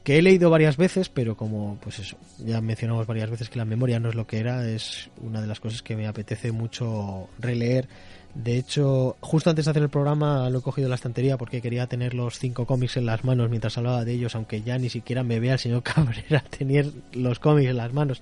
que 0.03 0.17
he 0.17 0.21
leído 0.21 0.49
varias 0.49 0.77
veces, 0.77 1.09
pero 1.09 1.35
como 1.35 1.77
pues 1.81 1.99
eso, 1.99 2.17
ya 2.39 2.59
mencionamos 2.61 3.05
varias 3.05 3.29
veces 3.29 3.49
que 3.49 3.59
la 3.59 3.65
memoria 3.65 3.99
no 3.99 4.09
es 4.09 4.15
lo 4.15 4.25
que 4.25 4.39
era, 4.39 4.67
es 4.67 5.09
una 5.21 5.41
de 5.41 5.47
las 5.47 5.59
cosas 5.59 5.81
que 5.81 5.95
me 5.95 6.07
apetece 6.07 6.51
mucho 6.51 7.29
releer. 7.39 7.87
De 8.33 8.57
hecho, 8.57 9.17
justo 9.19 9.49
antes 9.49 9.65
de 9.65 9.71
hacer 9.71 9.83
el 9.83 9.89
programa 9.89 10.49
lo 10.49 10.59
he 10.59 10.61
cogido 10.61 10.85
de 10.85 10.89
la 10.89 10.95
estantería 10.95 11.37
porque 11.37 11.61
quería 11.61 11.87
tener 11.87 12.13
los 12.13 12.39
cinco 12.39 12.65
cómics 12.65 12.97
en 12.97 13.05
las 13.05 13.25
manos 13.25 13.49
mientras 13.49 13.77
hablaba 13.77 14.05
de 14.05 14.13
ellos, 14.13 14.35
aunque 14.35 14.61
ya 14.61 14.77
ni 14.77 14.89
siquiera 14.89 15.23
me 15.23 15.39
vea 15.39 15.53
el 15.53 15.59
señor 15.59 15.83
Cabrera 15.83 16.41
tener 16.41 16.91
los 17.13 17.39
cómics 17.39 17.69
en 17.69 17.77
las 17.77 17.93
manos 17.93 18.21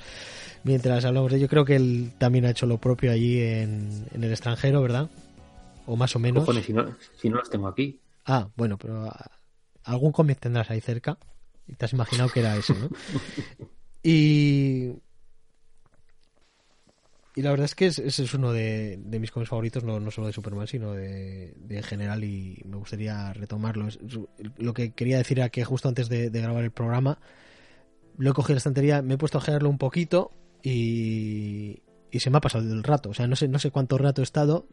mientras 0.64 1.06
hablamos 1.06 1.31
de 1.31 1.38
ello. 1.38 1.47
Creo 1.47 1.64
que 1.64 1.76
él 1.76 2.11
también 2.18 2.45
ha 2.45 2.49
hecho 2.49 2.65
lo 2.65 2.77
propio 2.77 3.11
allí 3.11 3.39
en, 3.39 4.07
en 4.14 4.23
el 4.23 4.31
extranjero, 4.31 4.81
¿verdad? 4.81 5.10
O 5.85 5.95
más 5.95 6.15
o 6.15 6.19
menos. 6.19 6.45
si 6.65 6.73
no, 6.73 6.95
si 7.15 7.30
no 7.30 7.38
los 7.38 7.49
tengo 7.49 7.68
aquí. 7.68 7.99
Ah, 8.26 8.47
bueno, 8.56 8.77
pero 8.77 9.06
ah, 9.06 9.31
algún 9.84 10.11
cómic 10.11 10.39
tendrás 10.39 10.69
ahí 10.69 10.81
cerca. 10.81 11.18
Y 11.70 11.76
te 11.76 11.86
has 11.86 11.94
imaginado 11.94 12.30
que 12.30 12.40
era 12.40 12.58
ese, 12.58 12.74
¿no? 12.74 12.90
Y. 14.04 14.94
Y 17.36 17.41
la 17.41 17.52
verdad 17.52 17.66
es 17.66 17.76
que 17.76 17.86
ese 17.86 18.06
es 18.06 18.34
uno 18.34 18.52
de, 18.52 19.00
mis 19.06 19.32
cómics 19.32 19.50
favoritos, 19.50 19.84
no, 19.84 20.00
no, 20.00 20.12
solo 20.12 20.28
de 20.28 20.34
Superman, 20.34 20.68
sino 20.68 20.94
de, 20.94 21.56
en 21.70 21.84
general, 21.84 22.24
y 22.24 22.62
me 22.66 22.76
gustaría 22.76 23.32
retomarlo. 23.32 23.88
Lo 24.58 24.74
que 24.74 24.91
quería 24.91 25.18
decir 25.18 25.40
era 25.40 25.50
que 25.50 25.64
justo 25.64 25.88
antes 25.88 26.10
de, 26.10 26.30
grabar 26.30 26.64
el 26.64 26.72
programa, 26.72 27.20
lo 28.18 28.32
he 28.32 28.34
cogido 28.34 28.54
en 28.54 28.56
la 28.56 28.58
estantería, 28.58 29.02
me 29.02 29.14
he 29.14 29.18
puesto 29.18 29.38
a 29.38 29.41
generarlo 29.41 29.70
un 29.70 29.78
poquito 29.78 30.32
y, 30.64 31.82
y 32.11 32.19
se 32.19 32.30
me 32.30 32.38
ha 32.38 32.41
pasado 32.41 32.72
el 32.72 32.84
rato. 32.84 33.10
O 33.10 33.14
sea, 33.14 33.27
no 33.27 33.36
sé, 33.36 33.48
no 33.48 33.60
sé 33.60 33.72
cuánto 33.72 33.98
rato 33.98 34.22
he 34.22 34.23
estado 34.23 34.65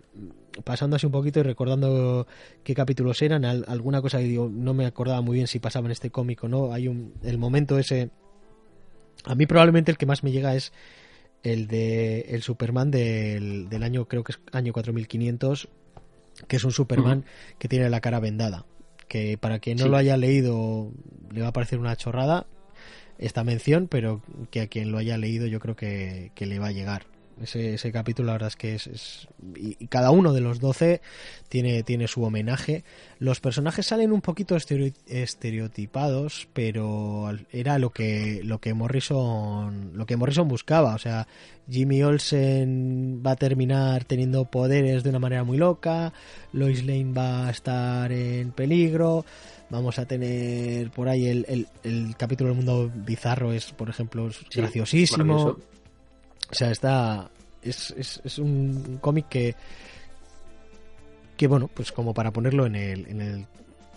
pasando 0.64 0.96
así 0.96 1.06
un 1.06 1.12
poquito 1.12 1.40
y 1.40 1.42
recordando 1.42 2.26
qué 2.64 2.74
capítulos 2.74 3.20
eran. 3.22 3.44
alguna 3.44 4.00
cosa 4.00 4.18
que 4.18 4.24
digo, 4.24 4.48
no 4.52 4.74
me 4.74 4.86
acordaba 4.86 5.20
muy 5.20 5.36
bien 5.36 5.46
si 5.46 5.58
pasaba 5.58 5.86
en 5.86 5.92
este 5.92 6.10
cómic 6.10 6.44
o 6.44 6.48
no. 6.48 6.72
Hay 6.72 6.88
un, 6.88 7.14
el 7.22 7.38
momento 7.38 7.78
ese. 7.78 8.10
A 9.24 9.34
mí 9.34 9.46
probablemente 9.46 9.90
el 9.90 9.98
que 9.98 10.06
más 10.06 10.22
me 10.22 10.32
llega 10.32 10.54
es 10.54 10.72
el 11.42 11.66
de 11.66 12.20
el 12.28 12.42
Superman 12.42 12.90
del, 12.90 13.68
del 13.68 13.82
año, 13.82 14.06
creo 14.06 14.24
que 14.24 14.32
es 14.32 14.40
año 14.52 14.72
4500, 14.72 15.68
que 16.48 16.56
es 16.56 16.64
un 16.64 16.72
Superman 16.72 17.24
que 17.58 17.68
tiene 17.68 17.90
la 17.90 18.00
cara 18.00 18.20
vendada. 18.20 18.64
Que 19.08 19.38
para 19.38 19.58
quien 19.58 19.78
no 19.78 19.88
lo 19.88 19.96
haya 19.96 20.16
leído 20.16 20.90
le 21.32 21.42
va 21.42 21.48
a 21.48 21.52
parecer 21.52 21.78
una 21.78 21.96
chorrada 21.96 22.46
esta 23.18 23.44
mención, 23.44 23.88
pero 23.88 24.22
que 24.50 24.60
a 24.60 24.66
quien 24.66 24.90
lo 24.90 24.98
haya 24.98 25.16
leído 25.16 25.46
yo 25.46 25.60
creo 25.60 25.76
que, 25.76 26.32
que 26.34 26.46
le 26.46 26.58
va 26.58 26.68
a 26.68 26.72
llegar. 26.72 27.06
Ese, 27.42 27.74
ese 27.74 27.92
capítulo 27.92 28.28
la 28.28 28.32
verdad 28.32 28.48
es 28.48 28.56
que 28.56 28.74
es, 28.74 29.28
y, 29.56 29.86
cada 29.88 30.10
uno 30.10 30.32
de 30.32 30.40
los 30.40 30.58
12 30.58 31.02
tiene, 31.48 31.82
tiene 31.82 32.08
su 32.08 32.22
homenaje. 32.22 32.82
Los 33.18 33.40
personajes 33.40 33.86
salen 33.86 34.12
un 34.12 34.22
poquito 34.22 34.56
estereotipados 34.56 36.48
pero 36.54 37.28
era 37.52 37.78
lo 37.78 37.90
que 37.90 38.40
lo 38.42 38.58
que 38.58 38.72
Morrison 38.72 39.92
lo 39.94 40.06
que 40.06 40.16
Morrison 40.16 40.48
buscaba. 40.48 40.94
O 40.94 40.98
sea 40.98 41.26
Jimmy 41.70 42.02
Olsen 42.02 43.22
va 43.26 43.32
a 43.32 43.36
terminar 43.36 44.04
teniendo 44.04 44.46
poderes 44.46 45.02
de 45.02 45.10
una 45.10 45.18
manera 45.18 45.44
muy 45.44 45.58
loca 45.58 46.12
Lois 46.52 46.84
Lane 46.84 47.12
va 47.12 47.48
a 47.48 47.50
estar 47.50 48.12
en 48.12 48.52
peligro 48.52 49.24
vamos 49.68 49.98
a 49.98 50.06
tener 50.06 50.90
por 50.90 51.08
ahí 51.08 51.26
el, 51.26 51.66
el, 51.82 52.16
capítulo 52.16 52.50
del 52.50 52.56
mundo 52.56 52.90
bizarro 52.94 53.52
es 53.52 53.72
por 53.72 53.88
ejemplo 53.90 54.30
graciosísimo 54.54 55.56
o 56.50 56.54
sea, 56.54 56.70
está. 56.70 57.30
Es, 57.62 57.94
es, 57.96 58.38
un 58.38 58.98
cómic 59.00 59.28
que. 59.28 59.54
Que 61.36 61.46
bueno, 61.48 61.68
pues 61.68 61.92
como 61.92 62.14
para 62.14 62.32
ponerlo 62.32 62.64
en 62.66 62.76
el, 62.76 63.06
en 63.08 63.20
el, 63.20 63.46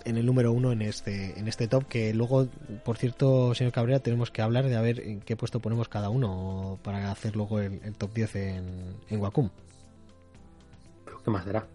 en 0.04 0.18
el 0.18 0.26
número 0.26 0.52
uno 0.52 0.72
en 0.72 0.82
este, 0.82 1.40
en 1.40 1.48
este 1.48 1.68
top, 1.68 1.86
que 1.88 2.14
luego, 2.14 2.48
por 2.84 2.98
cierto, 2.98 3.56
señor 3.56 3.72
Cabrera, 3.72 4.00
tenemos 4.00 4.30
que 4.30 4.42
hablar 4.42 4.66
de 4.66 4.76
a 4.76 4.82
ver 4.82 5.00
en 5.00 5.22
qué 5.22 5.38
puesto 5.38 5.62
ponemos 5.62 5.88
cada 5.88 6.10
uno 6.10 6.80
para 6.84 7.12
hacer 7.12 7.38
luego 7.38 7.60
el, 7.60 7.80
top 7.98 8.14
10 8.14 8.36
en, 8.36 8.96
en 9.10 9.22
Wacom. 9.22 9.50
¿Pero 11.06 11.24
qué 11.24 11.32
más 11.32 11.46
dará? 11.46 11.66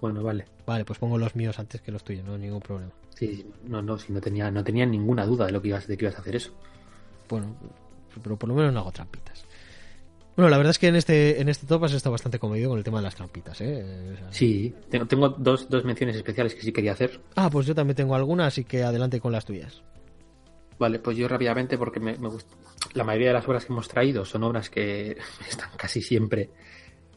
Bueno, 0.00 0.22
vale. 0.22 0.46
Vale, 0.64 0.84
pues 0.84 0.98
pongo 0.98 1.18
los 1.18 1.36
míos 1.36 1.58
antes 1.58 1.82
que 1.82 1.92
los 1.92 2.02
tuyos, 2.02 2.24
no 2.24 2.34
hay 2.34 2.40
ningún 2.40 2.60
problema. 2.60 2.92
Sí, 3.14 3.46
no, 3.64 3.82
no, 3.82 3.98
si 3.98 4.12
no 4.12 4.20
tenía, 4.20 4.50
no 4.50 4.64
tenía 4.64 4.86
ninguna 4.86 5.26
duda 5.26 5.46
de 5.46 5.52
lo 5.52 5.60
que 5.60 5.68
ibas, 5.68 5.86
de 5.86 5.98
que 5.98 6.06
ibas 6.06 6.16
a 6.16 6.22
hacer 6.22 6.36
eso. 6.36 6.52
Bueno, 7.28 7.54
pero 8.22 8.36
por 8.36 8.48
lo 8.48 8.54
menos 8.54 8.72
no 8.72 8.80
hago 8.80 8.92
trampitas. 8.92 9.44
Bueno, 10.40 10.52
la 10.52 10.56
verdad 10.56 10.70
es 10.70 10.78
que 10.78 10.86
en 10.86 10.96
este, 10.96 11.38
en 11.38 11.50
este 11.50 11.66
top 11.66 11.84
has 11.84 11.92
estado 11.92 12.12
bastante 12.12 12.38
comedido 12.38 12.70
con 12.70 12.78
el 12.78 12.82
tema 12.82 12.96
de 12.96 13.02
las 13.02 13.14
trampitas, 13.14 13.60
¿eh? 13.60 14.16
sí, 14.30 14.74
tengo, 14.88 15.06
tengo 15.06 15.28
dos, 15.28 15.68
dos 15.68 15.84
menciones 15.84 16.16
especiales 16.16 16.54
que 16.54 16.62
sí 16.62 16.72
quería 16.72 16.92
hacer. 16.92 17.20
Ah, 17.36 17.50
pues 17.50 17.66
yo 17.66 17.74
también 17.74 17.94
tengo 17.94 18.14
algunas, 18.14 18.46
así 18.46 18.64
que 18.64 18.82
adelante 18.82 19.20
con 19.20 19.32
las 19.32 19.44
tuyas. 19.44 19.82
Vale, 20.78 20.98
pues 20.98 21.18
yo 21.18 21.28
rápidamente, 21.28 21.76
porque 21.76 22.00
me, 22.00 22.14
gusta. 22.14 22.56
La 22.94 23.04
mayoría 23.04 23.28
de 23.28 23.34
las 23.34 23.46
obras 23.46 23.66
que 23.66 23.72
hemos 23.74 23.86
traído 23.88 24.24
son 24.24 24.42
obras 24.44 24.70
que 24.70 25.18
están 25.50 25.68
casi 25.76 26.00
siempre 26.00 26.48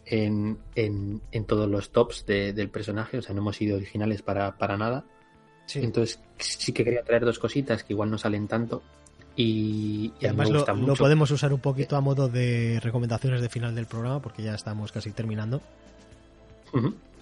en, 0.06 0.58
en, 0.76 1.22
en 1.32 1.46
todos 1.46 1.70
los 1.70 1.94
tops 1.94 2.26
del 2.26 2.70
personaje, 2.72 3.20
o 3.20 3.22
sea, 3.22 3.34
no 3.34 3.40
hemos 3.40 3.56
sido 3.56 3.78
originales 3.78 4.22
para, 4.22 4.58
para 4.58 4.76
nada. 4.76 5.06
Sí. 5.66 5.80
Entonces, 5.80 6.20
sí 6.40 6.74
que 6.74 6.84
quería 6.84 7.04
traer 7.04 7.24
dos 7.24 7.40
cositas 7.40 7.86
que 7.86 7.94
igual 7.94 8.12
no 8.12 8.18
salen 8.18 8.50
tanto. 8.50 8.84
Y, 9.36 10.14
además 10.22 10.50
lo, 10.50 10.96
podemos 10.96 11.32
usar 11.32 11.54
un 11.54 11.60
poquito 11.60 11.96
a 11.96 12.02
modo 12.02 12.30
de 12.30 12.80
recomendaciones 12.84 13.42
de 13.42 13.50
final 13.50 13.74
del 13.74 13.88
programa 13.88 14.22
porque 14.22 14.44
ya 14.44 14.54
estamos 14.54 14.92
casi 14.92 15.12
terminando. 15.12 15.62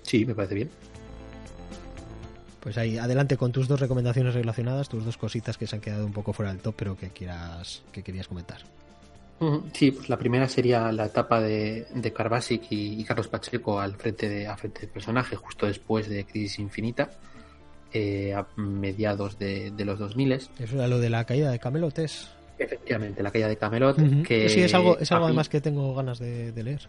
Sí, 0.04 0.26
me 0.26 0.36
parece 0.36 0.56
bien. 0.56 0.70
Pues 2.60 2.78
ahí, 2.78 2.98
adelante 2.98 3.38
con 3.38 3.52
tus 3.52 3.68
dos 3.68 3.80
recomendaciones 3.80 4.34
relacionadas, 4.34 4.90
tus 4.90 5.06
dos 5.06 5.18
cositas 5.18 5.58
que 5.58 5.68
se 5.68 5.76
han 5.76 5.82
quedado 5.82 6.06
un 6.06 6.14
poco 6.14 6.34
fuera 6.34 6.52
del 6.52 6.62
top, 6.62 6.76
pero 6.78 6.98
que 6.98 7.10
quieras, 7.10 7.82
que 7.92 8.04
querías 8.04 8.28
comentar. 8.28 8.60
Sí, 9.74 9.90
pues 9.90 10.08
la 10.08 10.20
primera 10.20 10.48
sería 10.48 10.92
la 10.92 11.06
etapa 11.06 11.42
de, 11.42 11.88
de 11.96 12.14
Carbasic 12.14 12.68
y, 12.70 13.04
Carlos 13.04 13.28
Pacheco 13.28 13.80
al 13.80 13.96
frente, 13.96 14.30
de, 14.30 14.46
al 14.46 14.58
frente 14.58 14.82
del 14.82 14.90
personaje, 14.90 15.36
justo 15.36 15.66
después 15.66 16.08
de 16.08 16.26
Crisis 16.26 16.60
Infinita 16.60 17.10
eh, 17.94 18.34
a 18.34 18.46
mediados 18.56 19.38
de, 19.38 19.74
los 19.80 20.00
2000. 20.00 20.32
Eso 20.32 20.50
era 20.76 20.88
lo 20.88 21.00
de 21.00 21.10
la 21.10 21.26
caída 21.26 21.52
de 21.52 21.60
Camelot, 21.60 22.00
¿es? 22.00 22.30
Efectivamente, 22.58 23.22
la 23.22 23.32
caída 23.32 23.48
de 23.48 23.58
Camelot. 23.58 23.98
que 24.24 24.48
sí, 24.48 24.62
es 24.62 24.74
algo, 24.74 24.98
es 24.98 25.12
algo 25.12 25.26
además 25.26 25.50
que 25.50 25.62
tengo 25.62 25.94
ganas 25.96 26.20
de, 26.20 26.54
leer. 26.64 26.88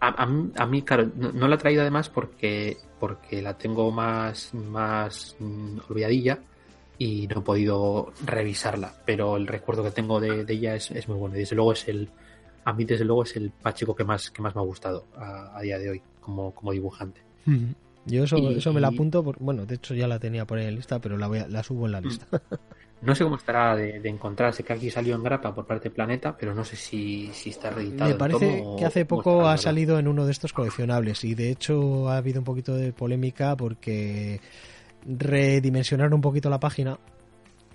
A, 0.00 0.66
mí, 0.66 0.82
claro, 0.82 1.10
no, 1.16 1.48
la 1.48 1.56
he 1.56 1.58
traído 1.58 1.82
además 1.82 2.08
porque, 2.08 2.76
porque 3.00 3.42
la 3.42 3.54
tengo 3.54 3.90
más, 3.90 4.54
más 4.54 5.34
mm, 5.40 5.78
olvidadilla 5.88 6.38
y 6.98 7.26
no 7.26 7.40
he 7.40 7.42
podido 7.42 8.12
revisarla, 8.24 8.94
pero 9.04 9.36
el 9.36 9.46
recuerdo 9.46 9.82
que 9.82 9.90
tengo 9.90 10.20
de, 10.20 10.44
ella 10.48 10.74
es, 10.76 11.08
muy 11.08 11.18
bueno. 11.18 11.34
Y 11.34 11.40
desde 11.40 11.56
luego 11.56 11.72
es 11.72 11.88
el, 11.88 12.08
a 12.64 12.72
mí 12.72 12.84
desde 12.84 13.04
luego 13.04 13.24
es 13.24 13.34
el 13.36 13.50
Pacheco 13.50 13.96
que 13.96 14.04
más, 14.04 14.30
que 14.30 14.42
más 14.42 14.54
me 14.54 14.60
ha 14.60 14.64
gustado 14.64 15.06
a, 15.16 15.60
día 15.62 15.78
de 15.78 15.90
hoy 15.90 16.02
como, 16.20 16.54
como 16.54 16.72
dibujante. 16.72 17.22
Yo 18.06 18.24
eso, 18.24 18.36
eso 18.50 18.72
me 18.72 18.80
la 18.80 18.88
apunto, 18.88 19.22
bueno, 19.22 19.66
de 19.66 19.74
hecho 19.74 19.94
ya 19.94 20.06
la 20.06 20.18
tenía 20.18 20.44
por 20.46 20.58
ahí 20.58 20.66
en 20.66 20.76
lista, 20.76 21.00
pero 21.00 21.16
la, 21.16 21.26
voy 21.26 21.42
la 21.48 21.62
subo 21.62 21.86
en 21.86 21.92
la 21.92 22.00
lista. 22.00 22.26
No 23.02 23.14
sé 23.14 23.24
cómo 23.24 23.36
estará 23.36 23.76
de, 23.76 24.00
de 24.00 24.08
encontrarse, 24.08 24.62
que 24.62 24.72
aquí 24.72 24.90
salió 24.90 25.14
en 25.16 25.22
grapa 25.22 25.54
por 25.54 25.66
parte 25.66 25.90
de 25.90 25.94
Planeta, 25.94 26.34
pero 26.36 26.54
no 26.54 26.64
sé 26.64 26.76
si, 26.76 27.28
si 27.32 27.50
está 27.50 27.70
reeditado. 27.70 28.10
Me 28.10 28.16
parece 28.16 28.64
que 28.78 28.84
hace 28.86 29.04
poco 29.04 29.46
ha 29.46 29.58
salido 29.58 29.98
en 29.98 30.08
uno 30.08 30.24
de 30.24 30.32
estos 30.32 30.54
coleccionables 30.54 31.22
y 31.24 31.34
de 31.34 31.50
hecho 31.50 32.08
ha 32.08 32.16
habido 32.16 32.40
un 32.40 32.44
poquito 32.44 32.74
de 32.74 32.94
polémica 32.94 33.54
porque 33.54 34.40
redimensionaron 35.06 36.14
un 36.14 36.20
poquito 36.22 36.48
la 36.48 36.58
página 36.58 36.98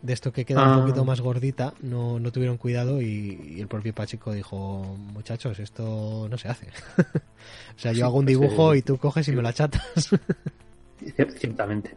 de 0.01 0.13
esto 0.13 0.31
que 0.31 0.45
queda 0.45 0.63
un 0.63 0.79
ah. 0.79 0.81
poquito 0.81 1.05
más 1.05 1.21
gordita, 1.21 1.73
no, 1.81 2.19
no 2.19 2.31
tuvieron 2.31 2.57
cuidado 2.57 3.01
y, 3.01 3.57
el 3.59 3.67
propio 3.67 3.93
Pachico 3.93 4.33
dijo, 4.33 4.97
muchachos, 5.13 5.59
esto 5.59 6.27
no 6.29 6.37
se 6.37 6.47
hace. 6.47 6.67
o 6.97 7.79
sea, 7.79 7.91
yo 7.91 8.05
hago 8.05 8.17
un 8.19 8.25
pues, 8.25 8.39
dibujo 8.39 8.73
eh, 8.73 8.79
y 8.79 8.81
tú 8.81 8.97
coges 8.97 9.27
y 9.27 9.31
me 9.31 9.41
lo 9.41 9.47
achatas. 9.47 10.09
Ciertamente. 11.37 11.95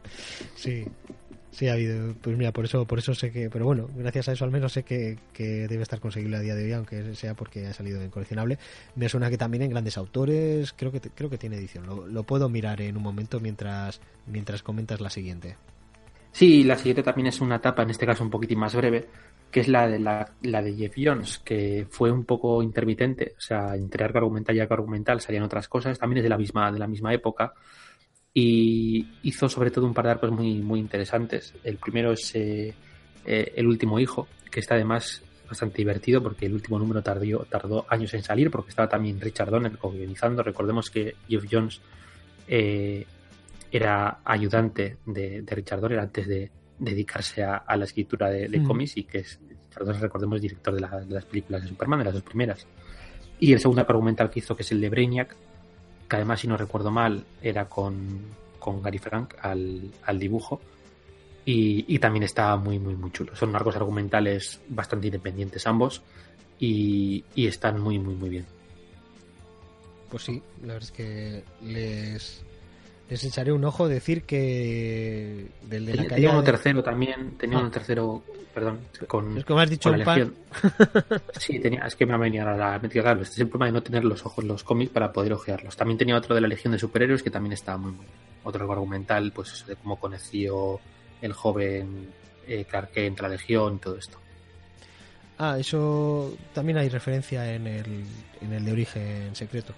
Sí. 0.54 0.84
Sí, 1.50 1.68
ha 1.68 1.74
habido, 1.74 2.14
pues 2.20 2.36
mira, 2.36 2.50
por 2.50 2.64
eso, 2.64 2.84
por 2.84 2.98
eso 2.98 3.14
sé 3.14 3.30
que, 3.30 3.48
pero 3.48 3.64
bueno, 3.64 3.88
gracias 3.94 4.28
a 4.28 4.32
eso 4.32 4.44
al 4.44 4.50
menos 4.50 4.72
sé 4.72 4.82
que, 4.82 5.18
debe 5.38 5.82
estar 5.84 6.00
conseguible 6.00 6.36
a 6.36 6.40
día 6.40 6.56
de 6.56 6.64
hoy, 6.64 6.72
aunque 6.72 7.14
sea 7.14 7.34
porque 7.34 7.64
ha 7.68 7.72
salido 7.72 8.02
en 8.02 8.10
coleccionable. 8.10 8.58
Me 8.96 9.08
suena 9.08 9.30
que 9.30 9.38
también 9.38 9.62
en 9.62 9.70
grandes 9.70 9.96
autores, 9.96 10.72
creo 10.72 10.90
que 10.90 11.00
creo 11.00 11.30
que 11.30 11.38
tiene 11.38 11.56
edición. 11.56 11.86
Lo, 11.86 12.08
lo, 12.08 12.24
puedo 12.24 12.48
mirar 12.48 12.80
en 12.80 12.96
un 12.96 13.04
momento 13.04 13.38
mientras 13.38 14.00
mientras 14.26 14.64
comentas 14.64 15.00
la 15.00 15.10
siguiente. 15.10 15.56
Sí, 16.34 16.64
la 16.64 16.76
siguiente 16.76 17.04
también 17.04 17.28
es 17.28 17.40
una 17.40 17.56
etapa, 17.56 17.84
en 17.84 17.90
este 17.90 18.06
caso 18.06 18.24
un 18.24 18.30
poquitín 18.30 18.58
más 18.58 18.74
breve, 18.74 19.06
que 19.52 19.60
es 19.60 19.68
la 19.68 19.86
de, 19.86 20.00
la, 20.00 20.32
de 20.42 20.74
Jeff 20.74 20.94
Jones, 20.98 21.38
que 21.44 21.86
fue 21.88 22.10
un 22.10 22.24
poco 22.24 22.60
intermitente, 22.60 23.34
o 23.38 23.40
sea, 23.40 23.76
entre 23.76 24.02
arco 24.02 24.18
argumental 24.18 24.56
y 24.56 24.58
arco 24.58 24.74
argumental 24.74 25.20
salían 25.20 25.44
otras 25.44 25.68
cosas, 25.68 25.96
también 25.96 26.18
es 26.18 26.22
de 26.24 26.30
la 26.30 26.36
misma, 26.36 26.72
de 26.72 26.80
la 26.80 26.88
misma 26.88 27.14
época, 27.14 27.54
y 28.32 29.06
hizo 29.22 29.48
sobre 29.48 29.70
todo 29.70 29.86
un 29.86 29.94
par 29.94 30.06
de 30.06 30.10
arcos 30.10 30.32
muy, 30.32 30.56
muy 30.60 30.80
interesantes. 30.80 31.54
El 31.62 31.76
primero 31.76 32.10
es 32.10 32.34
eh, 32.34 32.74
eh, 33.24 33.52
El 33.54 33.68
último 33.68 34.00
hijo, 34.00 34.26
que 34.50 34.58
está 34.58 34.74
además 34.74 35.22
bastante 35.48 35.76
divertido 35.76 36.20
porque 36.20 36.46
el 36.46 36.54
último 36.54 36.80
número 36.80 37.00
tardó, 37.00 37.86
años 37.88 38.12
en 38.12 38.24
salir 38.24 38.50
porque 38.50 38.70
estaba 38.70 38.88
también 38.88 39.20
Richard 39.20 39.52
Donner 39.52 39.78
organizando. 39.82 40.42
Recordemos 40.42 40.90
que 40.90 41.14
Jeff 41.28 41.44
Jones 41.48 41.80
eh, 42.48 43.06
era 43.76 44.20
ayudante 44.24 44.98
de, 45.04 45.44
Richard 45.48 45.80
Donner 45.80 45.98
antes 45.98 46.28
de 46.28 46.48
dedicarse 46.78 47.42
a, 47.42 47.64
la 47.76 47.84
escritura 47.84 48.30
de, 48.30 48.48
mm. 48.48 48.64
cómics 48.64 48.96
y 48.96 49.02
que 49.02 49.18
es, 49.18 49.40
recordemos, 49.74 50.40
director 50.40 50.74
de, 50.74 50.80
las 50.80 51.24
películas 51.24 51.62
de 51.62 51.68
Superman, 51.68 51.98
de 51.98 52.04
las 52.04 52.14
dos 52.14 52.22
primeras. 52.22 52.68
Y 53.40 53.52
el 53.52 53.58
segundo 53.58 53.82
argumental 53.82 54.30
que 54.30 54.38
hizo, 54.38 54.54
que 54.54 54.62
es 54.62 54.70
el 54.70 54.80
de 54.80 54.90
Brainiac, 54.90 55.34
que 56.08 56.16
además, 56.16 56.38
si 56.38 56.46
no 56.46 56.56
recuerdo 56.56 56.92
mal, 56.92 57.24
era 57.42 57.68
con, 57.68 58.44
Gary 58.80 58.98
Frank 58.98 59.34
al, 59.40 60.18
dibujo. 60.20 60.60
Y, 61.44 61.98
también 61.98 62.22
está 62.22 62.56
muy, 62.56 62.78
muy, 62.78 62.94
muy 62.94 63.10
chulo. 63.10 63.34
Son 63.34 63.54
arcos 63.56 63.74
argumentales 63.74 64.60
bastante 64.68 65.08
independientes 65.08 65.66
ambos 65.66 66.00
y, 66.60 67.24
y 67.34 67.48
están 67.48 67.80
muy, 67.80 67.98
muy, 67.98 68.14
muy 68.14 68.28
bien. 68.28 68.46
Pues 70.10 70.22
sí, 70.22 70.40
la 70.62 70.74
verdad 70.74 70.82
es 70.84 70.90
que 70.92 71.44
les, 71.60 72.44
les 73.08 73.24
echaré 73.24 73.52
un 73.52 73.64
ojo 73.64 73.86
decir 73.86 74.22
que 74.22 75.48
del 75.62 75.86
de 75.86 75.94
la 75.94 76.06
tenía 76.06 76.30
uno 76.30 76.42
tercero 76.42 76.82
también 76.82 77.36
tenía 77.36 77.58
un 77.58 77.66
ah. 77.66 77.70
tercero 77.70 78.22
perdón 78.54 78.80
con 79.06 79.36
es 79.36 79.44
como 79.44 79.60
has 79.60 79.68
dicho 79.68 79.90
un 79.90 80.02
par 80.02 80.26
sí 81.38 81.58
tenía 81.58 81.86
es 81.86 81.96
que 81.96 82.06
me 82.06 82.14
ha 82.14 82.16
venido 82.16 82.48
a 82.48 82.56
la 82.56 82.78
mente 82.78 83.00
claro 83.02 83.20
este 83.20 83.34
es 83.34 83.40
el 83.40 83.48
problema 83.48 83.66
de 83.66 83.72
no 83.72 83.82
tener 83.82 84.04
los 84.04 84.24
ojos 84.24 84.44
los 84.44 84.64
cómics 84.64 84.92
para 84.92 85.12
poder 85.12 85.32
ojearlos. 85.32 85.76
También 85.76 85.98
tenía 85.98 86.16
otro 86.16 86.34
de 86.34 86.40
la 86.40 86.48
legión 86.48 86.72
de 86.72 86.78
superhéroes 86.78 87.22
que 87.22 87.30
también 87.30 87.52
estaba 87.52 87.78
muy, 87.78 87.92
muy 87.92 88.06
otro 88.42 88.70
argumental 88.70 89.32
pues 89.32 89.52
eso 89.52 89.66
de 89.66 89.76
cómo 89.76 89.98
conoció 89.98 90.80
el 91.22 91.32
joven 91.32 92.08
eh, 92.46 92.64
Clark 92.68 92.90
Kent 92.92 93.20
la 93.20 93.28
legión 93.28 93.76
y 93.76 93.78
todo 93.78 93.96
esto. 93.96 94.18
Ah 95.38 95.56
eso 95.58 96.36
también 96.52 96.78
hay 96.78 96.88
referencia 96.88 97.52
en 97.52 97.66
el 97.66 98.04
en 98.40 98.52
el 98.52 98.64
de 98.64 98.72
origen 98.72 99.34
secreto 99.34 99.72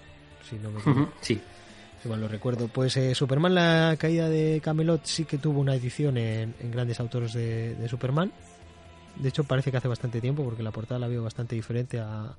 si 0.47 0.57
no 0.57 0.71
me 0.71 0.81
sí 1.21 1.39
mal 2.05 2.21
lo 2.21 2.27
recuerdo. 2.27 2.67
Pues 2.67 2.95
eh, 2.97 3.15
Superman, 3.15 3.55
la 3.55 3.95
caída 3.97 4.29
de 4.29 4.61
Camelot, 4.63 5.05
sí 5.05 5.25
que 5.25 5.37
tuvo 5.37 5.59
una 5.59 5.75
edición 5.75 6.17
en, 6.17 6.53
grandes 6.71 6.99
autores 6.99 7.33
de, 7.33 7.87
Superman. 7.89 8.31
De 9.15 9.29
hecho, 9.29 9.43
parece 9.43 9.71
que 9.71 9.77
hace 9.77 9.87
bastante 9.87 10.21
tiempo, 10.21 10.43
porque 10.43 10.63
la 10.63 10.71
portada 10.71 10.99
la 10.99 11.07
veo 11.07 11.23
bastante 11.23 11.55
diferente 11.55 11.99
a, 11.99 12.35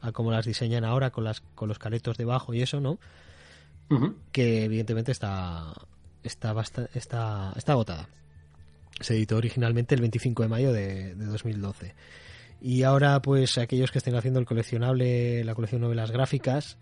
a 0.00 0.12
como 0.12 0.30
las 0.30 0.46
diseñan 0.46 0.84
ahora 0.84 1.10
con 1.10 1.24
las 1.24 1.40
con 1.40 1.68
los 1.68 1.78
caretos 1.78 2.16
debajo 2.16 2.54
y 2.54 2.62
eso, 2.62 2.80
¿no? 2.80 2.98
Que 4.30 4.64
evidentemente 4.64 5.12
está 5.12 5.74
está 6.22 6.54
está 6.94 7.52
está 7.56 7.72
agotada. 7.72 8.08
Se 9.00 9.14
editó 9.14 9.36
originalmente 9.36 9.94
el 9.94 10.00
25 10.00 10.44
de 10.44 10.48
mayo 10.48 10.72
de, 10.72 11.14
de 11.14 11.26
2012. 11.26 11.94
Y 12.62 12.84
ahora, 12.84 13.20
pues, 13.20 13.58
aquellos 13.58 13.90
que 13.90 13.98
estén 13.98 14.14
haciendo 14.14 14.38
el 14.38 14.46
coleccionable, 14.46 15.42
la 15.44 15.54
colección 15.54 15.80
de 15.80 15.86
novelas 15.86 16.12
gráficas 16.12 16.78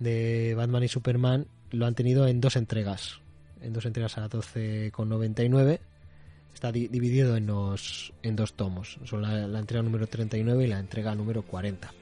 de 0.00 0.54
Batman 0.56 0.82
y 0.82 0.88
Superman, 0.88 1.46
lo 1.70 1.86
han 1.86 1.94
tenido 1.94 2.26
en 2.26 2.40
dos 2.40 2.56
entregas. 2.56 3.20
En 3.60 3.72
dos 3.72 3.86
entregas 3.86 4.18
a 4.18 4.28
12,99. 4.28 5.78
Está 6.52 6.72
dividido 6.72 7.36
en, 7.36 7.46
los, 7.46 8.12
en 8.22 8.34
dos 8.34 8.54
tomos. 8.54 8.98
Son 9.04 9.22
la, 9.22 9.58
entrega 9.58 9.82
número 9.82 10.06
39 10.08 10.64
y 10.64 10.66
la 10.66 10.80
entrega 10.80 11.14
número 11.14 11.42
40. 11.42 11.92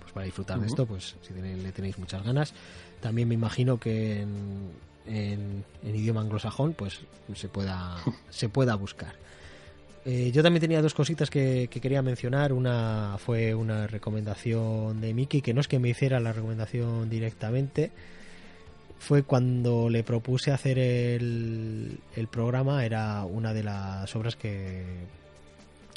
Pues 0.00 0.12
para 0.12 0.24
disfrutar 0.24 0.58
de 0.60 0.66
esto, 0.66 0.86
pues 0.86 1.16
si 1.20 1.34
le 1.34 1.72
tenéis 1.72 1.98
muchas 1.98 2.24
ganas. 2.24 2.54
También 3.00 3.28
me 3.28 3.34
imagino 3.34 3.78
que 3.78 4.22
en, 4.22 4.70
en, 5.06 5.64
en 5.84 5.94
idioma 5.94 6.22
anglosajón, 6.22 6.72
pues 6.72 7.00
se 7.34 7.48
pueda, 7.48 7.96
se 8.30 8.48
pueda 8.48 8.74
buscar. 8.76 9.14
Eh, 10.10 10.32
yo 10.32 10.42
también 10.42 10.62
tenía 10.62 10.80
dos 10.80 10.94
cositas 10.94 11.28
que, 11.28 11.68
quería 11.68 12.00
mencionar. 12.00 12.54
Una 12.54 13.16
fue 13.18 13.54
una 13.54 13.86
recomendación 13.86 15.02
de 15.02 15.12
Miki, 15.12 15.42
que 15.42 15.52
no 15.52 15.60
es 15.60 15.68
que 15.68 15.78
me 15.78 15.90
hiciera 15.90 16.18
la 16.18 16.32
recomendación 16.32 17.10
directamente. 17.10 17.90
Fue 18.98 19.24
cuando 19.24 19.90
le 19.90 20.02
propuse 20.04 20.50
hacer 20.50 20.78
el, 20.78 22.00
programa, 22.30 22.86
era 22.86 23.22
una 23.26 23.52
de 23.52 23.62
las 23.62 24.16
obras 24.16 24.34
que 24.34 24.82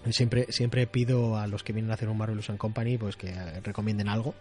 siempre, 0.10 0.48
siempre 0.50 0.88
pido 0.88 1.38
a 1.38 1.48
los 1.48 1.64
que 1.64 1.72
vienen 1.72 1.92
a 1.92 1.94
hacer 1.94 2.10
un 2.10 2.18
Marvelous 2.18 2.50
and 2.50 2.60
Company 2.60 2.98
pues 2.98 3.16
que 3.16 3.34
recomienden 3.64 4.10
algo 4.10 4.36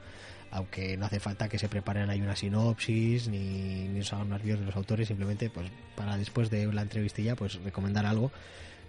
aunque 0.53 0.97
no 0.97 1.07
hace 1.07 1.21
falta 1.21 1.49
que 1.49 1.61
se 1.61 1.69
preparen 1.69 2.11
ahí 2.11 2.21
una 2.21 2.35
sinopsis 2.35 3.29
ni, 3.29 3.87
ni 3.89 4.01
os 4.01 4.13
hagan 4.13 4.31
de 4.31 4.57
los 4.57 4.75
autores, 4.75 5.07
simplemente 5.07 5.49
pues 5.49 5.71
para 5.95 6.17
después 6.17 6.51
de 6.51 6.67
la 6.73 6.83
entrevistilla 6.83 7.37
pues 7.37 7.63
recomendar 7.63 8.05
algo 8.05 8.33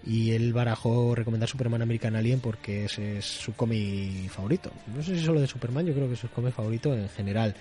y 0.06 0.32
él 0.32 0.54
barajó 0.54 1.14
recomendar 1.14 1.48
Superman 1.48 1.82
American 1.82 2.16
Alien 2.16 2.40
porque 2.40 2.86
ese 2.86 3.20
es 3.20 3.26
su 3.26 3.54
cómic 3.54 4.30
favorito. 4.30 4.72
No 4.96 5.04
sé 5.04 5.18
si 5.18 5.24
solo 5.24 5.40
de 5.40 5.48
Superman, 5.48 5.86
yo 5.86 5.94
creo 5.94 6.08
que 6.08 6.16
es 6.16 6.20
su 6.20 6.30
cómic 6.30 6.54
favorito 6.54 6.94
en 6.94 7.08
general. 7.10 7.56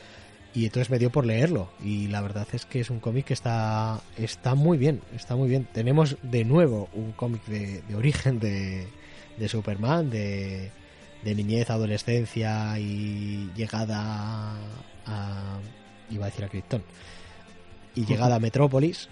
Y 0.53 0.65
entonces 0.65 0.91
me 0.91 0.99
dio 0.99 1.11
por 1.11 1.27
leerlo 1.27 1.71
y 1.83 2.09
la 2.09 2.21
verdad 2.23 2.47
es 2.53 2.65
que 2.65 2.81
es 2.81 2.91
un 2.91 2.99
cómic 2.99 3.27
que 3.27 3.35
está, 3.35 4.01
está 4.17 4.55
muy 4.57 4.79
bien, 4.79 5.01
está 5.15 5.37
muy 5.37 5.49
bien. 5.49 5.69
Tenemos 5.73 6.17
de 6.23 6.45
nuevo 6.45 6.89
un 6.93 7.13
cómic 7.13 7.45
de, 7.47 7.83
origen 7.95 8.41
de, 8.41 8.89
de 9.37 9.49
Superman, 9.49 10.11
de, 10.11 10.73
de 11.23 11.35
niñez, 11.35 11.71
adolescencia 11.71 12.79
y 12.81 13.51
llegada 13.55 14.57
a, 15.07 15.59
iba 16.11 16.25
a 16.25 16.31
decir 16.31 16.45
a 16.45 16.49
Krypton, 16.49 16.83
y 17.95 18.05
llegada 18.05 18.37
a 18.37 18.41
Metrópolis 18.41 19.09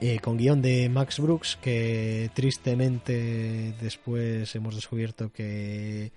eh, 0.00 0.20
con 0.20 0.36
guion 0.36 0.62
de 0.62 0.88
Max 0.88 1.18
Brooks, 1.18 1.58
que 1.60 2.30
tristemente 2.34 3.74
después 3.80 4.54
hemos 4.54 4.74
descubierto 4.74 5.32
que, 5.32 6.12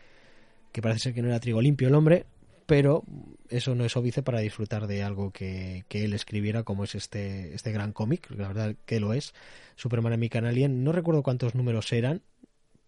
que 0.71 0.81
parece 0.81 0.99
ser 0.99 1.13
que 1.13 1.21
no 1.21 1.29
era 1.29 1.39
trigo 1.39 1.61
limpio 1.61 1.87
el 1.87 1.95
hombre, 1.95 2.25
pero 2.65 3.03
eso 3.49 3.75
no 3.75 3.83
es 3.83 3.97
óbice 3.97 4.23
para 4.23 4.39
disfrutar 4.39 4.87
de 4.87 5.03
algo 5.03 5.31
que, 5.31 5.83
que 5.89 6.05
él 6.05 6.13
escribiera, 6.13 6.63
como 6.63 6.83
es 6.83 6.95
este, 6.95 7.53
este 7.53 7.71
gran 7.71 7.91
cómic, 7.91 8.29
la 8.31 8.47
verdad 8.47 8.75
que 8.85 8.99
lo 8.99 9.13
es, 9.13 9.33
Superman 9.75 10.13
American 10.13 10.45
Alien. 10.45 10.83
No 10.83 10.91
recuerdo 10.91 11.23
cuántos 11.23 11.55
números 11.55 11.91
eran, 11.91 12.21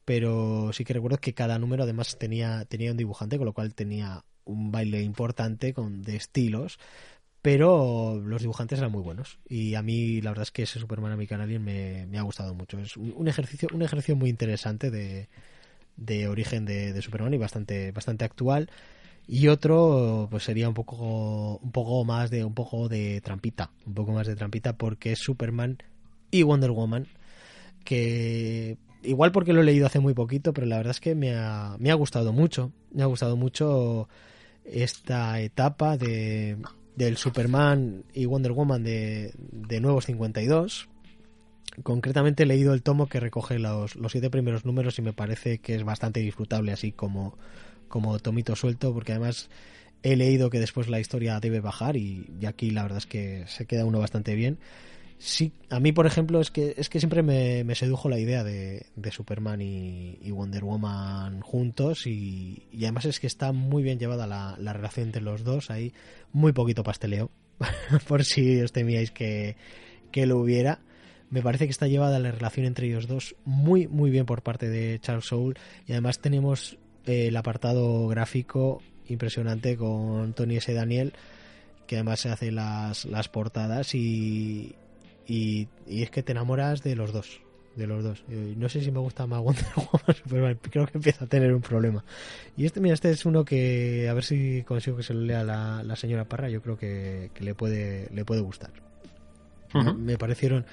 pero 0.05 0.71
sí 0.73 0.83
que 0.85 0.93
recuerdo 0.93 1.17
que 1.17 1.33
cada 1.33 1.57
número 1.59 1.83
además 1.83 2.17
tenía, 2.17 2.65
tenía 2.65 2.91
un 2.91 2.97
dibujante, 2.97 3.37
con 3.37 3.45
lo 3.45 3.53
cual 3.53 3.73
tenía 3.73 4.23
un 4.45 4.71
baile 4.71 5.01
importante 5.01 5.73
con, 5.73 6.01
de 6.03 6.17
estilos 6.17 6.79
pero 7.43 8.21
los 8.25 8.41
dibujantes 8.41 8.79
eran 8.79 8.93
muy 8.93 9.01
buenos. 9.01 9.37
Y 9.49 9.75
a 9.75 9.81
mí 9.83 10.21
la 10.21 10.31
verdad 10.31 10.43
es 10.43 10.51
que 10.51 10.63
ese 10.63 10.79
Superman 10.79 11.11
American 11.11 11.41
Alien 11.41 11.61
me, 11.61 12.07
me 12.07 12.17
ha 12.17 12.21
gustado 12.21 12.53
mucho. 12.55 12.79
Es 12.79 12.95
un, 12.95 13.27
ejercicio 13.27 13.67
un 13.73 13.81
ejercicio 13.81 14.15
muy 14.15 14.29
interesante 14.29 14.89
de, 14.89 15.27
de 15.97 16.29
origen 16.29 16.63
de, 16.63 16.99
Superman 17.01 17.33
y 17.33 17.37
bastante 17.37 17.91
bastante 17.91 18.23
actual. 18.23 18.69
Y 19.27 19.49
otro 19.49 20.29
pues 20.31 20.43
sería 20.43 20.69
un 20.69 20.73
poco 20.73 21.57
un 21.57 21.71
poco 21.73 22.05
más 22.05 22.29
de 22.31 22.45
un 22.45 22.53
poco 22.53 22.87
de 22.87 23.19
trampita 23.21 23.71
un 23.85 23.93
poco 23.93 24.13
más 24.13 24.25
de 24.25 24.35
trampita 24.37 24.77
porque 24.77 25.11
es 25.11 25.19
Superman 25.19 25.79
y 26.31 26.43
Wonder 26.43 26.71
Woman 26.71 27.07
que 27.83 28.77
igual 29.03 29.33
porque 29.33 29.53
lo 29.53 29.61
he 29.61 29.65
leído 29.65 29.85
hace 29.85 29.99
muy 29.99 30.13
poquito 30.13 30.53
pero 30.53 30.67
la 30.67 30.77
verdad 30.77 30.91
es 30.91 31.01
que 31.01 31.13
me 31.13 31.35
ha, 31.35 31.75
me 31.77 31.91
ha 31.91 31.95
gustado 31.95 32.31
mucho. 32.31 32.71
Me 32.91 33.03
ha 33.03 33.07
gustado 33.07 33.35
mucho 33.35 34.07
esta 34.63 35.41
etapa 35.41 35.97
de 35.97 36.57
del 36.95 37.17
Superman 37.17 38.03
y 38.13 38.25
Wonder 38.25 38.51
Woman 38.51 38.83
de, 38.83 39.33
de 39.37 39.79
Nuevos 39.79 40.05
52. 40.05 40.89
Concretamente 41.81 42.43
he 42.43 42.45
leído 42.45 42.73
el 42.73 42.83
tomo 42.83 43.07
que 43.07 43.19
recoge 43.19 43.57
los, 43.57 43.95
los 43.95 44.11
siete 44.11 44.29
primeros 44.29 44.65
números 44.65 44.99
y 44.99 45.01
me 45.01 45.13
parece 45.13 45.57
que 45.57 45.75
es 45.75 45.83
bastante 45.83 46.19
disfrutable 46.19 46.71
así 46.71 46.91
como, 46.91 47.35
como 47.87 48.19
tomito 48.19 48.55
suelto 48.55 48.93
porque 48.93 49.13
además 49.13 49.49
he 50.03 50.15
leído 50.15 50.49
que 50.51 50.59
después 50.59 50.87
la 50.87 50.99
historia 50.99 51.39
debe 51.39 51.61
bajar 51.61 51.97
y, 51.97 52.29
y 52.39 52.45
aquí 52.45 52.69
la 52.69 52.83
verdad 52.83 52.99
es 52.99 53.07
que 53.07 53.45
se 53.47 53.65
queda 53.65 53.85
uno 53.85 53.99
bastante 53.99 54.35
bien 54.35 54.59
sí, 55.17 55.53
a 55.69 55.79
mí, 55.79 55.91
por 55.91 56.05
ejemplo, 56.05 56.39
es 56.39 56.51
que, 56.51 56.73
es 56.77 56.89
que 56.89 56.99
siempre 56.99 57.23
me, 57.23 57.75
sedujo 57.75 58.09
la 58.09 58.19
idea 58.19 58.43
de, 58.43 58.85
Superman 59.11 59.61
y, 59.61 60.31
Wonder 60.31 60.63
Woman 60.63 61.41
juntos 61.41 62.07
y, 62.07 62.67
además 62.77 63.05
es 63.05 63.19
que 63.19 63.27
está 63.27 63.51
muy 63.51 63.83
bien 63.83 63.99
llevada 63.99 64.27
la, 64.27 64.73
relación 64.73 65.07
entre 65.07 65.21
los 65.21 65.43
dos, 65.43 65.71
hay 65.71 65.93
muy 66.31 66.51
poquito 66.51 66.83
pasteleo, 66.83 67.31
por 68.07 68.23
si 68.23 68.61
os 68.61 68.71
temíais 68.71 69.11
que, 69.11 69.55
lo 70.13 70.37
hubiera. 70.37 70.79
Me 71.29 71.41
parece 71.41 71.65
que 71.65 71.71
está 71.71 71.87
llevada 71.87 72.19
la 72.19 72.31
relación 72.31 72.67
entre 72.67 72.85
ellos 72.85 73.07
dos 73.07 73.35
muy, 73.43 73.87
muy 73.87 74.11
bien 74.11 74.27
por 74.27 74.43
parte 74.43 74.69
de 74.69 74.99
Charles 74.99 75.25
Soule 75.25 75.59
y 75.87 75.93
además 75.93 76.19
tenemos 76.19 76.77
eh, 77.07 77.29
el 77.29 77.37
apartado 77.37 78.07
gráfico 78.07 78.83
impresionante 79.07 79.75
con 79.75 80.33
Tony 80.33 80.57
S. 80.57 80.71
Daniel 80.71 81.13
que 81.87 81.95
además 81.95 82.19
se 82.19 82.29
hace 82.29 82.51
las, 82.51 83.05
las 83.05 83.29
portadas 83.29 83.95
y, 83.95 84.75
y, 85.27 85.67
es 85.87 86.09
que 86.09 86.23
te 86.23 86.31
enamoras 86.31 86.83
de 86.83 86.95
los 86.95 87.13
dos. 87.13 87.41
De 87.75 87.87
los 87.87 88.03
dos. 88.03 88.23
no 88.27 88.69
sé 88.69 88.81
si 88.81 88.91
me 88.91 88.99
gusta 88.99 89.25
más 89.25 89.41
Wonder 89.41 89.65
Woman 89.75 90.15
Superman. 90.15 90.59
Creo 90.69 90.85
que 90.85 90.97
empieza 90.97 91.25
a 91.25 91.27
tener 91.27 91.53
un 91.53 91.61
problema. 91.61 92.03
Y 92.55 92.65
este, 92.65 92.79
mira, 92.79 92.93
este 92.93 93.09
es 93.09 93.25
uno 93.25 93.43
que 93.43 94.07
a 94.09 94.13
ver 94.13 94.23
si 94.23 94.61
consigo 94.63 94.97
que 94.97 95.03
se 95.03 95.13
lo 95.15 95.21
lea 95.21 95.43
la, 95.43 95.81
la 95.81 95.95
señora 95.95 96.25
Parra. 96.25 96.49
Yo 96.49 96.61
creo 96.61 96.77
que, 96.77 97.31
le 97.39 97.55
puede 97.55 98.09
le 98.13 98.25
puede 98.25 98.41
gustar. 98.41 98.71
Me 99.97 100.19
parecieron 100.19 100.65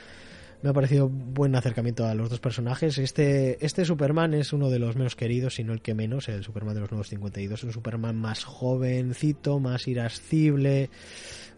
me 0.62 0.70
ha 0.70 0.73
parecido 0.73 1.09
buen 1.09 1.55
acercamiento 1.55 2.07
a 2.07 2.15
los 2.15 2.28
dos 2.28 2.41
personajes. 2.41 2.99
Este, 2.99 3.65
este 3.65 3.85
Superman 3.85 4.35
es 4.35 4.53
uno 4.53 4.69
de 4.69 4.78
los 4.78 4.97
menos 4.97 5.16
queridos, 5.16 5.55
sino 5.55 5.73
el 5.73 5.81
que 5.81 5.95
menos, 5.95 6.28
el 6.28 6.45
Superman 6.45 6.74
de 6.74 6.81
los 6.81 6.91
nuevos 6.91 7.09
52. 7.09 7.61
Es 7.61 7.65
un 7.65 7.73
Superman 7.73 8.16
más 8.16 8.45
jovencito, 8.45 9.59
más 9.59 9.89
irascible, 9.89 10.91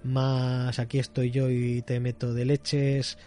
más 0.05 0.79
aquí 0.79 0.99
estoy 0.99 1.31
yo 1.31 1.51
y 1.51 1.83
te 1.83 1.99
meto 2.01 2.33
de 2.33 2.45
leches, 2.45 3.19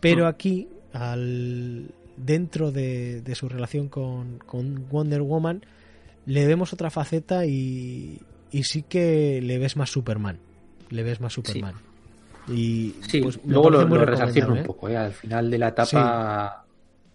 pero 0.00 0.26
aquí, 0.26 0.68
al 0.92 1.90
dentro 2.16 2.70
de, 2.70 3.22
su 3.34 3.48
relación 3.48 3.88
con, 3.88 4.40
Wonder 4.90 5.22
Woman, 5.22 5.64
le 6.26 6.46
vemos 6.46 6.72
otra 6.72 6.90
faceta 6.90 7.46
y, 7.46 8.20
y 8.52 8.64
sí 8.64 8.82
que 8.82 9.40
le 9.42 9.58
ves 9.58 9.76
más 9.76 9.90
Superman. 9.90 10.38
Le 10.90 11.02
ves 11.02 11.20
más 11.20 11.32
Superman. 11.32 11.74
Y 12.48 12.90
pues, 13.22 13.40
luego 13.44 13.70
lo, 13.70 13.84
lo 13.84 14.48
un 14.48 14.58
¿eh? 14.58 14.64
poco, 14.64 14.88
¿eh? 14.88 14.96
al 14.96 15.12
final 15.12 15.50
de 15.50 15.58
la 15.58 15.68
etapa. 15.68 16.64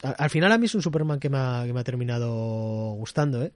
Al, 0.01 0.29
final 0.29 0.51
a 0.51 0.57
mí 0.57 0.65
es 0.65 0.75
un 0.75 0.81
Superman 0.81 1.19
que 1.19 1.29
me 1.29 1.37
ha, 1.37 1.63
que 1.65 1.73
me 1.73 1.81
ha 1.81 1.83
terminado 1.83 2.29
gustando, 2.93 3.43
¿eh? 3.43 3.51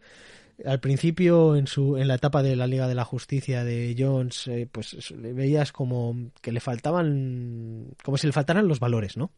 al 0.65 0.79
principio 0.79 1.55
en 1.55 1.67
su 1.67 1.97
en 1.97 2.07
la 2.07 2.15
etapa 2.15 2.43
de 2.43 2.55
la 2.55 2.67
Liga 2.67 2.87
de 2.87 2.95
la 2.95 3.05
Justicia 3.05 3.63
de 3.63 3.95
Jones 3.97 4.47
eh, 4.47 4.67
pues 4.71 5.11
le 5.11 5.33
veías 5.33 5.71
como 5.71 6.31
que 6.41 6.51
le 6.51 6.59
faltaban 6.59 7.87
como 8.03 8.17
si 8.17 8.27
le 8.27 8.33
faltaran 8.33 8.67
los 8.67 8.79
valores 8.79 9.17
no 9.17 9.31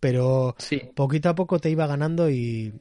pero 0.00 0.56
poquito 0.94 1.28
a 1.28 1.34
poco 1.34 1.60
te 1.60 1.70
iba 1.70 1.86
ganando 1.86 2.28
y 2.30 2.74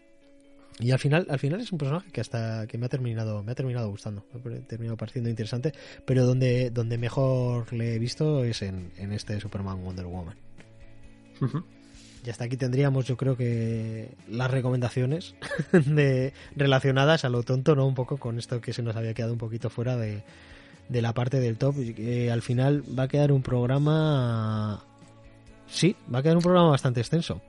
y 0.80 0.92
al 0.92 1.00
final 1.00 1.28
al 1.30 1.40
final 1.40 1.62
es 1.62 1.72
un 1.72 1.78
personaje 1.78 2.12
que 2.12 2.22
hasta 2.22 2.66
que 2.68 2.78
me 2.78 2.86
ha 2.86 2.90
terminado 2.90 3.44
me 3.44 3.52
ha 3.52 3.56
terminado 3.56 3.90
gustando 3.90 4.26
me 4.44 4.58
ha 4.58 4.62
terminado 4.62 4.98
pareciendo 4.98 5.30
interesante 5.30 5.74
pero 6.06 6.26
donde 6.26 6.72
donde 6.72 6.98
mejor 6.98 7.72
le 7.74 7.96
he 7.96 8.00
visto 8.00 8.44
es 8.44 8.62
en, 8.62 8.92
en 8.98 9.12
este 9.12 9.40
Superman 9.40 9.84
Wonder 9.84 10.06
Woman 10.06 10.38
y 12.26 12.30
hasta 12.30 12.44
aquí 12.44 12.58
tendríamos, 12.58 13.06
yo 13.06 13.16
creo 13.16 13.38
que 13.38 14.10
las 14.30 14.52
recomendaciones 14.52 15.36
de, 15.72 16.34
relacionadas 16.56 17.24
a 17.24 17.30
lo 17.30 17.44
tonto, 17.44 17.76
¿no? 17.76 17.88
Un 17.88 17.96
poco 17.96 18.18
con 18.18 18.38
esto 18.38 18.60
que 18.60 18.74
se 18.74 18.82
nos 18.82 18.96
había 18.96 19.14
quedado 19.14 19.34
un 19.34 19.40
poquito 19.40 19.70
fuera 19.70 19.96
de, 19.96 20.24
de 20.90 21.02
la 21.02 21.14
parte 21.14 21.40
del 21.40 21.58
top. 21.58 21.76
y 21.78 22.28
al 22.28 22.42
final 22.42 22.84
va 22.98 23.04
a 23.04 23.08
quedar 23.08 23.32
un 23.32 23.42
programa. 23.42 24.84
Sí, 25.68 25.96
va 26.14 26.20
a 26.20 26.24
quedar 26.24 26.36
un 26.36 26.44
programa 26.44 26.70
bastante 26.70 27.00
extenso. 27.00 27.42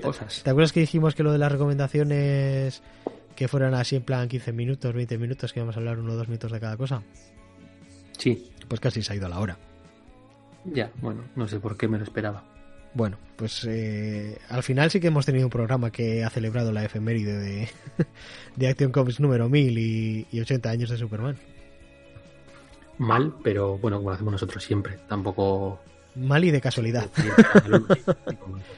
¿Qué 0.00 0.06
cosas? 0.06 0.42
¿Te 0.42 0.50
acuerdas 0.50 0.72
que 0.72 0.80
dijimos 0.80 1.14
que 1.14 1.22
lo 1.22 1.32
de 1.32 1.38
las 1.38 1.50
recomendaciones 1.50 2.82
que 3.36 3.48
fueran 3.48 3.74
así 3.74 3.96
en 3.96 4.02
plan 4.02 4.28
15 4.28 4.52
minutos, 4.52 4.92
20 4.92 5.18
minutos, 5.18 5.52
que 5.52 5.60
íbamos 5.60 5.76
a 5.76 5.80
hablar 5.80 5.98
uno 5.98 6.14
o 6.14 6.16
dos 6.16 6.26
minutos 6.26 6.50
de 6.50 6.58
cada 6.58 6.76
cosa. 6.76 7.02
Sí. 8.18 8.50
Pues 8.66 8.80
casi 8.80 9.02
se 9.02 9.12
ha 9.12 9.16
ido 9.16 9.26
a 9.26 9.28
la 9.28 9.38
hora. 9.38 9.58
Ya, 10.64 10.90
bueno, 11.00 11.22
no 11.36 11.46
sé 11.46 11.60
por 11.60 11.76
qué 11.76 11.86
me 11.86 11.98
lo 11.98 12.04
esperaba. 12.04 12.42
Bueno, 12.94 13.18
pues 13.36 13.64
eh, 13.68 14.38
al 14.48 14.62
final 14.62 14.90
sí 14.90 15.00
que 15.00 15.08
hemos 15.08 15.26
tenido 15.26 15.46
un 15.46 15.50
programa 15.50 15.90
que 15.92 16.24
ha 16.24 16.30
celebrado 16.30 16.72
la 16.72 16.84
efeméride 16.84 17.38
de, 17.38 17.68
de 18.56 18.68
Action 18.68 18.90
Comics 18.90 19.20
número 19.20 19.48
1000 19.48 19.78
y, 19.78 20.26
y 20.32 20.40
80 20.40 20.70
años 20.70 20.90
de 20.90 20.96
Superman. 20.96 21.36
Mal, 22.98 23.34
pero 23.44 23.76
bueno, 23.76 23.98
como 23.98 24.10
lo 24.10 24.14
hacemos 24.14 24.32
nosotros 24.32 24.64
siempre. 24.64 24.98
Tampoco 25.06 25.78
Mal 26.16 26.44
y 26.44 26.50
de 26.50 26.60
casualidad. 26.60 27.10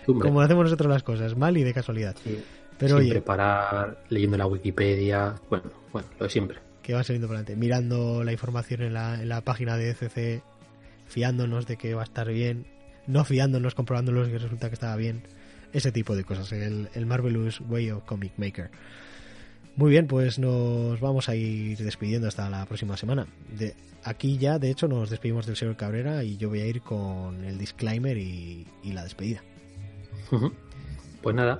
Como 0.06 0.40
hacemos 0.40 0.64
nosotros 0.64 0.90
las 0.90 1.02
cosas, 1.02 1.36
mal 1.36 1.56
y 1.56 1.64
de 1.64 1.72
casualidad. 1.74 2.16
Sí. 2.22 2.42
Pero 2.78 2.96
Sin 2.96 3.04
oye, 3.06 3.10
preparar, 3.10 4.04
leyendo 4.08 4.36
la 4.36 4.46
Wikipedia, 4.46 5.34
bueno, 5.50 5.64
bueno, 5.92 6.08
lo 6.18 6.24
de 6.24 6.30
siempre. 6.30 6.58
que 6.82 6.94
va 6.94 7.02
saliendo 7.02 7.26
por 7.26 7.36
delante, 7.36 7.56
mirando 7.56 8.22
la 8.22 8.32
información 8.32 8.82
en 8.82 8.94
la, 8.94 9.20
en 9.20 9.28
la 9.28 9.40
página 9.40 9.76
de 9.76 9.90
ECC, 9.90 10.42
fiándonos 11.06 11.66
de 11.66 11.76
que 11.76 11.94
va 11.94 12.02
a 12.02 12.04
estar 12.04 12.28
bien, 12.28 12.66
no 13.06 13.24
fiándonos, 13.24 13.74
comprobándonos 13.74 14.28
que 14.28 14.38
resulta 14.38 14.68
que 14.68 14.74
estaba 14.74 14.94
bien, 14.96 15.22
ese 15.72 15.90
tipo 15.92 16.14
de 16.14 16.22
cosas, 16.24 16.52
el, 16.52 16.88
el 16.94 17.06
Marvelous 17.06 17.60
Way 17.68 17.90
of 17.90 18.04
Comic 18.04 18.32
Maker. 18.36 18.70
Muy 19.78 19.90
bien, 19.90 20.06
pues 20.08 20.38
nos 20.40 20.98
vamos 21.00 21.28
a 21.28 21.36
ir 21.36 21.78
despidiendo 21.78 22.26
hasta 22.26 22.50
la 22.50 22.66
próxima 22.66 22.96
semana. 22.96 23.26
De, 23.56 23.74
aquí 24.02 24.36
ya, 24.36 24.58
de 24.58 24.70
hecho, 24.70 24.88
nos 24.88 25.08
despedimos 25.08 25.46
del 25.46 25.54
señor 25.56 25.76
Cabrera 25.76 26.24
y 26.24 26.36
yo 26.36 26.48
voy 26.48 26.60
a 26.62 26.66
ir 26.66 26.82
con 26.82 27.44
el 27.44 27.58
disclaimer 27.58 28.18
y, 28.18 28.66
y 28.82 28.92
la 28.92 29.04
despedida. 29.04 29.40
Pues 31.22 31.34
nada, 31.36 31.58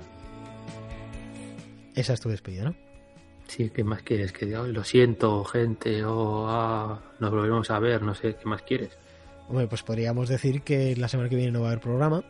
Esa 1.95 2.13
es 2.13 2.19
tu 2.19 2.29
despedida, 2.29 2.65
¿no? 2.65 2.75
sí, 3.47 3.71
¿qué 3.71 3.83
más 3.83 4.03
quieres? 4.03 4.31
Que 4.31 4.45
diga, 4.45 4.63
"Ay, 4.63 4.71
lo 4.73 4.83
siento, 4.83 5.43
gente, 5.43 6.03
o 6.05 6.45
ah, 6.47 7.01
nos 7.19 7.31
volvemos 7.31 7.71
a 7.71 7.79
ver, 7.79 8.03
no 8.03 8.13
sé, 8.13 8.35
¿qué 8.35 8.45
más 8.47 8.61
quieres? 8.61 8.91
Hombre, 9.47 9.65
pues 9.65 9.81
podríamos 9.81 10.29
decir 10.29 10.61
que 10.61 10.95
la 10.95 11.07
semana 11.07 11.29
que 11.29 11.35
viene 11.35 11.51
no 11.51 11.61
va 11.61 11.69
a 11.69 11.71
haber 11.71 11.81
programa. 11.81 12.23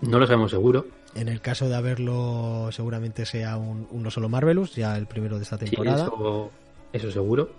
No 0.00 0.18
lo 0.18 0.26
sabemos 0.26 0.50
seguro. 0.50 0.86
En 1.14 1.28
el 1.28 1.40
caso 1.40 1.68
de 1.68 1.74
haberlo, 1.74 2.68
seguramente 2.72 3.26
sea 3.26 3.56
un, 3.56 3.88
uno 3.90 4.10
solo 4.10 4.28
Marvelous, 4.28 4.74
ya 4.76 4.96
el 4.96 5.06
primero 5.06 5.36
de 5.38 5.42
esta 5.42 5.58
Sí, 5.58 5.66
temporada. 5.66 6.04
eso, 6.04 6.50
eso 6.92 7.10
seguro. 7.10 7.50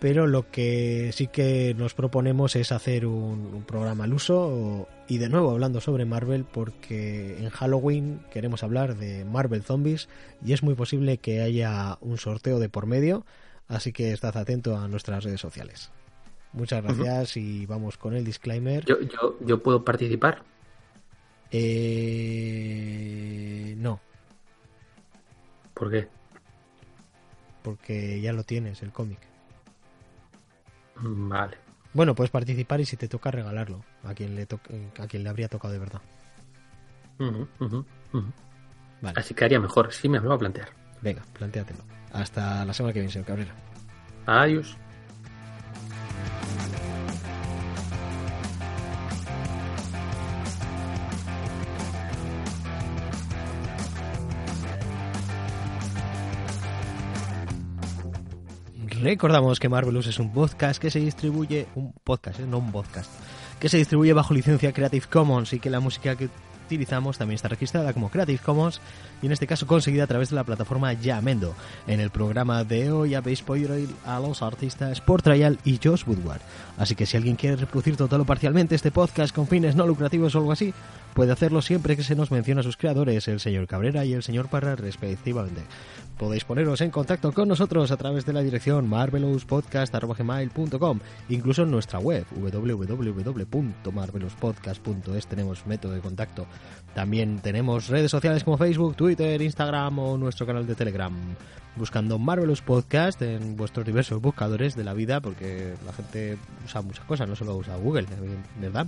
Pero 0.00 0.26
lo 0.28 0.48
que 0.50 1.10
sí 1.12 1.26
que 1.26 1.74
nos 1.76 1.94
proponemos 1.94 2.54
es 2.54 2.70
hacer 2.70 3.04
un, 3.04 3.50
un 3.52 3.62
programa 3.64 4.04
al 4.04 4.12
uso 4.14 4.86
y 5.08 5.18
de 5.18 5.28
nuevo 5.28 5.50
hablando 5.50 5.80
sobre 5.80 6.04
Marvel 6.04 6.44
porque 6.44 7.36
en 7.38 7.50
Halloween 7.50 8.20
queremos 8.32 8.62
hablar 8.62 8.96
de 8.96 9.24
Marvel 9.24 9.62
Zombies 9.64 10.08
y 10.44 10.52
es 10.52 10.62
muy 10.62 10.74
posible 10.74 11.18
que 11.18 11.40
haya 11.42 11.98
un 12.00 12.16
sorteo 12.16 12.60
de 12.60 12.68
por 12.68 12.86
medio, 12.86 13.26
así 13.66 13.92
que 13.92 14.12
estad 14.12 14.36
atento 14.36 14.76
a 14.76 14.86
nuestras 14.86 15.24
redes 15.24 15.40
sociales. 15.40 15.90
Muchas 16.52 16.82
gracias 16.82 17.36
y 17.36 17.66
vamos 17.66 17.98
con 17.98 18.14
el 18.14 18.24
disclaimer. 18.24 18.84
Yo, 18.84 19.00
yo, 19.00 19.36
yo 19.44 19.62
puedo 19.62 19.84
participar. 19.84 20.42
Eh, 22.40 23.74
no, 23.78 24.00
¿Por 25.74 25.90
qué? 25.90 26.08
porque 27.62 28.20
ya 28.20 28.32
lo 28.32 28.44
tienes, 28.44 28.82
el 28.82 28.92
cómic. 28.92 29.18
Mm, 30.96 31.28
Vale. 31.28 31.56
Bueno, 31.92 32.14
puedes 32.14 32.30
participar 32.30 32.80
y 32.80 32.84
si 32.86 32.96
te 32.96 33.08
toca 33.08 33.30
regalarlo 33.30 33.82
a 34.04 34.14
quien 34.14 34.34
le, 34.36 34.46
to- 34.46 34.60
a 34.98 35.06
quien 35.06 35.22
le 35.24 35.28
habría 35.30 35.48
tocado 35.48 35.72
de 35.72 35.78
verdad. 35.80 36.00
Vale, 39.00 39.18
Así 39.20 39.34
que 39.34 39.44
haría 39.44 39.58
mejor. 39.60 39.92
Sí, 39.92 40.08
me 40.08 40.18
lo 40.18 40.24
voy 40.28 40.34
a 40.36 40.38
plantear. 40.38 40.68
venga, 41.02 41.22
plantéatelo. 41.32 41.80
Hasta 42.12 42.64
la 42.64 42.72
semana 42.74 42.92
que 42.92 43.00
viene, 43.00 43.12
señor 43.12 43.26
Cabrera. 43.26 43.52
Adiós. 44.26 44.76
Recordamos 59.00 59.60
que 59.60 59.68
Marvelous 59.68 60.08
es 60.08 60.18
un 60.18 60.32
podcast 60.32 60.80
que 60.80 60.90
se 60.90 60.98
distribuye, 60.98 61.68
un 61.76 61.92
podcast, 61.92 62.40
¿eh? 62.40 62.46
no 62.48 62.58
un 62.58 62.72
podcast, 62.72 63.08
que 63.60 63.68
se 63.68 63.76
distribuye 63.76 64.12
bajo 64.12 64.34
licencia 64.34 64.72
Creative 64.72 65.06
Commons 65.08 65.52
y 65.52 65.60
que 65.60 65.70
la 65.70 65.78
música 65.78 66.16
que 66.16 66.28
utilizamos 66.66 67.16
también 67.16 67.36
está 67.36 67.46
registrada 67.46 67.92
como 67.92 68.10
Creative 68.10 68.40
Commons 68.44 68.80
y 69.22 69.26
en 69.26 69.32
este 69.32 69.46
caso 69.46 69.68
conseguida 69.68 70.02
a 70.02 70.06
través 70.08 70.30
de 70.30 70.36
la 70.36 70.42
plataforma 70.42 70.92
Yamendo. 70.94 71.54
En 71.86 72.00
el 72.00 72.10
programa 72.10 72.64
de 72.64 72.90
hoy 72.90 73.14
habéis 73.14 73.40
podido 73.42 73.76
a 74.04 74.18
los 74.18 74.42
artistas 74.42 74.92
Sport 74.92 75.24
Trial 75.24 75.58
y 75.64 75.78
Josh 75.82 76.02
Woodward. 76.04 76.40
Así 76.76 76.96
que 76.96 77.06
si 77.06 77.16
alguien 77.16 77.36
quiere 77.36 77.54
reproducir 77.54 77.96
total 77.96 78.22
o 78.22 78.24
parcialmente 78.24 78.74
este 78.74 78.90
podcast 78.90 79.32
con 79.32 79.46
fines 79.46 79.76
no 79.76 79.86
lucrativos 79.86 80.34
o 80.34 80.38
algo 80.38 80.52
así, 80.52 80.74
puede 81.18 81.32
hacerlo 81.32 81.60
siempre 81.62 81.96
que 81.96 82.04
se 82.04 82.14
nos 82.14 82.30
mencione 82.30 82.60
a 82.60 82.62
sus 82.62 82.76
creadores, 82.76 83.26
el 83.26 83.40
señor 83.40 83.66
Cabrera 83.66 84.04
y 84.04 84.12
el 84.12 84.22
señor 84.22 84.48
Parra 84.48 84.76
respectivamente. 84.76 85.62
Podéis 86.16 86.44
poneros 86.44 86.80
en 86.80 86.92
contacto 86.92 87.32
con 87.32 87.48
nosotros 87.48 87.90
a 87.90 87.96
través 87.96 88.24
de 88.24 88.32
la 88.32 88.40
dirección 88.40 88.88
marvelouspodcast.gmail.com 88.88 91.00
incluso 91.28 91.64
en 91.64 91.72
nuestra 91.72 91.98
web 91.98 92.24
www.marvelouspodcast.es 92.30 95.26
tenemos 95.26 95.66
método 95.66 95.94
de 95.94 96.00
contacto. 96.00 96.46
También 96.94 97.40
tenemos 97.40 97.88
redes 97.88 98.12
sociales 98.12 98.44
como 98.44 98.56
Facebook, 98.56 98.94
Twitter, 98.94 99.42
Instagram 99.42 99.98
o 99.98 100.16
nuestro 100.16 100.46
canal 100.46 100.68
de 100.68 100.76
Telegram. 100.76 101.12
Buscando 101.74 102.20
Marvelous 102.20 102.62
Podcast 102.62 103.20
en 103.22 103.56
vuestros 103.56 103.84
diversos 103.84 104.22
buscadores 104.22 104.76
de 104.76 104.84
la 104.84 104.94
vida, 104.94 105.20
porque 105.20 105.74
la 105.84 105.92
gente 105.92 106.38
usa 106.64 106.80
muchas 106.80 107.04
cosas, 107.06 107.28
no 107.28 107.34
solo 107.34 107.56
usa 107.56 107.74
Google, 107.74 108.06
¿verdad? 108.60 108.86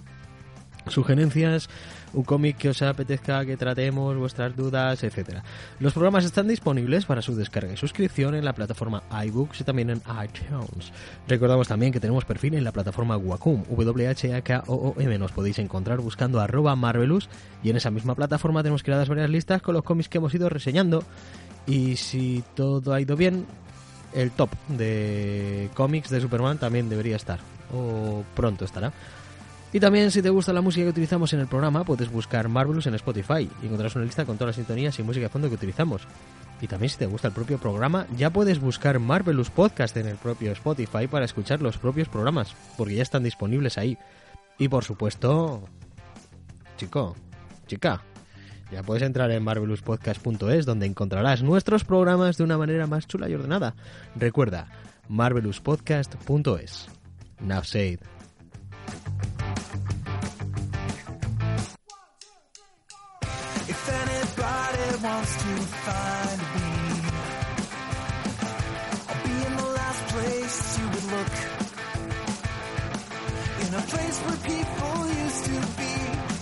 sugerencias, 0.89 1.69
un 2.13 2.25
cómic 2.25 2.57
que 2.57 2.69
os 2.69 2.83
apetezca 2.83 3.45
que 3.45 3.57
tratemos, 3.57 4.17
vuestras 4.17 4.57
dudas, 4.57 5.03
etcétera. 5.05 5.43
Los 5.79 5.93
programas 5.93 6.25
están 6.25 6.49
disponibles 6.49 7.05
para 7.05 7.23
su 7.23 7.35
descarga 7.35 7.73
y 7.73 7.77
suscripción 7.77 8.35
en 8.35 8.45
la 8.45 8.53
plataforma 8.53 9.03
iBooks 9.27 9.61
y 9.61 9.65
también 9.65 9.91
en 9.91 10.03
iTunes. 10.23 10.93
Recordamos 11.29 11.69
también 11.69 11.93
que 11.93 12.01
tenemos 12.01 12.25
perfil 12.25 12.55
en 12.55 12.65
la 12.65 12.73
plataforma 12.73 13.17
Wacom, 13.17 13.65
W-H-A-K-O-O-M. 13.69 15.19
Nos 15.19 15.33
podéis 15.33 15.59
encontrar 15.59 16.01
buscando 16.01 16.41
arroba 16.41 16.77
Marvelous 16.77 17.29
y 17.63 17.71
en 17.71 17.77
esa 17.77 17.91
misma 17.91 18.15
plataforma 18.15 18.63
tenemos 18.63 18.83
creadas 18.83 19.09
varias 19.09 19.31
listas 19.31 19.63
con 19.63 19.75
los 19.75 19.85
cómics 19.85 20.09
que 20.09 20.19
hemos 20.19 20.35
ido 20.35 20.49
reseñando 20.49 21.05
y 21.67 21.97
si 21.97 22.43
todo 22.55 22.93
ha 22.93 23.01
ido 23.01 23.17
bien, 23.17 23.47
el 24.15 24.31
top 24.33 24.51
de 24.69 25.71
cómics 25.75 26.11
de 26.11 26.21
Superman 26.21 26.59
también 26.59 26.89
debería 26.89 27.17
estar 27.17 27.39
o 27.73 28.25
pronto 28.35 28.65
estará. 28.65 28.93
Y 29.73 29.79
también 29.79 30.11
si 30.11 30.21
te 30.21 30.31
gusta 30.31 30.53
la 30.53 30.63
música 30.63 30.85
que 30.85 30.91
utilizamos 30.91 31.33
en 31.33 31.41
el 31.41 31.47
programa, 31.47 31.85
puedes 31.85 32.11
buscar 32.11 32.49
Marvelous 32.49 32.87
en 32.87 32.95
Spotify 32.95 33.49
y 33.63 33.67
encontrarás 33.67 33.95
una 33.95 34.05
lista 34.05 34.25
con 34.25 34.37
todas 34.37 34.49
las 34.49 34.57
sintonías 34.57 34.99
y 34.99 35.03
música 35.05 35.27
de 35.27 35.29
fondo 35.29 35.49
que 35.49 35.55
utilizamos. 35.55 36.03
Y 36.61 36.67
también 36.67 36.91
si 36.91 36.99
te 36.99 37.07
gusta 37.07 37.29
el 37.29 37.35
propio 37.35 37.59
programa, 37.59 38.07
ya 38.17 38.31
puedes 38.31 38.59
buscar 38.61 38.99
Marvelous 38.99 39.51
Podcast 39.51 39.97
en 39.97 40.09
el 40.09 40.17
propio 40.17 40.51
Spotify 40.53 41.07
para 41.07 41.25
escuchar 41.25 41.63
los 41.63 41.79
propios 41.79 42.09
programas, 42.09 42.55
porque 42.77 42.97
ya 42.97 43.03
están 43.03 43.23
disponibles 43.23 43.79
ahí. 43.79 43.97
Y 44.59 44.69
por 44.69 44.85
supuesto, 44.85 45.63
chico, 46.77 47.17
chica, 47.67 48.03
ya 48.71 48.83
puedes 48.83 49.03
entrar 49.03 49.31
en 49.31 49.43
marvelouspodcast.es 49.43 50.67
donde 50.67 50.87
encontrarás 50.87 51.43
nuestros 51.43 51.85
programas 51.85 52.37
de 52.37 52.45
una 52.45 52.59
manera 52.59 52.87
más 52.87 53.07
chula 53.07 53.29
y 53.29 53.35
ordenada. 53.35 53.75
Recuerda, 54.17 54.67
marvelouspodcast.es. 55.09 56.89
Now. 57.41 57.63
Wants 65.03 65.35
to 65.37 65.53
find 65.87 66.41
me, 66.55 66.71
I'll 69.09 69.23
be 69.25 69.37
in 69.47 69.57
the 69.57 69.69
last 69.79 70.03
place 70.13 70.79
you 70.79 70.87
would 70.93 71.07
look. 71.15 71.35
In 73.65 73.75
a 73.75 73.85
place 73.93 74.17
where 74.25 74.41
people 74.53 74.97
used 75.25 75.45
to 75.45 75.57
be, 75.81 75.95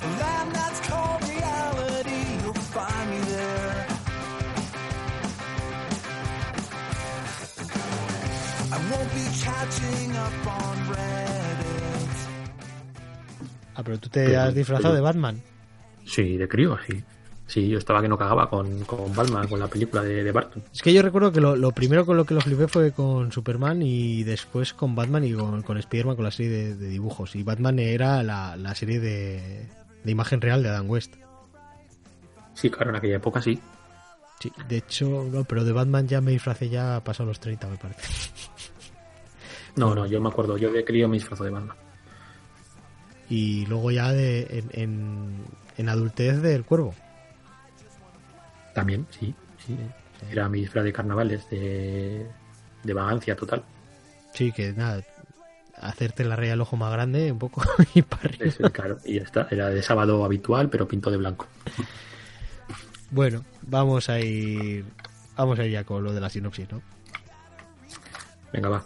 a 0.02 0.10
land 0.22 0.50
that's 0.58 0.80
called 0.88 1.22
reality. 1.28 2.22
You'll 2.42 2.64
find 2.74 3.10
me 3.10 3.20
there. 3.30 3.86
I 8.70 8.78
won't 8.90 9.10
be 9.14 9.26
catching 9.46 10.16
up 10.16 10.46
on 10.46 10.76
Reddit. 10.92 12.16
Ah, 13.76 13.82
pero 13.84 13.98
tú 13.98 14.08
te 14.08 14.36
has 14.36 14.54
disfrazado 14.54 14.94
de 14.94 15.00
Batman. 15.00 15.42
Sí, 16.04 16.36
de 16.36 16.48
crío, 16.48 16.76
sí. 16.86 17.04
Sí, 17.48 17.66
yo 17.66 17.78
estaba 17.78 18.02
que 18.02 18.08
no 18.08 18.18
cagaba 18.18 18.50
con, 18.50 18.84
con 18.84 19.14
Batman, 19.16 19.48
con 19.48 19.58
la 19.58 19.68
película 19.68 20.02
de, 20.02 20.22
de 20.22 20.32
Barton. 20.32 20.62
Es 20.70 20.82
que 20.82 20.92
yo 20.92 21.00
recuerdo 21.00 21.32
que 21.32 21.40
lo, 21.40 21.56
lo 21.56 21.72
primero 21.72 22.04
con 22.04 22.18
lo 22.18 22.26
que 22.26 22.34
lo 22.34 22.42
flipé 22.42 22.68
fue 22.68 22.92
con 22.92 23.32
Superman 23.32 23.80
y 23.80 24.22
después 24.22 24.74
con 24.74 24.94
Batman 24.94 25.24
y 25.24 25.32
con, 25.32 25.62
con 25.62 25.78
Spider-Man 25.78 26.14
con 26.14 26.26
la 26.26 26.30
serie 26.30 26.52
de, 26.52 26.74
de 26.76 26.88
dibujos. 26.88 27.34
Y 27.34 27.42
Batman 27.42 27.78
era 27.78 28.22
la, 28.22 28.54
la 28.58 28.74
serie 28.74 29.00
de, 29.00 29.66
de 30.04 30.10
imagen 30.10 30.42
real 30.42 30.62
de 30.62 30.68
Adam 30.68 30.90
West. 30.90 31.14
Sí, 32.52 32.68
claro, 32.68 32.90
en 32.90 32.96
aquella 32.96 33.16
época 33.16 33.40
sí. 33.40 33.58
Sí, 34.40 34.52
de 34.68 34.76
hecho, 34.76 35.26
no, 35.32 35.44
pero 35.44 35.64
de 35.64 35.72
Batman 35.72 36.06
ya 36.06 36.20
me 36.20 36.32
disfracé 36.32 36.68
ya 36.68 37.02
pasado 37.02 37.30
los 37.30 37.40
30, 37.40 37.66
me 37.66 37.76
parece. 37.78 38.02
No, 39.74 39.94
no, 39.94 40.06
yo 40.06 40.20
me 40.20 40.28
acuerdo, 40.28 40.58
yo 40.58 40.70
de 40.70 40.84
crío 40.84 41.08
me 41.08 41.16
disfrazo 41.16 41.44
de 41.44 41.50
Batman. 41.50 41.76
Y 43.30 43.64
luego 43.66 43.90
ya 43.90 44.12
de, 44.12 44.42
en, 44.50 44.82
en, 44.82 45.44
en 45.78 45.88
adultez 45.88 46.42
del 46.42 46.64
cuervo. 46.64 46.94
También, 48.78 49.06
sí, 49.10 49.34
sí. 49.66 49.76
Era 50.30 50.48
mi 50.48 50.60
disfraz 50.60 50.84
de 50.84 50.92
carnavales, 50.92 51.50
de, 51.50 52.26
de 52.84 52.94
vagancia 52.94 53.34
total. 53.34 53.64
Sí, 54.32 54.52
que 54.52 54.72
nada, 54.72 55.02
hacerte 55.74 56.24
la 56.24 56.36
raya 56.36 56.52
al 56.52 56.60
ojo 56.60 56.76
más 56.76 56.92
grande 56.92 57.32
un 57.32 57.40
poco 57.40 57.62
y 57.94 58.02
para 58.02 58.24
arriba. 58.24 58.44
Eso, 58.46 58.70
claro, 58.70 58.98
y 59.04 59.14
ya 59.14 59.22
está. 59.22 59.48
Era 59.50 59.68
de 59.70 59.82
sábado 59.82 60.24
habitual, 60.24 60.70
pero 60.70 60.86
pinto 60.86 61.10
de 61.10 61.16
blanco. 61.16 61.46
Bueno, 63.10 63.44
vamos 63.62 64.08
a 64.08 64.20
ir. 64.20 64.84
Vamos 65.36 65.58
a 65.58 65.64
ir 65.64 65.72
ya 65.72 65.84
con 65.84 66.04
lo 66.04 66.12
de 66.12 66.20
la 66.20 66.30
sinopsis, 66.30 66.70
¿no? 66.70 66.80
Venga, 68.52 68.68
va. 68.68 68.84